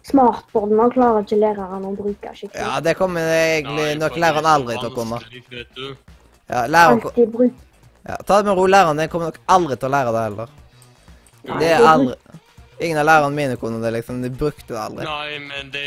Smartboardene 0.06 0.86
klarer 0.94 1.24
ikke 1.24 1.38
læreren 1.40 1.86
å 1.88 1.92
bruke 1.98 2.32
skikkelig. 2.36 2.62
Ja, 2.62 2.78
det 2.84 2.94
kommer 2.98 3.26
egentlig 3.26 3.86
Nei, 3.88 3.98
nok 3.98 4.18
læreren 4.22 4.46
er 4.46 4.58
aldri 4.60 4.76
til 4.78 4.90
å 4.90 4.94
komme. 4.94 5.18
Ja, 6.46 6.66
læreren, 6.70 7.00
bruk... 7.32 7.62
ja, 8.06 8.18
ta 8.22 8.38
det 8.38 8.46
med 8.46 8.54
ro, 8.54 8.66
læreren 8.70 9.02
din 9.02 9.10
kommer 9.10 9.32
nok 9.32 9.40
aldri 9.56 9.78
til 9.80 9.88
å 9.88 9.94
lære 9.96 10.12
det 10.14 10.26
heller. 10.28 10.52
Nei, 11.46 11.58
Det 11.62 11.72
er 11.74 11.88
aldri... 11.90 12.42
Ingen 12.76 12.98
av 13.00 13.06
lærerne 13.08 13.32
mine 13.32 13.56
kunne 13.56 13.80
det, 13.80 13.90
liksom. 13.94 14.20
De 14.20 14.28
brukte 14.28 14.68
det 14.68 14.78
aldri. 14.78 15.06
Nei, 15.08 15.38
men 15.40 15.70
de 15.72 15.84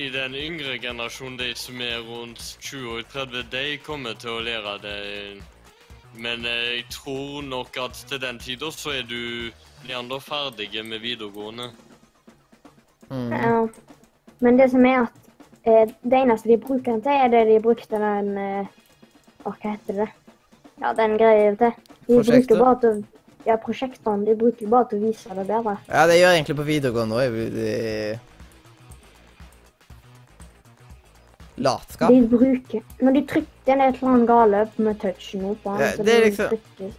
i 0.00 0.08
den 0.08 0.34
yngre 0.40 0.78
generasjonen, 0.80 1.36
de 1.36 1.50
som 1.54 1.82
er 1.84 1.98
rundt 2.00 2.40
20-30, 2.64 3.42
de 3.52 3.64
kommer 3.84 4.16
til 4.16 4.38
å 4.38 4.44
lære 4.46 4.78
det. 4.86 5.00
Men 6.16 6.48
jeg 6.48 6.86
tror 6.90 7.44
nok 7.44 7.76
at 7.84 8.00
til 8.08 8.22
den 8.24 8.40
tida 8.40 8.72
så 8.72 8.96
er 8.96 9.04
du 9.04 9.52
gjerne 9.86 10.18
ferdig 10.24 10.72
med 10.80 11.04
videregående. 11.04 11.68
Mm. 13.10 13.32
Ja. 13.32 13.68
Men 14.40 14.56
det 14.60 14.70
som 14.70 14.84
er 14.86 15.02
at 15.06 15.12
eh, 15.64 15.88
det 16.02 16.18
eneste 16.22 16.48
de 16.48 16.56
bruker 16.62 16.92
den 16.92 17.02
til, 17.02 17.12
er 17.12 17.28
det 17.32 17.46
de 17.48 17.60
brukte 17.64 17.98
den 17.98 18.32
eh, 18.38 18.66
hva 19.44 19.54
heter 19.62 20.02
det? 20.04 20.08
Ja, 20.82 20.92
den 20.94 21.16
greia 21.18 21.54
til. 21.58 21.72
De 22.06 22.14
Prosjektet? 22.14 22.48
bruker 22.48 22.64
bare 22.64 22.80
til 22.84 23.04
Ja, 23.46 23.54
prosjektene. 23.56 24.26
De 24.26 24.34
bruker 24.36 24.68
bare 24.68 24.88
til 24.90 24.98
å 24.98 25.06
vise 25.08 25.34
det 25.34 25.46
bedre. 25.48 25.76
Ja, 25.88 26.06
det 26.10 26.18
gjør 26.18 26.32
jeg 26.32 26.36
egentlig 26.42 26.56
på 26.58 26.66
videregående 26.68 27.20
òg. 27.22 27.36
De... 27.54 28.18
Latskap. 31.58 32.12
De 32.12 32.20
bruker 32.30 32.82
Når 33.02 33.12
de 33.16 33.22
trykker 33.32 33.78
ned 33.78 33.88
et 33.94 34.00
eller 34.02 34.12
annet 34.14 34.28
gale 34.28 34.60
med 34.76 34.98
touchen 35.02 35.42
nå 35.42 35.54
på 35.62 35.72
den, 35.74 35.80
Ja, 35.82 35.92
så 35.96 36.04
det 36.06 36.14
er 36.14 36.24
liksom- 36.26 36.50
De 36.78 36.92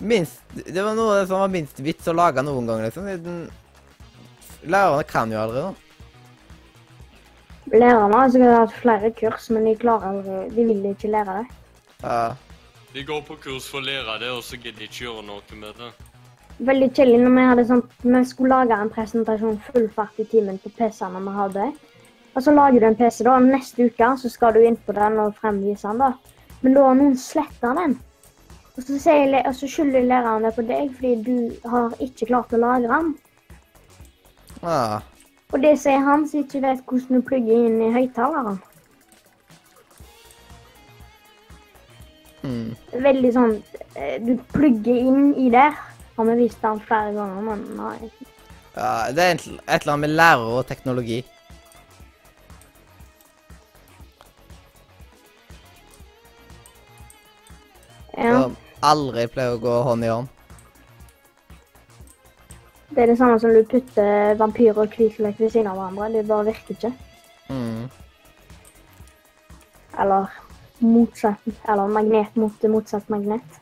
Minst, 0.00 0.40
det 0.54 0.82
var 0.84 0.94
noe 0.94 1.26
som 1.26 1.40
var 1.40 1.48
minst 1.50 1.80
vits 1.82 2.06
å 2.06 2.14
lage 2.14 2.42
noen 2.46 2.66
gang, 2.68 2.82
liksom. 2.84 3.48
Lærerne 4.62 5.04
kan 5.06 5.32
jo 5.32 5.38
aldri 5.42 5.62
noe. 5.62 5.76
Lærerne 7.68 8.16
har 8.16 8.30
sikkert 8.32 8.56
hatt 8.56 8.76
flere 8.82 9.10
kurs, 9.14 9.50
men 9.50 9.66
de 9.68 9.74
klarer 9.76 10.08
aldri 10.10 10.38
De 10.56 10.64
vil 10.70 10.86
ikke 10.90 11.10
lære 11.12 11.38
det. 11.38 11.46
Ja. 12.02 12.20
De 12.94 13.04
går 13.04 13.20
på 13.28 13.36
kurs 13.42 13.68
for 13.68 13.82
å 13.82 13.84
lære 13.84 14.18
det, 14.22 14.30
og 14.32 14.42
så 14.42 14.56
gidder 14.56 14.80
de 14.80 14.88
ikke 14.88 15.04
gjøre 15.04 15.26
noe 15.26 15.58
med 15.60 15.76
det. 15.78 15.90
Veldig 16.58 16.88
kjedelig 16.90 17.18
når 17.22 17.34
vi 17.36 17.44
hadde 17.46 17.64
sånn 17.68 17.82
Vi 18.02 18.22
skulle 18.26 18.56
lage 18.56 18.78
en 18.82 18.90
presentasjon 18.90 19.60
full 19.68 19.86
fart 19.94 20.16
i 20.18 20.26
timen 20.26 20.58
på 20.62 20.72
PC-ene 20.78 21.20
vi 21.22 21.36
hadde. 21.36 21.68
Og 22.34 22.42
så 22.42 22.54
lager 22.54 22.80
du 22.80 22.86
en 22.88 22.98
PC, 22.98 23.22
da. 23.26 23.36
og 23.36 23.46
Neste 23.46 23.86
uke 23.86 24.10
så 24.18 24.32
skal 24.32 24.56
du 24.56 24.64
inn 24.64 24.80
på 24.86 24.96
den 24.96 25.20
og 25.22 25.36
fremvise 25.38 25.86
den, 25.86 26.02
da. 26.02 26.12
Men 26.62 26.74
da 26.74 26.88
har 26.88 26.98
noen 26.98 27.16
sletta 27.20 27.74
den. 27.78 27.94
Og 28.74 28.82
så, 28.82 28.98
sier, 29.02 29.38
og 29.42 29.54
så 29.58 29.68
skylder 29.70 30.06
læreren 30.06 30.46
det 30.46 30.54
på 30.54 30.64
deg 30.66 30.92
fordi 30.96 31.14
du 31.26 31.68
har 31.70 31.94
ikke 32.02 32.28
klart 32.30 32.54
å 32.54 32.60
lagre 32.62 32.90
den. 32.90 33.14
Ja. 34.62 35.00
Og 35.52 35.62
det 35.62 35.74
sier 35.80 36.02
han 36.04 36.26
som 36.28 36.42
ikke 36.44 36.60
vet 36.64 36.82
hvordan 36.84 37.16
du 37.16 37.24
plugger 37.24 37.68
inn 37.68 37.78
i 37.80 37.92
høyttaleren. 37.94 38.58
Mm. 42.42 42.74
Veldig 43.02 43.30
sånn 43.34 43.54
eh, 43.98 44.18
Du 44.22 44.36
plugger 44.54 44.98
inn 45.10 45.32
i 45.40 45.48
der. 45.52 45.74
Har 46.18 46.28
vi 46.28 46.36
vist 46.44 46.60
den 46.62 46.78
flere 46.82 47.10
ganger, 47.14 47.42
men 47.46 47.64
nei. 47.78 48.10
ja. 48.76 48.92
Det 49.14 49.24
er 49.24 49.34
et 49.34 49.44
et 49.48 49.82
eller 49.82 49.92
annet 49.94 50.04
med 50.06 50.14
lærer 50.18 50.54
og 50.60 50.66
teknologi. 50.66 51.18
Ja, 58.18 58.32
Som 58.42 58.56
aldri 58.82 59.28
pleier 59.30 59.54
å 59.54 59.62
gå 59.62 59.76
hånd 59.86 60.04
i 60.06 60.10
hånd. 60.10 60.37
Det 62.98 63.04
er 63.04 63.10
det 63.12 63.18
samme 63.20 63.38
som 63.38 63.52
du 63.54 63.60
putter 63.70 64.32
vampyr 64.40 64.74
og 64.82 64.88
hvitløk 64.90 65.36
ved 65.38 65.52
siden 65.54 65.68
av 65.70 65.76
hverandre. 65.78 66.08
Det 66.16 66.24
bare 66.26 66.46
virker 66.48 66.74
ikke. 66.74 66.88
Mm. 67.46 67.84
Eller 70.02 70.32
motsatt. 70.82 71.44
Eller 71.68 71.92
magnet 71.94 72.34
mot 72.36 72.66
motsatt 72.72 73.06
magnet. 73.08 73.60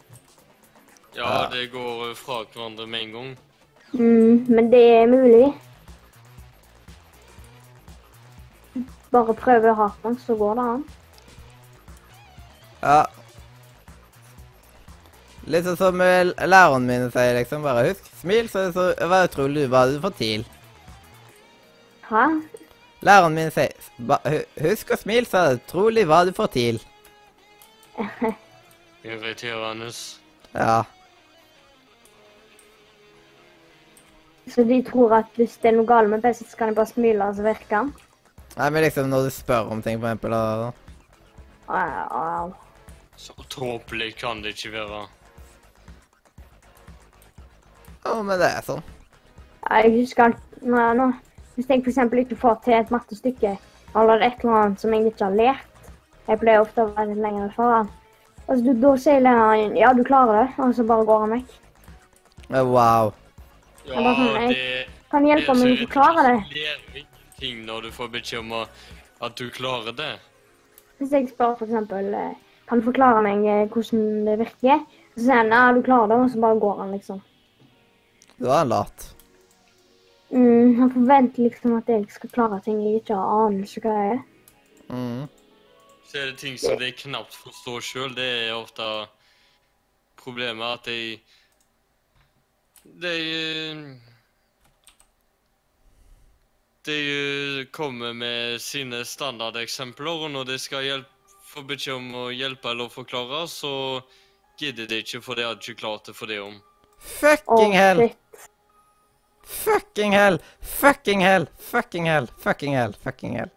Ja, 1.19 1.27
Ja. 1.27 1.49
det 1.53 1.67
går 1.73 2.15
fra 2.15 2.39
hverandre 2.45 2.87
med 2.87 3.01
en 3.03 3.13
gang. 3.13 3.37
Mm, 3.93 4.47
men 4.49 4.71
det 4.73 4.81
er 5.03 5.07
mulig. 5.07 5.53
Bare 9.13 9.35
prøve 9.35 9.75
hardt 9.75 10.05
nok, 10.05 10.19
så 10.27 10.35
går 10.37 10.55
det 10.55 10.65
an. 10.65 10.85
Ja. 12.83 13.03
Litt 15.47 15.67
sånn 15.67 15.79
som 15.79 16.01
læreren 16.03 16.87
min 16.89 17.07
sier, 17.15 17.37
liksom. 17.39 17.63
Bare 17.67 17.87
husk, 17.91 18.09
smil, 18.21 18.49
så, 18.51 18.67
så 18.75 18.89
hva 19.07 19.23
utrolig 19.29 19.67
du 19.67 19.71
hva 19.71 19.85
du 19.91 20.01
får 20.03 20.15
til. 20.19 20.47
Hæ? 22.09 22.25
Læreren 23.07 23.37
min 23.37 23.53
sier 23.55 23.75
ba, 24.09 24.19
Husk 24.63 24.91
å 24.91 24.99
smile, 24.99 25.29
så 25.29 25.39
er 25.39 25.49
det 25.53 25.61
utrolig 25.63 26.07
hva 26.11 26.25
du 26.27 26.33
får 26.35 26.51
til. 26.57 26.81
Irriterende. 29.07 29.93
Ja. 30.57 30.83
Så 34.51 34.65
de 34.67 34.81
tror 34.87 35.15
at 35.21 35.31
hvis 35.39 35.57
det 35.63 35.73
er 35.73 35.79
noe 35.79 35.87
galt 35.89 36.11
med 36.11 36.23
PC, 36.23 36.45
så 36.47 36.59
kan 36.59 36.71
de 36.71 36.79
bare 36.79 36.91
smile, 36.91 37.27
og 37.27 37.39
så 37.39 37.47
virker 37.47 37.71
den? 37.71 37.95
Nei, 38.57 38.69
men 38.73 38.87
liksom 38.87 39.11
når 39.13 39.27
du 39.27 39.35
spør 39.35 39.71
om 39.75 39.83
ting, 39.85 39.99
for 40.01 40.11
eksempel, 40.11 40.35
og 40.35 40.83
Au, 41.67 41.79
au. 42.15 42.53
Så 43.19 43.35
tåpelig 43.51 44.13
kan 44.21 44.43
det 44.43 44.55
ikke 44.55 44.73
være. 44.77 45.07
Ja, 48.07 48.23
men 48.23 48.39
det 48.41 48.49
er 48.51 48.63
sånn. 48.67 48.83
Jeg 49.67 49.93
husker 50.01 50.29
alt 50.29 50.63
nå, 50.63 50.83
nå. 50.99 51.07
Hvis 51.57 51.69
jeg 51.73 51.83
f.eks. 51.83 51.99
ikke 52.23 52.37
får 52.39 52.59
til 52.65 52.75
et 52.77 52.91
mattestykke, 52.93 53.55
eller 53.97 54.23
et 54.27 54.43
eller 54.45 54.59
annet 54.61 54.81
som 54.83 54.93
jeg 54.93 55.07
ikke 55.09 55.25
har 55.25 55.37
lært 55.39 55.91
Jeg 56.29 56.41
pleier 56.41 56.61
ofte 56.61 56.83
å 56.83 56.91
være 56.93 57.13
litt 57.13 57.23
lenger 57.23 57.53
foran. 57.55 57.89
Altså, 58.49 58.63
du, 58.67 58.73
da 58.83 58.91
sier 58.99 59.21
læreren 59.23 59.77
ja, 59.79 59.93
du 59.95 60.03
klarer 60.07 60.43
det, 60.43 60.49
og 60.63 60.75
så 60.75 60.85
bare 60.87 61.07
går 61.07 61.21
han 61.25 61.35
vekk. 61.37 61.55
Eh, 62.51 62.63
Wow. 62.67 63.13
Ja, 63.87 63.95
bare 64.03 64.15
sånn, 64.19 64.41
jeg- 64.43 64.49
det 64.55 64.89
Kan 65.11 65.25
hjelpe 65.27 65.55
meg 65.55 65.73
å 65.73 65.87
forklare 65.87 66.23
det? 66.27 66.39
Du 66.51 66.59
lærer 66.59 67.03
ingenting 67.03 67.67
når 67.67 67.83
du 67.83 67.91
får 67.95 68.09
beskjed 68.11 68.41
om 68.41 68.53
at 69.23 69.37
du 69.37 69.51
klarer 69.51 69.95
det. 69.97 70.19
Hvis 70.99 71.13
jeg 71.13 71.29
spør 71.31 71.55
f.eks. 71.57 72.37
Kan 72.69 72.81
du 72.81 72.85
forklare 72.85 73.23
meg 73.23 73.47
eh, 73.47 73.67
hvordan 73.71 74.25
det 74.27 74.39
virker? 74.41 74.81
Så 75.17 75.23
sier 75.25 75.37
han 75.37 75.55
ja, 75.55 75.73
du 75.73 75.83
klarer 75.83 76.09
det, 76.09 76.17
og 76.25 76.31
så 76.31 76.41
bare 76.41 76.59
går 76.61 76.79
han, 76.83 76.91
liksom. 76.93 77.23
Da 78.37 78.61
er 78.61 78.69
lat. 78.69 79.17
Mm, 80.31 80.75
han 80.79 80.91
forventer 80.93 81.43
liksom 81.47 81.77
at 81.79 81.89
jeg 81.89 82.09
skal 82.13 82.33
klare 82.35 82.59
ting 82.65 82.83
jeg 82.83 83.01
ikke 83.01 83.17
har 83.17 83.47
anelse 83.47 83.81
hva 83.81 83.95
jeg 83.97 84.17
er. 84.17 84.25
Mm. 84.91 85.23
Så 86.07 86.19
er 86.19 86.27
det 86.31 86.39
ting 86.43 86.59
som 86.61 86.77
de 86.79 86.91
knapt 86.93 87.35
forstår 87.35 87.85
sjøl. 87.85 88.13
Det 88.17 88.27
er 88.27 88.57
ofte 88.57 88.85
problemet 90.21 90.81
at 90.81 90.91
de 90.91 91.01
De 93.03 93.17
De 96.87 97.67
kommer 97.73 98.13
med 98.13 98.61
sine 98.63 99.05
standardeksempler, 99.05 100.23
og 100.23 100.31
når 100.31 100.45
de 100.45 100.59
skal 100.59 101.03
få 101.43 101.65
beskjed 101.67 101.97
om 101.97 102.15
å 102.15 102.29
hjelpe 102.31 102.71
eller 102.71 102.93
forklare, 102.93 103.49
så 103.51 103.73
gidder 104.61 104.87
de 104.87 105.01
ikke, 105.03 105.19
for 105.23 105.35
de 105.35 105.49
hadde 105.49 105.65
ikke 105.65 105.81
klart 105.81 106.07
det 106.07 106.15
for 106.15 106.31
det 106.31 106.39
om. 106.45 106.61
Fucking 106.99 107.75
hell! 107.75 108.07
shit. 108.07 108.26
Fucking 109.47 110.13
hell! 110.13 110.39
Fucking 110.61 111.21
hell! 111.23 111.47
Fucking 111.71 112.07
hell! 112.11 112.27
Fucking 112.43 112.75
hell! 112.75 112.93
Fucking 113.03 113.35
hell! 113.39 113.51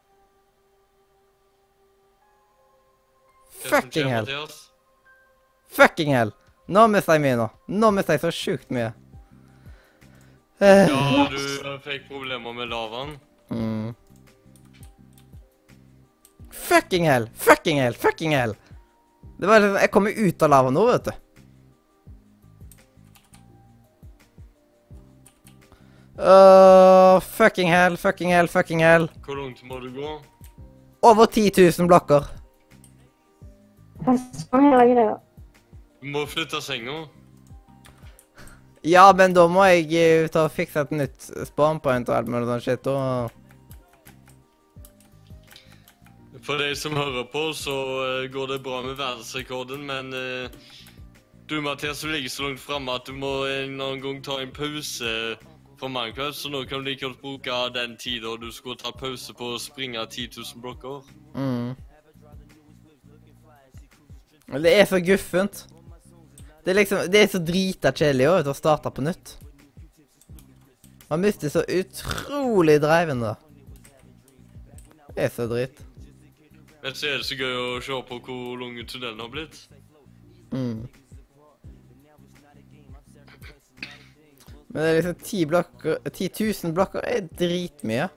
Fucking 3.49 4.07
hell! 4.07 4.25
Fucking 5.69 6.13
hell! 6.13 6.31
Nå 6.69 6.83
mister 6.93 7.17
jeg 7.17 7.23
mye 7.25 7.37
nå. 7.39 7.47
Nå 7.81 7.89
mister 7.97 8.15
jeg 8.15 8.21
så 8.23 8.31
sjukt 8.33 8.69
mye. 8.73 8.91
Eh, 10.61 10.85
Ja, 10.91 11.25
du 11.31 11.39
fikk 11.85 12.05
problemer 12.11 12.53
med 12.53 12.69
lavaen. 12.69 13.15
Mm. 13.49 13.95
Fucking 16.51 17.05
hell! 17.09 17.29
Fucking 17.35 17.81
hell! 17.81 17.93
Fucking 17.97 18.35
hell! 18.37 18.53
Det 19.39 19.47
var 19.47 19.59
liksom, 19.63 19.79
Jeg 19.81 19.91
kommer 19.91 20.11
ut 20.27 20.43
av 20.45 20.49
lavaen 20.53 20.73
nå, 20.77 20.85
vet 20.91 21.09
du. 21.09 21.11
Åh, 26.19 27.19
fucking 27.19 27.71
hell, 27.71 27.97
fucking 27.97 28.33
hell, 28.33 28.47
fucking 28.47 28.83
hell. 28.83 29.07
Hvor 29.25 29.35
langt 29.35 29.63
må 29.63 29.79
du 29.79 29.89
gå? 29.95 30.21
Over 31.01 31.25
10 31.25 31.51
000 31.79 31.87
blokker. 31.87 32.25
Sånn 34.03 34.65
hele 34.67 34.85
greia? 34.91 35.13
Du 36.01 36.09
må 36.11 36.25
flytte 36.27 36.59
senga. 36.63 37.05
Ja, 38.83 39.09
men 39.15 39.33
da 39.35 39.45
må 39.51 39.63
jeg 39.67 39.87
eh, 39.95 40.27
ta 40.31 40.45
og 40.47 40.55
fikse 40.55 40.83
et 40.83 40.91
nytt 40.95 41.29
spawn 41.47 41.79
point 41.83 42.09
og 42.11 42.15
alt 42.15 42.31
mulig 42.31 42.47
sånn 42.49 42.63
shit. 42.63 42.89
Og... 42.91 43.31
For 46.43 46.59
de 46.59 46.73
som 46.79 46.95
hører 46.99 47.27
på, 47.31 47.45
så 47.55 47.75
uh, 47.75 48.27
går 48.31 48.53
det 48.53 48.59
bra 48.67 48.81
med 48.83 48.95
verdensrekorden, 48.99 49.83
men 49.87 50.11
uh, 50.15 50.51
du 51.47 51.59
Mathias, 51.63 52.03
du 52.03 52.11
ligger 52.11 52.31
så 52.31 52.47
langt 52.47 52.63
framme 52.63 52.95
at 52.95 53.07
du 53.07 53.15
må 53.15 53.33
en 53.47 53.79
annen 53.79 54.03
gang 54.03 54.19
ta 54.23 54.39
en 54.43 54.51
pause 54.55 55.15
fra 55.79 55.87
Minecraft, 55.87 56.37
så 56.37 56.51
nå 56.51 56.63
kan 56.67 56.83
du 56.83 56.89
like 56.89 57.05
godt 57.05 57.21
bruke 57.21 57.57
den 57.73 57.97
tida 57.97 58.35
du 58.37 58.51
skulle 58.51 58.79
ta 58.79 58.91
pause 58.91 59.33
på 59.33 59.53
å 59.55 59.59
springe 59.61 60.05
10 60.05 60.29
000 60.37 60.63
blokker. 60.63 61.03
Mm. 61.35 61.75
Det 64.63 64.73
er 64.73 64.85
så 64.89 64.99
guffent. 64.99 65.67
Det 66.65 66.73
er 66.73 66.81
liksom, 66.81 67.05
det 67.11 67.21
er 67.21 67.29
så 67.31 67.39
drita 67.41 67.91
kjedelig 67.95 68.27
òg, 68.29 68.49
å 68.49 68.57
starte 68.57 68.91
på 68.91 69.05
nytt. 69.05 69.35
Man 71.09 71.23
mister 71.23 71.49
så 71.49 71.63
utrolig 71.63 72.79
driven 72.81 73.23
da. 73.23 73.35
Det 75.15 75.25
er 75.25 75.31
så 75.33 75.47
drit. 75.49 75.79
Men 76.83 76.95
så 76.95 77.09
er 77.09 77.19
det 77.19 77.27
så 77.27 77.37
gøy 77.39 77.55
å 77.59 77.69
se 77.83 78.01
på 78.09 78.19
hvor 78.25 78.59
lang 78.61 78.77
tunnelen 78.87 79.23
har 79.23 79.31
blitt. 79.33 79.57
Mm. 80.51 80.85
Men 84.69 84.81
det 84.83 84.89
er 84.89 84.95
liksom 84.99 85.15
ti 85.25 85.45
blokker, 85.49 85.97
10 86.13 86.29
000 86.63 86.73
blokker 86.77 87.01
er 87.09 87.23
dritmye. 87.39 88.09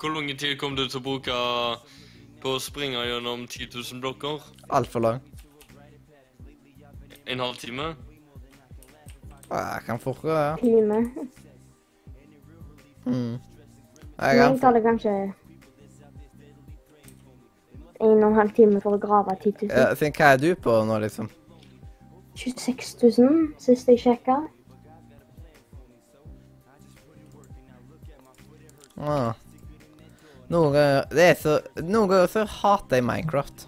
Hvor 0.00 0.12
lang 0.14 0.28
tid 0.38 0.58
kom 0.60 0.76
du 0.76 0.84
til 0.86 1.00
å 1.00 1.02
bruke 1.02 1.38
på 2.42 2.52
å 2.54 2.60
springe 2.62 3.00
gjennom 3.08 3.46
10 3.48 3.72
000 3.74 4.02
blokker? 4.04 4.44
Alt 4.70 4.92
for 4.92 5.02
lang. 5.02 5.18
En 7.26 7.42
halvtime? 7.42 7.94
Ja, 9.50 9.56
Jeg 9.56 9.82
kan 9.86 9.98
fortere, 9.98 10.38
ja. 10.38 10.56
Time. 10.60 11.00
Mm. 13.06 13.38
Jeg 14.18 14.36
Jeg 14.36 14.38
kan 14.38 14.58
tar 14.60 14.72
det 14.72 14.82
kanskje 14.82 15.10
en 18.00 18.22
og 18.24 18.28
en 18.30 18.34
halv 18.34 18.52
time 18.54 18.80
for 18.80 18.94
å 18.94 18.98
grave 19.00 19.34
10 19.42 19.52
000. 19.66 19.70
ja, 19.72 19.94
hva 19.94 20.32
er 20.32 20.36
du 20.36 20.54
på 20.54 20.72
nå, 20.84 20.98
liksom? 21.02 21.30
26 22.36 22.94
000 23.18 23.54
sist 23.58 23.88
jeg 23.88 23.98
sjekka. 24.02 24.36
Ah. 28.96 29.34
Noen 30.48 30.72
ganger 30.72 31.08
Det 31.10 31.24
er 31.26 31.34
så 31.40 31.54
Noen 31.82 32.08
ganger 32.08 32.30
så 32.32 32.44
hater 32.48 33.00
jeg 33.00 33.04
Minecraft. 33.04 33.66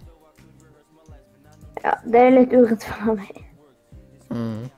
Ja, 1.84 1.94
det 2.04 2.20
er 2.20 2.30
litt 2.34 2.54
urettferdig. 2.54 3.44
Mm. 4.34 4.68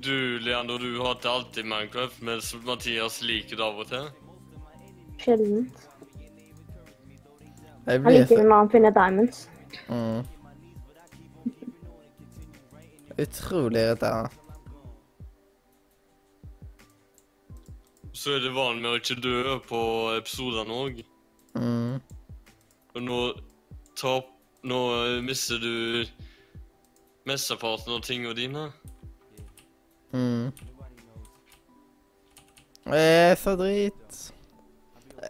Du, 0.00 0.14
Leander, 0.40 0.78
du 0.80 1.00
hater 1.04 1.28
alltid 1.28 1.66
Minecraft, 1.68 2.20
mens 2.24 2.52
Mathias 2.64 3.20
liker 3.22 3.58
det 3.58 3.64
av 3.66 3.80
og 3.82 3.88
til. 3.90 4.06
Sjeldent. 5.20 5.86
Jeg 7.86 8.02
Han 8.04 8.12
liker 8.14 8.36
det 8.36 8.46
når 8.46 8.56
han 8.62 8.70
finner 8.70 8.94
diamonds. 8.96 9.48
mm. 9.88 10.22
Utrolig 13.20 13.80
irriterende. 13.82 14.39
Så 18.12 18.34
er 18.36 18.42
det 18.42 18.50
vanlig 18.54 18.82
med 18.82 18.90
å 18.90 18.98
ikke 18.98 19.20
dø 19.22 19.58
på 19.68 19.80
episodene 20.16 20.74
òg. 20.74 21.00
Mm. 21.54 22.00
Og 22.94 23.06
nå 23.06 23.22
tap... 23.98 24.36
Nå 24.60 24.78
eh, 24.92 25.22
mister 25.24 25.56
du 25.56 26.04
mesteparten 27.24 27.94
av 27.96 28.02
tingene 28.04 28.34
dine. 28.36 28.66
Mm. 30.12 30.50
Det 32.90 33.00
er 33.00 33.38
så 33.40 33.54
drit. 33.56 34.18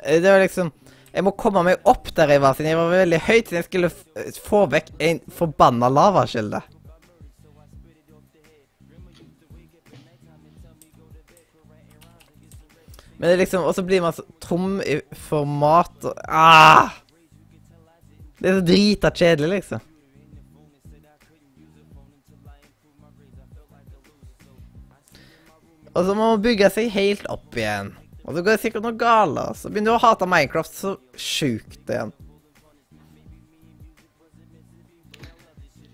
Eh, 0.03 0.19
Det 0.19 0.33
var 0.33 0.43
liksom 0.43 0.73
Jeg 1.13 1.27
må 1.27 1.35
komme 1.39 1.63
meg 1.67 1.87
opp 1.91 2.11
der 2.15 2.31
jeg 2.35 2.43
var, 2.43 2.55
siden 2.55 2.71
jeg 2.73 2.79
var 2.79 2.93
veldig 2.95 3.21
høyt, 3.27 3.49
siden 3.49 3.61
jeg 3.61 3.69
skulle 3.69 4.35
få 4.47 4.65
vekk 4.71 4.93
en 5.03 5.19
forbanna 5.35 5.89
lavakilde. 5.91 6.61
Men 13.21 13.29
det 13.29 13.37
liksom 13.37 13.65
Og 13.69 13.75
så 13.77 13.83
blir 13.85 14.01
man 14.01 14.17
så 14.17 14.25
tom 14.41 14.81
i 14.81 14.97
format 15.29 16.09
og 16.09 16.17
ah! 16.25 16.97
Det 18.41 18.49
er 18.49 18.55
så 18.57 18.65
drita 18.65 19.11
kjedelig, 19.13 19.49
liksom. 19.59 19.83
Og 25.91 26.07
så 26.07 26.15
må 26.15 26.31
man 26.31 26.41
bygge 26.41 26.71
seg 26.73 26.89
helt 26.95 27.27
opp 27.29 27.59
igjen. 27.59 27.91
Og 28.25 28.33
så 28.33 28.41
går 28.41 28.55
det 28.55 28.63
sikkert 28.63 28.87
noe 28.87 28.97
galt. 28.97 29.59
Så 29.61 29.69
begynner 29.69 29.93
du 29.93 29.99
å 29.99 30.05
hate 30.07 30.29
Minecraft 30.31 30.79
så 30.79 30.95
sjukt 31.21 31.91
igjen. 31.91 32.15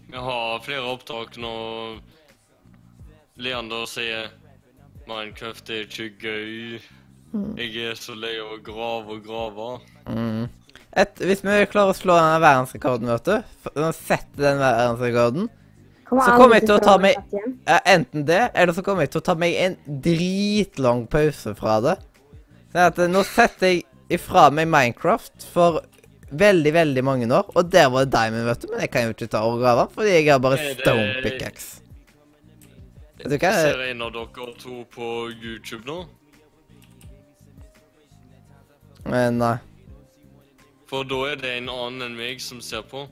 Vi 0.06 0.22
har 0.28 0.62
flere 0.62 0.92
opptak 0.92 1.34
når 1.42 1.98
Leander 3.42 3.88
sier 3.90 4.30
Minecraft 5.10 5.74
er 5.74 5.88
ikke 5.88 6.12
gøy. 6.22 6.78
Jeg 7.56 7.76
er 7.90 7.94
så 7.98 8.14
lei 8.16 8.36
av 8.40 8.52
å 8.54 8.62
grave 8.64 9.16
og 9.16 9.24
grave. 9.26 9.80
Mm. 10.08 10.48
Et, 10.96 11.18
hvis 11.28 11.42
vi 11.44 11.56
klarer 11.68 11.92
å 11.92 11.96
slå 11.96 12.14
denne 12.16 12.38
verdensrekorden, 12.40 13.10
vet 13.12 13.24
du, 13.28 13.92
sette 13.92 14.40
den 14.40 14.58
verdensrekorden, 14.62 15.48
Så 16.06 16.36
kommer 16.38 16.54
jeg 16.60 16.66
til 16.68 16.76
å 16.76 16.82
ta 16.84 16.96
meg- 17.02 17.16
Ja, 17.66 17.80
enten 17.84 18.24
det, 18.24 18.50
eller 18.54 18.72
så 18.72 18.82
kommer 18.86 19.02
jeg 19.02 19.10
til 19.10 19.20
å 19.20 19.24
ta 19.26 19.34
meg 19.34 19.54
en 19.58 19.76
dritlang 20.00 21.06
pause 21.10 21.54
fra 21.58 21.80
det. 21.82 21.96
Så 22.72 22.78
at 22.86 22.98
eh, 23.02 23.08
nå 23.10 23.24
setter 23.26 23.66
jeg 23.72 23.82
ifra 24.08 24.50
meg 24.54 24.68
Minecraft 24.70 25.42
for 25.52 25.80
veldig, 26.30 26.72
veldig 26.72 27.02
mange 27.04 27.26
år. 27.34 27.50
Og 27.56 27.68
der 27.70 27.88
var 27.90 28.04
det 28.06 28.12
Diamond, 28.14 28.46
vet 28.46 28.60
du. 28.62 28.68
Men 28.70 28.80
jeg 28.84 28.90
kan 28.94 29.02
jo 29.08 29.16
ikke 29.16 29.28
ta 29.34 29.42
og 29.48 29.58
grave, 29.60 29.88
fordi 29.96 30.14
jeg 30.14 30.28
har 30.30 30.38
bare 30.38 30.58
stone 30.78 31.22
pickaxe. 31.26 31.80
Vet 33.18 33.30
du 33.32 33.36
hva? 33.42 33.52
Ser 33.52 33.82
en 33.90 34.02
av 34.06 34.12
dere 34.14 34.54
to 34.62 34.84
på 34.94 35.10
YouTube 35.42 35.84
nå. 35.90 36.04
Men 39.10 39.38
nei. 39.38 39.56
For 40.86 41.04
da 41.04 41.18
er 41.32 41.36
det 41.40 41.50
en 41.58 41.68
annen 41.72 42.02
enn 42.10 42.16
meg 42.18 42.40
som 42.40 42.60
ser 42.62 42.82
på. 42.86 43.06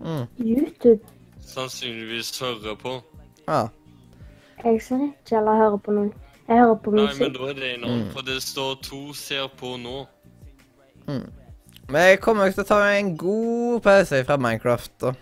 Mm. 0.00 0.26
YouTube. 0.38 1.00
Sannsynligvis 1.48 2.32
hører 2.40 2.76
på. 2.78 2.98
Ja. 3.48 3.68
Jeg 4.64 4.82
ser 4.82 5.04
ikke 5.08 5.38
eller 5.38 5.56
hører 5.62 5.78
på 5.78 5.94
noe. 5.96 6.12
Jeg 6.48 6.58
hører 6.62 6.78
på 6.84 6.92
musikk. 6.92 7.18
Nei, 7.20 7.28
men 7.28 7.32
da 7.38 7.48
er 7.50 7.54
det 7.54 7.70
en 7.74 7.84
annen, 7.84 8.04
Mm. 8.06 8.12
for 8.12 8.22
det 8.22 8.42
står 8.42 8.74
to 8.82 9.12
ser 9.14 9.48
på 9.56 9.76
nå. 9.80 10.06
Men 11.88 12.02
jeg 12.10 12.20
kommer 12.20 12.46
ikke 12.46 12.54
til 12.60 12.64
å 12.64 12.68
ta 12.68 12.78
meg 12.84 12.98
en 13.00 13.16
god 13.16 13.82
pause 13.82 14.24
fra 14.24 14.36
Minecraft. 14.36 14.92
da. 15.00 15.12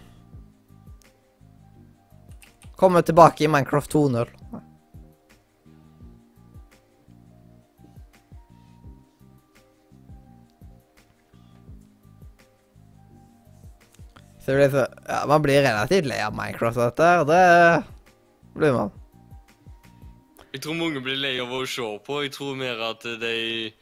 Komme 2.77 3.03
tilbake 3.03 3.45
i 3.45 3.47
Minecraft 3.49 3.91
2.0. 3.95 4.27
Så 14.47 14.53
det 14.53 14.57
blir 14.57 14.69
så 14.71 14.87
Ja, 15.09 15.27
man 15.27 15.43
blir 15.43 15.63
relativt 15.63 16.07
lei 16.07 16.21
av 16.23 16.35
Minecraft 16.39 16.79
og 16.79 16.85
dette 16.85 17.03
her. 17.03 17.25
Det 17.27 18.55
blir 18.55 18.73
man. 18.77 18.93
Jeg 20.53 20.63
tror 20.63 20.77
mange 20.79 21.01
blir 21.03 21.17
lei 21.19 21.33
av 21.43 21.51
å 21.51 21.65
se 21.67 21.87
på. 22.07 22.21
Jeg 22.23 22.31
tror 22.37 22.53
mer 22.55 22.79
at 22.87 23.03
de 23.03 23.73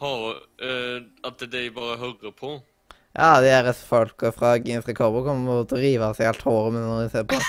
har 0.00 0.22
uh, 0.64 1.04
At 1.28 1.44
de 1.52 1.62
bare 1.76 1.98
hører 2.00 2.32
på. 2.32 2.54
Ja, 3.12 3.42
de 3.44 3.50
her 3.52 3.68
folka 3.76 4.32
fra 4.32 4.54
Guinness 4.56 4.88
Recorder 4.88 5.26
kommer 5.26 5.68
til 5.68 5.76
å 5.76 5.82
rive 5.82 6.08
av 6.08 6.16
seg 6.16 6.30
alt 6.30 6.46
håret 6.48 6.72
med 6.72 6.86
når 6.86 7.04
de 7.04 7.12
ser 7.12 7.28
på. 7.28 7.42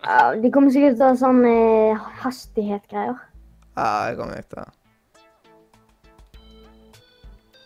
Ja, 0.00 0.32
de 0.34 0.48
kommer 0.50 0.72
sikkert 0.72 0.96
til 0.96 1.04
å 1.04 1.08
ha 1.12 1.16
sånn 1.20 1.42
eh, 1.44 2.06
hastighet-greier. 2.22 3.18
Ja, 3.76 3.90
det 4.08 4.16
kommer 4.18 4.40
ikke 4.40 4.56
til. 4.56 4.70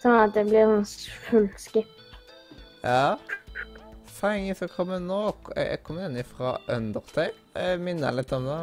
Sånn 0.02 0.18
at 0.18 0.34
det 0.34 0.42
blir 0.50 0.66
sånn 0.66 0.84
full 1.28 1.46
skip. 1.62 1.94
Ja. 2.82 3.14
Sangen 4.24 4.54
som 4.54 4.68
kommer 4.68 5.02
nå, 5.04 5.34
jeg 5.52 5.82
kommer 5.84 6.06
den 6.06 6.16
ifra 6.16 6.54
Undertale. 6.72 7.34
Jeg 7.52 7.80
minner 7.84 8.14
litt 8.16 8.30
om 8.32 8.46
det. 8.48 8.56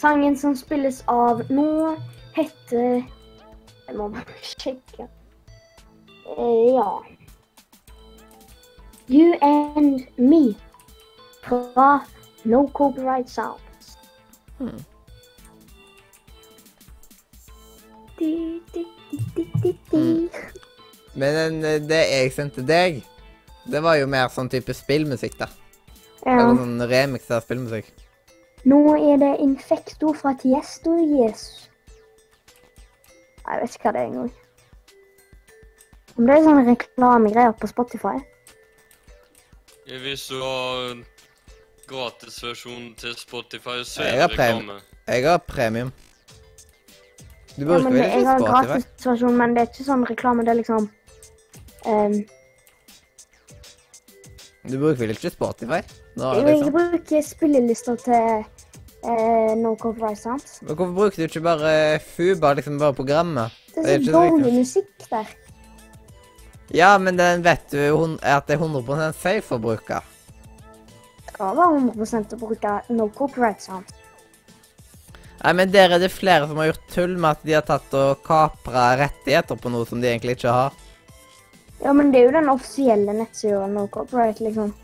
Sangen 0.00 0.38
som 0.40 0.54
spilles 0.56 1.02
av 1.12 1.42
nå, 1.52 1.92
heter 2.32 3.02
Jeg 3.04 3.98
må 3.98 4.06
bare 4.14 4.38
sjekke. 4.40 5.10
Eh, 6.38 6.72
ja. 6.72 6.88
You 9.12 9.36
and 9.44 10.08
Me 10.16 10.56
fra 11.44 12.00
No 12.48 12.64
Copyright 12.72 13.28
Sounds. 13.28 13.98
Hmm. 14.56 14.80
Hmm. 19.92 20.28
Men 21.12 21.60
eh, 21.60 21.82
det 21.92 22.06
jeg 22.08 22.32
sendte 22.32 22.64
deg, 22.64 23.04
det 23.70 23.80
var 23.82 23.96
jo 24.00 24.06
mer 24.10 24.28
sånn 24.32 24.50
type 24.52 24.74
spillmusikk, 24.76 25.38
da. 25.40 25.48
Ja. 26.24 26.38
Eller 26.38 26.56
sånn 26.60 26.84
remix 26.88 27.30
av 27.30 27.44
spillmusikk. 27.44 27.90
Nå 28.64 28.78
er 28.96 29.18
det 29.20 29.32
Infecto 29.44 30.14
fra 30.16 30.32
Tiesto 30.40 30.94
Jesus. 31.04 31.68
Jeg 33.44 33.60
vet 33.60 33.74
ikke 33.76 33.90
hva 33.90 33.92
det 33.92 34.00
er 34.00 34.06
engang. 34.08 34.30
Om 36.14 36.28
det 36.28 36.36
er 36.38 36.46
sånne 36.46 36.62
reklamegreier 36.70 37.52
på 37.60 37.68
Spotify. 37.68 38.14
Hvis 39.84 40.28
du 40.30 40.38
har 40.40 40.94
gratisversjon 41.90 42.94
til 42.96 43.12
Spotify, 43.20 43.82
så 43.84 44.06
er 44.06 44.22
det 44.22 44.30
reklame. 44.38 44.78
Jeg 45.10 45.26
har 45.28 45.38
premium. 45.44 45.90
Du 47.56 47.60
Ja, 47.62 47.66
bruker 47.66 47.90
men 47.90 47.92
Spotify. 47.92 48.14
jeg 48.16 48.26
har 48.26 48.40
gratisversjon, 48.48 49.36
men 49.36 49.54
det 49.54 49.60
er 49.62 49.68
ikke 49.68 49.84
sånn 49.90 50.06
reklame. 50.08 50.44
Det 50.46 50.54
er 50.54 50.60
liksom 50.62 50.88
ehm, 51.84 52.16
Du 54.64 54.78
bruker 54.80 55.02
vel 55.02 55.12
ikke 55.12 55.30
Spotify? 55.32 55.80
Nå, 56.16 56.30
Jeg 56.34 56.44
bruker 56.44 56.52
liksom. 56.52 56.76
bruke 56.76 57.22
spillelister 57.26 57.98
til 58.00 58.14
eh, 59.04 59.50
No 59.60 59.74
Copyright, 59.76 60.18
Sounds. 60.18 60.62
Men 60.62 60.76
hvorfor 60.78 60.94
bruker 60.96 61.16
du 61.20 61.26
ikke 61.28 61.42
bare 61.44 61.72
Fuba, 62.00 62.54
liksom 62.56 62.78
bare 62.80 62.96
programmet? 62.96 63.58
Det 63.74 63.84
er 63.84 63.98
ikke 63.98 64.12
så 64.12 64.22
dårlig 64.22 64.54
musikk 64.62 65.08
der. 65.10 65.34
Ja, 66.74 66.94
men 66.98 67.18
den 67.20 67.44
vet 67.44 67.66
du 67.70 67.78
at 68.22 68.46
det 68.48 68.56
er 68.56 68.62
100 68.64 69.12
safe 69.12 69.58
å 69.58 69.60
bruke. 69.60 70.00
Det 71.26 71.34
skal 71.34 71.58
være 71.58 71.76
100 71.92 72.38
å 72.38 72.40
bruke 72.40 72.78
No 72.88 73.10
Copyright, 73.12 73.60
Sounds. 73.62 73.92
Nei, 75.44 75.52
men 75.52 75.68
der 75.74 75.92
er 75.92 76.00
det 76.00 76.08
flere 76.08 76.46
som 76.48 76.56
har 76.56 76.70
gjort 76.70 76.86
tull 76.88 77.18
med 77.20 77.34
at 77.34 77.42
de 77.44 77.52
har 77.52 77.64
tatt 77.68 77.92
og 77.98 78.22
kapra 78.24 78.94
rettigheter 78.96 79.58
på 79.60 79.68
noe 79.74 79.84
som 79.84 80.00
de 80.00 80.08
egentlig 80.08 80.38
ikke 80.38 80.54
har. 80.56 80.78
Ja, 81.82 81.92
men 81.92 82.12
det 82.12 82.20
er 82.20 82.28
jo 82.28 82.36
den 82.38 82.48
offisielle 82.48 83.12
nettsida 83.12 83.66
No 83.66 83.86
Copyright, 83.92 84.40
liksom. 84.40 84.74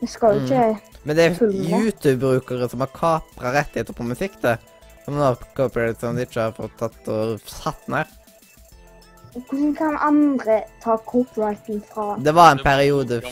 Det 0.00 0.08
skal 0.10 0.34
jo 0.34 0.40
Mm. 0.40 0.46
ikke 0.46 0.80
Men 1.04 1.16
det 1.16 1.24
er 1.24 1.34
YouTube-brukere 1.40 2.68
som 2.68 2.80
har 2.80 2.90
kapra 2.92 3.52
rettigheter 3.54 3.94
på 3.94 4.02
musikk, 4.04 4.40
det. 4.42 4.58
Som 5.04 5.16
har 5.16 5.38
copyright 5.56 6.00
som 6.00 6.16
de 6.16 6.26
ikke 6.26 6.40
har 6.40 6.52
fått 6.52 6.76
tatt 6.78 7.08
og 7.08 7.40
satt 7.46 7.88
ned. 7.88 8.06
Hvordan 9.34 9.74
kan 9.76 9.96
andre 10.00 10.62
ta 10.82 10.96
copyrighten 10.96 11.82
fra 11.92 12.16
Det 12.18 12.34
var 12.34 12.52
en 12.52 12.58
periode. 12.58 13.22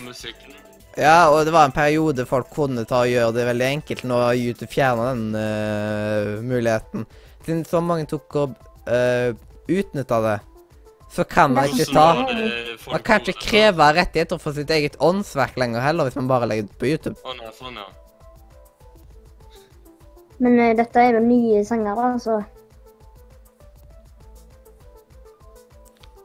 Ja, 0.97 1.29
og 1.29 1.45
det 1.45 1.53
var 1.53 1.65
en 1.65 1.73
periode 1.77 2.25
folk 2.27 2.49
kunne 2.55 2.87
ta 2.89 3.03
og 3.05 3.11
gjøre 3.13 3.35
det 3.37 3.47
veldig 3.47 3.67
enkelt. 3.67 4.05
når 4.05 4.35
YouTube 4.35 4.73
fjerna 4.73 5.11
den 5.13 5.35
uh, 5.35 6.43
muligheten. 6.43 7.07
Siden 7.45 7.65
så 7.65 7.81
mange 7.81 8.07
tok 8.07 8.37
og 8.37 8.55
uh, 8.89 9.35
utnytta 9.69 10.21
det, 10.25 10.41
så 11.09 11.25
kan 11.25 11.55
man 11.55 11.71
ikke 11.71 11.87
ta 11.93 12.07
Man 12.91 13.03
kan 13.05 13.21
ikke 13.23 13.39
kreve 13.41 13.93
rettigheter 13.97 14.41
for 14.43 14.57
sitt 14.57 14.71
eget 14.71 14.99
åndsverk 15.01 15.57
lenger 15.57 15.81
heller, 15.81 16.09
hvis 16.09 16.19
man 16.19 16.29
bare 16.29 16.49
legger 16.51 16.69
det 16.69 16.77
på 16.81 16.91
YouTube. 16.91 17.17
Å 17.25 17.37
nei, 17.39 17.53
sånn, 17.57 17.79
ja. 17.79 17.87
Men 20.43 20.59
eh, 20.61 20.75
dette 20.77 21.01
er 21.01 21.17
jo 21.17 21.25
nye 21.25 21.65
sanger, 21.65 21.97
da, 21.97 22.13
så 22.21 22.43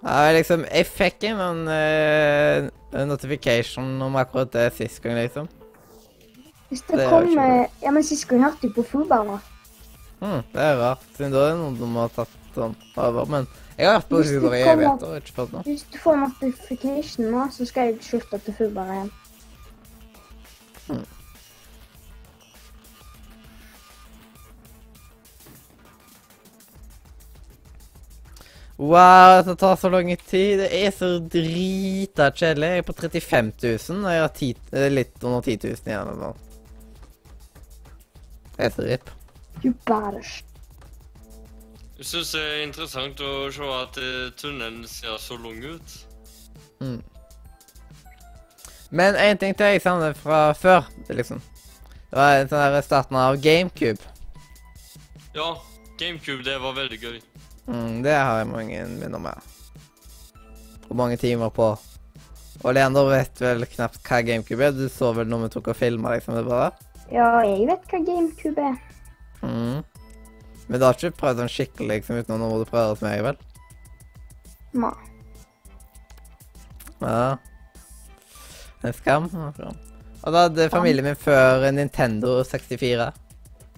Ja, 0.01 0.31
liksom, 0.33 0.65
jeg 0.65 0.87
fikk 0.89 1.27
en 1.29 1.67
uh, 1.69 2.69
notification 3.05 3.99
om 4.01 4.15
akkurat 4.17 4.49
det 4.55 4.71
sist 4.79 4.97
gang, 5.03 5.19
liksom. 5.19 5.47
Hvis 6.71 6.81
det 6.87 6.97
Det 7.03 7.07
kom 7.11 7.29
Ja, 7.37 7.91
men 7.91 8.03
sist 8.03 8.25
gang 8.27 8.43
hørte 8.47 8.65
jeg 8.65 8.73
på 8.75 8.83
Fubar, 8.87 9.27
da. 9.29 9.37
Hm, 10.21 10.41
det 10.53 10.61
er 10.61 10.77
rart, 10.81 11.05
siden 11.17 11.33
da 11.33 11.45
er 11.45 11.53
det 11.53 11.61
noen 11.61 11.77
som 11.77 11.95
har 12.01 12.13
tatt 12.17 12.40
sånn 12.57 12.75
over. 12.95 13.29
Men 13.31 13.47
jeg 13.77 13.87
har 13.87 13.97
vært 13.99 14.11
på 14.11 14.21
Uber 14.21 14.57
i 14.57 14.61
evigheter 14.65 15.07
og 15.13 15.17
ikke 15.21 15.37
fått 15.39 15.55
noe. 15.55 15.63
Hvis 15.67 15.87
du 15.91 15.97
får 16.03 16.21
notification 16.25 17.31
nå, 17.31 17.47
så 17.55 17.67
skal 17.69 17.91
jeg 17.91 18.05
slutte 18.05 18.41
til 18.45 18.67
Uber 18.67 18.93
igjen. 18.97 19.11
Wow, 28.81 29.43
det 29.45 29.55
tar 29.61 29.75
så 29.75 29.89
lang 29.93 30.07
tid. 30.17 30.59
Det 30.59 30.69
er 30.73 30.89
så 30.89 31.19
drita 31.21 32.31
kjedelig. 32.33 32.69
Jeg 32.71 32.81
er 32.81 32.87
på 32.87 32.95
35 32.97 33.51
000, 33.61 34.05
og 34.05 34.13
jeg 34.15 34.21
har 34.23 34.31
10, 34.39 34.55
eh, 34.73 34.87
litt 34.89 35.23
under 35.23 35.41
10 35.45 35.57
000 35.69 35.91
igjen. 35.91 36.23
Det 38.55 38.65
er 38.65 38.73
så 38.73 38.87
ripp. 38.87 39.11
You 39.61 39.75
better. 39.85 40.25
Jeg 42.01 42.07
syns 42.09 42.31
det 42.33 42.39
er 42.41 42.63
interessant 42.65 43.19
å 43.21 43.31
se 43.53 43.65
at 43.77 43.97
eh, 44.01 44.31
tunnelen 44.33 44.87
ser 44.89 45.19
så 45.21 45.35
lang 45.37 45.59
ut. 45.61 45.91
Men 48.89 49.19
en 49.21 49.37
ting 49.37 49.53
til 49.53 49.75
jeg 49.75 49.83
savner 49.83 50.17
fra 50.17 50.39
før, 50.57 50.89
liksom. 51.13 51.43
Det 52.09 52.17
var 52.17 52.39
en 52.39 52.49
sånn 52.49 52.73
der 52.73 52.87
starten 52.87 53.19
av 53.21 53.37
GameCube. 53.43 54.01
Ja, 55.37 55.51
GameCube, 56.01 56.41
det 56.49 56.57
var 56.65 56.73
veldig 56.79 56.99
gøy. 57.05 57.21
Mm, 57.69 58.01
det 58.01 58.17
har 58.17 58.41
jeg 58.41 58.49
mange 58.49 58.81
minner 58.95 59.21
med. 59.29 59.53
Og 60.89 60.97
mange 60.97 61.21
timer 61.21 61.53
på. 61.53 61.69
Og 62.65 62.73
Leander 62.73 63.13
vet 63.13 63.45
vel 63.45 63.69
knapt 63.77 64.01
hva 64.09 64.23
GameCube 64.25 64.71
er. 64.71 64.73
Du 64.73 64.87
så 64.89 65.13
vel 65.13 65.29
når 65.29 65.45
vi 65.45 65.53
tok 65.53 65.69
og 65.75 65.77
filma, 65.77 66.17
liksom. 66.17 66.41
det 66.41 66.49
bare. 66.49 66.73
Ja, 67.13 67.29
jeg 67.45 67.69
vet 67.69 67.93
hva 67.93 68.05
GameCube 68.09 68.69
er. 68.73 68.85
Mm. 69.45 69.90
Men 70.71 70.79
du 70.79 70.85
har 70.87 70.95
ikke 70.95 71.17
prøvd 71.19 71.41
sånn 71.41 71.49
skikkelig 71.51 71.97
liksom, 71.99 72.21
uten 72.23 72.39
noe 72.39 72.61
du 72.61 72.69
prøver 72.69 72.93
hos 72.93 73.01
meg, 73.03 73.19
vel? 73.25 73.39
Nei. 74.79 74.93
Ja. 77.01 77.35
En 78.87 78.95
skam. 78.95 79.27
Og 79.27 80.31
da 80.31 80.45
hadde 80.45 80.69
familien 80.71 81.09
min 81.09 81.17
før 81.19 81.65
Nintendo 81.75 82.37
64. 82.47 83.09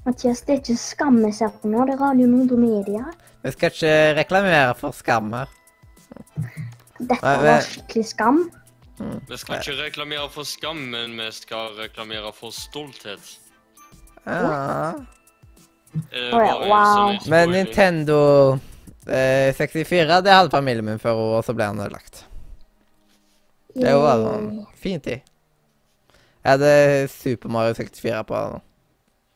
Mathias, 0.06 0.44
det 0.46 0.54
er 0.54 0.60
ikke 0.62 0.76
Skam 0.78 1.18
jeg 1.24 1.38
ser 1.40 1.54
på 1.64 1.72
nå, 1.72 1.86
det 1.88 1.96
er 1.96 2.04
Radio 2.04 2.28
Nordre 2.30 2.60
Media. 2.62 3.08
Vi 3.42 3.56
skal 3.56 3.74
ikke 3.74 3.96
reklamere 4.20 4.76
for 4.78 4.94
skam 4.94 5.34
her. 5.34 5.50
Dette 7.00 7.34
var 7.42 7.66
skikkelig 7.66 8.06
skam. 8.12 8.44
Vi 9.00 9.40
skal 9.42 9.64
ikke 9.64 9.80
reklamere 9.82 10.30
for 10.32 10.46
skam, 10.46 10.86
men 10.94 11.18
vi 11.18 11.32
skal 11.34 11.74
reklamere 11.80 12.30
for 12.38 12.54
stolthet. 12.54 13.34
Ja. 14.28 14.94
Eh, 15.94 16.30
oh, 16.34 16.42
ja, 16.42 16.54
wow. 16.58 17.18
sånn 17.22 17.34
Men. 17.34 17.52
Nintendo 17.54 18.20
eh, 19.06 19.54
64, 19.54 20.22
det 20.26 20.34
hadde 20.34 20.54
familien 20.54 20.88
min 20.88 21.02
før, 21.02 21.22
og 21.38 21.46
så 21.46 21.54
ble 21.58 21.70
han 21.70 21.82
ødelagt. 21.84 22.26
Det 23.74 23.94
var 23.98 24.22
en 24.36 24.66
fin 24.78 25.02
tid. 25.02 25.22
Jeg 26.44 26.58
hadde 26.58 26.74
Super 27.10 27.50
Mario 27.54 27.76
64 27.78 28.24
på 28.30 28.42
den. 28.42 28.66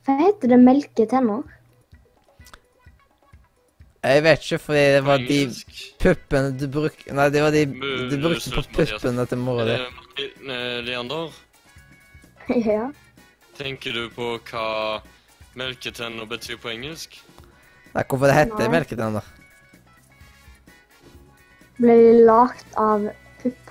Hva 0.06 0.16
heter 0.22 0.52
det 0.52 0.58
melketenner? 0.62 1.46
Jeg 4.08 4.22
vet 4.24 4.44
ikke, 4.44 4.58
fordi 4.62 4.84
det 4.94 5.00
var 5.04 5.24
de 5.26 5.38
puppene 6.00 6.52
du 6.54 6.66
bruk... 6.70 7.00
Nei, 7.10 7.26
det 7.34 7.42
var 7.42 7.52
de 7.52 7.64
du 7.66 8.14
brukte 8.22 8.52
på 8.54 8.62
puppene 8.76 9.26
til 9.26 9.40
mora 9.42 9.66
di. 9.66 9.74
Eh, 9.74 10.28
eh, 10.54 10.78
Leander, 10.86 11.34
ja. 12.70 12.86
tenker 13.58 13.96
du 13.96 14.06
på 14.14 14.36
hva 14.50 14.68
melketenner 15.54 16.26
betyr 16.28 16.56
på 16.62 16.68
engelsk? 16.72 17.18
Nei, 17.94 18.04
hvorfor 18.04 18.26
det 18.28 18.34
heter 18.36 18.58
Nei. 18.64 18.68
melketenner? 18.76 19.28
Ble 21.78 21.96
lagt 22.26 22.74
av 22.76 23.08
pupp. 23.42 23.70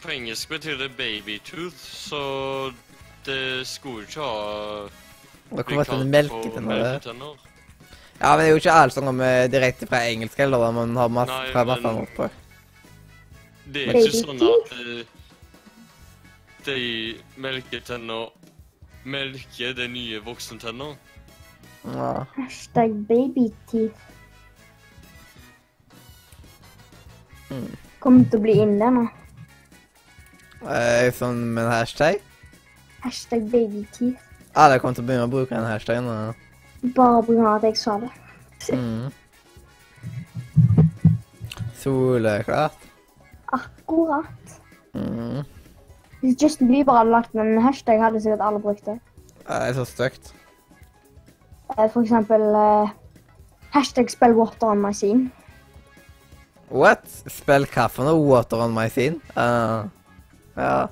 På 0.00 0.10
engelsk 0.14 0.48
betyr 0.48 0.78
det 0.80 0.90
babytooth, 0.96 1.76
så 1.76 2.22
det 3.26 3.66
skulle 3.68 4.06
ikke 4.08 4.20
ha 4.24 4.88
Hvorfor 5.50 5.78
heter 5.82 5.98
det 5.98 6.06
melketenner? 6.14 6.82
melketenner. 6.84 7.46
Ja, 8.20 8.30
men 8.36 8.38
det 8.38 8.46
er 8.46 8.50
jo 8.50 8.60
ikke 8.60 8.72
alle 8.76 8.92
som 8.92 9.04
kommer 9.08 9.46
direkte 9.48 9.86
fra 9.88 10.02
engelsk 10.08 10.36
heller, 10.38 10.58
da 10.60 10.70
man 10.76 10.96
har 10.96 11.08
masse 11.08 11.32
Nei, 11.32 11.52
fra 11.52 11.64
men- 11.64 11.68
masse 11.82 11.88
annet 11.94 12.14
på. 12.16 12.30
Det 13.72 13.86
er 13.88 13.94
ikke 13.94 14.18
sånn 14.24 14.40
at 14.42 14.72
eh, 14.72 15.04
de 16.66 17.18
melketenner 17.36 18.30
melker 19.04 19.74
de 19.76 19.88
nye 19.88 20.20
voksentenner. 20.24 20.96
Ja. 21.84 22.24
Hashtag 22.36 22.94
babyteeth. 23.08 24.08
Mm. 27.50 27.70
Kommer 28.00 28.24
til 28.30 28.38
å 28.38 28.42
bli 28.44 28.56
inn 28.62 28.76
der 28.80 28.92
nå. 28.94 29.06
Eh, 30.60 31.08
sånn 31.16 31.40
med 31.54 31.64
en 31.64 31.72
hashtag. 31.72 32.20
Hashtag 33.04 33.48
babyteeth. 33.52 34.20
Alle 34.54 34.80
kommer 34.82 34.98
til 34.98 35.04
å 35.04 35.08
begynne 35.08 35.28
å 35.28 35.32
bruke 35.32 35.54
den 35.54 35.66
hashtagen. 35.66 36.04
nå. 36.04 36.34
Bare 36.96 37.22
av 37.22 37.54
at 37.56 37.62
jeg 37.68 37.76
sa 37.76 37.98
det. 38.00 38.10
Mm. 38.72 39.10
Soleklart. 41.80 42.76
Akkurat. 43.52 44.60
Mm. 44.94 45.44
Hvis 46.20 46.42
Justin 46.42 46.68
Bieber 46.68 46.92
hadde 46.92 47.10
lagt 47.10 47.32
en 47.32 47.62
hashtag, 47.62 48.02
hadde 48.02 48.20
sikkert 48.20 48.40
alle 48.44 48.60
brukt 48.60 48.84
det. 48.86 48.98
Det 49.38 49.56
er 49.68 49.72
så 49.72 49.84
stygt. 49.84 50.34
Eh, 51.78 51.90
For 51.90 52.00
eksempel 52.02 52.40
uh, 52.40 52.90
hashtag 53.70 54.10
spill 54.10 54.34
water 54.36 54.66
on 54.66 54.82
my 54.82 54.92
scene. 54.92 55.30
What? 56.70 57.08
Spill 57.26 57.66
for 57.66 58.04
noe? 58.04 58.20
Water 58.20 58.56
on 58.56 58.74
my 58.74 58.88
scene? 58.88 59.20
Uh, 59.36 59.88
ja. 60.56 60.86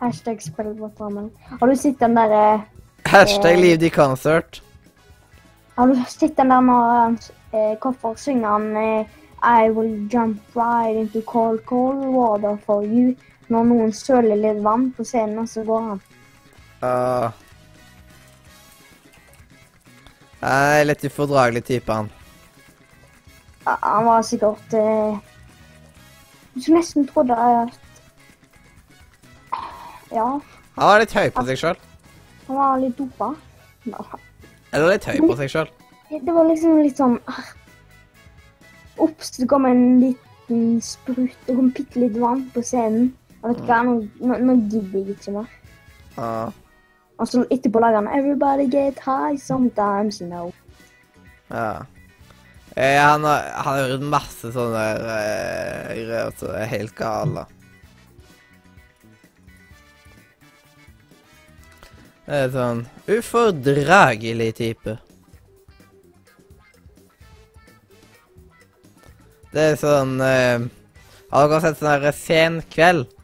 Hashtag 0.00 0.42
spill 0.42 0.72
water 0.78 1.04
on 1.04 1.14
my 1.14 1.28
Har 1.60 1.66
du 1.66 1.76
sett 1.76 2.00
den 2.00 2.16
der 2.16 2.54
uh, 2.54 2.60
Hashtag 3.04 3.58
leave 3.58 3.78
the 3.78 3.90
concert. 3.90 4.62
Har 5.76 5.86
du 5.86 5.94
sett 6.08 6.36
den 6.36 6.50
der 6.50 6.60
når 6.60 7.00
han 7.00 7.18
Koffer 7.80 8.14
synger 8.14 8.48
han 8.48 8.76
uh, 8.76 9.04
I 9.42 9.70
will 9.70 10.08
jump 10.08 10.40
right 10.54 10.96
into 10.96 11.22
cold, 11.22 11.64
cold 11.66 12.04
water 12.04 12.58
for 12.66 12.82
you. 12.82 13.14
Når 13.48 13.68
noen 13.70 13.92
søler 13.96 14.36
litt 14.36 14.62
vann 14.64 14.90
på 14.96 15.04
scenen, 15.08 15.38
og 15.42 15.48
så 15.48 15.64
går 15.66 15.84
han. 15.88 16.00
Uh, 16.82 17.30
jeg 20.38 20.80
er 20.80 20.86
litt 20.86 21.04
ufordragelig 21.08 21.64
type, 21.66 21.92
han. 21.92 22.10
Ja, 23.66 23.74
Han 23.82 24.06
var 24.06 24.22
sikkert 24.22 24.74
eh, 24.78 25.16
Du 26.54 26.68
nesten 26.72 27.08
trodde 27.08 27.34
at 27.34 27.74
Ja, 30.14 30.28
Han 30.78 30.86
var 30.86 31.02
litt 31.02 31.12
høy 31.12 31.26
på 31.34 31.44
seg 31.50 31.58
sjøl. 31.60 31.80
han 32.46 32.56
var 32.56 32.78
litt 32.80 32.96
dopa. 32.96 33.32
Eller 34.72 34.92
litt 34.94 35.04
høy 35.04 35.18
på 35.26 35.36
seg 35.36 35.50
sjøl. 35.52 35.72
Det 36.08 36.32
var 36.32 36.46
liksom 36.48 36.78
litt 36.80 36.96
sånn 36.96 37.18
ah. 37.28 37.50
Ops, 39.04 39.34
det 39.36 39.48
kom 39.50 39.66
en 39.68 40.00
liten 40.00 40.78
sprut. 40.82 41.36
Det 41.46 41.54
kom 41.58 41.68
bitte 41.76 42.00
litt 42.00 42.16
vann 42.18 42.46
på 42.54 42.62
scenen. 42.64 43.10
Vet 43.48 43.60
du 43.60 43.68
hva, 43.68 43.82
nå, 43.86 43.92
nå, 44.20 44.38
nå 44.44 44.56
gidder 44.68 44.98
jeg 44.98 45.14
ikke 45.16 45.36
mer. 45.38 45.52
Ja. 46.18 46.32
Og 47.18 47.28
så 47.30 47.44
etterpå 47.50 47.80
lager 47.80 48.02
han 48.02 48.10
'Everybody 48.12 48.66
get 48.70 48.98
high 49.00 49.38
sometimes', 49.40 50.20
you 50.20 50.28
know. 50.28 50.52
ja. 51.50 51.84
Eh, 52.76 53.00
han 53.02 53.24
har 53.24 53.42
han 53.54 53.74
har 53.74 53.88
gjort 53.88 54.02
masse 54.06 54.52
sånne 54.54 54.82
eh, 55.14 55.94
greier 55.98 56.34
som 56.38 56.52
er 56.54 56.68
helt 56.70 56.94
gale. 56.94 57.42
Det 62.28 62.38
er 62.44 62.50
sånn 62.54 62.84
ufordragelig 63.08 64.50
type. 64.60 64.98
Det 69.50 69.70
er 69.72 69.78
sånn 69.80 70.18
eh, 70.20 70.68
Har 71.32 71.48
dere 71.48 71.60
sett 71.64 71.80
sånn 71.80 71.90
her 71.90 72.12
sen 72.12 72.60
kveld? 72.70 73.17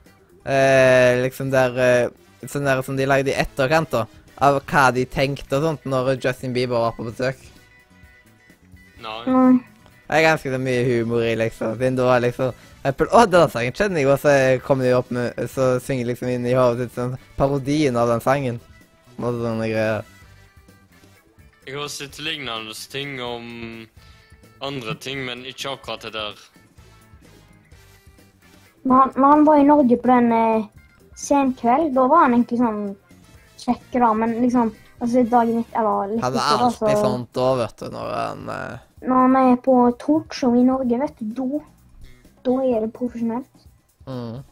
Eh, 0.44 1.22
liksom 1.24 1.48
der 1.52 1.80
eh, 1.80 2.12
Sånn 2.44 2.66
der 2.68 2.82
som 2.84 2.98
de 2.98 3.06
lagde 3.08 3.32
i 3.32 3.38
etterkant, 3.40 3.88
da. 3.88 4.02
Av 4.44 4.58
hva 4.68 4.82
de 4.92 5.06
tenkte 5.08 5.56
og 5.56 5.62
sånt 5.64 5.86
når 5.88 6.18
Justin 6.18 6.52
Bieber 6.52 6.82
var 6.82 6.92
på 6.92 7.06
besøk. 7.06 7.38
Nei. 9.00 9.22
Nei. 9.24 9.54
Det 10.04 10.18
er 10.18 10.26
ganske 10.26 10.52
så 10.52 10.58
mye 10.60 10.82
humor 10.84 11.24
i, 11.24 11.32
liksom. 11.40 11.78
Siden 11.78 11.96
det 11.96 12.04
var 12.04 12.20
liksom 12.20 12.52
Apple, 12.84 13.08
Å, 13.16 13.24
den 13.32 13.48
sangen 13.48 13.72
kjenner 13.72 14.02
jeg, 14.02 14.10
og 14.12 14.20
så 14.20 14.34
kommer 14.66 14.84
de 14.84 14.92
opp 14.92 15.12
med 15.16 15.38
Så 15.48 15.78
synger 15.80 16.10
liksom 16.10 16.28
inn 16.34 16.44
i 16.44 16.52
hodet 16.52 16.90
sitt 16.90 16.98
sånn 16.98 17.14
parodien 17.38 17.96
av 17.96 18.12
den 18.12 18.20
sangen. 18.24 18.60
Og 19.16 19.40
sånne 19.40 19.70
greier. 19.70 20.10
Jeg 21.64 21.78
har 21.80 21.88
sett 21.88 22.20
lignende 22.20 22.76
ting 22.92 23.16
om 23.24 23.86
andre 24.60 24.94
ting, 25.00 25.24
men 25.24 25.46
ikke 25.48 25.78
akkurat 25.78 26.04
det 26.04 26.12
der. 26.18 26.44
Når 28.84 29.00
han, 29.00 29.12
når 29.16 29.30
han 29.34 29.44
var 29.48 29.60
i 29.60 29.66
Norge 29.68 29.96
på 30.00 30.10
den 30.10 30.32
eh, 30.36 30.64
sen 31.16 31.52
kveld, 31.58 31.92
da 31.96 32.06
var 32.10 32.26
han 32.26 32.36
egentlig 32.36 32.60
sånn 32.60 32.80
kjekk, 33.62 33.86
da. 33.96 34.10
Men 34.20 34.34
liksom 34.42 34.72
altså 35.00 35.24
dagen 35.28 35.60
etter, 35.62 35.78
eller 35.80 36.10
litt 36.14 36.24
Han 36.24 36.34
er 36.34 36.40
etter, 36.40 36.64
alltid 36.66 36.88
altså, 36.88 37.04
sånn 37.04 37.28
da, 37.36 37.46
vet 37.60 37.78
du, 37.80 37.86
når 37.94 38.10
han 38.14 38.50
eh, 38.54 38.82
Når 39.04 39.22
han 39.22 39.38
er 39.40 39.54
på 39.64 39.76
talkshow 40.00 40.56
i 40.58 40.64
Norge, 40.66 40.98
vet 41.00 41.22
du, 41.22 41.30
da, 41.38 41.62
da 42.48 42.58
er 42.64 42.84
det 42.86 42.92
profesjonelt. 42.96 43.68
mm. 44.08 44.42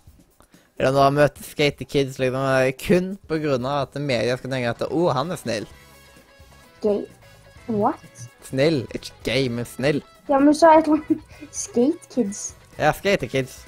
Eller 0.81 0.95
når 0.97 1.05
han 1.05 1.15
møter 1.15 1.45
skate 1.47 1.85
kids, 1.87 2.17
liksom, 2.19 2.47
kun 2.81 3.11
på 3.31 3.39
grunn 3.45 3.67
av 3.69 3.85
at 3.85 3.99
media 4.03 4.35
skal 4.41 4.51
tenke 4.51 4.71
at 4.73 4.81
å, 4.89 5.03
han 5.15 5.31
er 5.31 5.39
snill. 5.39 5.69
Gay. 6.83 7.05
What? 7.69 8.25
Snill. 8.49 8.81
Ikke 8.97 9.13
gay, 9.29 9.47
men 9.53 9.69
snill. 9.69 10.01
Ja, 10.27 10.41
men 10.41 10.51
du 10.51 10.59
sa 10.59 10.73
et 10.79 10.89
eller 10.89 11.05
annet 11.05 11.39
Skate 11.63 12.11
kids. 12.11 12.41
Ja, 12.81 12.91
skate 12.97 13.29
kids. 13.31 13.61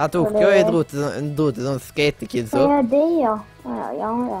Han 0.00 0.12
tok 0.14 0.32
jo 0.40 0.48
Jeg 0.48 0.64
dro 0.68 0.80
til, 0.88 1.02
sånn- 1.04 1.34
dro 1.36 1.50
til 1.52 1.66
sånn 1.66 1.80
skate 1.84 2.26
kids 2.30 2.54
òg. 2.56 2.70
Ja, 2.70 2.80
det, 2.88 3.02
ja? 3.20 3.34
Ja, 3.66 3.90
ja. 3.98 4.12
ja. 4.30 4.40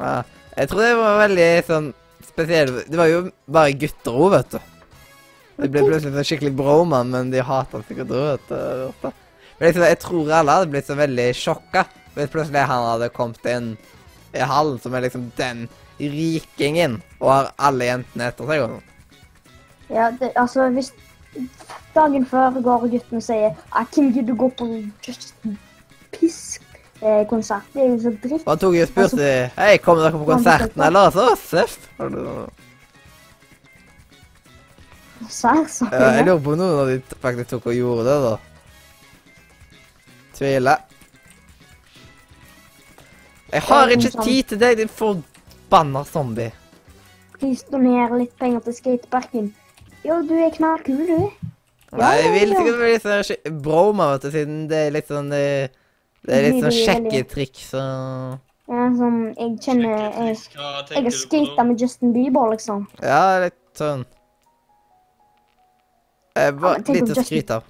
Ja. 0.00 0.12
Jeg 0.56 0.68
tror 0.68 0.82
det 0.84 0.90
var 0.98 1.18
veldig 1.22 1.48
sånn 1.68 1.88
spesielt. 2.26 2.82
Det 2.90 2.98
var 3.00 3.08
jo 3.08 3.22
bare 3.48 3.72
gutter 3.80 4.12
òg, 4.20 4.30
vet 4.36 4.50
du. 4.56 4.58
Det 5.60 5.68
ble 5.72 5.82
plutselig 5.86 6.12
sånn 6.14 6.28
skikkelig 6.28 6.52
broman, 6.56 7.10
men 7.12 7.30
de 7.32 7.40
hata 7.44 7.80
sikkert 7.88 8.12
òg, 8.16 8.26
vet 8.34 8.52
du. 8.52 9.10
Men 9.60 9.66
liksom, 9.68 9.84
jeg 9.88 9.98
tror 10.04 10.30
alle 10.32 10.54
hadde 10.56 10.70
blitt 10.72 10.88
så 10.88 10.96
veldig 10.96 11.26
sjokka 11.36 11.82
hvis 12.14 12.30
plutselig 12.32 12.62
han 12.66 12.86
hadde 12.90 13.10
kommet 13.12 13.44
inn 13.46 13.74
i 14.34 14.40
hallen 14.46 14.78
som 14.80 14.94
er 14.96 15.04
liksom 15.04 15.28
den 15.36 15.66
rikingen, 16.00 17.00
og 17.20 17.28
har 17.32 17.50
alle 17.60 17.88
jentene 17.90 18.28
etter 18.30 18.48
seg 18.48 18.62
og 18.64 18.72
sånn. 18.74 18.86
Ja, 19.90 20.10
det, 20.16 20.30
altså, 20.38 20.68
hvis 20.74 20.92
dagen 21.94 22.26
før 22.26 22.60
går 22.62 22.88
gutten 22.90 23.20
og 23.20 23.22
sier 23.22 23.54
ah, 23.72 23.84
'Hvem 23.84 24.12
gidder 24.12 24.34
gå 24.34 24.48
på 24.58 24.66
Justin 25.06 25.58
Pisk-konsert?' 26.12 27.72
Det 27.74 27.82
er 27.82 27.88
jo 27.88 27.98
så 28.02 28.12
dritt. 28.22 28.46
Han 28.48 28.58
tok 28.58 28.74
jo 28.74 28.82
og 28.82 28.88
spurte 28.88 29.50
Hei, 29.56 29.76
kommer 29.78 30.02
dere 30.02 30.18
på 30.18 30.24
konserten, 30.24 30.82
eller? 30.82 31.10
Så 31.10 31.36
seff. 31.36 31.78
Sær, 35.28 35.66
så. 35.68 35.86
Ja, 35.92 36.10
jeg 36.16 36.24
lurer 36.26 36.40
på 36.44 36.54
noen 36.56 36.78
av 36.80 36.86
de 36.88 37.00
faktisk 37.22 37.50
tok 37.50 37.66
og 37.66 37.74
gjorde 37.74 38.06
det, 38.08 38.16
da. 38.24 38.36
Tviler. 40.34 40.86
Jeg 43.52 43.62
har 43.62 43.88
ikke 43.88 44.10
tid 44.24 44.42
til 44.42 44.60
deg, 44.60 44.78
din 44.78 44.88
forbanna 44.88 46.04
zombie. 46.04 46.52
Please 47.38 47.66
doner 47.72 48.12
litt 48.18 48.32
penger 48.38 48.60
til 48.64 48.74
skateparken. 48.74 49.54
Jo, 50.04 50.20
du 50.24 50.34
er 50.40 50.52
knallkul, 50.54 51.00
du. 51.08 51.48
Nei, 51.90 52.12
jeg 52.20 52.30
vil 52.32 52.52
ikke 52.54 52.76
bli 52.78 52.92
sånn 53.02 53.58
broma, 53.64 54.12
vet 54.14 54.22
du, 54.24 54.30
siden 54.34 54.60
det 54.70 54.78
er 54.86 54.92
litt 54.94 55.08
sånn 55.10 55.32
eh, 55.34 55.72
Det 56.22 56.36
er 56.36 56.44
litt 56.46 56.60
sånn 56.62 56.76
sjekketrikk, 56.76 57.58
så 57.66 57.80
Ja, 58.70 58.84
sånn, 58.94 59.18
jeg 59.34 59.56
kjenner 59.64 59.96
Jeg, 59.98 60.36
jeg 60.54 61.02
har 61.08 61.16
skata 61.16 61.66
med 61.66 61.82
Justin 61.82 62.14
Bieber, 62.14 62.46
liksom. 62.54 62.86
Ja, 63.02 63.40
litt 63.42 63.58
sånn 63.74 64.06
eh, 66.38 66.52
Bare 66.54 66.78
ja, 66.78 66.94
litt 66.94 67.10
å 67.10 67.26
skryte 67.26 67.58
av. 67.58 67.66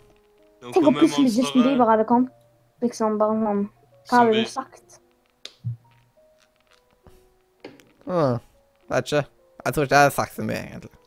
Tenk 0.60 0.76
om 0.76 0.84
kommer 0.90 1.00
plutselig 1.00 1.32
Justin. 1.40 1.64
Bieber 1.64 1.88
hadde 1.88 2.04
kommet. 2.04 2.36
Liksom 2.84 3.16
bare 3.20 3.40
sånn 3.40 3.66
Hva 4.10 4.20
hadde 4.20 4.36
du 4.36 4.52
sagt? 4.52 5.00
Mm, 8.04 8.40
vet 8.92 9.06
ikke. 9.06 9.24
Jeg 9.64 9.74
tror 9.76 9.86
ikke 9.86 10.00
jeg 10.02 10.10
har 10.10 10.18
sagt 10.20 10.36
så 10.36 10.44
mye, 10.44 10.60
egentlig. 10.60 10.99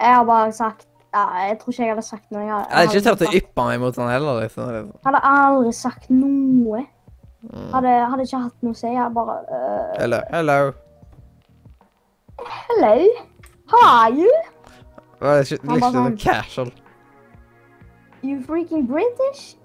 Jeg 0.00 0.14
har 0.14 0.24
bare 0.24 0.52
sagt 0.52 0.86
Ja, 1.14 1.22
jeg 1.48 1.58
tror 1.60 1.72
ikke 1.72 1.82
jeg 1.86 1.94
hadde 1.94 2.02
sagt 2.04 2.30
noe. 2.30 2.40
Jeg, 2.42 2.50
har- 2.52 2.66
Jeg 2.68 2.76
hadde 2.76 2.96
ikke 2.98 3.08
turt 3.16 3.28
å 3.28 3.34
yppe 3.38 3.64
meg 3.64 3.80
mot 3.80 3.96
han 3.96 4.08
heller, 4.10 4.40
liksom. 4.42 4.70
Jeg 4.74 4.84
hadde 5.06 5.20
aldri 5.24 5.72
sagt 5.72 6.10
noe. 6.10 6.82
Mm. 7.46 7.70
Hadde, 7.72 7.92
hadde 8.10 8.22
ikke 8.26 8.40
hatt 8.42 8.62
noe 8.66 8.72
å 8.74 8.76
si. 8.76 8.86
Jeg 8.90 8.98
hadde 9.00 9.14
bare 9.14 9.36
uh, 9.48 9.94
Hello. 10.00 10.20
Hello. 10.30 10.72
Hello? 12.68 13.08
How 13.72 13.82
are 13.88 14.10
you? 14.12 14.32
Det 15.20 15.26
er 15.30 15.40
ikke 15.40 15.58
liksom 15.62 15.80
sånn 15.80 15.94
sånn- 15.94 16.18
casual. 16.20 16.70
You 18.22 18.40
freaking 18.44 18.84
British? 18.90 19.56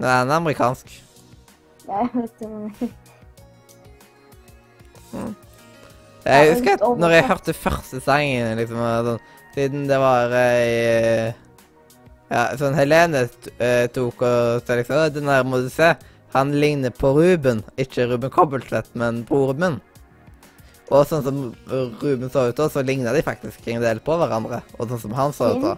Nei, 0.00 0.08
han 0.08 0.30
er 0.30 0.36
amerikansk. 0.40 0.92
Ja, 1.88 2.00
jeg 2.04 2.10
vet 2.14 2.38
det. 2.40 2.48
men- 5.12 5.36
Jeg 6.24 6.54
husker 6.54 6.76
at 6.76 7.00
når 7.00 7.14
jeg 7.16 7.26
hørte 7.30 7.56
første 7.56 8.00
sangen, 8.04 8.58
liksom, 8.60 8.80
sånn, 9.06 9.20
siden 9.54 9.86
det 9.90 10.00
var 10.00 10.34
ei 10.36 11.32
Ja, 12.30 12.44
sånn 12.60 12.76
Helene 12.78 13.24
eh, 13.58 13.86
tok 13.90 14.20
og 14.22 14.62
sa 14.62 14.76
liksom 14.78 15.00
«Å, 15.00 15.06
Den 15.10 15.26
der 15.26 15.46
må 15.48 15.58
du 15.64 15.70
se. 15.72 15.94
Han 16.36 16.52
ligner 16.62 16.92
på 16.94 17.10
Ruben. 17.16 17.64
Ikke 17.80 18.06
Ruben 18.06 18.30
Kobbeltvedt, 18.30 18.92
men 18.94 19.24
broren 19.26 19.58
min. 19.58 19.80
Og 20.90 21.06
sånn 21.10 21.24
som 21.26 21.40
Ruben 21.70 22.30
så 22.30 22.48
ut 22.50 22.58
da, 22.58 22.68
så 22.70 22.82
ligna 22.86 23.14
de 23.14 23.22
faktisk 23.26 23.66
en 23.70 23.82
del 23.82 23.98
på 24.02 24.14
hverandre. 24.18 24.60
Og 24.78 24.90
sånn 24.90 25.02
som 25.08 25.16
han 25.18 25.34
så 25.34 25.52
ut 25.56 25.64
da. 25.64 25.74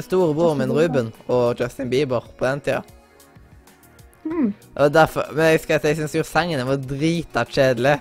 Storebroren 0.00 0.60
min 0.60 0.72
Ruben 0.72 1.12
og 1.28 1.60
Justin 1.60 1.92
Bieber 1.92 2.24
på 2.38 2.48
den 2.48 2.64
tida. 2.64 2.82
Mm. 4.24 4.50
Og 4.80 4.92
derfor, 4.92 5.28
men 5.36 5.50
jeg 5.50 5.60
husker 5.60 5.76
at 5.76 5.86
jeg 5.88 5.98
syntes 5.98 6.16
jo 6.16 6.24
sangene 6.24 6.64
var 6.68 6.80
drita 6.80 7.44
kjedelig. 7.48 7.98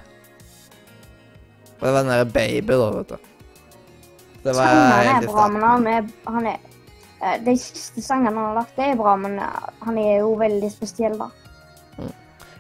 Og 1.84 1.88
det 1.90 1.94
var 1.94 2.04
den 2.06 2.12
der 2.14 2.30
baby, 2.32 2.74
da, 2.80 2.90
vet 2.96 3.10
du. 3.10 3.18
Det 4.44 4.54
var 4.56 4.70
Sangene 4.70 4.94
er 4.96 5.08
egentlig 5.10 5.34
bra, 5.34 5.48
men 5.52 5.64
han 5.68 5.88
er, 5.88 6.06
han 6.28 6.46
er 6.48 6.58
eh, 7.20 7.36
De 7.44 7.56
siste 7.60 8.02
sangene 8.04 8.32
han 8.40 8.46
har 8.54 8.56
lagt, 8.62 8.76
det 8.78 8.86
er 8.94 8.96
bra, 9.00 9.16
men 9.20 9.36
eh, 9.40 9.66
han 9.84 9.98
er 10.00 10.14
jo 10.22 10.30
veldig 10.40 10.70
spesiell, 10.72 11.18
da. 11.20 11.28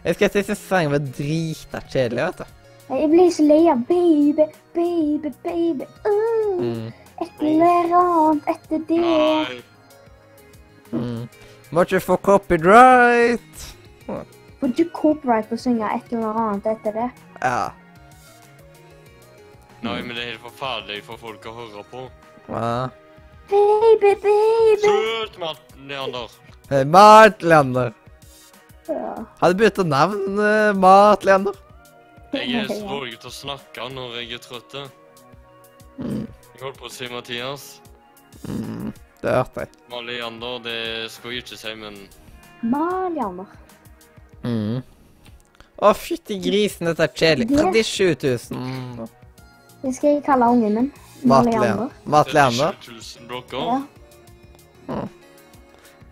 Jeg 0.03 0.11
husker 0.11 0.27
at 0.27 0.35
jeg 0.35 0.45
syntes 0.49 0.63
sangen 0.67 0.91
var 0.91 0.99
drita 0.99 1.79
kjedelig, 1.87 2.25
vet 2.25 2.41
du. 2.43 2.59
Jeg 2.93 3.09
blir 3.13 3.29
så 3.31 3.43
lei 3.47 3.61
av 3.71 3.85
baby, 3.87 4.47
baby, 4.75 5.31
baby. 5.47 5.87
Uh, 6.03 6.59
Mm. 6.63 6.91
et 7.23 7.39
eller 7.41 7.93
annet 7.99 8.49
etter 8.51 8.81
det. 8.89 9.63
Mm. 10.91 11.23
Må 11.71 11.81
ikke 11.87 11.99
få 12.03 12.15
copyright. 12.15 13.63
Får 14.59 14.67
du 14.77 14.83
copyright 14.93 15.47
på 15.49 15.55
å 15.55 15.61
synge 15.63 15.87
et 15.95 16.11
eller 16.13 16.35
annet 16.43 16.67
etter 16.75 16.91
det? 16.99 17.07
Ja. 17.41 17.71
Nei, 19.83 19.97
men 20.01 20.15
det 20.15 20.21
er 20.23 20.29
helt 20.31 20.43
forferdelig 20.45 21.03
for 21.03 21.19
folk 21.19 21.45
å 21.49 21.53
høre 21.57 21.83
på. 21.91 22.05
Hva? 22.47 22.67
Baby, 23.51 24.13
baby. 24.23 24.83
Slutt, 24.83 25.35
Mart 25.41 25.73
Leander. 25.89 26.37
Eh, 26.69 26.85
Mart 26.87 27.43
Leander. 27.43 27.91
Ja. 28.87 29.25
Har 29.39 29.51
du 29.51 29.59
bytta 29.59 29.83
navn, 29.83 30.39
uh, 30.39 30.71
Mart 30.75 31.25
Leander? 31.27 31.57
Jeg 32.33 32.63
er 32.63 32.69
så 32.71 32.79
dårlig 32.87 33.19
til 33.21 33.29
å 33.29 33.33
snakke 33.35 33.87
når 33.93 34.15
jeg 34.21 34.37
er 34.37 34.41
trøtt. 34.43 34.77
Mm. 35.99 36.23
Jeg 36.25 36.61
holdt 36.63 36.79
på 36.79 36.87
å 36.87 36.91
si 36.91 37.09
Mathias. 37.11 37.65
Mm. 38.47 38.93
Det 39.21 39.35
hørte 39.35 39.65
jeg. 39.65 39.81
Men 39.91 40.07
Leander, 40.07 40.63
det 40.63 40.79
skulle 41.13 41.35
jeg 41.37 41.45
ikke 41.45 41.59
si, 41.59 41.75
men 41.79 41.99
Malianer. 42.63 43.51
Mm. 44.43 44.79
Å, 45.83 45.91
fytti 45.97 46.39
grisen, 46.39 46.87
dette 46.87 47.03
er 47.03 47.13
kjedelig. 47.19 47.51
Det- 47.51 47.83
37 47.83 49.22
000 49.83 49.89
Det 49.89 49.95
skal 49.95 50.09
jeg 50.15 50.23
kalle 50.25 50.49
ungen 50.49 50.77
min. 50.79 50.91
Matt. 51.23 51.45
Leander. 51.45 51.89
Matt 52.03 52.33
Leander. 52.33 52.75
37 52.81 53.19
000 53.19 53.27
blokker. 53.27 53.67
Ja. 53.67 53.81
Mm. 54.87 55.09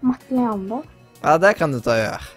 Matt 0.01 0.29
Leander. 0.29 0.83
Ja, 1.21 1.37
det 1.37 1.55
kan 1.59 1.71
du 1.71 1.79
ta 1.79 1.95
og 1.95 2.03
gjøre. 2.03 2.29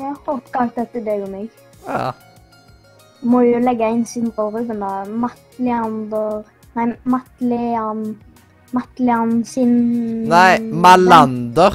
Ja, 0.00 0.14
oppkalt 0.30 0.78
etter 0.78 1.02
deg 1.04 1.26
og 1.26 1.32
meg. 1.32 1.62
Ja. 1.86 2.12
Må 3.26 3.42
jo 3.44 3.58
legge 3.60 3.88
inn 3.92 4.06
sin 4.08 4.30
på 4.32 4.48
Ruben, 4.52 4.80
da. 4.80 5.04
Matt 5.04 5.58
Leander 5.58 6.42
Nei, 6.78 6.86
Matt 7.02 7.40
Lean 7.42 8.02
Matt 8.70 9.00
Lean 9.02 9.40
sin 9.44 9.72
Nei, 10.30 10.60
Malander. 10.60 11.74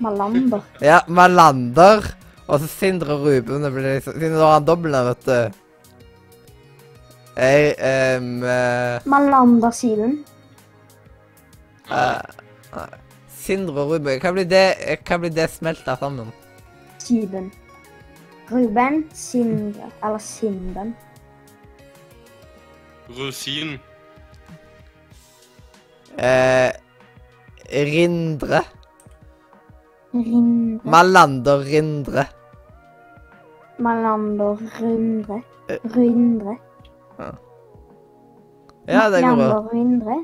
Malander. 0.00 0.64
Ja, 0.80 1.02
Malander. 1.08 2.04
Og 2.46 2.62
så 2.62 2.68
Sindre 2.70 3.18
Ruben. 3.20 3.62
Det 3.62 3.70
blir 3.74 3.88
liksom, 3.94 4.16
siden 4.16 4.36
du 4.38 4.40
har 4.40 4.56
han 4.56 4.68
dobbeltnavn, 4.68 5.12
vet 5.12 5.28
du. 5.28 5.65
Jeg, 7.36 7.74
ehm, 7.78 8.42
eh, 8.42 9.00
Malander-siden. 9.04 10.24
eh, 11.90 12.20
uh, 12.74 12.80
Sindre 13.28 13.80
og 13.82 13.90
Ruben. 13.90 14.20
Hva 14.20 14.32
blir 14.32 14.44
det, 14.48 14.64
hva 15.06 15.18
blir 15.20 15.30
det 15.30 15.50
smelta 15.50 15.96
sammen? 16.00 16.32
Siben. 16.98 17.52
Ruben, 18.50 19.04
Sindre. 19.12 19.90
Eller 20.02 20.18
Sinden. 20.18 20.96
Rosin. 23.18 23.78
Eh, 26.18 26.72
Rindre. 27.70 28.62
Rindre. 30.14 30.90
Malander 30.90 31.58
Rindre. 31.64 32.26
Malander, 33.78 34.56
Rundre. 34.80 35.42
Eh. 35.68 35.78
Rundre. 37.18 37.34
Ja, 38.86 39.10
det 39.10 39.22
går 39.22 39.36
bra. 39.36 39.60
Rundre. 39.72 40.16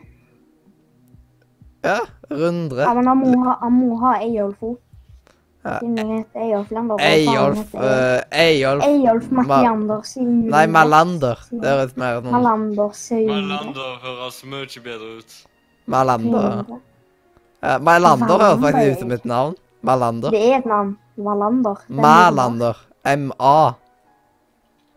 Ja, 1.83 1.99
Rundre. 2.31 2.83
Ja, 2.83 2.95
men 2.95 3.07
han 3.07 3.19
må 3.19 3.45
ha, 3.45 3.59
han 3.61 3.73
må 3.73 3.97
ha 4.05 4.17
Eyolf 4.23 4.63
òg. 4.63 4.79
Ja. 5.63 5.79
Heter 5.79 6.41
Eyolf 6.43 6.71
Eyolf 6.99 7.75
eh, 7.75 8.21
Eyolf 8.35 8.83
Eyolf 8.85 9.29
Mattiander 9.31 10.01
sin 10.03 10.49
Nei, 10.51 10.65
Malander. 10.67 11.39
Det 11.51 11.63
høres 11.63 11.93
mer 11.95 12.19
noe 12.19 12.33
Malander 12.35 12.97
Malander 13.29 13.93
høres 14.03 14.41
mye 14.43 14.83
bedre 14.83 15.13
ut. 15.21 15.37
Malander. 15.87 16.65
Uh, 16.67 16.81
Ja, 17.63 17.77
Malander 17.79 18.43
høres 18.43 18.65
faktisk 18.65 18.97
ut 18.97 19.05
som 19.05 19.15
et 19.15 19.25
navn. 19.25 19.55
Malander. 19.87 20.35
Det 20.35 20.43
er 20.49 20.59
et 20.59 20.67
navn. 20.67 20.97
Malander. 21.17 21.79
Er 21.87 22.03
Malander. 22.03 22.83
M-A. 23.05 23.75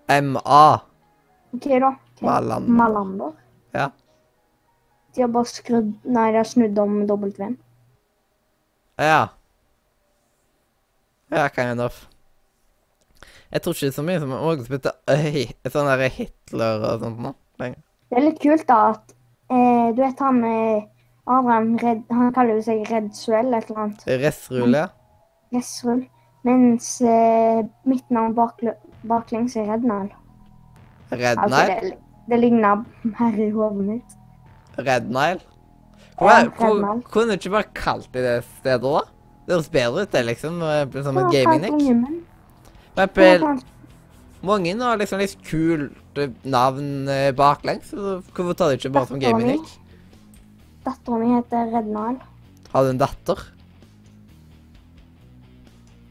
M-A. 0.09 0.65
OK, 1.55 1.69
da. 1.81 1.93
Okay. 2.15 2.27
Malander. 2.27 2.75
Malander. 2.79 3.31
Ja. 3.75 3.89
De 5.15 5.23
har 5.23 5.31
bare 5.31 5.47
skrudd 5.51 5.93
Nei, 6.03 6.29
de 6.31 6.41
har 6.41 6.47
snudd 6.47 6.79
om 6.79 6.99
W-en. 7.07 7.55
Ja. 8.99 9.21
Ja, 11.31 11.47
kind 11.49 11.81
of. 11.83 12.05
Jeg 13.51 13.61
tror 13.61 13.75
ikke 13.75 13.91
så 13.95 14.03
mye 14.05 14.19
som 14.19 14.33
spilte 14.65 14.91
øy, 15.11 15.45
sånn 15.71 15.87
der 15.91 16.09
Hitler 16.11 16.83
og 16.89 17.03
sånt 17.03 17.21
nå. 17.23 17.31
lenger. 17.61 17.79
Det 18.09 18.19
er 18.19 18.25
litt 18.25 18.41
kult, 18.43 18.65
da, 18.69 18.79
at 18.93 19.15
eh, 19.51 19.93
Du 19.95 20.01
vet 20.01 20.19
han 20.23 20.41
eh, 20.45 20.83
Adrian 21.25 21.71
Red, 21.81 22.03
Han 22.11 22.33
kaller 22.35 22.59
jo 22.59 22.65
seg 22.67 22.83
Redsuel, 22.91 23.53
et 23.53 23.69
eller 23.69 23.81
annet. 23.85 24.03
Resrul, 24.21 24.75
ja. 24.77 24.89
Resrull. 25.55 26.03
Mens 26.45 26.89
eh, 27.01 27.63
mitt 27.89 28.11
navn 28.13 28.35
bakl 28.37 28.75
baklengs 29.09 29.55
er 29.57 29.71
Rednal. 29.71 30.11
Red 31.11 31.37
Altså, 31.37 31.65
det, 31.81 31.93
det 32.29 32.39
ligner 32.39 32.83
her 33.19 33.37
i 33.39 33.49
hodet 33.53 33.85
mitt. 33.85 34.15
Red 34.77 35.11
Nile. 35.11 35.41
Ja, 36.21 36.47
Hvor, 36.47 36.79
hvor, 36.79 37.01
kunne 37.11 37.27
du 37.27 37.31
ikke 37.39 37.49
bare 37.57 37.69
kalt 37.75 38.09
det 38.13 38.23
det 38.23 38.35
stedet, 38.59 38.81
da? 38.81 39.01
Det 39.45 39.53
høres 39.53 39.69
bedre 39.69 40.01
ut, 40.01 40.11
det, 40.11 40.25
liksom. 40.25 40.59
Som 41.03 41.17
en 41.17 41.31
gaming-nick. 41.31 42.23
kalt- 42.95 43.65
mange 44.45 44.75
har 44.81 44.97
liksom 44.97 45.19
litt 45.19 45.37
kult 45.45 46.19
eh, 46.21 46.29
navn 46.43 47.07
eh, 47.09 47.31
baklengs. 47.35 47.91
Hvorfor 47.91 48.53
tar 48.53 48.71
de 48.71 48.79
ikke 48.79 48.93
bare 48.93 49.09
som 49.09 49.19
gaming-nick? 49.21 49.75
Dattera 50.85 51.17
mi 51.17 51.31
heter 51.33 51.71
Rednal. 51.73 52.19
Har 52.71 52.83
du 52.85 52.91
en 52.93 53.01
datter? 53.01 53.41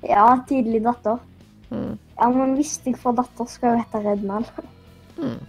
Ja, 0.04 0.26
tidlig 0.48 0.82
datter. 0.84 1.20
Mm. 1.70 1.94
Ja, 2.18 2.28
men 2.30 2.54
hvis 2.58 2.76
jeg 2.84 2.98
får 3.00 3.16
datter, 3.22 3.48
skal 3.50 3.74
hun 3.76 3.84
hete 3.84 4.02
Rednal. 4.04 4.46
Mm. 5.19 5.41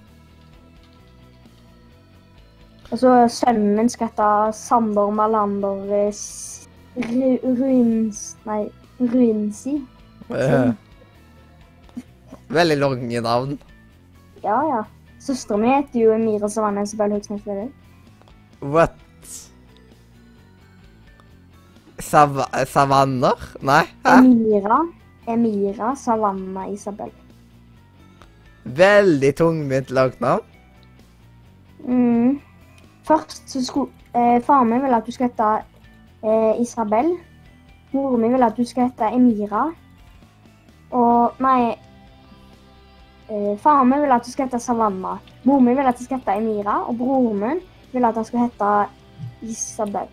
Og 2.92 3.00
så 3.02 3.14
sønnen 3.34 3.76
min 3.76 3.90
skal 3.90 4.12
hete 4.12 4.32
Sander 4.56 5.10
Malander 5.12 5.82
Ruins... 6.96 8.20
Nei, 8.46 8.62
Ruinsi. 9.02 9.80
Eh, 10.32 10.72
Veldig 12.56 12.78
lange 12.78 13.22
navn. 13.26 13.58
Ja, 14.44 14.60
ja. 14.70 14.84
Søstera 15.20 15.58
mi 15.58 15.72
heter 15.74 16.00
jo 16.00 16.14
Emira 16.14 16.48
Savanne 16.52 16.86
Isabel 16.86 17.18
Høgsnes 17.18 17.44
Vedøy. 17.48 17.72
What? 18.62 18.94
Sav 22.00 22.38
savanner? 22.70 23.42
Nei? 23.66 23.84
Hæ? 24.06 24.20
Emira. 24.22 24.80
Emira 25.28 25.96
Savanna 25.98 26.68
Isabel. 26.70 27.10
Veldig 28.66 29.36
tungvint 29.38 29.92
lagt 29.94 30.22
navn. 30.22 30.42
Mm. 31.86 32.42
Først 33.06 33.50
så 33.50 33.62
skulle 33.66 33.92
eh, 34.16 34.42
Faren 34.42 34.70
min 34.70 34.82
ville 34.82 34.98
at 34.98 35.06
du 35.06 35.12
skulle 35.12 35.30
hete 35.30 35.50
eh, 36.26 36.62
Isabel. 36.62 37.14
Moren 37.94 38.22
min 38.22 38.32
ville 38.32 38.46
at 38.46 38.58
du 38.58 38.66
skulle 38.66 38.90
hete 38.90 39.16
Emira. 39.16 39.70
Og 40.92 41.34
Nei. 41.40 41.76
Eh, 43.30 43.58
faren 43.60 43.90
min 43.90 44.02
ville 44.02 44.16
at 44.16 44.26
du 44.26 44.32
skulle 44.32 44.50
hete 44.50 44.60
Savanna. 44.60 45.18
Moren 45.44 45.66
min 45.66 45.78
ville 45.78 45.90
at 45.90 46.00
du 46.00 46.04
skulle 46.04 46.22
hete 46.26 46.38
Emira. 46.42 46.82
Og 46.90 46.98
broren 46.98 47.40
min 47.40 47.62
ville 47.92 48.08
at 48.08 48.16
han 48.16 48.26
skulle 48.26 48.50
hete 48.50 48.90
Isabel. 49.42 50.10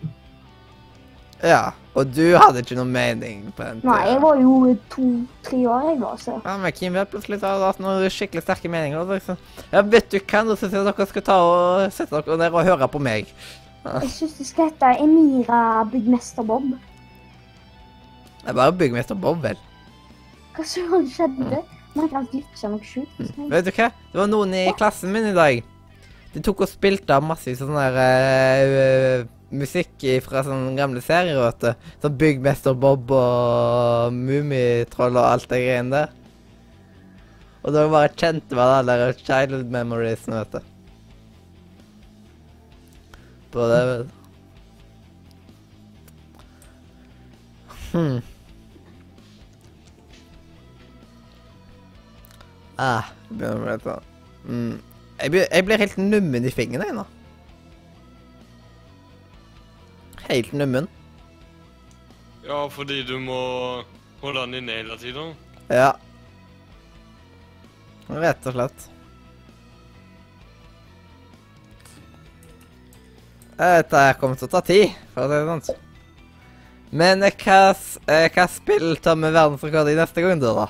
Ja. 1.43 1.71
Og 1.93 2.09
du 2.09 2.23
hadde 2.33 2.63
ikke 2.63 2.75
noe 2.79 2.89
mening 2.89 3.43
på 3.53 3.65
den 3.67 3.81
Nei, 3.85 3.99
jeg 4.09 4.21
var 4.23 4.39
jo 4.41 4.53
to-tre 4.89 5.59
år, 5.69 5.83
jeg 5.91 5.99
var 6.01 6.15
så. 6.21 6.37
Ja, 6.41 6.55
men 6.57 6.73
Kim 6.73 6.95
vet 6.97 7.11
plutselig 7.11 7.37
har 7.43 7.61
hatt 7.67 7.81
noen 7.83 8.07
skikkelig 8.09 8.41
sterke 8.41 8.71
meninger. 8.71 9.03
og 9.03 9.11
Liksom. 9.13 9.37
Ja, 9.69 9.83
vet 9.85 10.09
du 10.09 10.17
hva, 10.17 10.41
nå 10.47 10.55
syns 10.57 10.73
jeg 10.73 10.87
dere 10.87 11.07
skal 11.11 11.25
ta 11.27 11.35
og 11.45 11.91
sette 11.93 12.23
dere 12.25 12.39
ned 12.41 12.57
og 12.57 12.65
høre 12.65 12.87
på 12.89 13.01
meg. 13.03 13.29
Jeg 13.83 14.09
syns 14.15 14.33
du 14.39 14.47
skal 14.47 14.71
hete 14.71 14.89
Emira 15.03 15.83
Byggmester 15.91 16.45
Bob. 16.47 16.71
Det 18.41 18.49
er 18.51 18.57
bare 18.57 18.73
byggmester 18.75 19.15
Bob, 19.15 19.43
vel. 19.43 19.59
Hva 20.55 20.65
søren 20.67 21.05
skjedde? 21.11 21.61
Man 21.93 22.09
kan 22.09 22.25
glitche 22.31 22.71
noe 22.73 22.81
sjukt. 22.83 23.21
Vet 23.51 23.67
du 23.67 23.71
hva? 23.75 23.91
Det 24.11 24.17
var 24.17 24.31
noen 24.31 24.55
i 24.57 24.65
klassen 24.79 25.13
min 25.13 25.29
i 25.29 25.35
dag. 25.37 25.61
De 26.33 26.41
tok 26.41 26.63
og 26.65 26.71
spilte 26.71 27.13
av 27.13 27.21
masse 27.25 27.53
sånn 27.59 27.75
der 27.77 27.99
eh, 28.01 29.25
musikk 29.53 30.03
fra 30.25 30.41
sånne 30.45 30.73
gamle 30.77 31.01
serier, 31.03 31.39
vet 31.39 31.61
du. 31.61 31.93
Sånn 32.03 32.17
Byggmester 32.19 32.75
Bob 32.77 33.11
og 33.13 34.15
Mummitroll 34.15 35.15
og 35.19 35.27
alt 35.27 35.49
det 35.51 35.61
greiene 35.63 35.93
der. 35.93 36.19
Og 37.63 37.71
da 37.71 37.85
bare 37.87 38.11
kjente 38.19 38.57
man 38.59 38.73
alle 38.79 38.97
der 38.99 39.15
childhood 39.21 39.71
memories, 39.71 40.27
vet 40.27 40.57
du. 40.57 40.59
På 43.53 43.69
det, 43.71 43.81
vet 43.87 44.03
du. 44.03 44.19
Hmm. 47.93 48.21
Ah, 52.81 53.11
begynner 53.29 53.59
å 53.59 53.61
bli 53.61 53.73
litt 53.75 53.85
sånn. 53.85 54.07
Mm. 54.49 54.71
Jeg, 55.19 55.31
blir, 55.31 55.43
jeg 55.45 55.65
blir 55.67 55.83
helt 55.83 55.99
nummen 56.01 56.47
i 56.49 56.51
fingrene 56.51 56.87
jeg 56.89 56.97
nå. 56.97 57.05
Helt 60.29 60.53
nummen. 60.53 60.87
Ja, 62.43 62.65
fordi 62.71 63.03
du 63.07 63.17
må 63.23 63.39
holde 64.21 64.45
den 64.45 64.59
inne 64.61 64.79
hele 64.81 64.97
tida. 64.99 65.29
Ja. 65.71 65.93
Rett 68.11 68.49
og 68.49 68.55
slett. 68.57 68.89
Dette 73.53 74.03
kommer 74.19 74.39
til 74.39 74.49
å 74.49 74.51
ta 74.51 74.61
tid, 74.65 74.95
for 75.13 75.23
å 75.23 75.29
si 75.29 75.35
det 75.37 75.57
sånn. 75.69 75.83
Men 76.93 77.23
eh, 77.25 77.35
hva, 77.43 77.73
eh, 78.11 78.27
hva 78.33 78.47
spill 78.51 78.97
tar 79.01 79.17
vi 79.17 79.29
verdensrekord 79.29 79.91
i 79.91 79.95
neste 79.97 80.23
gang, 80.25 80.41
da? 80.41 80.67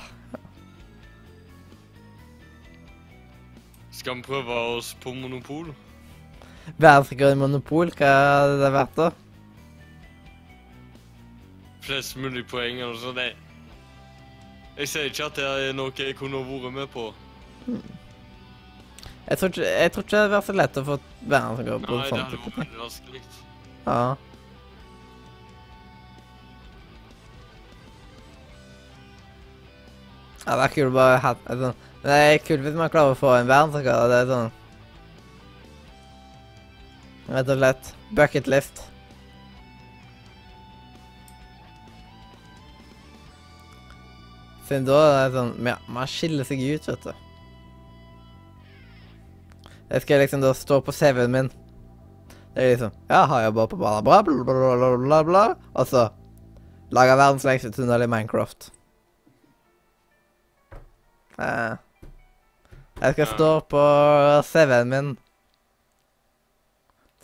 Skal 3.94 4.20
vi 4.20 4.26
prøve 4.28 4.60
oss 4.76 4.92
på 5.00 5.14
Monopol? 5.16 5.72
Verdensrekord 6.76 7.34
i 7.34 7.40
Monopol, 7.40 7.92
hva 7.98 8.14
er 8.44 8.56
det 8.62 8.72
vært 8.78 8.96
da? 9.00 9.10
Flest 11.84 12.16
mulig 12.16 12.46
poeng 12.48 12.78
eller 12.80 12.94
noe 12.94 13.00
sånn. 13.02 13.18
Nei. 13.18 13.32
Jeg 14.78 14.88
sier 14.90 15.10
ikke 15.10 15.26
at 15.28 15.36
det 15.38 15.44
er 15.46 15.74
noe 15.76 15.92
jeg 15.94 16.16
kunne 16.18 16.40
vært 16.48 16.72
med 16.74 16.88
på. 16.94 17.08
Jeg 19.24 19.38
tror 19.40 19.52
ikke, 19.52 19.64
jeg 19.68 19.92
tror 19.94 20.04
ikke 20.04 20.22
det 20.24 20.30
var 20.34 20.42
så 20.44 20.52
lett 20.56 20.78
å 20.80 20.84
få 20.84 20.96
verdensrekord 21.24 21.84
på 21.86 21.94
Nei, 21.96 22.00
det 22.02 22.08
sånn 22.10 22.22
hadde 22.24 22.36
vært 22.36 22.44
ting. 22.44 22.56
veldig 22.58 22.80
vanskelig. 22.82 23.22
Ja. 23.86 24.00
Ja, 30.44 30.56
det 30.58 30.64
er 30.66 30.72
kult 30.74 30.90
å 30.90 30.96
bare 30.98 31.20
ha 31.24 31.30
sånn 31.48 31.78
Det 32.04 32.16
er 32.20 32.42
kult 32.44 32.64
hvis 32.66 32.74
man 32.76 32.90
klarer 32.92 33.14
å 33.14 33.18
få 33.18 33.30
en 33.38 33.48
verdensrekord. 33.48 34.10
Det 34.12 34.18
er 34.24 34.30
sånn 34.32 34.50
Rett 37.24 37.48
og 37.48 37.56
slett. 37.56 37.86
Bucket 38.12 38.46
list. 38.52 38.82
Siden 44.64 44.86
da 44.88 44.98
er 45.04 45.28
det 45.28 45.36
sånn 45.36 45.68
ja, 45.68 45.76
Man 45.92 46.08
skiller 46.08 46.46
seg 46.48 46.62
ut, 46.64 46.88
vet 46.88 47.04
du. 47.04 47.12
Jeg 49.92 50.04
skal 50.04 50.22
liksom 50.24 50.42
da 50.42 50.54
stå 50.56 50.80
på 50.82 50.94
CV-en 50.96 51.32
min. 51.34 51.50
Det 52.54 52.62
er 52.62 52.70
liksom 52.72 52.94
Ja, 53.10 53.24
har 53.30 53.44
jobba 53.48 53.66
på 53.70 53.76
bla, 53.78 53.98
bla, 54.02 54.22
bla, 54.24 54.44
bla, 54.44 54.96
bla, 54.96 55.18
bla. 55.26 55.44
Og 55.74 55.90
så 55.90 56.08
laga 56.94 57.18
verdens 57.20 57.44
lengste 57.46 57.72
tunnel 57.74 58.06
i 58.06 58.08
Minecraft. 58.10 58.70
Eh, 61.38 61.74
jeg 63.02 63.16
skal 63.16 63.30
stå 63.34 63.50
på 63.68 63.84
CV-en 64.48 64.88
min. 64.94 65.12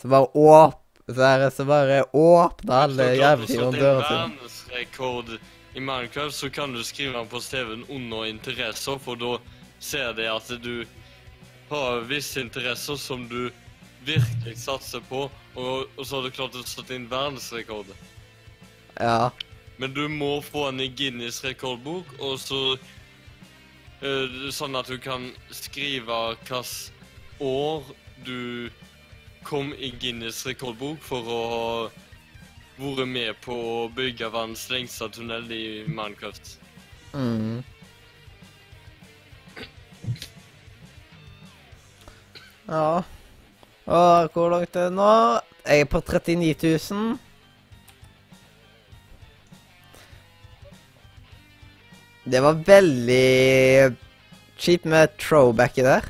Så 0.00 0.08
bare 0.08 0.28
åp... 0.34 0.76
Så, 1.10 1.22
er 1.26 1.50
så 1.50 1.64
bare 1.66 2.04
åpne 2.14 2.76
alle 2.84 3.06
jævla 3.18 3.70
dører 3.74 4.04
sine. 4.06 5.40
I 5.80 5.84
Minecraft, 5.84 6.34
så 6.34 6.50
kan 6.50 6.72
du 6.72 6.84
skrive 6.84 7.18
den 7.18 7.28
på 7.28 7.40
CV-en 7.40 7.84
under 7.88 8.26
interesser, 8.26 8.98
for 8.98 9.16
da 9.16 9.38
ser 9.80 10.12
de 10.12 10.26
at 10.28 10.50
du 10.60 10.84
har 11.70 12.04
visse 12.10 12.40
interesser 12.40 12.96
som 13.00 13.28
du 13.28 13.50
virkelig 14.04 14.58
satser 14.60 15.00
på, 15.08 15.30
og, 15.54 15.86
og 15.96 16.06
så 16.06 16.18
har 16.18 16.26
du 16.26 16.36
klart 16.36 16.58
å 16.58 16.64
sette 16.68 16.96
inn 16.96 17.08
verdensrekord. 17.08 17.94
Ja. 19.00 19.30
Men 19.80 19.94
du 19.96 20.04
må 20.12 20.40
få 20.44 20.66
den 20.68 20.84
i 20.84 20.90
Guinness 20.92 21.40
rekordbok, 21.44 22.12
og 22.20 22.36
så 22.42 22.60
eh, 24.04 24.50
Sånn 24.52 24.76
at 24.76 24.90
du 24.92 24.98
kan 25.00 25.30
skrive 25.54 26.20
hvilket 26.34 27.40
år 27.40 27.88
du 28.26 28.68
kom 29.48 29.72
i 29.72 29.94
Guinness 29.96 30.44
rekordbok 30.44 31.00
for 31.00 31.24
å 31.24 31.40
ha 31.54 31.68
vært 32.80 33.08
med 33.08 33.36
på 33.44 33.54
å 33.54 33.88
bygge 33.92 34.30
verdens 34.32 34.64
lengste 34.72 35.08
tunnel 35.12 35.46
i 35.52 35.84
Minecraft. 35.88 36.56
Mm. 37.12 37.62
Ja. 42.70 43.02
Og 43.90 44.30
hvor 44.34 44.52
langt 44.52 44.76
er 44.76 44.88
det 44.88 44.96
nå? 44.96 45.10
Jeg 45.66 45.84
er 45.84 45.90
på 45.90 46.00
39 46.00 46.54
000. 46.94 47.18
Det 52.30 52.40
var 52.44 52.62
veldig 52.66 53.96
kjipt 54.60 54.86
med 54.86 55.16
throwbacket 55.18 55.84
der. 55.84 56.06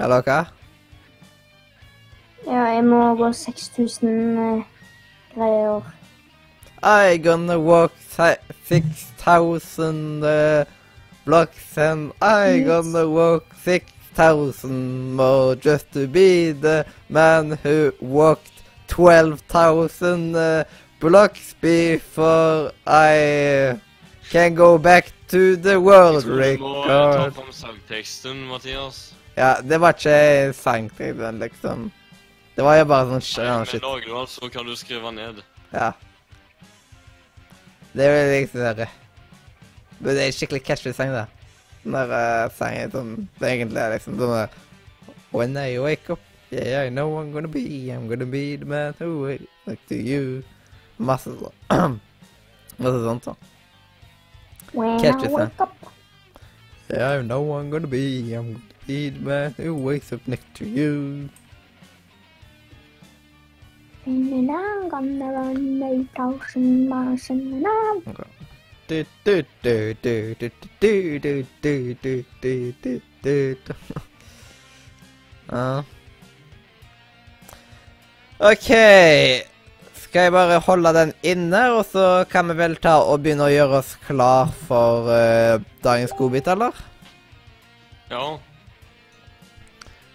Eller 0.00 0.24
hva? 0.24 0.40
Ja, 2.46 2.64
jeg 2.74 2.84
må 2.84 3.14
gå 3.16 3.32
6000 3.32 4.38
eh, 4.38 4.62
greier. 5.34 5.80
I 6.82 7.18
gonna 7.18 7.58
walk 7.58 7.92
6000 8.08 10.24
uh, 10.24 10.64
blocks 11.26 11.76
and 11.78 12.12
I 12.22 12.48
Yes. 12.60 12.66
gonna 12.66 13.06
walk 13.06 13.44
6000 13.64 15.14
more 15.16 15.54
just 15.56 15.92
to 15.92 16.06
be 16.06 16.52
the 16.52 16.84
man 17.08 17.58
who 17.62 17.92
walked 18.00 18.62
12,000 18.88 20.34
uh, 20.34 20.64
blocks 21.00 21.54
before 21.60 22.72
I 22.86 23.78
can 24.32 24.54
go 24.54 24.78
back 24.78 25.12
to 25.28 25.56
the 25.56 25.78
world 25.80 26.24
Jeg 26.24 26.24
tror 26.24 26.56
du 26.56 26.58
må 26.58 26.84
ta 26.84 27.16
record. 27.18 27.32
fram 27.34 27.52
sangteksten, 27.52 28.36
Mathias. 28.48 29.14
Ja, 29.36 29.54
det 29.62 29.80
var 29.80 29.92
ikke 29.92 30.52
sangteksten, 30.52 31.38
liksom. 31.38 31.92
Det 32.60 32.64
var 32.66 32.74
jo 32.76 32.84
bare 32.90 33.06
sånn 33.08 33.22
shit. 33.24 33.38
Ja, 33.40 33.52
men 33.56 33.68
shit. 33.70 33.80
lager 33.80 34.04
du 34.04 34.16
alt, 34.20 34.28
så 34.28 34.48
kan 34.52 34.66
du 34.68 34.74
skrive 34.76 35.10
ned. 35.16 35.38
Ja. 35.72 35.86
Det 37.94 38.04
er 38.04 38.18
jo 38.18 38.26
liksom 38.34 38.60
det 38.76 38.88
Men 39.96 40.10
det 40.10 40.18
er 40.18 40.26
en 40.26 40.36
skikkelig 40.36 40.60
catchy 40.66 40.92
sang, 40.92 41.14
da. 41.14 41.22
Der 41.86 42.12
uh, 42.12 42.52
sangen 42.52 42.92
som 42.92 43.16
det 43.38 43.48
egentlig 43.54 43.80
er 43.80 43.94
liksom 43.94 44.20
sånn 44.20 44.34
der 44.34 44.60
When 45.32 45.56
I 45.56 45.78
wake 45.80 46.12
up, 46.12 46.20
yeah, 46.52 46.84
I 46.84 46.92
know 46.92 47.16
I'm 47.16 47.32
gonna 47.32 47.48
be, 47.48 47.64
I'm 47.88 48.12
gonna 48.12 48.28
be 48.28 48.56
the 48.60 48.68
man 48.68 48.92
who 49.00 49.08
will 49.24 49.48
look 49.64 49.80
to 49.88 49.96
you. 49.96 50.44
Masse 50.98 51.32
sånn. 51.32 51.98
Masse 52.84 53.04
sånt, 53.08 53.24
da. 53.24 53.38
When 54.76 55.00
sang. 55.00 55.24
I 55.24 55.32
wake 55.32 55.64
up. 55.64 55.92
Yeah, 56.92 57.16
I 57.16 57.22
know 57.22 57.40
I'm 57.56 57.72
gonna 57.72 57.88
be, 57.88 58.34
I'm 58.36 58.52
gonna 58.52 58.86
be 58.86 59.08
the 59.08 59.28
man 59.32 59.54
who 59.56 59.74
wakes 59.76 60.12
up 60.12 60.28
next 60.28 60.52
to 60.60 60.68
you. 60.68 61.30
I'm 64.06 64.88
gonna 64.88 65.32
run 65.32 65.82
8,000 65.82 66.88
miles 66.88 67.30
and 67.30 67.66
I'm 67.66 68.14
Du, 68.88 69.04
du, 69.24 69.44
du, 69.62 69.94
du, 70.02 70.34
du, 70.34 70.50
du, 70.80 71.18
du, 71.20 71.44
du, 71.62 71.94
du, 72.02 72.24
du, 72.42 72.72
du, 72.82 73.00
du, 73.22 73.54
du. 73.54 73.74
Ja. 75.52 75.84
OK. 78.40 78.70
Skal 79.94 80.26
jeg 80.26 80.32
bare 80.32 80.58
holde 80.58 80.92
den 80.96 81.12
inne, 81.22 81.60
og 81.76 81.84
så 81.86 82.24
kan 82.30 82.50
vi 82.50 82.56
vel 82.58 82.74
ta 82.82 82.96
og 83.04 83.22
begynne 83.22 83.46
å 83.46 83.52
gjøre 83.52 83.78
oss 83.78 83.94
klar 84.08 84.50
for 84.66 85.06
uh, 85.06 85.62
dagens 85.84 86.16
godbit, 86.18 86.50
eller? 86.50 86.74
Ja. 88.10 88.40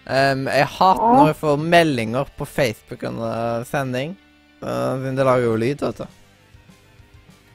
Em, 0.06 0.46
jeg 0.46 0.68
hater 0.76 1.16
når 1.16 1.32
jeg 1.32 1.38
får 1.40 1.64
meldinger 1.74 2.28
på 2.38 2.46
Facebook 2.46 3.02
under 3.08 3.64
sending. 3.66 4.14
Uh, 4.62 5.02
det 5.02 5.24
lager 5.26 5.48
jo 5.48 5.56
lyd, 5.58 5.82
vet 5.82 5.98
du. 5.98 6.06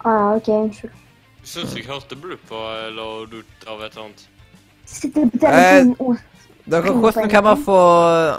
Ah, 0.04 0.36
OK, 0.36 0.50
unnskyld. 0.50 0.98
Jeg 1.42 1.50
syns 1.50 1.74
jeg 1.78 1.88
hørte 1.88 2.18
blupp 2.20 2.52
eller 2.54 3.26
du 3.32 3.40
av 3.66 3.82
et 3.82 3.96
eller 3.96 4.04
annet. 4.04 4.28
Sitter 4.86 5.30
på 5.32 5.48
Eh, 5.48 6.20
Dere, 6.72 6.92
hvordan 6.94 7.30
kan 7.30 7.44
man 7.44 7.58
få 7.66 7.78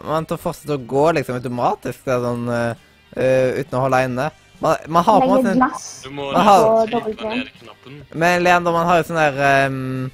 man 0.06 0.26
til 0.26 0.36
å 0.38 0.40
fortsette 0.40 0.76
å 0.76 0.84
gå 0.86 1.08
liksom 1.16 1.40
automatisk 1.40 2.04
det 2.06 2.12
er 2.14 2.20
sånn, 2.22 2.44
eh, 2.54 2.84
eh, 3.16 3.58
uten 3.58 3.78
å 3.78 3.82
holde 3.82 4.02
inne? 4.06 4.28
Man, 4.62 4.76
man 4.86 5.04
har 5.08 5.18
på 5.18 5.26
en 5.26 5.32
måte 5.32 5.50
en. 5.50 5.64
Du 6.04 6.10
må 6.14 6.28
nesten 6.30 6.92
På 6.92 7.00
trykke 7.02 7.30
ned 7.32 7.48
knappen. 7.58 7.96
Men 8.14 8.44
Leander, 8.44 8.76
man 8.76 8.86
har 8.86 9.00
jo 9.00 9.08
sånn 9.08 9.18
der 9.18 9.40
ehm, 9.48 10.10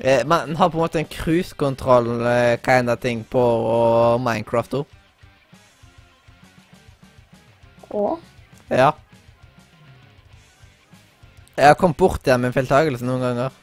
eh, 0.00 0.24
Man 0.26 0.56
har 0.56 0.70
på 0.70 0.78
en 0.78 0.82
måte 0.84 1.00
en 1.00 1.08
cruisekontroll 1.08 2.08
uh, 2.24 2.56
kind 2.64 2.90
of 2.90 2.98
ting 3.00 3.22
på 3.24 3.40
og 3.40 4.20
Minecraft 4.24 4.80
òg. 4.80 4.96
Å? 7.90 8.18
Ja. 8.70 8.90
Jeg 11.56 11.66
har 11.66 11.78
kommet 11.78 11.98
bort 12.00 12.26
igjen 12.26 12.40
med 12.40 12.52
en 12.52 12.56
feiltagelse 12.56 13.04
noen 13.04 13.24
ganger. 13.24 13.56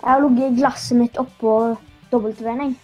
jeg 0.00 0.08
har 0.08 0.22
ligget 0.24 0.56
glasset 0.56 0.96
mitt 0.98 1.18
oppå 1.20 1.76
W-en, 2.10 2.62
jeg. 2.64 2.74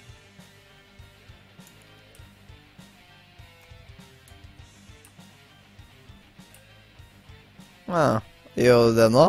Ja. 7.87 8.21
Gjør 8.57 8.89
du 8.91 8.97
det 8.97 9.07
nå? 9.13 9.25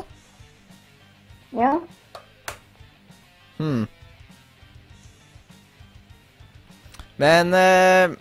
Ja. 1.58 1.74
Hmm. 3.58 3.86
Men 7.18 7.54
eh, 7.58 8.14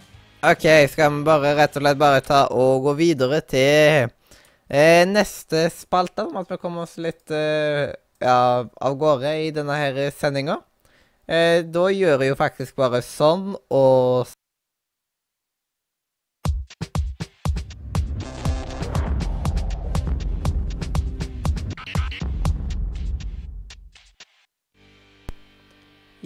OK, 0.47 0.65
skal 0.89 1.13
vi 1.13 1.25
bare 1.27 1.53
rett 1.59 1.77
og 1.77 1.85
slett 1.85 2.01
bare 2.01 2.23
ta 2.25 2.47
og 2.55 2.87
gå 2.87 2.95
videre 2.97 3.43
til 3.45 4.09
eh, 4.69 5.05
neste 5.09 5.67
spalte? 5.75 6.25
Om 6.25 6.41
at 6.41 6.55
vi 6.55 6.61
kommer 6.63 6.87
oss 6.87 6.97
litt 7.03 7.33
eh, 7.35 7.93
ja, 8.23 8.39
av 8.65 8.97
gårde 9.01 9.35
i 9.45 9.53
denne 9.55 9.77
her 9.77 10.01
sendinga. 10.17 10.61
Eh, 11.27 11.61
da 11.67 11.89
gjør 11.91 12.23
jeg 12.23 12.33
jo 12.33 12.39
faktisk 12.39 12.77
bare 12.79 13.03
sånn 13.05 13.53
og 13.75 14.33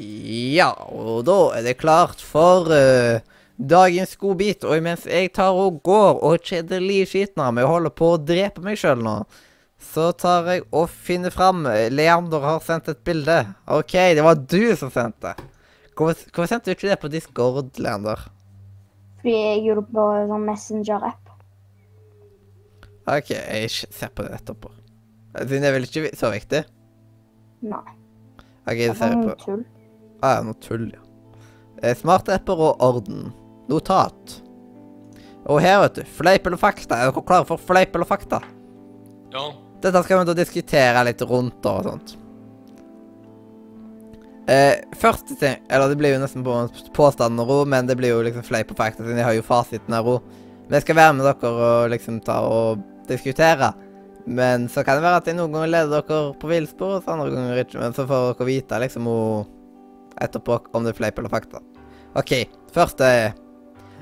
Ja, 0.00 0.70
og 0.88 1.26
da 1.28 1.36
er 1.58 1.66
det 1.66 1.76
klart 1.80 2.22
for 2.24 2.70
uh, 2.72 3.20
dagens 3.60 4.16
godbit. 4.20 4.64
Og 4.64 4.80
mens 4.84 5.04
jeg 5.08 5.32
tar 5.36 5.56
og 5.56 5.82
går 5.84 6.22
og 6.24 6.40
kjedelig 6.46 7.10
skitner 7.12 7.52
med 7.52 7.66
å 7.66 7.74
holde 7.74 7.92
på 7.92 8.14
å 8.14 8.20
drepe 8.20 8.64
meg 8.64 8.80
sjøl 8.80 9.02
nå, 9.04 9.18
så 9.80 10.10
tar 10.16 10.48
jeg 10.48 10.64
og 10.76 10.90
finner 10.92 11.32
fram 11.32 11.64
Leander 11.92 12.44
har 12.44 12.60
sendt 12.64 12.88
et 12.92 13.00
bilde. 13.04 13.42
OK, 13.68 13.94
det 14.16 14.24
var 14.24 14.40
du 14.40 14.74
som 14.76 14.92
sendte. 14.92 15.34
Hvorfor, 15.96 16.28
hvorfor 16.32 16.48
sendte 16.48 16.70
du 16.70 16.76
ikke 16.76 16.90
det 16.90 17.00
på 17.00 17.10
Discord, 17.12 17.72
Leander? 17.80 18.22
Fordi 19.20 19.34
jeg 19.36 19.64
gjorde 19.66 19.84
det 19.84 19.96
på 19.96 20.04
sånn 20.32 20.46
Messenger-app. 20.48 21.32
OK, 23.10 23.32
jeg 23.34 23.68
ser 23.72 24.12
på 24.14 24.24
det 24.24 24.36
etterpå. 24.38 24.70
Siden 25.34 25.64
det 25.64 25.68
er 25.68 25.76
vel 25.76 25.86
ikke 25.88 26.12
så 26.16 26.30
viktig? 26.32 26.62
Nei. 27.68 27.84
OK, 28.64 28.80
Det 28.80 28.96
ser 28.96 29.12
jeg 29.12 29.20
noe 29.20 29.34
på. 29.34 29.44
tull. 29.44 29.62
Ah, 30.22 30.40
noe 30.44 30.54
tull, 30.60 30.90
ja. 30.92 31.94
Smartapper 31.96 32.60
og 32.60 32.82
orden. 32.84 33.30
Notat. 33.70 34.40
Og 35.48 35.60
her, 35.64 35.78
vet 35.86 36.00
du. 36.00 36.02
Fleip 36.18 36.46
eller 36.46 36.60
fakta. 36.60 36.98
Er 37.00 37.10
dere 37.12 37.22
klare 37.24 37.46
for 37.48 37.56
fleip 37.60 37.94
eller 37.96 38.08
fakta? 38.08 38.42
Ja. 39.32 39.46
Dette 39.80 40.02
skal 40.04 40.20
vi 40.20 40.28
da 40.28 40.34
diskutere 40.36 41.04
litt 41.08 41.22
rundt 41.24 41.64
og 41.70 41.86
sånt. 41.86 42.16
Eh, 44.50 44.80
første 44.98 45.36
ting 45.38 45.60
Eller 45.70 45.92
det 45.92 45.96
blir 46.00 46.14
jo 46.16 46.20
nesten 46.22 46.42
på 46.44 46.54
påstanden 46.96 47.44
ro, 47.46 47.60
men 47.68 47.86
det 47.86 47.94
blir 48.00 48.10
jo 48.16 48.22
liksom 48.26 48.42
fleip 48.42 48.72
og 48.72 48.80
fakta, 48.80 49.04
siden 49.04 49.20
jeg 49.20 49.26
har 49.28 49.36
jo 49.36 49.44
fasiten 49.46 49.94
av 49.94 50.08
ro. 50.08 50.16
Men 50.66 50.78
jeg 50.78 50.84
skal 50.88 50.98
være 50.98 51.14
med 51.18 51.28
dere 51.28 51.52
og 51.54 51.90
liksom 51.94 52.18
ta 52.26 52.40
og 52.46 52.82
diskutere. 53.08 53.72
Men 54.26 54.68
så 54.68 54.84
kan 54.84 54.98
det 54.98 55.06
være 55.06 55.22
at 55.22 55.30
jeg 55.30 55.38
noen 55.38 55.54
ganger 55.54 55.70
leder 55.72 55.94
dere 56.02 56.18
på 56.40 56.50
villspor, 56.50 56.98
og 56.98 57.04
så 57.06 57.14
andre 57.14 57.30
ganger 57.32 57.62
ikke. 57.64 57.80
Men 57.80 57.96
så 57.96 58.04
får 58.10 58.26
dere 58.34 58.48
vite 58.50 58.80
liksom 58.84 59.08
o- 59.10 59.46
etterpå 60.20 60.58
om 60.74 60.84
det 60.84 60.94
er 60.94 60.98
fleip 60.98 61.18
eller 61.20 61.32
fakta. 61.32 61.60
OK, 62.18 62.32
først 62.74 63.02
er 63.06 63.32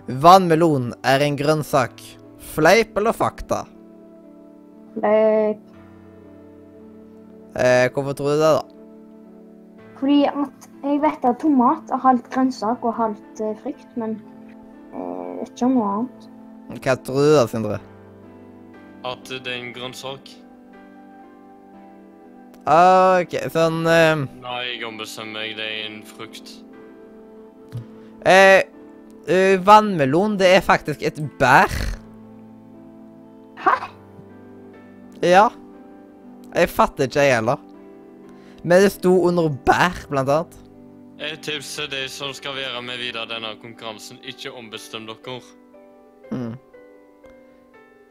Vannmelon 0.09 0.95
er 1.05 1.21
en 1.27 1.37
grønnsak. 1.37 2.01
Fleip 2.55 2.97
eller 2.97 3.13
fakta? 3.13 3.65
Fleip. 4.95 5.61
Eh, 7.59 7.91
hvorfor 7.93 8.17
tror 8.17 8.33
du 8.33 8.41
det, 8.41 8.55
da? 8.57 8.63
Fordi 9.99 10.19
at 10.31 10.69
jeg 10.85 11.01
vet 11.03 11.25
at 11.27 11.41
tomat 11.43 11.93
er 11.93 12.01
halvt 12.01 12.31
grønnsak 12.33 12.85
og 12.87 12.95
halvt 12.95 13.41
eh, 13.43 13.55
frukt, 13.63 13.97
men 13.99 14.17
eh, 14.95 14.99
jeg 15.03 15.39
vet 15.41 15.53
ikke 15.53 15.69
om 15.69 15.79
noe 15.79 15.93
annet. 15.95 16.29
Hva 16.79 16.95
tror 17.05 17.25
du 17.25 17.33
da, 17.35 17.47
Sindre? 17.51 17.81
At 19.09 19.29
det 19.29 19.43
er 19.45 19.59
en 19.59 19.73
grønnsak. 19.75 20.31
OK, 22.69 23.33
sånn 23.55 23.87
eh, 23.89 24.25
Nei, 24.43 24.59
jeg 24.75 24.83
ombestemmer 24.85 25.41
meg. 25.41 25.55
Det 25.57 25.65
er 25.65 25.87
en 25.87 26.03
frukt. 26.05 26.51
eh, 28.29 28.61
eh, 29.25 29.55
Vannmelon, 29.65 30.37
det 30.41 30.51
er 30.59 30.65
faktisk 30.67 31.03
et 31.09 31.21
bær. 31.41 31.73
Hæ? 33.65 33.77
Ja. 35.25 35.49
Jeg 36.55 36.69
fatter 36.73 37.09
ikke, 37.09 37.25
jeg 37.25 37.39
heller. 37.41 37.65
Men 38.65 38.83
det 38.85 38.93
sto 38.93 39.15
under 39.29 39.49
bær, 39.49 39.97
blant 40.11 40.29
annet. 40.29 40.59
Jeg 41.19 41.41
tipser 41.43 41.89
de 41.91 42.05
som 42.13 42.31
skal 42.37 42.55
være 42.55 42.83
med 42.85 43.01
videre 43.01 43.27
denne 43.31 43.57
konkurransen, 43.63 44.21
ikke 44.23 44.53
ombestem 44.55 45.09
dere. 45.09 45.41
Mm. 46.31 46.53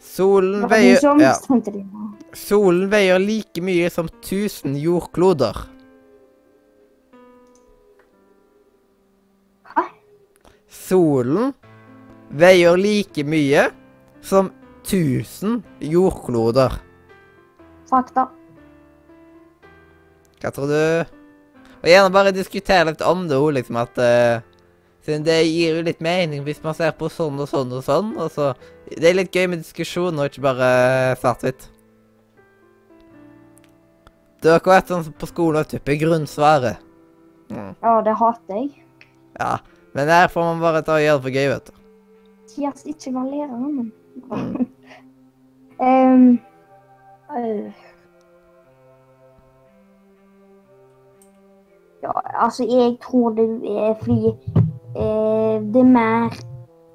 Solen 0.08 0.68
veier 0.72 1.02
ja. 1.22 1.34
Solen 2.38 2.88
veier 2.92 3.20
like 3.22 3.62
mye 3.62 3.90
som 3.94 4.08
1000 4.08 4.78
jordkloder. 4.82 5.60
Hæ? 9.76 9.84
Solen 10.70 11.54
veier 12.30 12.80
like 12.80 13.26
mye 13.28 13.68
som 14.22 14.52
1000 14.88 15.62
jordkloder. 15.92 16.80
Fakta. 17.90 18.28
Hva 20.42 20.52
tror 20.54 20.72
du? 20.72 21.16
Og 21.82 21.90
gjerne 21.90 22.14
bare 22.14 22.36
diskutere 22.36 22.92
litt 22.92 23.04
om 23.06 23.26
det, 23.30 23.38
òg, 23.40 23.54
liksom 23.58 23.80
at 23.82 24.00
uh, 24.02 24.46
Siden 25.08 25.24
det 25.24 25.38
gir 25.48 25.78
jo 25.78 25.84
litt 25.88 26.02
mening 26.04 26.42
hvis 26.44 26.60
man 26.60 26.76
ser 26.76 26.92
på 27.00 27.08
sånn 27.08 27.38
og 27.40 27.48
sånn 27.48 27.70
og 27.72 27.84
sånn. 27.86 28.10
Og 28.20 28.28
så 28.34 28.50
Det 28.88 29.10
er 29.10 29.18
litt 29.18 29.34
gøy 29.36 29.50
med 29.52 29.64
diskusjon 29.64 30.20
og 30.20 30.30
ikke 30.30 30.44
bare 30.46 30.68
svart-hvitt. 31.20 31.68
Dere 34.44 34.60
har 34.60 34.70
vært 34.70 34.92
sånn 34.94 35.10
på 35.18 35.28
skolen 35.28 35.66
og 35.66 35.72
type 35.72 35.98
grunnsvaret. 36.00 36.84
Mm. 37.52 37.74
Ja, 37.82 37.96
det 38.06 38.14
hater 38.20 38.60
jeg. 38.62 38.70
Ja, 39.40 39.58
men 39.98 40.12
her 40.12 40.30
får 40.32 40.46
man 40.46 40.64
bare 40.64 40.84
ta 40.86 40.98
og 40.98 41.04
gjøre 41.04 41.18
det 41.20 41.26
for 41.26 41.36
gøy, 41.36 41.50
vet 41.52 41.70
du. 41.70 41.74
Sier 42.54 42.82
ikke 42.94 43.14
var 43.16 43.28
læreren 43.32 43.76
min. 43.76 43.92
um, 44.32 44.56
Ehm, 45.88 46.40
øh. 47.38 47.72
Ja, 52.04 52.12
altså, 52.44 52.64
jeg 52.64 52.98
tror 53.04 53.30
det 53.30 53.50
er 53.78 53.94
fordi 54.00 54.28
eh, 54.98 55.58
det 55.74 55.82
er 55.82 55.92
mer 55.92 56.30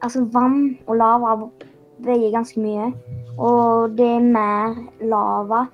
Altså, 0.03 0.25
vann 0.33 0.79
og 0.87 0.97
lava 0.97 1.37
veier 2.05 2.33
ganske 2.35 2.61
mye. 2.63 2.91
Og 3.39 3.95
det 3.97 4.09
er 4.19 4.25
mer 4.25 4.77
lava 5.09 5.67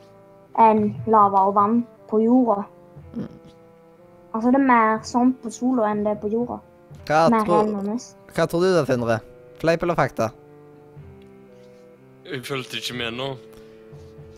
enn 0.58 0.90
lava 1.10 1.46
og 1.48 1.54
vann 1.56 1.80
på 2.10 2.20
jorda. 2.22 2.62
Mm. 3.14 3.28
Altså, 4.32 4.50
det 4.52 4.60
er 4.60 4.66
mer 4.68 5.02
sånn 5.06 5.34
på 5.42 5.52
sola 5.52 5.92
enn 5.92 6.04
det 6.06 6.16
er 6.16 6.22
på 6.22 6.30
jorda. 6.32 6.60
Hva, 7.08 7.26
tror, 7.32 7.70
hva 8.36 8.46
tror 8.46 8.64
du 8.64 8.70
da, 8.74 8.84
Sindre? 8.88 9.20
Fleip 9.58 9.84
eller 9.84 9.96
fakta? 9.98 10.30
Jeg 12.28 12.44
fulgte 12.44 12.80
ikke 12.80 12.96
med 12.98 13.16
nå. 13.16 13.28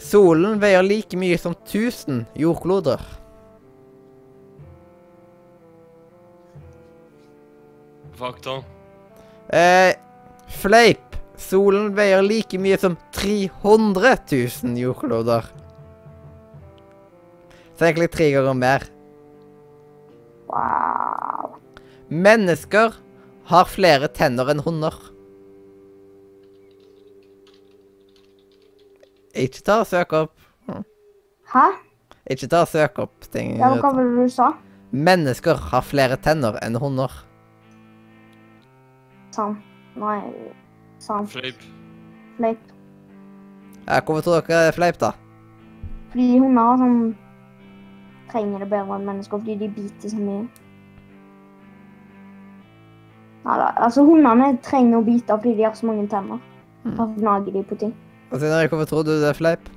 Solen 0.00 0.60
veier 0.62 0.84
like 0.86 1.18
mye 1.18 1.36
som 1.38 1.56
1000 1.66 2.22
jordkloder. 2.38 3.02
Fakta. 8.20 8.60
Eh, 9.48 9.96
fleip. 10.62 11.09
Solen 11.40 11.94
veier 11.96 12.22
like 12.22 12.58
mye 12.60 12.76
som 12.78 12.96
300 13.16 14.16
000 14.30 14.76
jordkloder. 14.78 15.46
Så 17.78 17.86
egentlig 17.88 18.10
tre 18.12 18.28
ganger 18.34 18.58
mer. 18.60 18.84
Wow. 20.50 21.56
Mennesker 22.10 22.98
har 23.48 23.70
flere 23.70 24.10
tenner 24.12 24.52
enn 24.52 24.60
hunder. 24.66 24.94
Ikke 29.40 29.62
ta 29.64 29.80
og 29.80 29.88
søk 29.88 30.12
opp. 30.18 30.34
Hæ? 31.54 31.64
Ikke 32.30 32.50
ta 32.50 32.64
og 32.66 32.70
søk 32.70 33.00
opp 33.02 33.30
ting. 33.32 33.56
Ja, 33.58 33.72
hva 33.78 33.94
var 33.94 34.04
det 34.04 34.26
du 34.28 34.34
sa? 34.34 34.52
Mennesker 34.90 35.58
har 35.70 35.86
flere 35.86 36.18
tenner 36.20 36.58
enn 36.60 36.76
hunder. 36.82 37.14
Sant. 39.34 39.66
Nei, 39.98 40.20
sant. 41.00 41.30
Fleip. 41.32 41.62
Fleip. 42.36 42.58
Ja, 43.88 44.00
hvorfor 44.06 44.22
tror 44.22 44.40
dere 44.40 44.46
det 44.60 44.68
er 44.70 44.76
fleip, 44.76 44.98
da? 45.00 45.12
Fordi 46.12 46.26
hunder 46.42 46.76
sånn 46.80 46.98
trenger 48.30 48.62
det 48.62 48.68
bedre 48.70 48.96
enn 48.98 49.06
mennesker 49.08 49.40
fordi 49.42 49.56
de 49.58 49.68
biter 49.74 50.12
så 50.12 50.18
mye. 50.20 50.44
Neida, 53.44 53.70
altså 53.80 54.04
hundene 54.04 54.50
trenger 54.64 55.00
å 55.00 55.04
bite 55.06 55.36
fordi 55.40 55.54
de 55.58 55.64
har 55.66 55.76
så 55.78 55.88
mange 55.88 56.06
tenner. 56.12 56.40
Mm. 56.84 56.94
Da 56.98 57.06
gnager 57.16 57.54
de 57.56 57.62
på 57.70 57.78
ting. 57.80 57.94
Og 58.30 58.38
Sindre, 58.40 58.66
hvorfor 58.68 58.88
tror 58.90 59.06
du 59.08 59.14
det 59.20 59.30
er 59.30 59.38
fleip? 59.38 59.70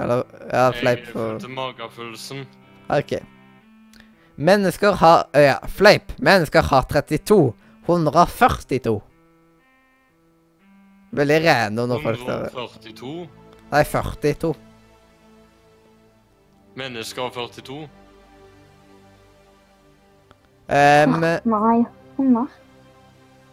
Eller 0.00 0.22
Ja, 0.52 0.70
fleip. 0.72 1.04
Jeg 1.04 1.12
for- 1.12 1.38
fulgte 1.38 1.48
magefølelsen. 1.54 2.46
OK. 2.88 3.12
Mennesker 4.36 4.92
har 4.96 5.26
Ja, 5.34 5.58
fleip. 5.68 6.12
Mennesker 6.18 6.62
har 6.62 6.82
32. 6.82 7.52
Hunder 7.86 8.12
har 8.12 8.26
42. 8.26 9.00
Veldig 11.10 11.38
random 11.42 11.88
når 11.90 12.02
folk 12.04 12.20
står 12.22 12.44
142. 12.54 13.14
Nei, 13.70 13.82
42. 13.84 14.52
Mennesker 16.78 17.32
42. 17.34 17.80
Um, 20.70 21.16
Nei. 21.50 21.78
Hunder. 22.16 22.46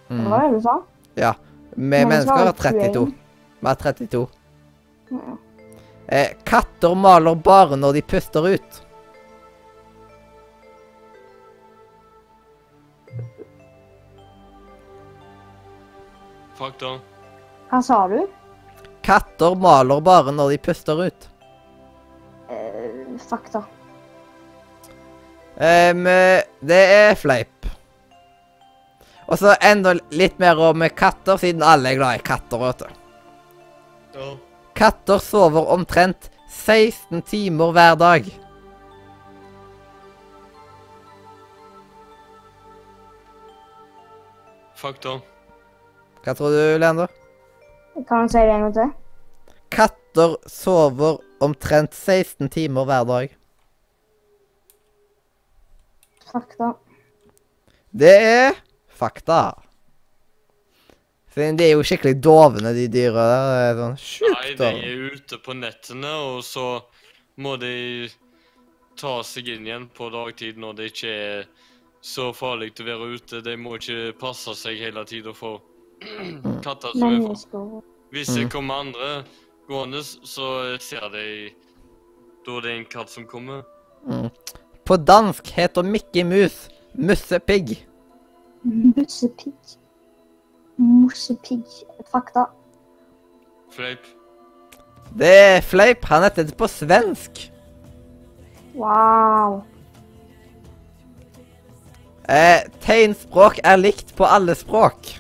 Mm. 0.08 0.22
Hva 0.22 0.30
var 0.30 0.46
det 0.46 0.54
du 0.54 0.62
sa? 0.68 0.76
Ja. 1.18 1.34
Vi 1.74 1.84
mennesker 1.90 2.46
har 2.46 2.54
32. 2.54 3.06
Vi 3.60 3.68
har 3.68 3.82
32. 3.82 4.28
Ja. 5.10 5.38
Eh, 6.08 6.30
katter 6.48 6.96
maler 6.96 7.36
bare 7.36 7.76
når 7.76 7.98
de 7.98 8.02
puster 8.02 8.48
ut. 8.48 8.82
Fakta. 16.58 16.98
Hva 17.68 17.82
sa 17.84 18.04
du? 18.08 18.22
Katter 19.04 19.56
maler 19.60 20.00
bare 20.04 20.32
når 20.36 20.54
de 20.54 20.60
puster 20.68 21.02
ut. 21.08 21.28
Eh, 22.50 23.18
fakta. 23.28 23.64
Um, 25.58 26.04
det 26.70 26.82
er 26.94 27.16
fleip. 27.18 27.68
Og 29.28 29.40
så 29.42 29.58
enda 29.60 29.96
litt 30.16 30.38
mer 30.40 30.60
om 30.70 30.86
katter, 30.96 31.40
siden 31.42 31.66
alle 31.66 31.92
er 31.92 32.00
glad 32.00 32.20
i 32.20 32.24
katter. 32.24 32.62
vet 32.62 32.84
du. 32.84 33.00
Ja. 34.18 34.34
Katter 34.78 35.20
sover 35.20 35.68
omtrent 35.74 36.30
16 36.54 37.22
timer 37.28 37.74
hver 37.76 37.96
dag. 38.00 38.30
Fakta. 44.78 45.18
Hva 46.24 46.36
tror 46.38 46.54
du, 46.54 46.62
Leander? 46.78 47.10
Kan 48.06 48.28
du 48.28 48.30
si 48.30 48.38
det 48.38 48.54
en 48.54 48.68
gang 48.68 48.74
til? 48.76 48.92
Katter 49.74 50.36
sover 50.50 51.18
omtrent 51.42 51.96
16 51.96 52.50
timer 52.54 52.86
hver 52.86 53.08
dag. 53.10 53.38
Fakta. 56.28 56.74
Det 57.92 58.14
er 58.14 58.60
fakta. 58.88 59.56
Siden 61.34 61.58
de 61.58 61.68
er 61.68 61.76
jo 61.76 61.86
skikkelig 61.86 62.18
dovne, 62.22 62.74
de 62.74 62.88
dyra 62.90 63.26
der. 63.32 63.48
Det 63.48 63.64
er 63.64 63.82
sånn 63.82 63.98
Nei, 64.34 64.54
de 64.58 64.70
er 64.92 65.18
ute 65.18 65.40
på 65.42 65.54
nettene, 65.58 66.14
og 66.32 66.44
så 66.46 66.68
må 67.42 67.56
de 67.62 68.10
ta 68.98 69.20
seg 69.26 69.50
inn 69.54 69.68
igjen 69.70 69.86
på 69.94 70.10
dagtid 70.14 70.58
når 70.62 70.78
det 70.78 70.92
ikke 70.92 71.14
er 71.14 71.48
så 72.02 72.32
farlig 72.34 72.72
å 72.82 72.88
være 72.88 73.10
ute. 73.14 73.42
De 73.46 73.58
må 73.58 73.78
ikke 73.78 74.14
passe 74.18 74.54
seg 74.58 74.82
hele 74.82 75.06
tida 75.10 75.34
for 75.38 75.62
katter 76.64 76.94
som 76.94 77.04
er 77.14 77.22
for. 77.22 77.28
Mennesker. 77.28 77.82
Hvis 78.12 78.28
det 78.28 78.44
Mm. 78.44 78.50
kommer 78.50 78.74
andre 78.74 79.24
gående, 79.68 80.04
så 80.04 80.78
ser 80.80 81.10
de 81.12 81.50
Da 82.48 82.52
det 82.62 82.72
er 82.72 82.78
en 82.80 82.86
katt 82.86 83.10
som 83.10 83.26
kommer. 83.26 83.62
Mm. 84.08 84.30
På 84.86 84.96
dansk 84.96 85.48
heter 85.52 85.82
Mickey 85.84 86.24
Mus 86.24 86.70
mussepigg. 86.96 87.86
Mussepigg. 88.64 89.54
Mussepigg. 90.78 91.66
Fakta. 92.12 92.46
Fleip. 93.72 94.00
Det 95.18 95.28
er 95.28 95.62
fleip. 95.62 96.06
Han 96.06 96.24
heter 96.24 96.44
det 96.44 96.58
på 96.58 96.68
svensk. 96.68 97.52
Wow. 98.76 99.64
Eh, 102.30 102.62
tegnspråk 102.84 103.60
er 103.64 103.78
likt 103.78 104.16
på 104.16 104.26
alle 104.26 104.56
språk. 104.56 105.20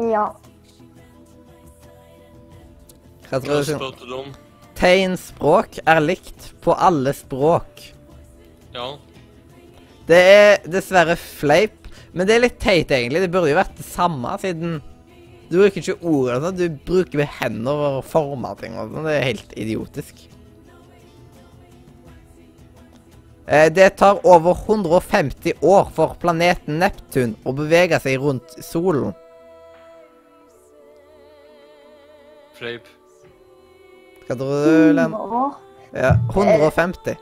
Ja. 0.00 0.26
Hva 3.30 3.40
tror 3.42 3.60
du? 3.60 3.68
Spurte 3.68 4.08
du 4.08 4.14
om? 4.16 4.30
Tegnspråk 4.80 5.80
er 5.84 6.00
likt 6.02 6.52
på 6.64 6.72
alle 6.72 7.12
språk. 7.14 7.82
Ja. 8.74 8.94
Det 10.08 10.20
er 10.20 10.64
dessverre 10.72 11.18
fleip, 11.20 11.90
men 12.16 12.26
det 12.26 12.36
er 12.38 12.44
litt 12.46 12.58
teit, 12.62 12.90
egentlig. 12.90 13.20
Det 13.26 13.30
burde 13.34 13.52
jo 13.52 13.58
vært 13.60 13.76
det 13.78 13.86
samme, 13.86 14.32
siden 14.42 14.80
du 15.50 15.58
bruker 15.58 15.82
ikke 15.82 15.98
ord 16.06 16.32
og 16.36 16.44
sånn. 16.46 16.58
Du 16.58 16.82
bruker 16.86 17.20
med 17.20 17.32
hender 17.40 17.84
og 17.90 18.04
former 18.08 18.58
ting 18.58 18.76
og 18.78 18.92
sånn. 18.94 19.06
Det 19.10 19.16
er 19.18 19.28
helt 19.28 19.54
idiotisk. 19.58 20.26
Eh, 23.50 23.68
Det 23.74 23.88
tar 23.98 24.20
over 24.24 24.54
150 24.54 25.58
år 25.66 25.90
for 25.94 26.14
planeten 26.22 26.78
Neptun 26.78 27.36
å 27.44 27.52
bevege 27.52 27.98
seg 28.00 28.20
rundt 28.22 28.56
solen. 28.64 29.12
Fleip. 32.60 32.88
Hva 34.28 34.36
tror 34.36 34.50
du, 34.66 34.92
Len? 34.92 35.14
Ja, 35.96 36.10
150. 36.34 37.16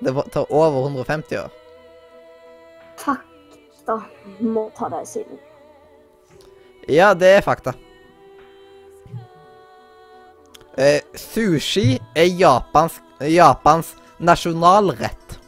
Det 0.00 0.14
tar 0.34 0.52
over 0.52 0.80
150 0.88 1.38
år. 1.38 1.52
Fakta. 2.98 4.00
Må 4.42 4.64
ta 4.74 4.88
deg 4.90 5.06
siden. 5.06 5.38
Ja, 6.90 7.12
det 7.14 7.30
er 7.36 7.46
fakta. 7.46 7.76
Eh, 10.80 10.98
sushi 11.14 12.00
er 12.16 12.26
Japans, 12.40 12.98
Japans 13.30 13.94
nasjonalrett. 14.18 15.38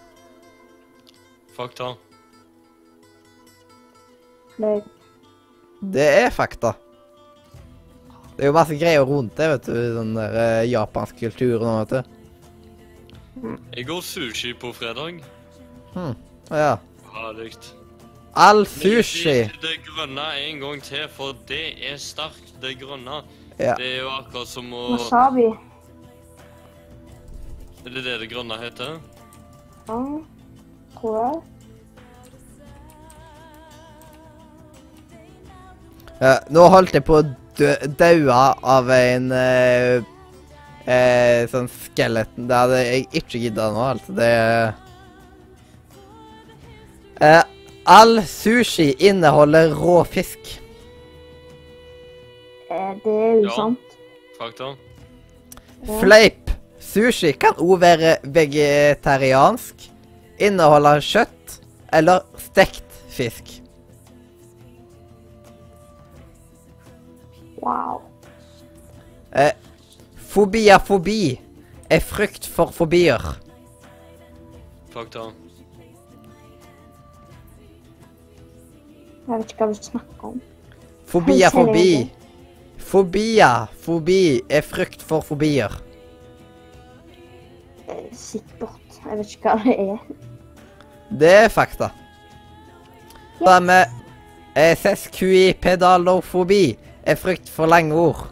Fakta. 1.56 1.94
Nei. 4.62 4.78
Det 5.82 6.08
er 6.22 6.30
fakta. 6.30 6.76
Det 8.42 8.48
er 8.48 8.50
jo 8.50 8.54
masse 8.56 8.74
greier 8.74 9.04
rundt 9.06 9.36
det, 9.38 9.46
vet 9.52 9.66
du. 9.70 9.74
Sånn 9.94 10.16
der 10.16 10.32
eh, 10.34 10.64
japansk 10.66 11.20
kultur 11.20 11.60
og 11.60 11.62
noe, 11.62 11.82
vet 11.84 11.92
du. 11.92 13.58
Jeg 13.76 13.84
går 13.86 14.00
sushi 14.02 14.48
på 14.58 14.72
fredag. 14.74 15.20
Å 15.94 16.08
Ja. 16.50 16.72
Herlig. 17.12 17.52
All 18.34 18.64
sushi. 18.66 19.44
Det 19.62 19.76
grønne 19.86 20.24
en 20.40 20.58
gang 20.58 20.82
til, 20.82 21.04
for 21.14 21.36
det 21.46 21.60
er 21.86 22.00
sterkt, 22.02 22.50
det 22.64 22.72
grønne. 22.80 23.20
Ja. 23.60 23.76
Det 23.78 23.86
er 23.92 24.00
jo 24.00 24.08
akkurat 24.10 24.50
som 24.50 24.74
å 24.74 24.80
Wasabi. 24.96 25.44
Er 27.84 27.94
det 27.94 28.02
det 28.08 28.16
det 28.24 28.28
grønne 28.32 28.58
heter? 28.58 28.96
Ja. 29.86 30.00
Tror 30.96 31.14
jeg. 31.20 31.38
Ja, 36.18 36.34
nå 36.50 36.66
holdt 36.74 36.98
jeg 36.98 37.06
på 37.06 37.20
å 37.20 37.22
dø, 37.58 37.74
daue 37.98 38.38
av 38.62 38.90
en 38.90 39.30
eh, 39.32 40.02
eh, 40.86 41.46
sånn 41.52 41.68
skeleton. 41.70 42.48
Det 42.48 42.56
hadde 42.62 42.80
jeg 42.84 43.06
ikke 43.22 43.42
gidda 43.46 43.70
nå, 43.74 43.82
altså. 43.94 44.16
Det 44.16 44.30
eh, 47.20 47.42
All 47.84 48.20
sushi 48.30 48.92
inneholder 49.02 49.72
rå 49.74 50.04
fisk. 50.06 50.38
Eh, 52.70 52.92
Det 53.02 53.10
er 53.10 53.34
jo 53.34 53.48
Ja. 53.48 53.56
sant. 53.56 53.78
Fakta. 54.38 54.74
Fleip. 56.00 56.50
Sushi 56.80 57.32
kan 57.32 57.54
òg 57.54 57.78
være 57.80 58.18
vegetariansk, 58.22 59.74
inneholde 60.38 61.00
kjøtt 61.00 61.58
eller 61.92 62.20
stekt 62.38 62.84
fisk. 63.08 63.61
Wow. 67.62 68.00
Eh, 69.32 69.52
fobiafobi 70.16 71.40
er 71.90 72.00
frykt 72.00 72.46
for 72.46 72.72
fobier. 72.74 73.22
Fakta. 74.92 75.28
Jeg 79.28 79.38
vet 79.38 79.52
ikke 79.54 79.64
hva 79.64 79.70
du 79.70 79.78
snakker 79.78 80.32
om. 80.32 80.40
Fobiafobi. 81.06 82.10
Fobia, 82.82 83.52
fobi 83.80 84.42
er 84.50 84.64
frykt 84.66 85.02
for 85.06 85.22
fobier. 85.24 85.72
Eh, 87.88 88.10
Sikkert. 88.12 88.98
Jeg 89.06 89.18
vet 89.18 89.34
ikke 89.36 89.54
hva 89.54 89.62
det 89.64 89.76
er. 89.80 89.98
Det 91.22 91.32
er 91.44 91.48
fakta. 91.52 91.88
Da 93.42 93.58
med 93.60 93.86
eh, 94.56 94.74
sesquipedalofobi 94.78 96.64
er 97.04 97.18
frykt 97.18 97.48
for 97.50 97.66
lange 97.70 97.94
ord. 97.94 98.26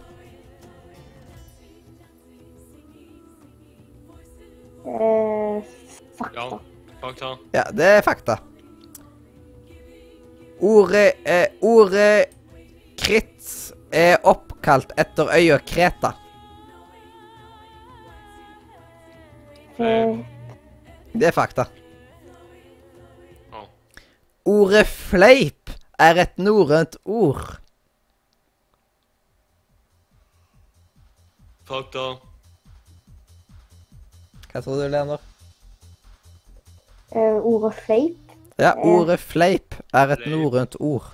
Eh, 4.86 5.62
fakta. 6.18 6.40
Ja. 6.40 6.60
Fakta. 7.00 7.30
Ja, 7.54 7.64
det 7.72 7.86
er 7.96 8.02
fakta. 8.04 8.38
Ordet, 10.60 11.14
eh, 11.24 11.46
ordet 11.64 12.28
kritt 13.00 13.46
er 13.92 14.18
oppkalt 14.28 14.92
etter 15.00 15.30
øya 15.32 15.58
Kreta. 15.64 16.14
Eh, 19.78 20.18
Det 21.12 21.26
er 21.26 21.32
fakta. 21.32 21.64
Ja. 23.52 23.64
Ordet 24.46 24.86
fleip 24.86 25.70
er 25.98 26.20
et 26.22 26.36
norrønt 26.38 26.96
ord. 27.04 27.58
Fakta. 31.70 32.04
Hva 34.50 34.62
tror 34.64 34.80
du, 34.80 34.86
Leander? 34.90 35.20
eh, 37.12 37.36
ordet 37.42 37.74
fleip. 37.74 38.16
Ja, 38.58 38.72
Eh. 38.76 38.86
ordet 38.86 39.18
fleip 39.20 39.74
er 39.94 40.10
et 40.12 40.26
norrønt 40.26 40.76
ord. 40.80 41.06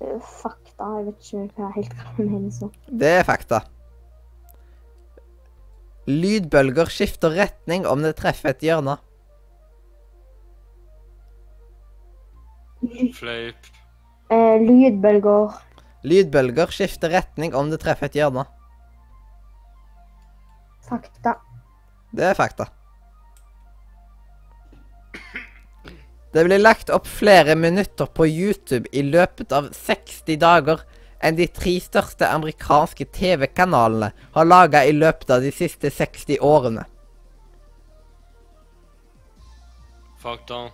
Eh, 0.00 0.18
fakta. 0.42 0.84
Jeg 0.98 1.06
vet 1.06 1.18
ikke 1.22 1.50
hva 1.56 1.72
helt 1.74 1.94
hva 1.94 2.16
det 2.16 2.26
mener 2.30 2.50
så. 2.50 2.70
Det 2.90 3.08
er 3.20 3.22
fakta. 3.24 3.60
Lydbølger 6.06 6.86
skifter 6.88 7.30
retning 7.30 7.86
om 7.86 8.02
det 8.02 8.16
treffer 8.16 8.50
et 8.50 8.60
hjørne. 8.62 8.96
Fleip. 13.14 13.56
Eh, 14.30 14.60
lydbølger. 14.62 15.52
Lydbølger 16.04 16.70
skifter 16.70 17.10
retning 17.10 17.54
om 17.54 17.70
det 17.70 17.80
treffer 17.80 18.06
et 18.06 18.12
hjørne. 18.20 18.46
Fakta. 20.88 21.36
Det 22.16 22.24
er 22.24 22.34
fakta. 22.34 22.66
Det 26.32 26.44
blir 26.44 26.60
lagt 26.60 26.90
opp 26.92 27.06
flere 27.08 27.56
minutter 27.56 28.06
på 28.06 28.26
YouTube 28.28 28.88
i 28.92 29.02
løpet 29.02 29.52
av 29.52 29.70
60 29.72 30.36
dager 30.40 30.84
enn 31.24 31.38
de 31.38 31.48
tre 31.50 31.74
største 31.82 32.28
amerikanske 32.28 33.08
TV-kanalene 33.16 34.12
har 34.36 34.48
laga 34.48 34.84
i 34.86 34.92
løpet 34.94 35.32
av 35.34 35.42
de 35.42 35.52
siste 35.54 35.90
60 35.90 36.38
årene. 36.44 36.84
Fakta. 40.18 40.66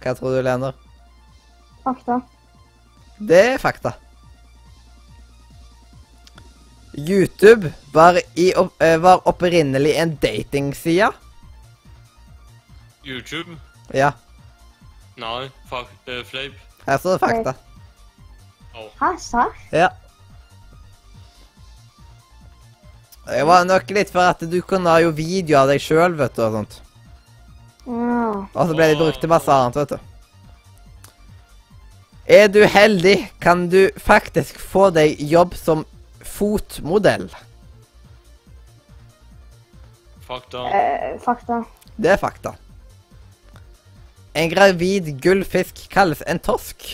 Hva 0.00 0.14
tror 0.16 0.34
du, 0.36 0.40
Leander? 0.44 0.74
Fakta. 1.84 2.18
Det 3.20 3.44
er 3.54 3.60
fakta. 3.62 3.94
YouTube 6.96 7.72
var, 7.92 8.20
i, 8.34 8.52
eh, 8.80 8.98
var 8.98 9.22
opprinnelig 9.28 9.96
en 9.96 10.16
datingside. 10.22 11.12
YouTube? 13.04 13.58
Ja, 13.92 14.12
Nei. 15.16 15.50
Fak 15.70 15.90
eh, 16.06 16.24
fleip. 16.24 16.54
her 16.86 16.98
står 16.98 17.12
det 17.12 17.20
fakta. 17.20 17.54
Hæ, 18.74 19.10
serr? 19.18 19.52
Ja. 19.72 19.88
Det 23.26 23.44
var 23.46 23.64
nok 23.64 23.90
litt 23.94 24.10
for 24.12 24.26
at 24.26 24.42
du 24.50 24.58
kunne 24.62 24.90
ha 24.90 25.00
jo 25.00 25.12
video 25.14 25.60
av 25.62 25.70
deg 25.70 25.80
sjøl, 25.80 26.16
vet 26.18 26.34
du, 26.34 26.42
og 26.44 26.58
sånt. 26.58 26.80
Ja. 27.86 28.26
Og 28.52 28.68
så 28.68 28.74
ble 28.74 28.90
de 28.90 28.98
brukt 28.98 29.22
til 29.22 29.30
masse 29.32 29.54
annet, 29.54 29.78
vet 29.78 29.94
du. 29.94 30.10
Er 32.34 32.48
du 32.48 32.60
heldig, 32.66 33.16
kan 33.40 33.68
du 33.70 33.86
faktisk 34.00 34.58
få 34.58 34.90
deg 34.96 35.20
jobb 35.20 35.54
som 35.56 35.84
fotmodell. 36.34 37.28
Fakta. 40.26 40.64
Eh, 40.70 41.20
fakta. 41.20 41.64
Det 41.96 42.10
er 42.10 42.16
fakta. 42.16 42.54
En 44.34 44.50
gravid 44.50 45.12
gullfisk 45.22 45.84
kalles 45.92 46.22
en 46.26 46.40
torsk. 46.42 46.86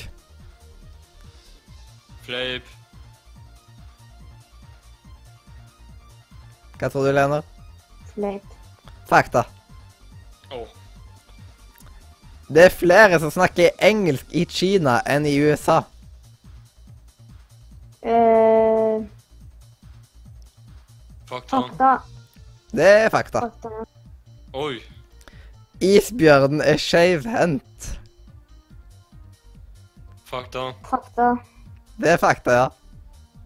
Fleip. 2.26 2.66
Hva 6.80 6.90
tror 6.90 7.06
du, 7.08 7.12
Lena? 7.16 7.40
Fleip. 8.12 8.44
Fakta. 9.08 9.46
Åh. 10.52 10.68
Det 12.50 12.66
er 12.66 12.74
flere 12.74 13.20
som 13.22 13.30
snakker 13.30 13.76
engelsk 13.88 14.32
i 14.34 14.44
Kina 14.48 14.98
enn 15.06 15.26
i 15.28 15.36
USA. 15.38 15.80
Eh, 18.02 19.04
Fakta. 21.30 21.60
fakta. 21.60 22.02
Det 22.72 22.86
er 23.04 23.08
fakta. 23.08 23.40
Fakta. 23.40 23.68
Oi. 24.58 24.80
Isbjørnen 25.80 26.60
er 26.60 26.80
skeivhendt. 26.82 27.86
Fakta. 30.26 30.72
Fakta. 30.90 31.28
Det 32.00 32.10
er 32.10 32.18
fakta, 32.18 32.56
ja. 32.56 32.66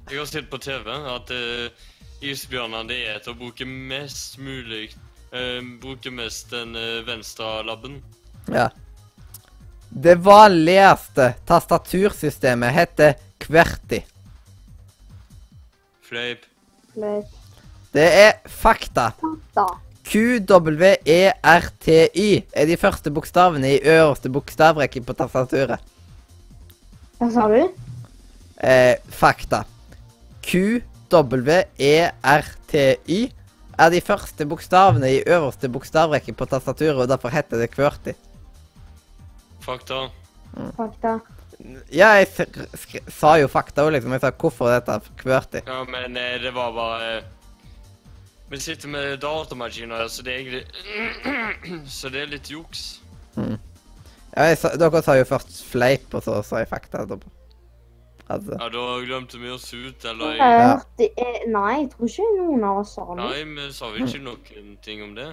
Jeg 0.09 0.19
har 0.19 0.31
sett 0.31 0.49
på 0.49 0.61
TV 0.65 0.89
at 0.93 1.31
uh, 1.33 1.85
isbjørner 2.25 2.89
det 2.89 3.03
er 3.09 3.21
til 3.25 3.35
å 3.35 3.39
bruke 3.43 3.69
mest 3.69 4.39
mulig 4.41 4.87
uh, 5.33 5.61
Bruke 5.81 6.13
mest 6.13 6.53
den 6.57 6.73
uh, 6.77 7.05
venstre 7.07 7.61
labben. 7.69 8.01
ja. 8.49 8.71
Det 9.95 10.17
vanligste 10.27 11.29
tastatursystemet 11.47 12.73
heter 12.75 13.15
QWERTY. 13.39 14.01
Fleip. 16.03 16.49
Fleip. 16.91 17.44
Det 17.95 18.09
er 18.27 18.33
fakta. 18.51 19.11
Fakta. 19.21 19.67
QWERTY 20.05 22.29
er 22.53 22.67
de 22.69 22.77
første 22.77 23.11
bokstavene 23.15 23.71
i 23.77 23.81
øverste 23.89 24.29
bokstavrekke 24.33 25.01
på 25.07 25.15
tastaturet. 25.17 25.81
Hva 27.21 27.29
sa 27.33 27.47
du? 27.49 27.63
Eh, 28.61 28.97
fakta. 29.15 29.63
QWERTY 30.45 30.83
er 33.79 33.91
de 33.91 34.01
første 34.05 34.47
bokstavene 34.47 35.09
i 35.17 35.23
øverste 35.27 35.69
bokstavrekke 35.73 36.33
på 36.37 36.45
tastaturet, 36.51 37.01
og 37.01 37.09
derfor 37.11 37.29
heter 37.35 37.57
det 37.63 37.71
QWERTY. 37.75 38.13
Fakta. 39.65 40.03
Fakta. 40.77 41.17
Ja, 41.95 42.09
jeg 42.19 42.27
sk- 42.35 42.67
sk- 42.77 43.07
sa 43.15 43.37
jo 43.41 43.49
fakta 43.49 43.83
òg, 43.87 43.93
liksom. 43.95 44.13
Jeg 44.13 44.21
sa 44.21 44.31
hvorfor 44.31 44.69
dette 44.75 44.93
er 44.99 45.03
QWERTY. 45.23 45.61
Ja, 45.67 45.81
men 45.89 46.17
eh, 46.21 46.37
det 46.43 46.53
var 46.55 46.73
bare 46.77 47.17
eh, 47.17 47.23
Vi 48.55 48.61
sitter 48.61 48.89
med 48.89 49.17
datamaskiner 49.19 50.09
så 50.09 50.23
det 50.23 50.35
er 50.35 50.39
egentlig 50.39 50.67
Så 51.99 52.11
det 52.15 52.21
er 52.23 52.29
litt 52.31 52.51
juks. 52.53 52.85
Ja, 53.35 54.45
jeg 54.47 54.61
sa, 54.61 54.71
dere 54.79 55.01
sa 55.03 55.17
jo 55.19 55.25
først 55.27 55.59
fleip, 55.67 56.15
og 56.15 56.23
så 56.23 56.37
sa 56.47 56.61
jeg 56.63 56.71
fakta 56.71 57.03
etterpå. 57.03 57.33
Altså. 58.31 58.55
Ja, 58.55 58.71
da 58.71 58.85
glemte 59.03 59.43
vi 59.43 59.51
oss 59.51 59.67
ut, 59.75 60.07
eller 60.07 60.39
Jeg 60.39 60.63
ja. 60.63 60.79
det 61.03 61.11
er, 61.19 61.43
Nei, 61.51 61.75
jeg 61.81 61.91
tror 61.97 62.13
ikke 62.13 62.31
noen 62.39 62.65
av 62.71 62.81
oss 62.85 62.95
sa 62.95 63.09
noe. 63.11 63.27
Nei, 63.27 63.43
vi 63.59 63.69
sa 63.75 63.91
vel 63.91 64.07
ikke 64.07 64.23
noen 64.31 64.73
ting 64.87 65.03
om 65.09 65.13
det. 65.19 65.29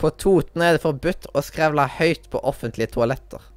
På 0.00 0.14
Toten 0.24 0.64
er 0.64 0.78
det 0.78 0.84
forbudt 0.88 1.28
å 1.36 1.44
skrevle 1.44 1.88
høyt 2.00 2.28
på 2.32 2.40
offentlige 2.40 2.96
toaletter. 2.96 3.48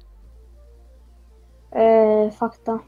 Eh, 1.72 2.26
fakta. 2.36 2.82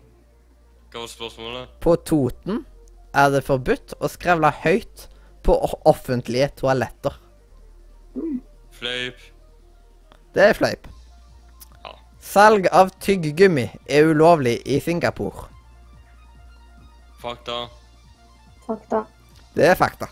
Hva 0.93 1.07
var 1.07 1.13
spørsmålet? 1.17 1.77
På 1.81 1.97
Toten 1.97 2.67
er 3.17 3.33
det 3.33 3.47
forbudt 3.49 3.97
å 3.97 4.13
skrevle 4.13 4.53
høyt 4.61 5.09
på 5.49 5.57
offentlige 5.85 6.51
toaletter. 6.61 7.15
Fleip. 8.77 9.21
Det 10.35 10.45
er 10.45 10.59
fleip. 10.59 10.89
Ja. 11.85 11.95
Salg 12.21 12.69
av 12.69 12.93
tyggegummi 13.01 13.65
er 13.89 14.11
ulovlig 14.11 14.59
i 14.69 14.77
Singapore. 14.85 15.47
Fakta. 17.23 17.63
Fakta. 18.67 19.03
Det 19.57 19.71
er 19.71 19.81
fakta. 19.81 20.11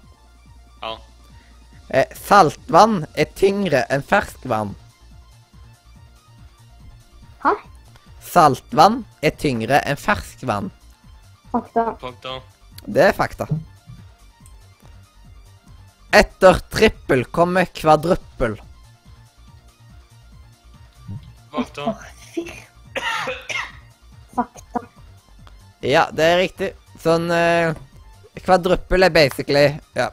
Ja. 0.80 0.96
Eh, 1.92 2.16
saltvann 2.16 3.02
er 3.12 3.28
tyngre 3.36 3.84
enn 3.92 4.08
ferskvann. 4.08 4.72
Hæ? 7.44 7.56
Saltvann 8.32 9.02
er 9.20 9.36
tyngre 9.36 9.84
enn 9.84 10.00
ferskvann. 10.00 10.72
Fakta. 11.52 11.90
Fakta. 12.00 12.38
Det 12.86 13.10
er 13.10 13.18
fakta. 13.20 13.52
Etter 16.16 16.60
trippel 16.72 17.24
kommer 17.34 17.68
kvadruppel. 17.76 18.56
Fakta. 21.52 21.94
Fakta. 24.34 24.80
Ja, 25.84 26.06
det 26.12 26.24
er 26.24 26.38
riktig. 26.40 26.70
Sånn 27.00 27.28
eh, 27.32 27.76
Kvadruppel 28.44 29.06
er 29.06 29.12
basically 29.12 29.66
Ja, 29.96 30.10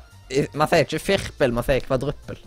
man 0.56 0.70
sier 0.72 0.86
ikke 0.86 1.00
firpel, 1.04 1.54
man 1.56 1.66
sier 1.68 1.84
kvadruppel. 1.86 2.40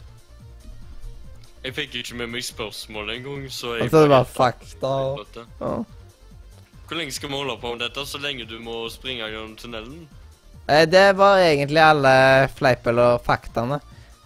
Jeg 1.67 1.75
fikk 1.75 1.97
ikke 2.01 2.21
med 2.21 2.31
meg 2.31 2.45
spørsmålet 2.47 3.19
engang, 3.19 3.49
så 3.51 3.75
jeg 3.79 3.89
Og 3.89 3.91
så 3.91 4.03
er 4.03 4.07
det 4.07 4.13
var 4.13 4.29
fakta. 4.31 4.93
Ja. 5.61 5.73
Hvor 6.87 7.01
lenge 7.01 7.17
skal 7.17 7.33
vi 7.33 7.41
holde 7.41 7.57
på 7.59 7.73
med 7.75 7.83
dette? 7.83 8.05
Så 8.07 8.21
lenge 8.23 8.47
du 8.47 8.61
må 8.63 8.85
springe 8.93 9.27
gjennom 9.27 9.57
tunnelen? 9.59 10.05
Eh, 10.69 10.87
Det 10.89 11.13
var 11.17 11.39
egentlig 11.39 11.81
alle 11.83 12.49
fleip- 12.57 12.87
eller 12.87 13.19
faktaene. 13.19 13.81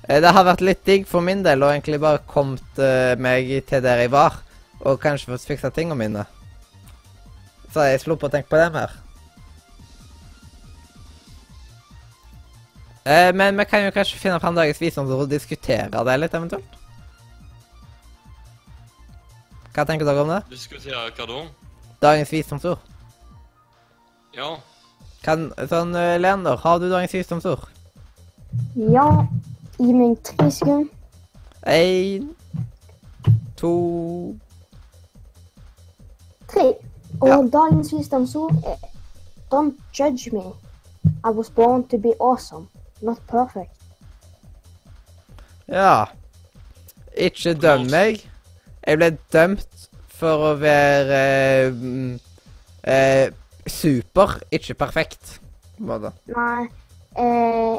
Eh, 0.09 0.21
Det 0.21 0.33
har 0.33 0.45
vært 0.45 0.61
litt 0.61 0.85
digg 0.85 1.07
for 1.07 1.21
min 1.21 1.43
del 1.43 1.61
å 1.63 1.71
egentlig 1.73 2.01
bare 2.01 2.19
kommet 2.27 2.79
eh, 2.79 3.15
meg 3.17 3.67
til 3.67 3.81
der 3.83 3.99
jeg 3.99 4.11
var, 4.11 4.41
og 4.81 5.01
kanskje 5.01 5.27
fått 5.35 5.47
fiksa 5.47 5.71
tingene 5.71 5.97
mine. 5.99 6.27
Så 7.73 7.85
jeg 7.87 8.01
slo 8.01 8.17
på 8.17 8.27
å 8.29 8.31
tenke 8.33 8.49
på 8.49 8.57
dem 8.59 8.73
her. 8.75 8.91
Eh, 13.05 13.33
Men 13.35 13.57
vi 13.57 13.65
kan 13.65 13.85
jo 13.85 13.91
kanskje 13.91 14.19
finne 14.19 14.41
fram 14.41 14.55
dagens 14.55 14.81
visdomsord 14.81 15.23
og 15.25 15.31
diskutere 15.31 15.89
det 16.05 16.19
litt, 16.21 16.35
eventuelt. 16.35 16.77
Hva 19.75 19.85
tenker 19.87 20.05
dere 20.05 20.23
om 20.25 20.29
det? 20.29 20.43
Diskutere 20.51 21.11
hva 21.15 21.27
da? 21.27 21.41
Dagens 22.03 22.31
visdomsord. 22.33 22.79
Ja. 24.35 24.57
Kan, 25.25 25.51
sånn, 25.69 25.95
eh, 25.97 26.17
Leander, 26.21 26.57
har 26.57 26.79
du 26.81 26.89
dagens 26.91 27.13
visdomsord? 27.13 27.69
Ja. 28.75 29.27
Gi 29.79 29.93
meg 29.97 30.19
tre 30.25 30.51
sekunder. 30.51 30.89
Én, 31.67 32.31
to 33.57 34.35
Tre. 36.49 36.75
Og 37.21 37.29
Ja. 37.29 37.37
dagens 37.53 37.93
visdomsord 37.93 38.55
er 38.65 38.77
Don't 39.53 39.75
judge 39.99 40.31
me. 40.33 40.43
I 41.25 41.31
was 41.31 41.51
born 41.51 41.85
to 41.89 41.99
be 41.99 42.13
awesome, 42.21 42.69
not 43.03 43.19
perfect. 43.27 43.75
Ja. 45.69 46.05
Ikke 47.17 47.55
døm 47.55 47.91
meg. 47.91 48.31
Jeg 48.87 48.99
ble 48.99 49.19
dømt 49.33 49.89
for 50.09 50.53
å 50.53 50.55
være 50.61 51.19
eh, 51.67 51.73
mm, 51.73 52.21
eh, 52.85 53.31
super, 53.67 54.39
ikke 54.51 54.75
perfekt. 54.75 55.41
på 55.77 55.83
en 55.83 55.87
måte. 55.87 56.13
Nei 56.27 56.69
eh, 57.17 57.77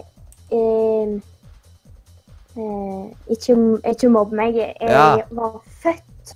eh, 0.52 1.22
eh, 2.58 3.06
ikke, 3.32 3.56
ikke 3.92 4.10
mobb 4.10 4.32
meg. 4.34 4.56
Jeg 4.56 4.76
Ja. 4.82 5.22
var 5.32 5.62
født 5.84 6.36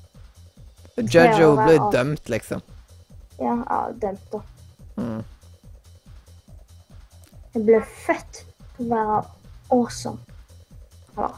Judge 0.98 1.44
å 1.44 1.56
ble 1.58 1.66
være 1.80 1.92
dømt, 1.92 2.30
liksom. 2.30 2.62
Ja, 3.40 3.56
ja 3.70 3.80
dømt, 4.02 4.32
da. 4.32 4.40
Mm. 4.96 5.24
Jeg 7.56 7.66
ble 7.66 7.82
født 8.06 8.46
til 8.78 8.86
å 8.86 8.90
være 8.96 9.18
awesome. 9.72 10.20
Eller 11.18 11.36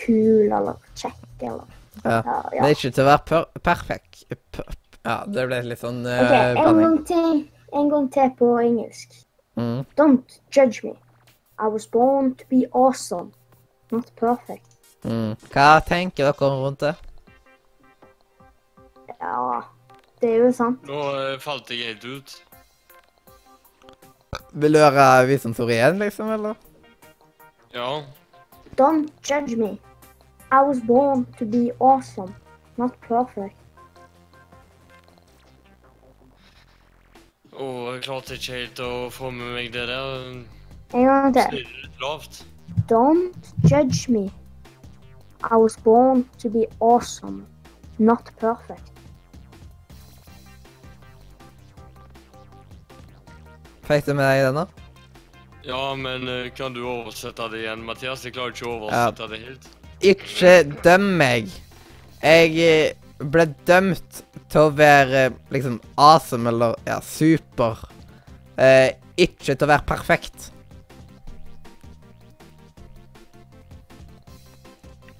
kul, 0.00 0.52
eller 0.52 0.76
kjekk, 0.94 1.24
eller 1.40 1.64
Ja. 2.04 2.10
Ja. 2.10 2.42
ja. 2.52 2.62
Men 2.62 2.70
ikke 2.70 2.90
til 2.90 3.02
å 3.04 3.06
være 3.06 3.24
per 3.26 3.44
perfekt. 3.62 4.24
Per 4.52 4.64
ja, 5.04 5.16
det 5.26 5.46
ble 5.48 5.60
litt 5.64 5.80
sånn 5.80 6.02
uh, 6.04 6.20
OK, 6.24 6.34
en 6.64 6.80
gang 6.80 6.98
til. 7.08 7.42
En 7.70 7.88
gang 7.92 8.08
til 8.12 8.32
på 8.38 8.48
engelsk. 8.60 9.14
Mm. 9.56 9.84
Don't 9.96 10.40
judge 10.50 10.82
me. 10.84 10.96
I 11.58 11.68
was 11.68 11.86
born 11.86 12.34
to 12.34 12.44
be 12.50 12.66
awesome, 12.72 13.32
not 13.92 14.10
perfect. 14.16 14.66
Mm. 15.04 15.36
Hva 15.52 15.68
tenker 15.86 16.30
dere 16.30 16.50
rundt 16.60 16.82
det? 16.84 16.94
Ja, 19.20 19.62
det 20.20 20.32
er 20.32 20.46
jo 20.46 20.52
sant. 20.56 20.82
Nå 20.88 21.02
uh, 21.14 21.36
falt 21.42 21.70
jeg 21.72 21.92
helt 21.92 22.06
ut. 22.08 22.36
Vil 24.52 24.74
du 24.74 24.80
høre 24.80 25.06
visdomsord 25.28 25.72
igjen, 25.74 25.98
liksom, 26.00 26.30
eller? 26.32 26.58
Ja. 27.74 28.02
Don't 28.78 29.10
judge 29.26 29.56
me. 29.56 29.78
I 30.50 30.62
was 30.62 30.80
born 30.80 31.26
to 31.38 31.46
be 31.46 31.70
awesome, 31.78 32.34
not 32.76 32.98
perfect. 33.00 33.59
Å, 37.60 37.66
jeg 37.92 38.04
klarte 38.06 38.36
ikke 38.38 38.54
helt 38.56 38.80
å 38.80 38.92
få 39.12 39.30
med 39.36 39.52
meg 39.52 39.72
det 39.74 39.82
der. 39.90 40.28
En 40.96 41.04
gang 41.04 41.34
til. 41.36 41.66
Lavt. 42.00 42.42
Don't 42.88 43.50
judge 43.68 44.08
me. 44.08 44.30
I 45.44 45.56
was 45.56 45.76
born 45.76 46.24
to 46.38 46.48
be 46.48 46.66
awesome, 46.80 47.44
not 47.98 48.30
perfect. 48.40 48.88
Fikk 53.84 54.06
du 54.06 54.14
med 54.14 54.24
deg 54.24 54.46
den, 54.46 54.60
da? 54.60 54.66
Ja, 55.66 55.82
men 55.98 56.28
eh, 56.28 56.48
kan 56.56 56.72
du 56.72 56.80
oversette 56.86 57.50
det 57.52 57.64
igjen, 57.64 57.84
Mathias? 57.84 58.24
Jeg 58.24 58.36
klarer 58.36 58.56
ikke 58.56 58.68
å 58.70 58.76
oversette 58.78 59.28
det 59.32 59.40
helt. 59.44 59.70
Ikke 60.00 60.52
døm 60.84 61.08
meg. 61.20 61.52
Jeg 62.22 62.56
eh, 62.64 63.08
ble 63.20 63.50
dømt 63.68 64.22
til 64.50 64.60
å 64.66 64.70
være 64.74 65.28
liksom 65.54 65.76
awesome 66.00 66.50
eller 66.50 66.74
ja, 66.86 66.98
super. 67.04 67.84
Eh, 68.60 68.92
ikke 69.20 69.54
til 69.54 69.66
å 69.66 69.70
være 69.70 69.86
perfekt. 69.88 70.50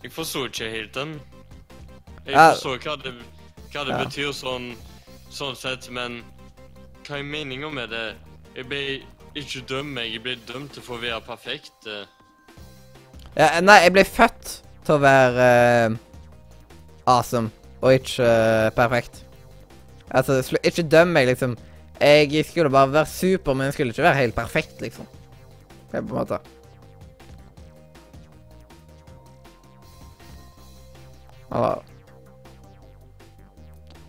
Jeg 0.02 0.12
forstår 0.14 0.48
ikke 0.48 0.70
helt 0.72 0.94
den. 0.96 1.20
Jeg 2.26 2.34
Ja. 2.34 2.50
forstår 2.52 2.78
hva 2.78 2.96
det, 3.02 3.14
hva 3.72 3.84
det 3.84 3.94
Ja. 3.94 4.04
betyr 4.04 4.32
sånn, 4.32 4.76
sånn 5.30 5.56
sett, 5.56 5.90
men 5.90 6.24
hva 7.04 7.18
er 7.18 7.22
meningen 7.22 7.74
med 7.74 7.90
det? 7.90 8.16
Jeg 8.56 8.66
ble 8.68 9.02
ikke 9.34 9.60
dømt 9.66 9.96
jeg 9.98 10.22
ble 10.22 10.36
dømt 10.46 10.72
til 10.72 10.82
å 10.82 11.00
være 11.00 11.20
perfekt. 11.20 11.86
eh. 11.86 12.06
Ja, 13.36 13.60
nei, 13.60 13.82
jeg 13.82 13.92
ble 13.92 14.04
født 14.04 14.62
til 14.84 14.94
å 14.94 14.98
være 15.00 15.86
eh, 15.86 15.96
awesome 17.06 17.50
og 17.80 17.94
ikke 17.94 18.24
uh, 18.24 18.70
perfekt. 18.76 19.24
Altså, 20.10 20.58
ikke 20.64 20.82
døm 20.82 21.14
meg, 21.16 21.26
liksom. 21.30 21.56
Jeg 22.00 22.44
skulle 22.48 22.70
bare 22.70 22.92
være 22.92 23.06
super, 23.06 23.54
men 23.54 23.68
jeg 23.68 23.72
skulle 23.72 23.92
ikke 23.92 24.02
være 24.02 24.14
helt 24.22 24.34
perfekt, 24.34 24.80
liksom. 24.80 25.06
Det 25.92 25.98
er 25.98 26.00
på 26.00 26.14
en 26.14 26.18
måte. 26.18 26.38
Eller 31.50 31.82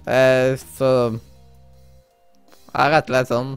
eh, 0.07 0.57
Så 0.77 0.89
er 2.71 2.93
rett 2.93 3.09
og 3.09 3.15
slett 3.15 3.31
sånn 3.31 3.55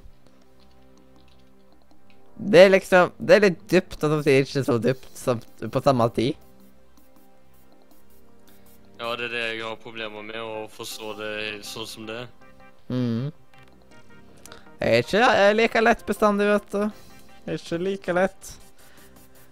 Det 2.34 2.62
er 2.64 2.72
liksom 2.72 3.12
Det 3.18 3.36
er 3.36 3.44
litt 3.44 3.60
dypt, 3.70 3.98
og 4.00 4.16
samtidig 4.16 4.46
ikke 4.46 4.64
så 4.66 4.78
dypt 4.82 5.70
på 5.74 5.84
samme 5.84 6.08
tid. 6.16 6.40
Ja, 9.04 9.10
det 9.20 9.26
er 9.26 9.32
det 9.34 9.40
jeg 9.58 9.60
har 9.60 9.74
problemer 9.76 10.22
med, 10.24 10.38
å 10.40 10.62
forstå 10.72 11.10
det 11.18 11.32
sånn 11.68 11.88
som 11.90 12.06
det 12.08 12.14
er. 12.22 12.28
Mhm. 12.88 13.32
Jeg 14.80 14.88
er 14.94 15.02
ikke 15.04 15.50
like 15.58 15.82
lett 15.82 16.04
bestandig, 16.08 16.46
vet 16.48 16.70
du. 16.72 16.86
Jeg 17.44 17.52
er 17.52 17.60
ikke 17.60 17.78
like 17.82 18.14
lett. 18.16 18.54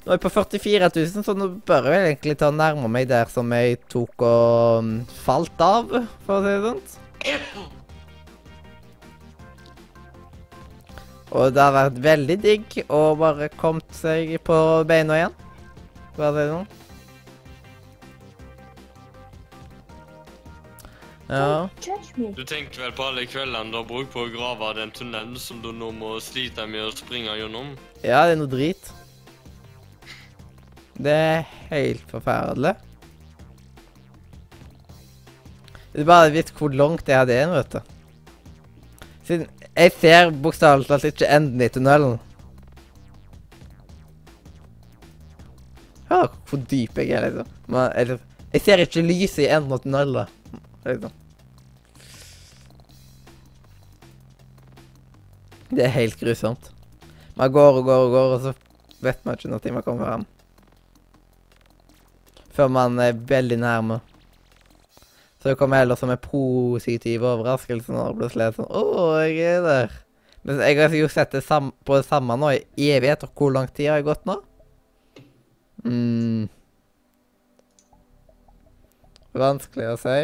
Nå 0.03 0.09
er 0.09 0.17
jeg 0.17 0.25
på 0.25 0.33
44 0.33 0.89
000, 0.97 1.25
så 1.29 1.37
nå 1.37 1.51
bør 1.69 1.91
jeg 1.93 2.09
egentlig 2.09 2.39
ta 2.41 2.49
nærme 2.51 2.89
meg 2.97 3.11
der 3.13 3.29
som 3.29 3.53
jeg 3.53 3.77
tok 3.93 4.25
og 4.25 4.89
mm, 4.89 4.99
falt 5.21 5.61
av, 5.69 5.93
for 6.25 6.41
å 6.41 6.43
si 6.43 6.57
det 6.57 6.65
sånn. 6.65 6.81
Og 11.33 11.53
det 11.53 11.67
har 11.69 11.77
vært 11.77 12.05
veldig 12.09 12.39
digg 12.41 12.81
å 12.89 13.03
bare 13.21 13.53
komme 13.61 13.85
seg 14.01 14.39
på 14.49 14.57
beina 14.89 15.21
igjen, 15.21 15.37
for 16.17 16.31
å 16.31 16.33
si 16.33 16.41
det 16.41 16.55
sånn. 16.57 16.82
Ja. 21.33 21.69
Du 22.37 22.45
tenker 22.45 22.83
vel 22.83 22.93
på 22.93 23.05
alle 23.09 23.23
kveldene 23.25 23.73
du 23.73 23.79
har 23.79 23.87
brukt 23.89 24.11
på 24.13 24.27
å 24.27 24.33
grave 24.33 24.75
den 24.77 24.91
tunnelen 24.93 25.39
som 25.41 25.63
du 25.65 25.71
nå 25.73 25.89
må 25.97 26.19
slite 26.21 26.67
med 26.69 26.85
å 26.85 26.91
springe 26.93 27.33
gjennom? 27.39 27.71
Ja, 28.03 28.27
det 28.29 28.35
er 28.35 28.41
noe 28.43 28.53
drit. 28.53 28.91
Det 30.93 31.15
er 31.15 31.47
helt 31.71 32.05
forferdelig. 32.13 32.75
Det 35.93 36.05
er 36.05 36.11
bare 36.11 36.35
vet 36.35 36.53
hvor 36.59 36.77
langt 36.77 37.09
jeg 37.09 37.23
hadde 37.23 37.39
igjen, 37.39 37.55
vet 37.57 37.79
du. 37.79 37.81
Siden 39.29 39.49
jeg 39.73 39.95
ser 40.03 40.35
bokstavelig 40.45 40.91
talt 40.91 41.09
ikke 41.09 41.33
enden 41.33 41.65
i 41.65 41.71
tunnelen. 41.73 42.21
Hør 46.13 46.29
hvor 46.45 46.61
dyp 46.69 47.01
jeg 47.01 47.17
er, 47.17 47.31
liksom. 47.31 47.57
Men, 47.73 47.89
eller, 47.97 48.23
jeg 48.53 48.67
ser 48.69 48.85
ikke 48.85 49.09
lyset 49.09 49.47
i 49.47 49.51
enden 49.57 49.73
av 49.73 49.81
tunnelen. 49.81 50.39
Liksom. 50.85 51.19
Det 55.73 55.87
er 55.87 55.95
helt 55.95 56.21
grusomt. 56.21 56.71
Man 57.37 57.53
går 57.53 57.81
og 57.81 57.85
går 57.85 58.07
og 58.07 58.11
går, 58.13 58.33
og 58.37 58.41
så 58.45 58.53
vet 59.01 59.25
man 59.25 59.39
ikke 59.39 59.49
når 59.49 59.73
man 59.73 59.85
kommer 59.87 60.07
frem. 60.07 60.25
Før 62.53 62.69
man 62.69 62.99
er 63.01 63.17
veldig 63.17 63.57
nærme. 63.63 64.01
Så 65.41 65.49
det 65.49 65.59
kommer 65.59 65.81
heller 65.81 65.97
som 65.97 66.11
en 66.13 66.21
positiv 66.21 67.25
overraskelse 67.25 67.93
når 67.93 68.13
det 68.13 68.19
plutselig 68.21 68.45
er 68.45 68.57
sånn 68.59 68.69
Å, 68.69 68.83
jeg 69.25 69.39
er 69.57 69.65
der. 69.65 69.97
Men 70.43 70.61
jeg 70.63 70.79
har 70.79 70.95
jo 70.95 71.09
sett 71.11 71.33
det 71.33 71.43
på 71.49 71.97
det 71.97 72.05
samme 72.07 72.37
nå 72.37 72.53
i 72.53 72.91
evigheter. 72.93 73.31
Hvor 73.35 73.55
lang 73.55 73.71
tid 73.73 73.89
har 73.91 74.03
jeg 74.03 74.11
gått 74.11 74.29
nå? 74.29 74.37
mm. 75.87 76.45
Vanskelig 79.33 79.89
å 79.89 79.97
si. 79.99 80.21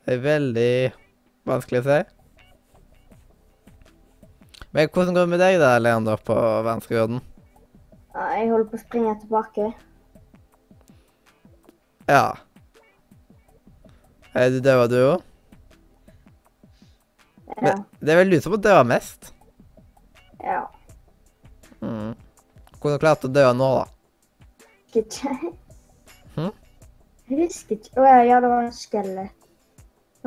Det 0.00 0.14
er 0.14 0.24
veldig 0.24 0.72
vanskelig 1.50 1.82
å 1.82 1.88
si. 1.90 2.00
Men 4.72 4.88
hvordan 4.88 5.14
går 5.14 5.26
det 5.26 5.32
med 5.32 5.40
deg 5.42 5.56
da, 5.58 5.70
Leander, 5.82 6.20
på 6.22 6.34
verdensrekorden? 6.36 7.22
Jeg 8.14 8.50
holder 8.50 8.68
på 8.70 8.78
å 8.78 8.82
springe 8.82 9.14
tilbake. 9.22 9.70
Ja. 12.10 12.24
Er 14.34 14.50
du 14.54 14.60
død, 14.62 14.84
du 14.90 14.98
òg? 15.02 15.26
Ja. 17.60 17.74
Det 18.00 18.12
er 18.12 18.20
vel 18.22 18.30
du 18.30 18.38
som 18.40 18.54
må 18.54 18.60
dø 18.62 18.76
mest? 18.86 19.32
ja. 20.40 20.62
Mm. 21.80 22.14
Hvordan 22.80 23.06
har 23.06 23.18
du 23.20 23.26
å 23.28 23.32
dø 23.32 23.46
nå, 23.56 23.70
da? 23.80 24.66
Husker 24.94 25.02
ikke. 25.02 25.54
Hm? 26.36 26.52
Jeg 27.28 27.38
husker 27.44 27.76
ikke. 27.76 27.92
Å 27.98 28.12
ja, 28.26 28.38
det 28.42 28.50
var 28.52 28.68
en 28.68 28.74
skelett. 28.74 29.48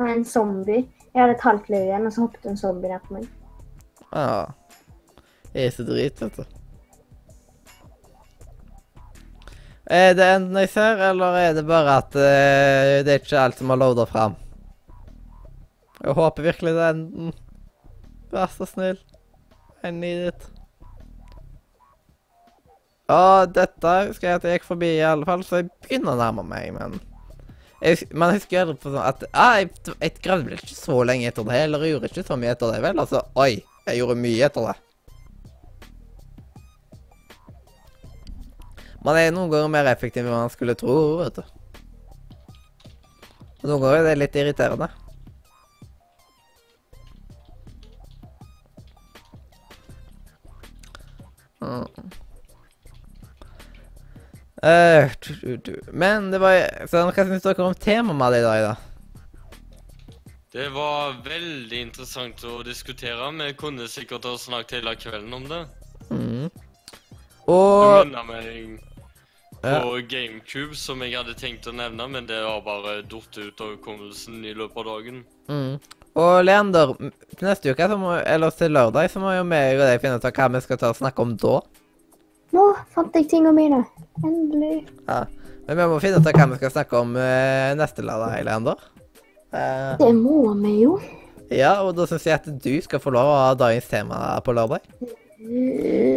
Nei, 0.00 0.10
en 0.12 0.24
zombie. 0.28 0.84
Jeg 1.12 1.20
hadde 1.20 1.36
et 1.36 1.46
halvt 1.46 1.72
liv 1.72 1.88
igjen, 1.88 2.06
og 2.06 2.14
så 2.14 2.26
hoppet 2.26 2.46
en 2.50 2.60
zombie 2.60 2.90
ned 2.90 3.04
på 3.06 3.16
meg. 3.16 3.26
Ja. 4.14 4.54
Jeg 5.54 5.66
er 5.68 5.74
så 5.74 5.86
drit, 5.86 6.22
vet 6.22 6.38
du. 6.38 6.44
Er 9.84 10.14
det 10.16 10.26
enden 10.38 10.56
jeg 10.62 10.70
ser, 10.72 11.02
eller 11.10 11.36
er 11.36 11.52
det 11.58 11.66
bare 11.68 11.98
at 12.00 12.14
uh, 12.16 13.02
det 13.04 13.10
er 13.10 13.20
ikke 13.20 13.42
alt 13.42 13.58
som 13.60 13.72
har 13.74 13.80
loada 13.82 14.06
fram? 14.08 14.38
Jeg 16.00 16.16
håper 16.16 16.46
virkelig 16.46 16.72
det 16.76 16.84
er 16.84 16.94
enden. 16.94 17.34
Vær 18.32 18.50
så 18.54 18.68
snill. 18.68 19.00
I 19.84 19.90
need 19.92 20.30
it. 20.30 20.46
Og 23.12 23.50
dette 23.52 23.90
husker 24.08 24.30
jeg 24.30 24.38
at 24.38 24.46
jeg 24.48 24.58
gikk 24.58 24.70
forbi 24.70 24.94
i 24.94 25.04
alle 25.04 25.26
fall, 25.28 25.42
så 25.44 25.60
jeg 25.60 25.68
begynner 25.84 26.14
å 26.14 26.20
nærme 26.22 26.46
meg, 26.48 26.70
men 26.72 26.96
jeg, 27.84 28.06
husker 28.08 28.62
aldri 28.62 28.78
på 28.80 28.94
sånn 28.94 29.04
at 29.04 29.26
ah, 29.36 29.58
jeg, 29.60 29.74
jeg 29.98 30.14
gravde 30.24 30.48
vel 30.48 30.56
ikke 30.56 30.78
så 30.78 31.02
lenge 31.04 31.28
etter 31.28 31.44
det, 31.44 31.58
eller 31.66 31.84
gjorde 31.90 32.08
ikke 32.08 32.24
så 32.24 32.38
mye 32.40 32.54
etter 32.54 32.72
det, 32.72 32.80
vel? 32.86 33.02
Altså, 33.02 33.20
oi, 33.36 33.58
jeg 33.84 34.00
gjorde 34.00 34.16
mye 34.20 34.46
etter 34.46 34.70
det. 34.70 34.76
Man 39.04 39.18
er 39.20 39.34
noen 39.36 39.50
ganger 39.52 39.68
mer 39.68 39.90
effektiv 39.90 40.24
enn 40.24 40.32
man 40.32 40.52
skulle 40.52 40.76
tro, 40.80 40.96
vet 41.20 41.36
du. 41.36 41.42
Noen 43.64 43.82
ganger 43.82 43.98
er 43.98 44.06
det 44.08 44.20
litt 44.22 44.38
irriterende. 44.40 44.88
Mm. 51.64 51.84
Du. 55.64 55.74
Men 55.92 56.30
det 56.32 56.40
var 56.40 56.56
så 56.88 57.04
Hva 57.04 57.24
syns 57.28 57.44
dere 57.44 57.66
om 57.66 57.76
temaet 57.76 58.38
i 58.38 58.44
dag, 58.44 58.70
da? 58.70 58.93
Det 60.54 60.68
var 60.70 61.16
veldig 61.24 61.78
interessant 61.82 62.44
å 62.46 62.60
diskutere. 62.62 63.26
Vi 63.40 63.54
kunne 63.58 63.88
sikkert 63.90 64.28
ha 64.28 64.36
snakket 64.38 64.76
hele 64.78 64.92
kvelden 64.94 65.34
om 65.34 65.48
det. 65.50 65.64
Mm. 66.14 66.44
Du 67.44 67.50
Og 67.50 68.06
minner 68.06 68.22
meg 68.28 68.78
Ja. 69.64 69.80
på 69.80 69.96
GameCube, 70.06 70.76
som 70.76 71.02
jeg 71.02 71.16
hadde 71.16 71.34
tenkt 71.34 71.66
å 71.66 71.72
nevne, 71.74 72.06
men 72.08 72.26
det 72.26 72.38
har 72.38 72.60
bare 72.62 73.02
datt 73.02 73.38
ut 73.38 73.60
av 73.60 73.74
hukommelsen 73.74 74.44
i 74.44 74.54
løpet 74.54 74.76
av 74.76 74.84
dagen. 74.84 75.24
Mm. 75.48 75.80
Og 76.14 76.44
Leander, 76.44 76.94
neste 77.42 77.72
uke, 77.74 77.88
så 77.88 77.98
må, 77.98 78.14
eller 78.22 78.50
til 78.50 78.70
lørdag, 78.70 79.10
så 79.10 79.18
må 79.18 79.34
jo 79.34 79.42
vi 79.42 79.62
og 79.74 79.86
deg 79.88 80.00
finne 80.00 80.20
ut 80.20 80.24
av 80.24 80.32
hva 80.32 80.52
vi 80.54 80.60
skal 80.60 80.78
ta 80.78 80.90
og 80.94 81.00
snakke 81.02 81.18
om 81.18 81.36
da. 81.36 81.60
Nå 82.54 82.76
fant 82.94 83.14
jeg 83.18 83.26
tingene 83.28 83.54
mine. 83.56 83.84
Endelig. 84.22 84.84
Ja. 85.08 85.24
Men 85.66 85.76
vi 85.76 85.82
må 85.90 86.00
finne 86.00 86.20
ut 86.20 86.26
av 86.30 86.32
hva 86.38 86.50
vi 86.52 86.60
skal 86.62 86.70
snakke 86.78 87.00
om 87.00 87.16
eh, 87.16 87.74
neste 87.74 88.04
lørdag, 88.06 88.44
Leander. 88.44 88.76
Eh, 89.54 89.96
Det 90.00 90.12
må 90.18 90.52
vi 90.58 90.72
jo. 90.82 90.96
ja, 91.54 91.76
og 91.84 91.94
da 91.96 92.06
syns 92.10 92.24
jeg 92.26 92.34
at 92.40 92.46
du 92.64 92.72
skal 92.82 93.00
få 93.02 93.12
lov 93.14 93.28
å 93.30 93.36
ha 93.46 93.52
dagens 93.58 93.86
tema 93.90 94.18
på 94.44 94.54
lørdag. 94.56 94.82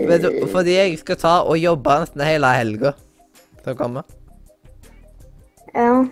Vet 0.07 0.23
du, 0.23 0.29
fordi 0.49 0.73
jeg 0.77 0.97
skal 1.01 1.19
ta 1.19 1.33
og 1.43 1.57
jobbe 1.59 1.97
nesten 2.01 2.23
hele 2.25 2.47
helga 2.55 2.93
til 3.63 3.73
å 3.73 3.77
komme. 3.77 4.03
Ja. 5.75 6.05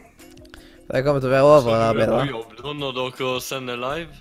Så 0.85 0.93
jeg 0.99 1.05
kommer 1.07 1.23
til 1.23 1.31
å 1.31 1.33
være 1.33 1.45
du 1.45 1.49
er 1.49 1.61
overarbeida. 1.61 2.19
på 2.19 2.33
jobb 2.35 2.59
da 2.61 2.73
når 2.81 2.97
dere 2.99 3.31
sender 3.41 3.79
live? 3.81 4.11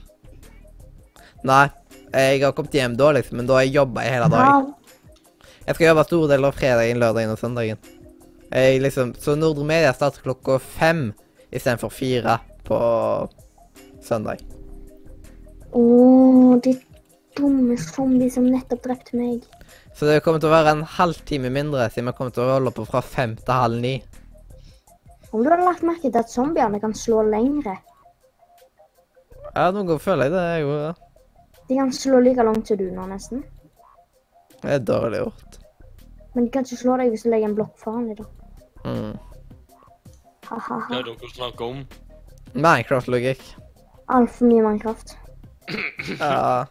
Nei, 1.44 1.66
jeg 2.14 2.40
har 2.40 2.54
kommet 2.56 2.72
hjem 2.78 2.94
da, 2.96 3.10
liksom, 3.18 3.36
men 3.36 3.46
da 3.50 3.58
har 3.58 3.66
jeg 3.66 3.74
jobba 3.74 4.04
i 4.06 4.12
hele 4.14 4.30
dag. 4.32 4.70
Jeg 5.66 5.74
skal 5.76 5.86
jobbe 5.90 6.04
store 6.06 6.30
deler 6.30 6.48
av 6.48 6.56
fredagen, 6.56 7.02
lørdagen 7.02 7.34
og 7.34 7.38
søndagen. 7.42 7.78
Jeg 8.54 8.80
liksom, 8.80 9.12
så 9.20 9.34
Nordre 9.36 9.66
Media 9.68 9.92
starter 9.92 10.22
klokka 10.24 10.56
fem 10.62 11.10
istedenfor 11.52 11.92
fire 11.92 12.38
på 12.66 12.78
søndag. 14.04 14.42
Å, 15.74 15.84
de 16.64 16.74
dumme 17.34 17.76
zombie 17.80 18.30
som 18.30 18.46
nettopp 18.46 18.84
drepte 18.84 19.18
meg. 19.18 19.46
Så 19.94 20.06
det 20.08 20.20
kommer 20.24 20.42
til 20.42 20.50
å 20.50 20.54
være 20.54 20.74
en 20.74 20.84
halvtime 20.96 21.50
mindre, 21.54 21.88
siden 21.90 22.10
vi 22.10 22.16
kommer 22.18 22.34
til 22.34 22.44
å 22.46 22.56
holde 22.56 22.74
på 22.74 22.86
fra 22.88 23.02
fem 23.02 23.34
til 23.38 23.54
halv 23.54 23.80
ni. 23.82 23.94
Om 25.34 25.42
du 25.42 25.50
hadde 25.50 25.66
lagt 25.66 25.82
merke 25.86 26.10
til 26.10 26.20
at 26.20 26.30
zombiene 26.30 26.78
kan 26.82 26.94
slå 26.94 27.24
lengre. 27.26 27.74
Ja, 29.54 29.68
noen 29.70 29.86
ganger 29.86 30.02
føler 30.02 30.28
jeg 30.28 30.34
det. 30.34 30.44
Jeg 30.52 30.62
jo, 30.62 30.78
De 31.68 31.76
kan 31.78 31.92
slå 31.94 32.20
like 32.22 32.44
langt 32.46 32.70
som 32.70 32.78
du 32.78 32.88
nå, 32.92 33.04
nesten. 33.10 33.44
det 34.62 34.72
er 34.78 34.82
dårlig 34.82 35.20
gjort. 35.24 35.58
Men 36.34 36.46
de 36.46 36.50
kan 36.54 36.66
ikke 36.66 36.80
slå 36.80 36.96
deg 36.98 37.12
hvis 37.12 37.22
du 37.26 37.30
legger 37.30 37.50
en 37.50 37.54
blokk 37.58 37.74
foran 37.78 38.08
dem, 38.10 38.18
da. 38.18 38.26
Mm. 38.84 39.12
Ha, 40.44 40.58
ha, 40.58 40.78
ha. 40.78 40.78
Det 40.90 40.98
er 40.98 41.06
dere 41.08 41.30
snakker 41.34 41.64
om? 41.70 41.84
Minecraft-logikk. 42.54 43.42
Altfor 44.08 44.46
mye 44.46 44.62
Minecraft. 44.62 45.16
Ja. 46.20 46.64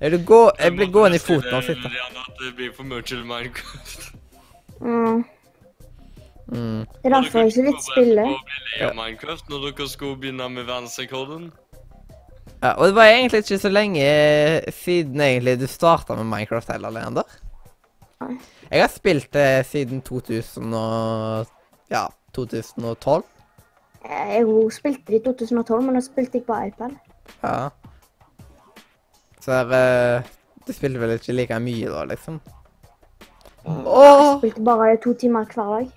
Du 0.00 0.18
gå, 0.26 0.40
jeg 0.58 0.74
blir 0.76 0.90
gående 0.92 1.16
i 1.16 1.22
foten 1.22 1.62
sitte. 1.62 1.90
Det 2.38 2.50
blir 2.58 2.72
for 2.76 2.86
mye 2.86 3.02
til 3.06 3.24
Minecraft. 3.26 4.12
Mm. 4.80 5.24
Mm. 6.52 6.80
Det 6.80 7.08
er 7.08 7.14
derfor 7.14 7.38
jeg 7.38 7.52
ikke 7.52 7.62
vil 7.68 7.78
spille. 7.80 8.24
Av 8.82 8.96
Minecraft 8.98 9.48
når 9.50 9.68
dere 9.68 9.88
skulle 9.88 10.18
begynne 10.20 10.48
med 10.52 10.66
verdensrekorden. 10.68 11.52
Ja, 12.62 12.74
og 12.76 12.86
det 12.86 12.94
var 12.94 13.10
egentlig 13.10 13.42
ikke 13.42 13.58
så 13.58 13.70
lenge 13.72 14.02
siden 14.74 15.20
egentlig 15.20 15.60
du 15.60 15.66
starta 15.66 16.14
med 16.18 16.28
Minecraft 16.30 16.72
heller, 16.72 16.90
Leander. 16.90 17.38
Jeg 18.70 18.80
har 18.80 18.90
spilt 18.92 19.32
det 19.34 19.66
siden 19.66 20.02
2000 20.02 20.74
og 20.74 21.46
Ja, 21.90 22.06
2012. 22.34 23.24
Eh, 24.04 24.44
hun 24.44 24.70
spilte 24.70 25.12
det 25.12 25.20
i 25.20 25.24
2012, 25.24 25.82
men 25.84 25.94
da 25.94 26.00
spilte 26.00 26.38
jeg 26.38 26.46
på 26.46 26.58
iPad. 26.66 26.96
Ja. 27.42 27.68
Så 29.40 29.50
der, 29.50 30.18
eh, 30.18 30.22
Du 30.66 30.72
spilte 30.72 31.00
vel 31.00 31.10
ikke 31.10 31.32
like 31.32 31.58
mye 31.58 31.88
da, 31.90 32.04
liksom? 32.04 32.40
Jeg 33.64 33.82
Åh! 33.86 34.38
spilte 34.38 34.64
bare 34.64 34.96
to 34.96 35.12
timer 35.14 35.44
hver 35.44 35.78
dag. 35.78 35.90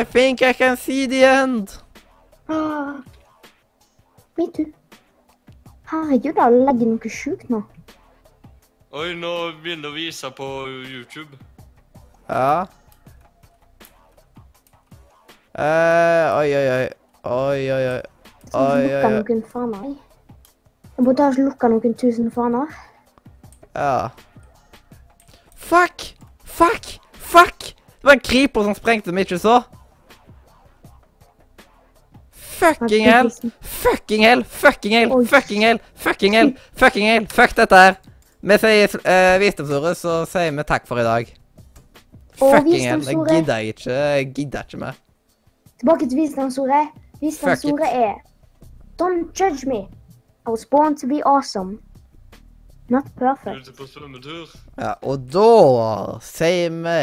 I 0.00 0.04
think 0.04 0.42
I 0.42 0.52
can 0.52 0.76
see 0.76 1.06
the 1.06 1.24
end. 1.24 1.68
Ah. 2.48 3.02
Me 4.38 4.46
too. 4.54 4.72
Herregud, 5.90 6.38
alle 6.38 6.64
legger 6.64 6.86
noe 6.86 7.10
sjukt 7.10 7.50
nå. 7.50 7.60
Oi, 8.94 9.14
nå 9.18 9.32
begynner 9.62 9.88
det 9.88 9.90
å 9.90 9.94
vise 9.96 10.30
på 10.30 10.46
YouTube. 10.68 11.38
Ja. 12.28 12.64
Eh, 15.58 16.38
oi, 16.38 16.54
oi, 16.54 16.68
oi. 16.68 16.88
Oi, 17.24 17.70
oi, 17.72 17.86
oi. 17.88 18.00
Jeg 18.54 18.54
Oi, 18.54 18.94
oi, 18.94 19.04
oi. 19.04 19.10
noen 19.10 19.42
faner. 19.52 19.82
jeg. 19.82 19.94
Jeg 20.96 21.04
burde 21.04 21.22
ha 21.22 21.30
lukka 21.36 21.68
noen 21.68 21.94
tusen 21.94 22.30
faner. 22.30 22.66
Ja. 23.74 24.08
Fuck! 25.56 26.02
Fuck! 26.44 26.98
Fuck! 27.12 27.70
Det 27.70 28.04
var 28.10 28.12
en 28.18 28.20
creeper 28.20 28.62
som 28.66 28.74
sprengte 28.74 29.12
meg, 29.12 29.24
ikke 29.26 29.38
så. 29.38 29.60
Fucking 32.32 33.06
hell! 33.06 33.30
Fucking 33.60 34.24
hell! 34.24 34.44
Fucking 34.44 34.94
hell! 34.94 35.26
Fucking 35.26 35.62
hell! 35.62 35.78
Fucking 35.94 36.34
hell! 36.34 36.52
Fucking 36.76 37.06
hell! 37.06 37.26
Fuck 37.30 37.56
dette 37.56 37.80
her! 37.84 37.96
Vi 38.44 38.58
sier 38.60 38.98
uh, 39.00 39.38
visdomsordet, 39.40 39.96
så 39.96 40.18
sier 40.28 40.52
vi 40.52 40.66
takk 40.68 40.86
for 40.86 41.00
i 41.00 41.06
dag. 41.06 41.30
Fucking 42.42 42.84
hell. 42.84 43.06
Jeg 43.06 43.16
gidder 43.16 43.34
gidder 43.38 43.70
ikke. 43.72 43.90
Jeg 43.90 44.32
gidder 44.34 44.66
ikke 44.68 44.82
mer. 44.82 45.03
Tilbake 45.80 46.08
til 46.08 46.18
visdomsordet. 46.22 46.88
Visdomsordet 47.20 47.90
er 47.90 48.14
Don't 49.02 49.34
judge 49.40 49.66
me. 49.66 49.88
I 50.46 50.50
was 50.50 50.64
born 50.66 50.96
to 50.96 51.06
be 51.06 51.22
awesome. 51.26 51.78
Not 52.88 53.04
perfect. 53.16 53.68
Ute 53.68 53.72
på 53.72 53.86
svømmetur. 53.86 54.50
Ja, 54.78 54.92
og 55.02 55.24
da 55.32 56.18
sier 56.22 56.74
vi 56.84 56.98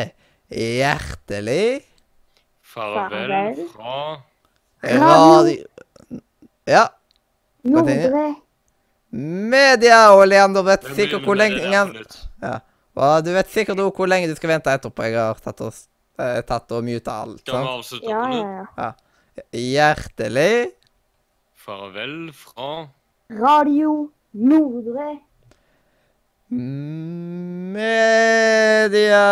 hjertelig 0.78 1.82
Farvel 2.62 3.10
Farvel. 3.10 3.64
fra 3.74 4.22
radio... 4.84 5.56
Ja. 6.68 6.86
Nordre. 7.64 8.36
Media 9.12 10.04
og 10.16 10.28
Leander 10.28 10.64
vet 10.64 10.86
sikkert 10.96 11.26
hvor 11.28 11.36
lenge 11.36 11.60
på 12.96 13.10
du 13.26 13.32
vet 13.36 13.50
sikkert 13.52 13.82
hvor 13.82 14.08
lenge 14.08 14.30
du 14.30 14.36
skal 14.38 14.54
vente 14.54 14.72
etterpå 14.72 15.10
jeg 15.10 15.18
har 15.20 15.42
tatt 15.44 15.62
eh, 15.66 15.82
tatt 16.48 16.72
og 16.78 16.84
muta 16.88 17.12
alt. 17.24 17.42
Skal 17.44 17.54
vi 17.54 17.66
sant? 17.66 17.76
avslutte 17.78 18.10
Ja, 18.10 18.22
på 18.22 18.36
ja, 18.36 18.38
nytt? 18.38 18.70
ja. 18.78 18.90
Hjertelig 19.56 20.56
Farvel 21.62 22.16
fra 22.36 22.72
Radio 23.42 23.94
Nordre. 24.34 25.10
Media 27.72 29.24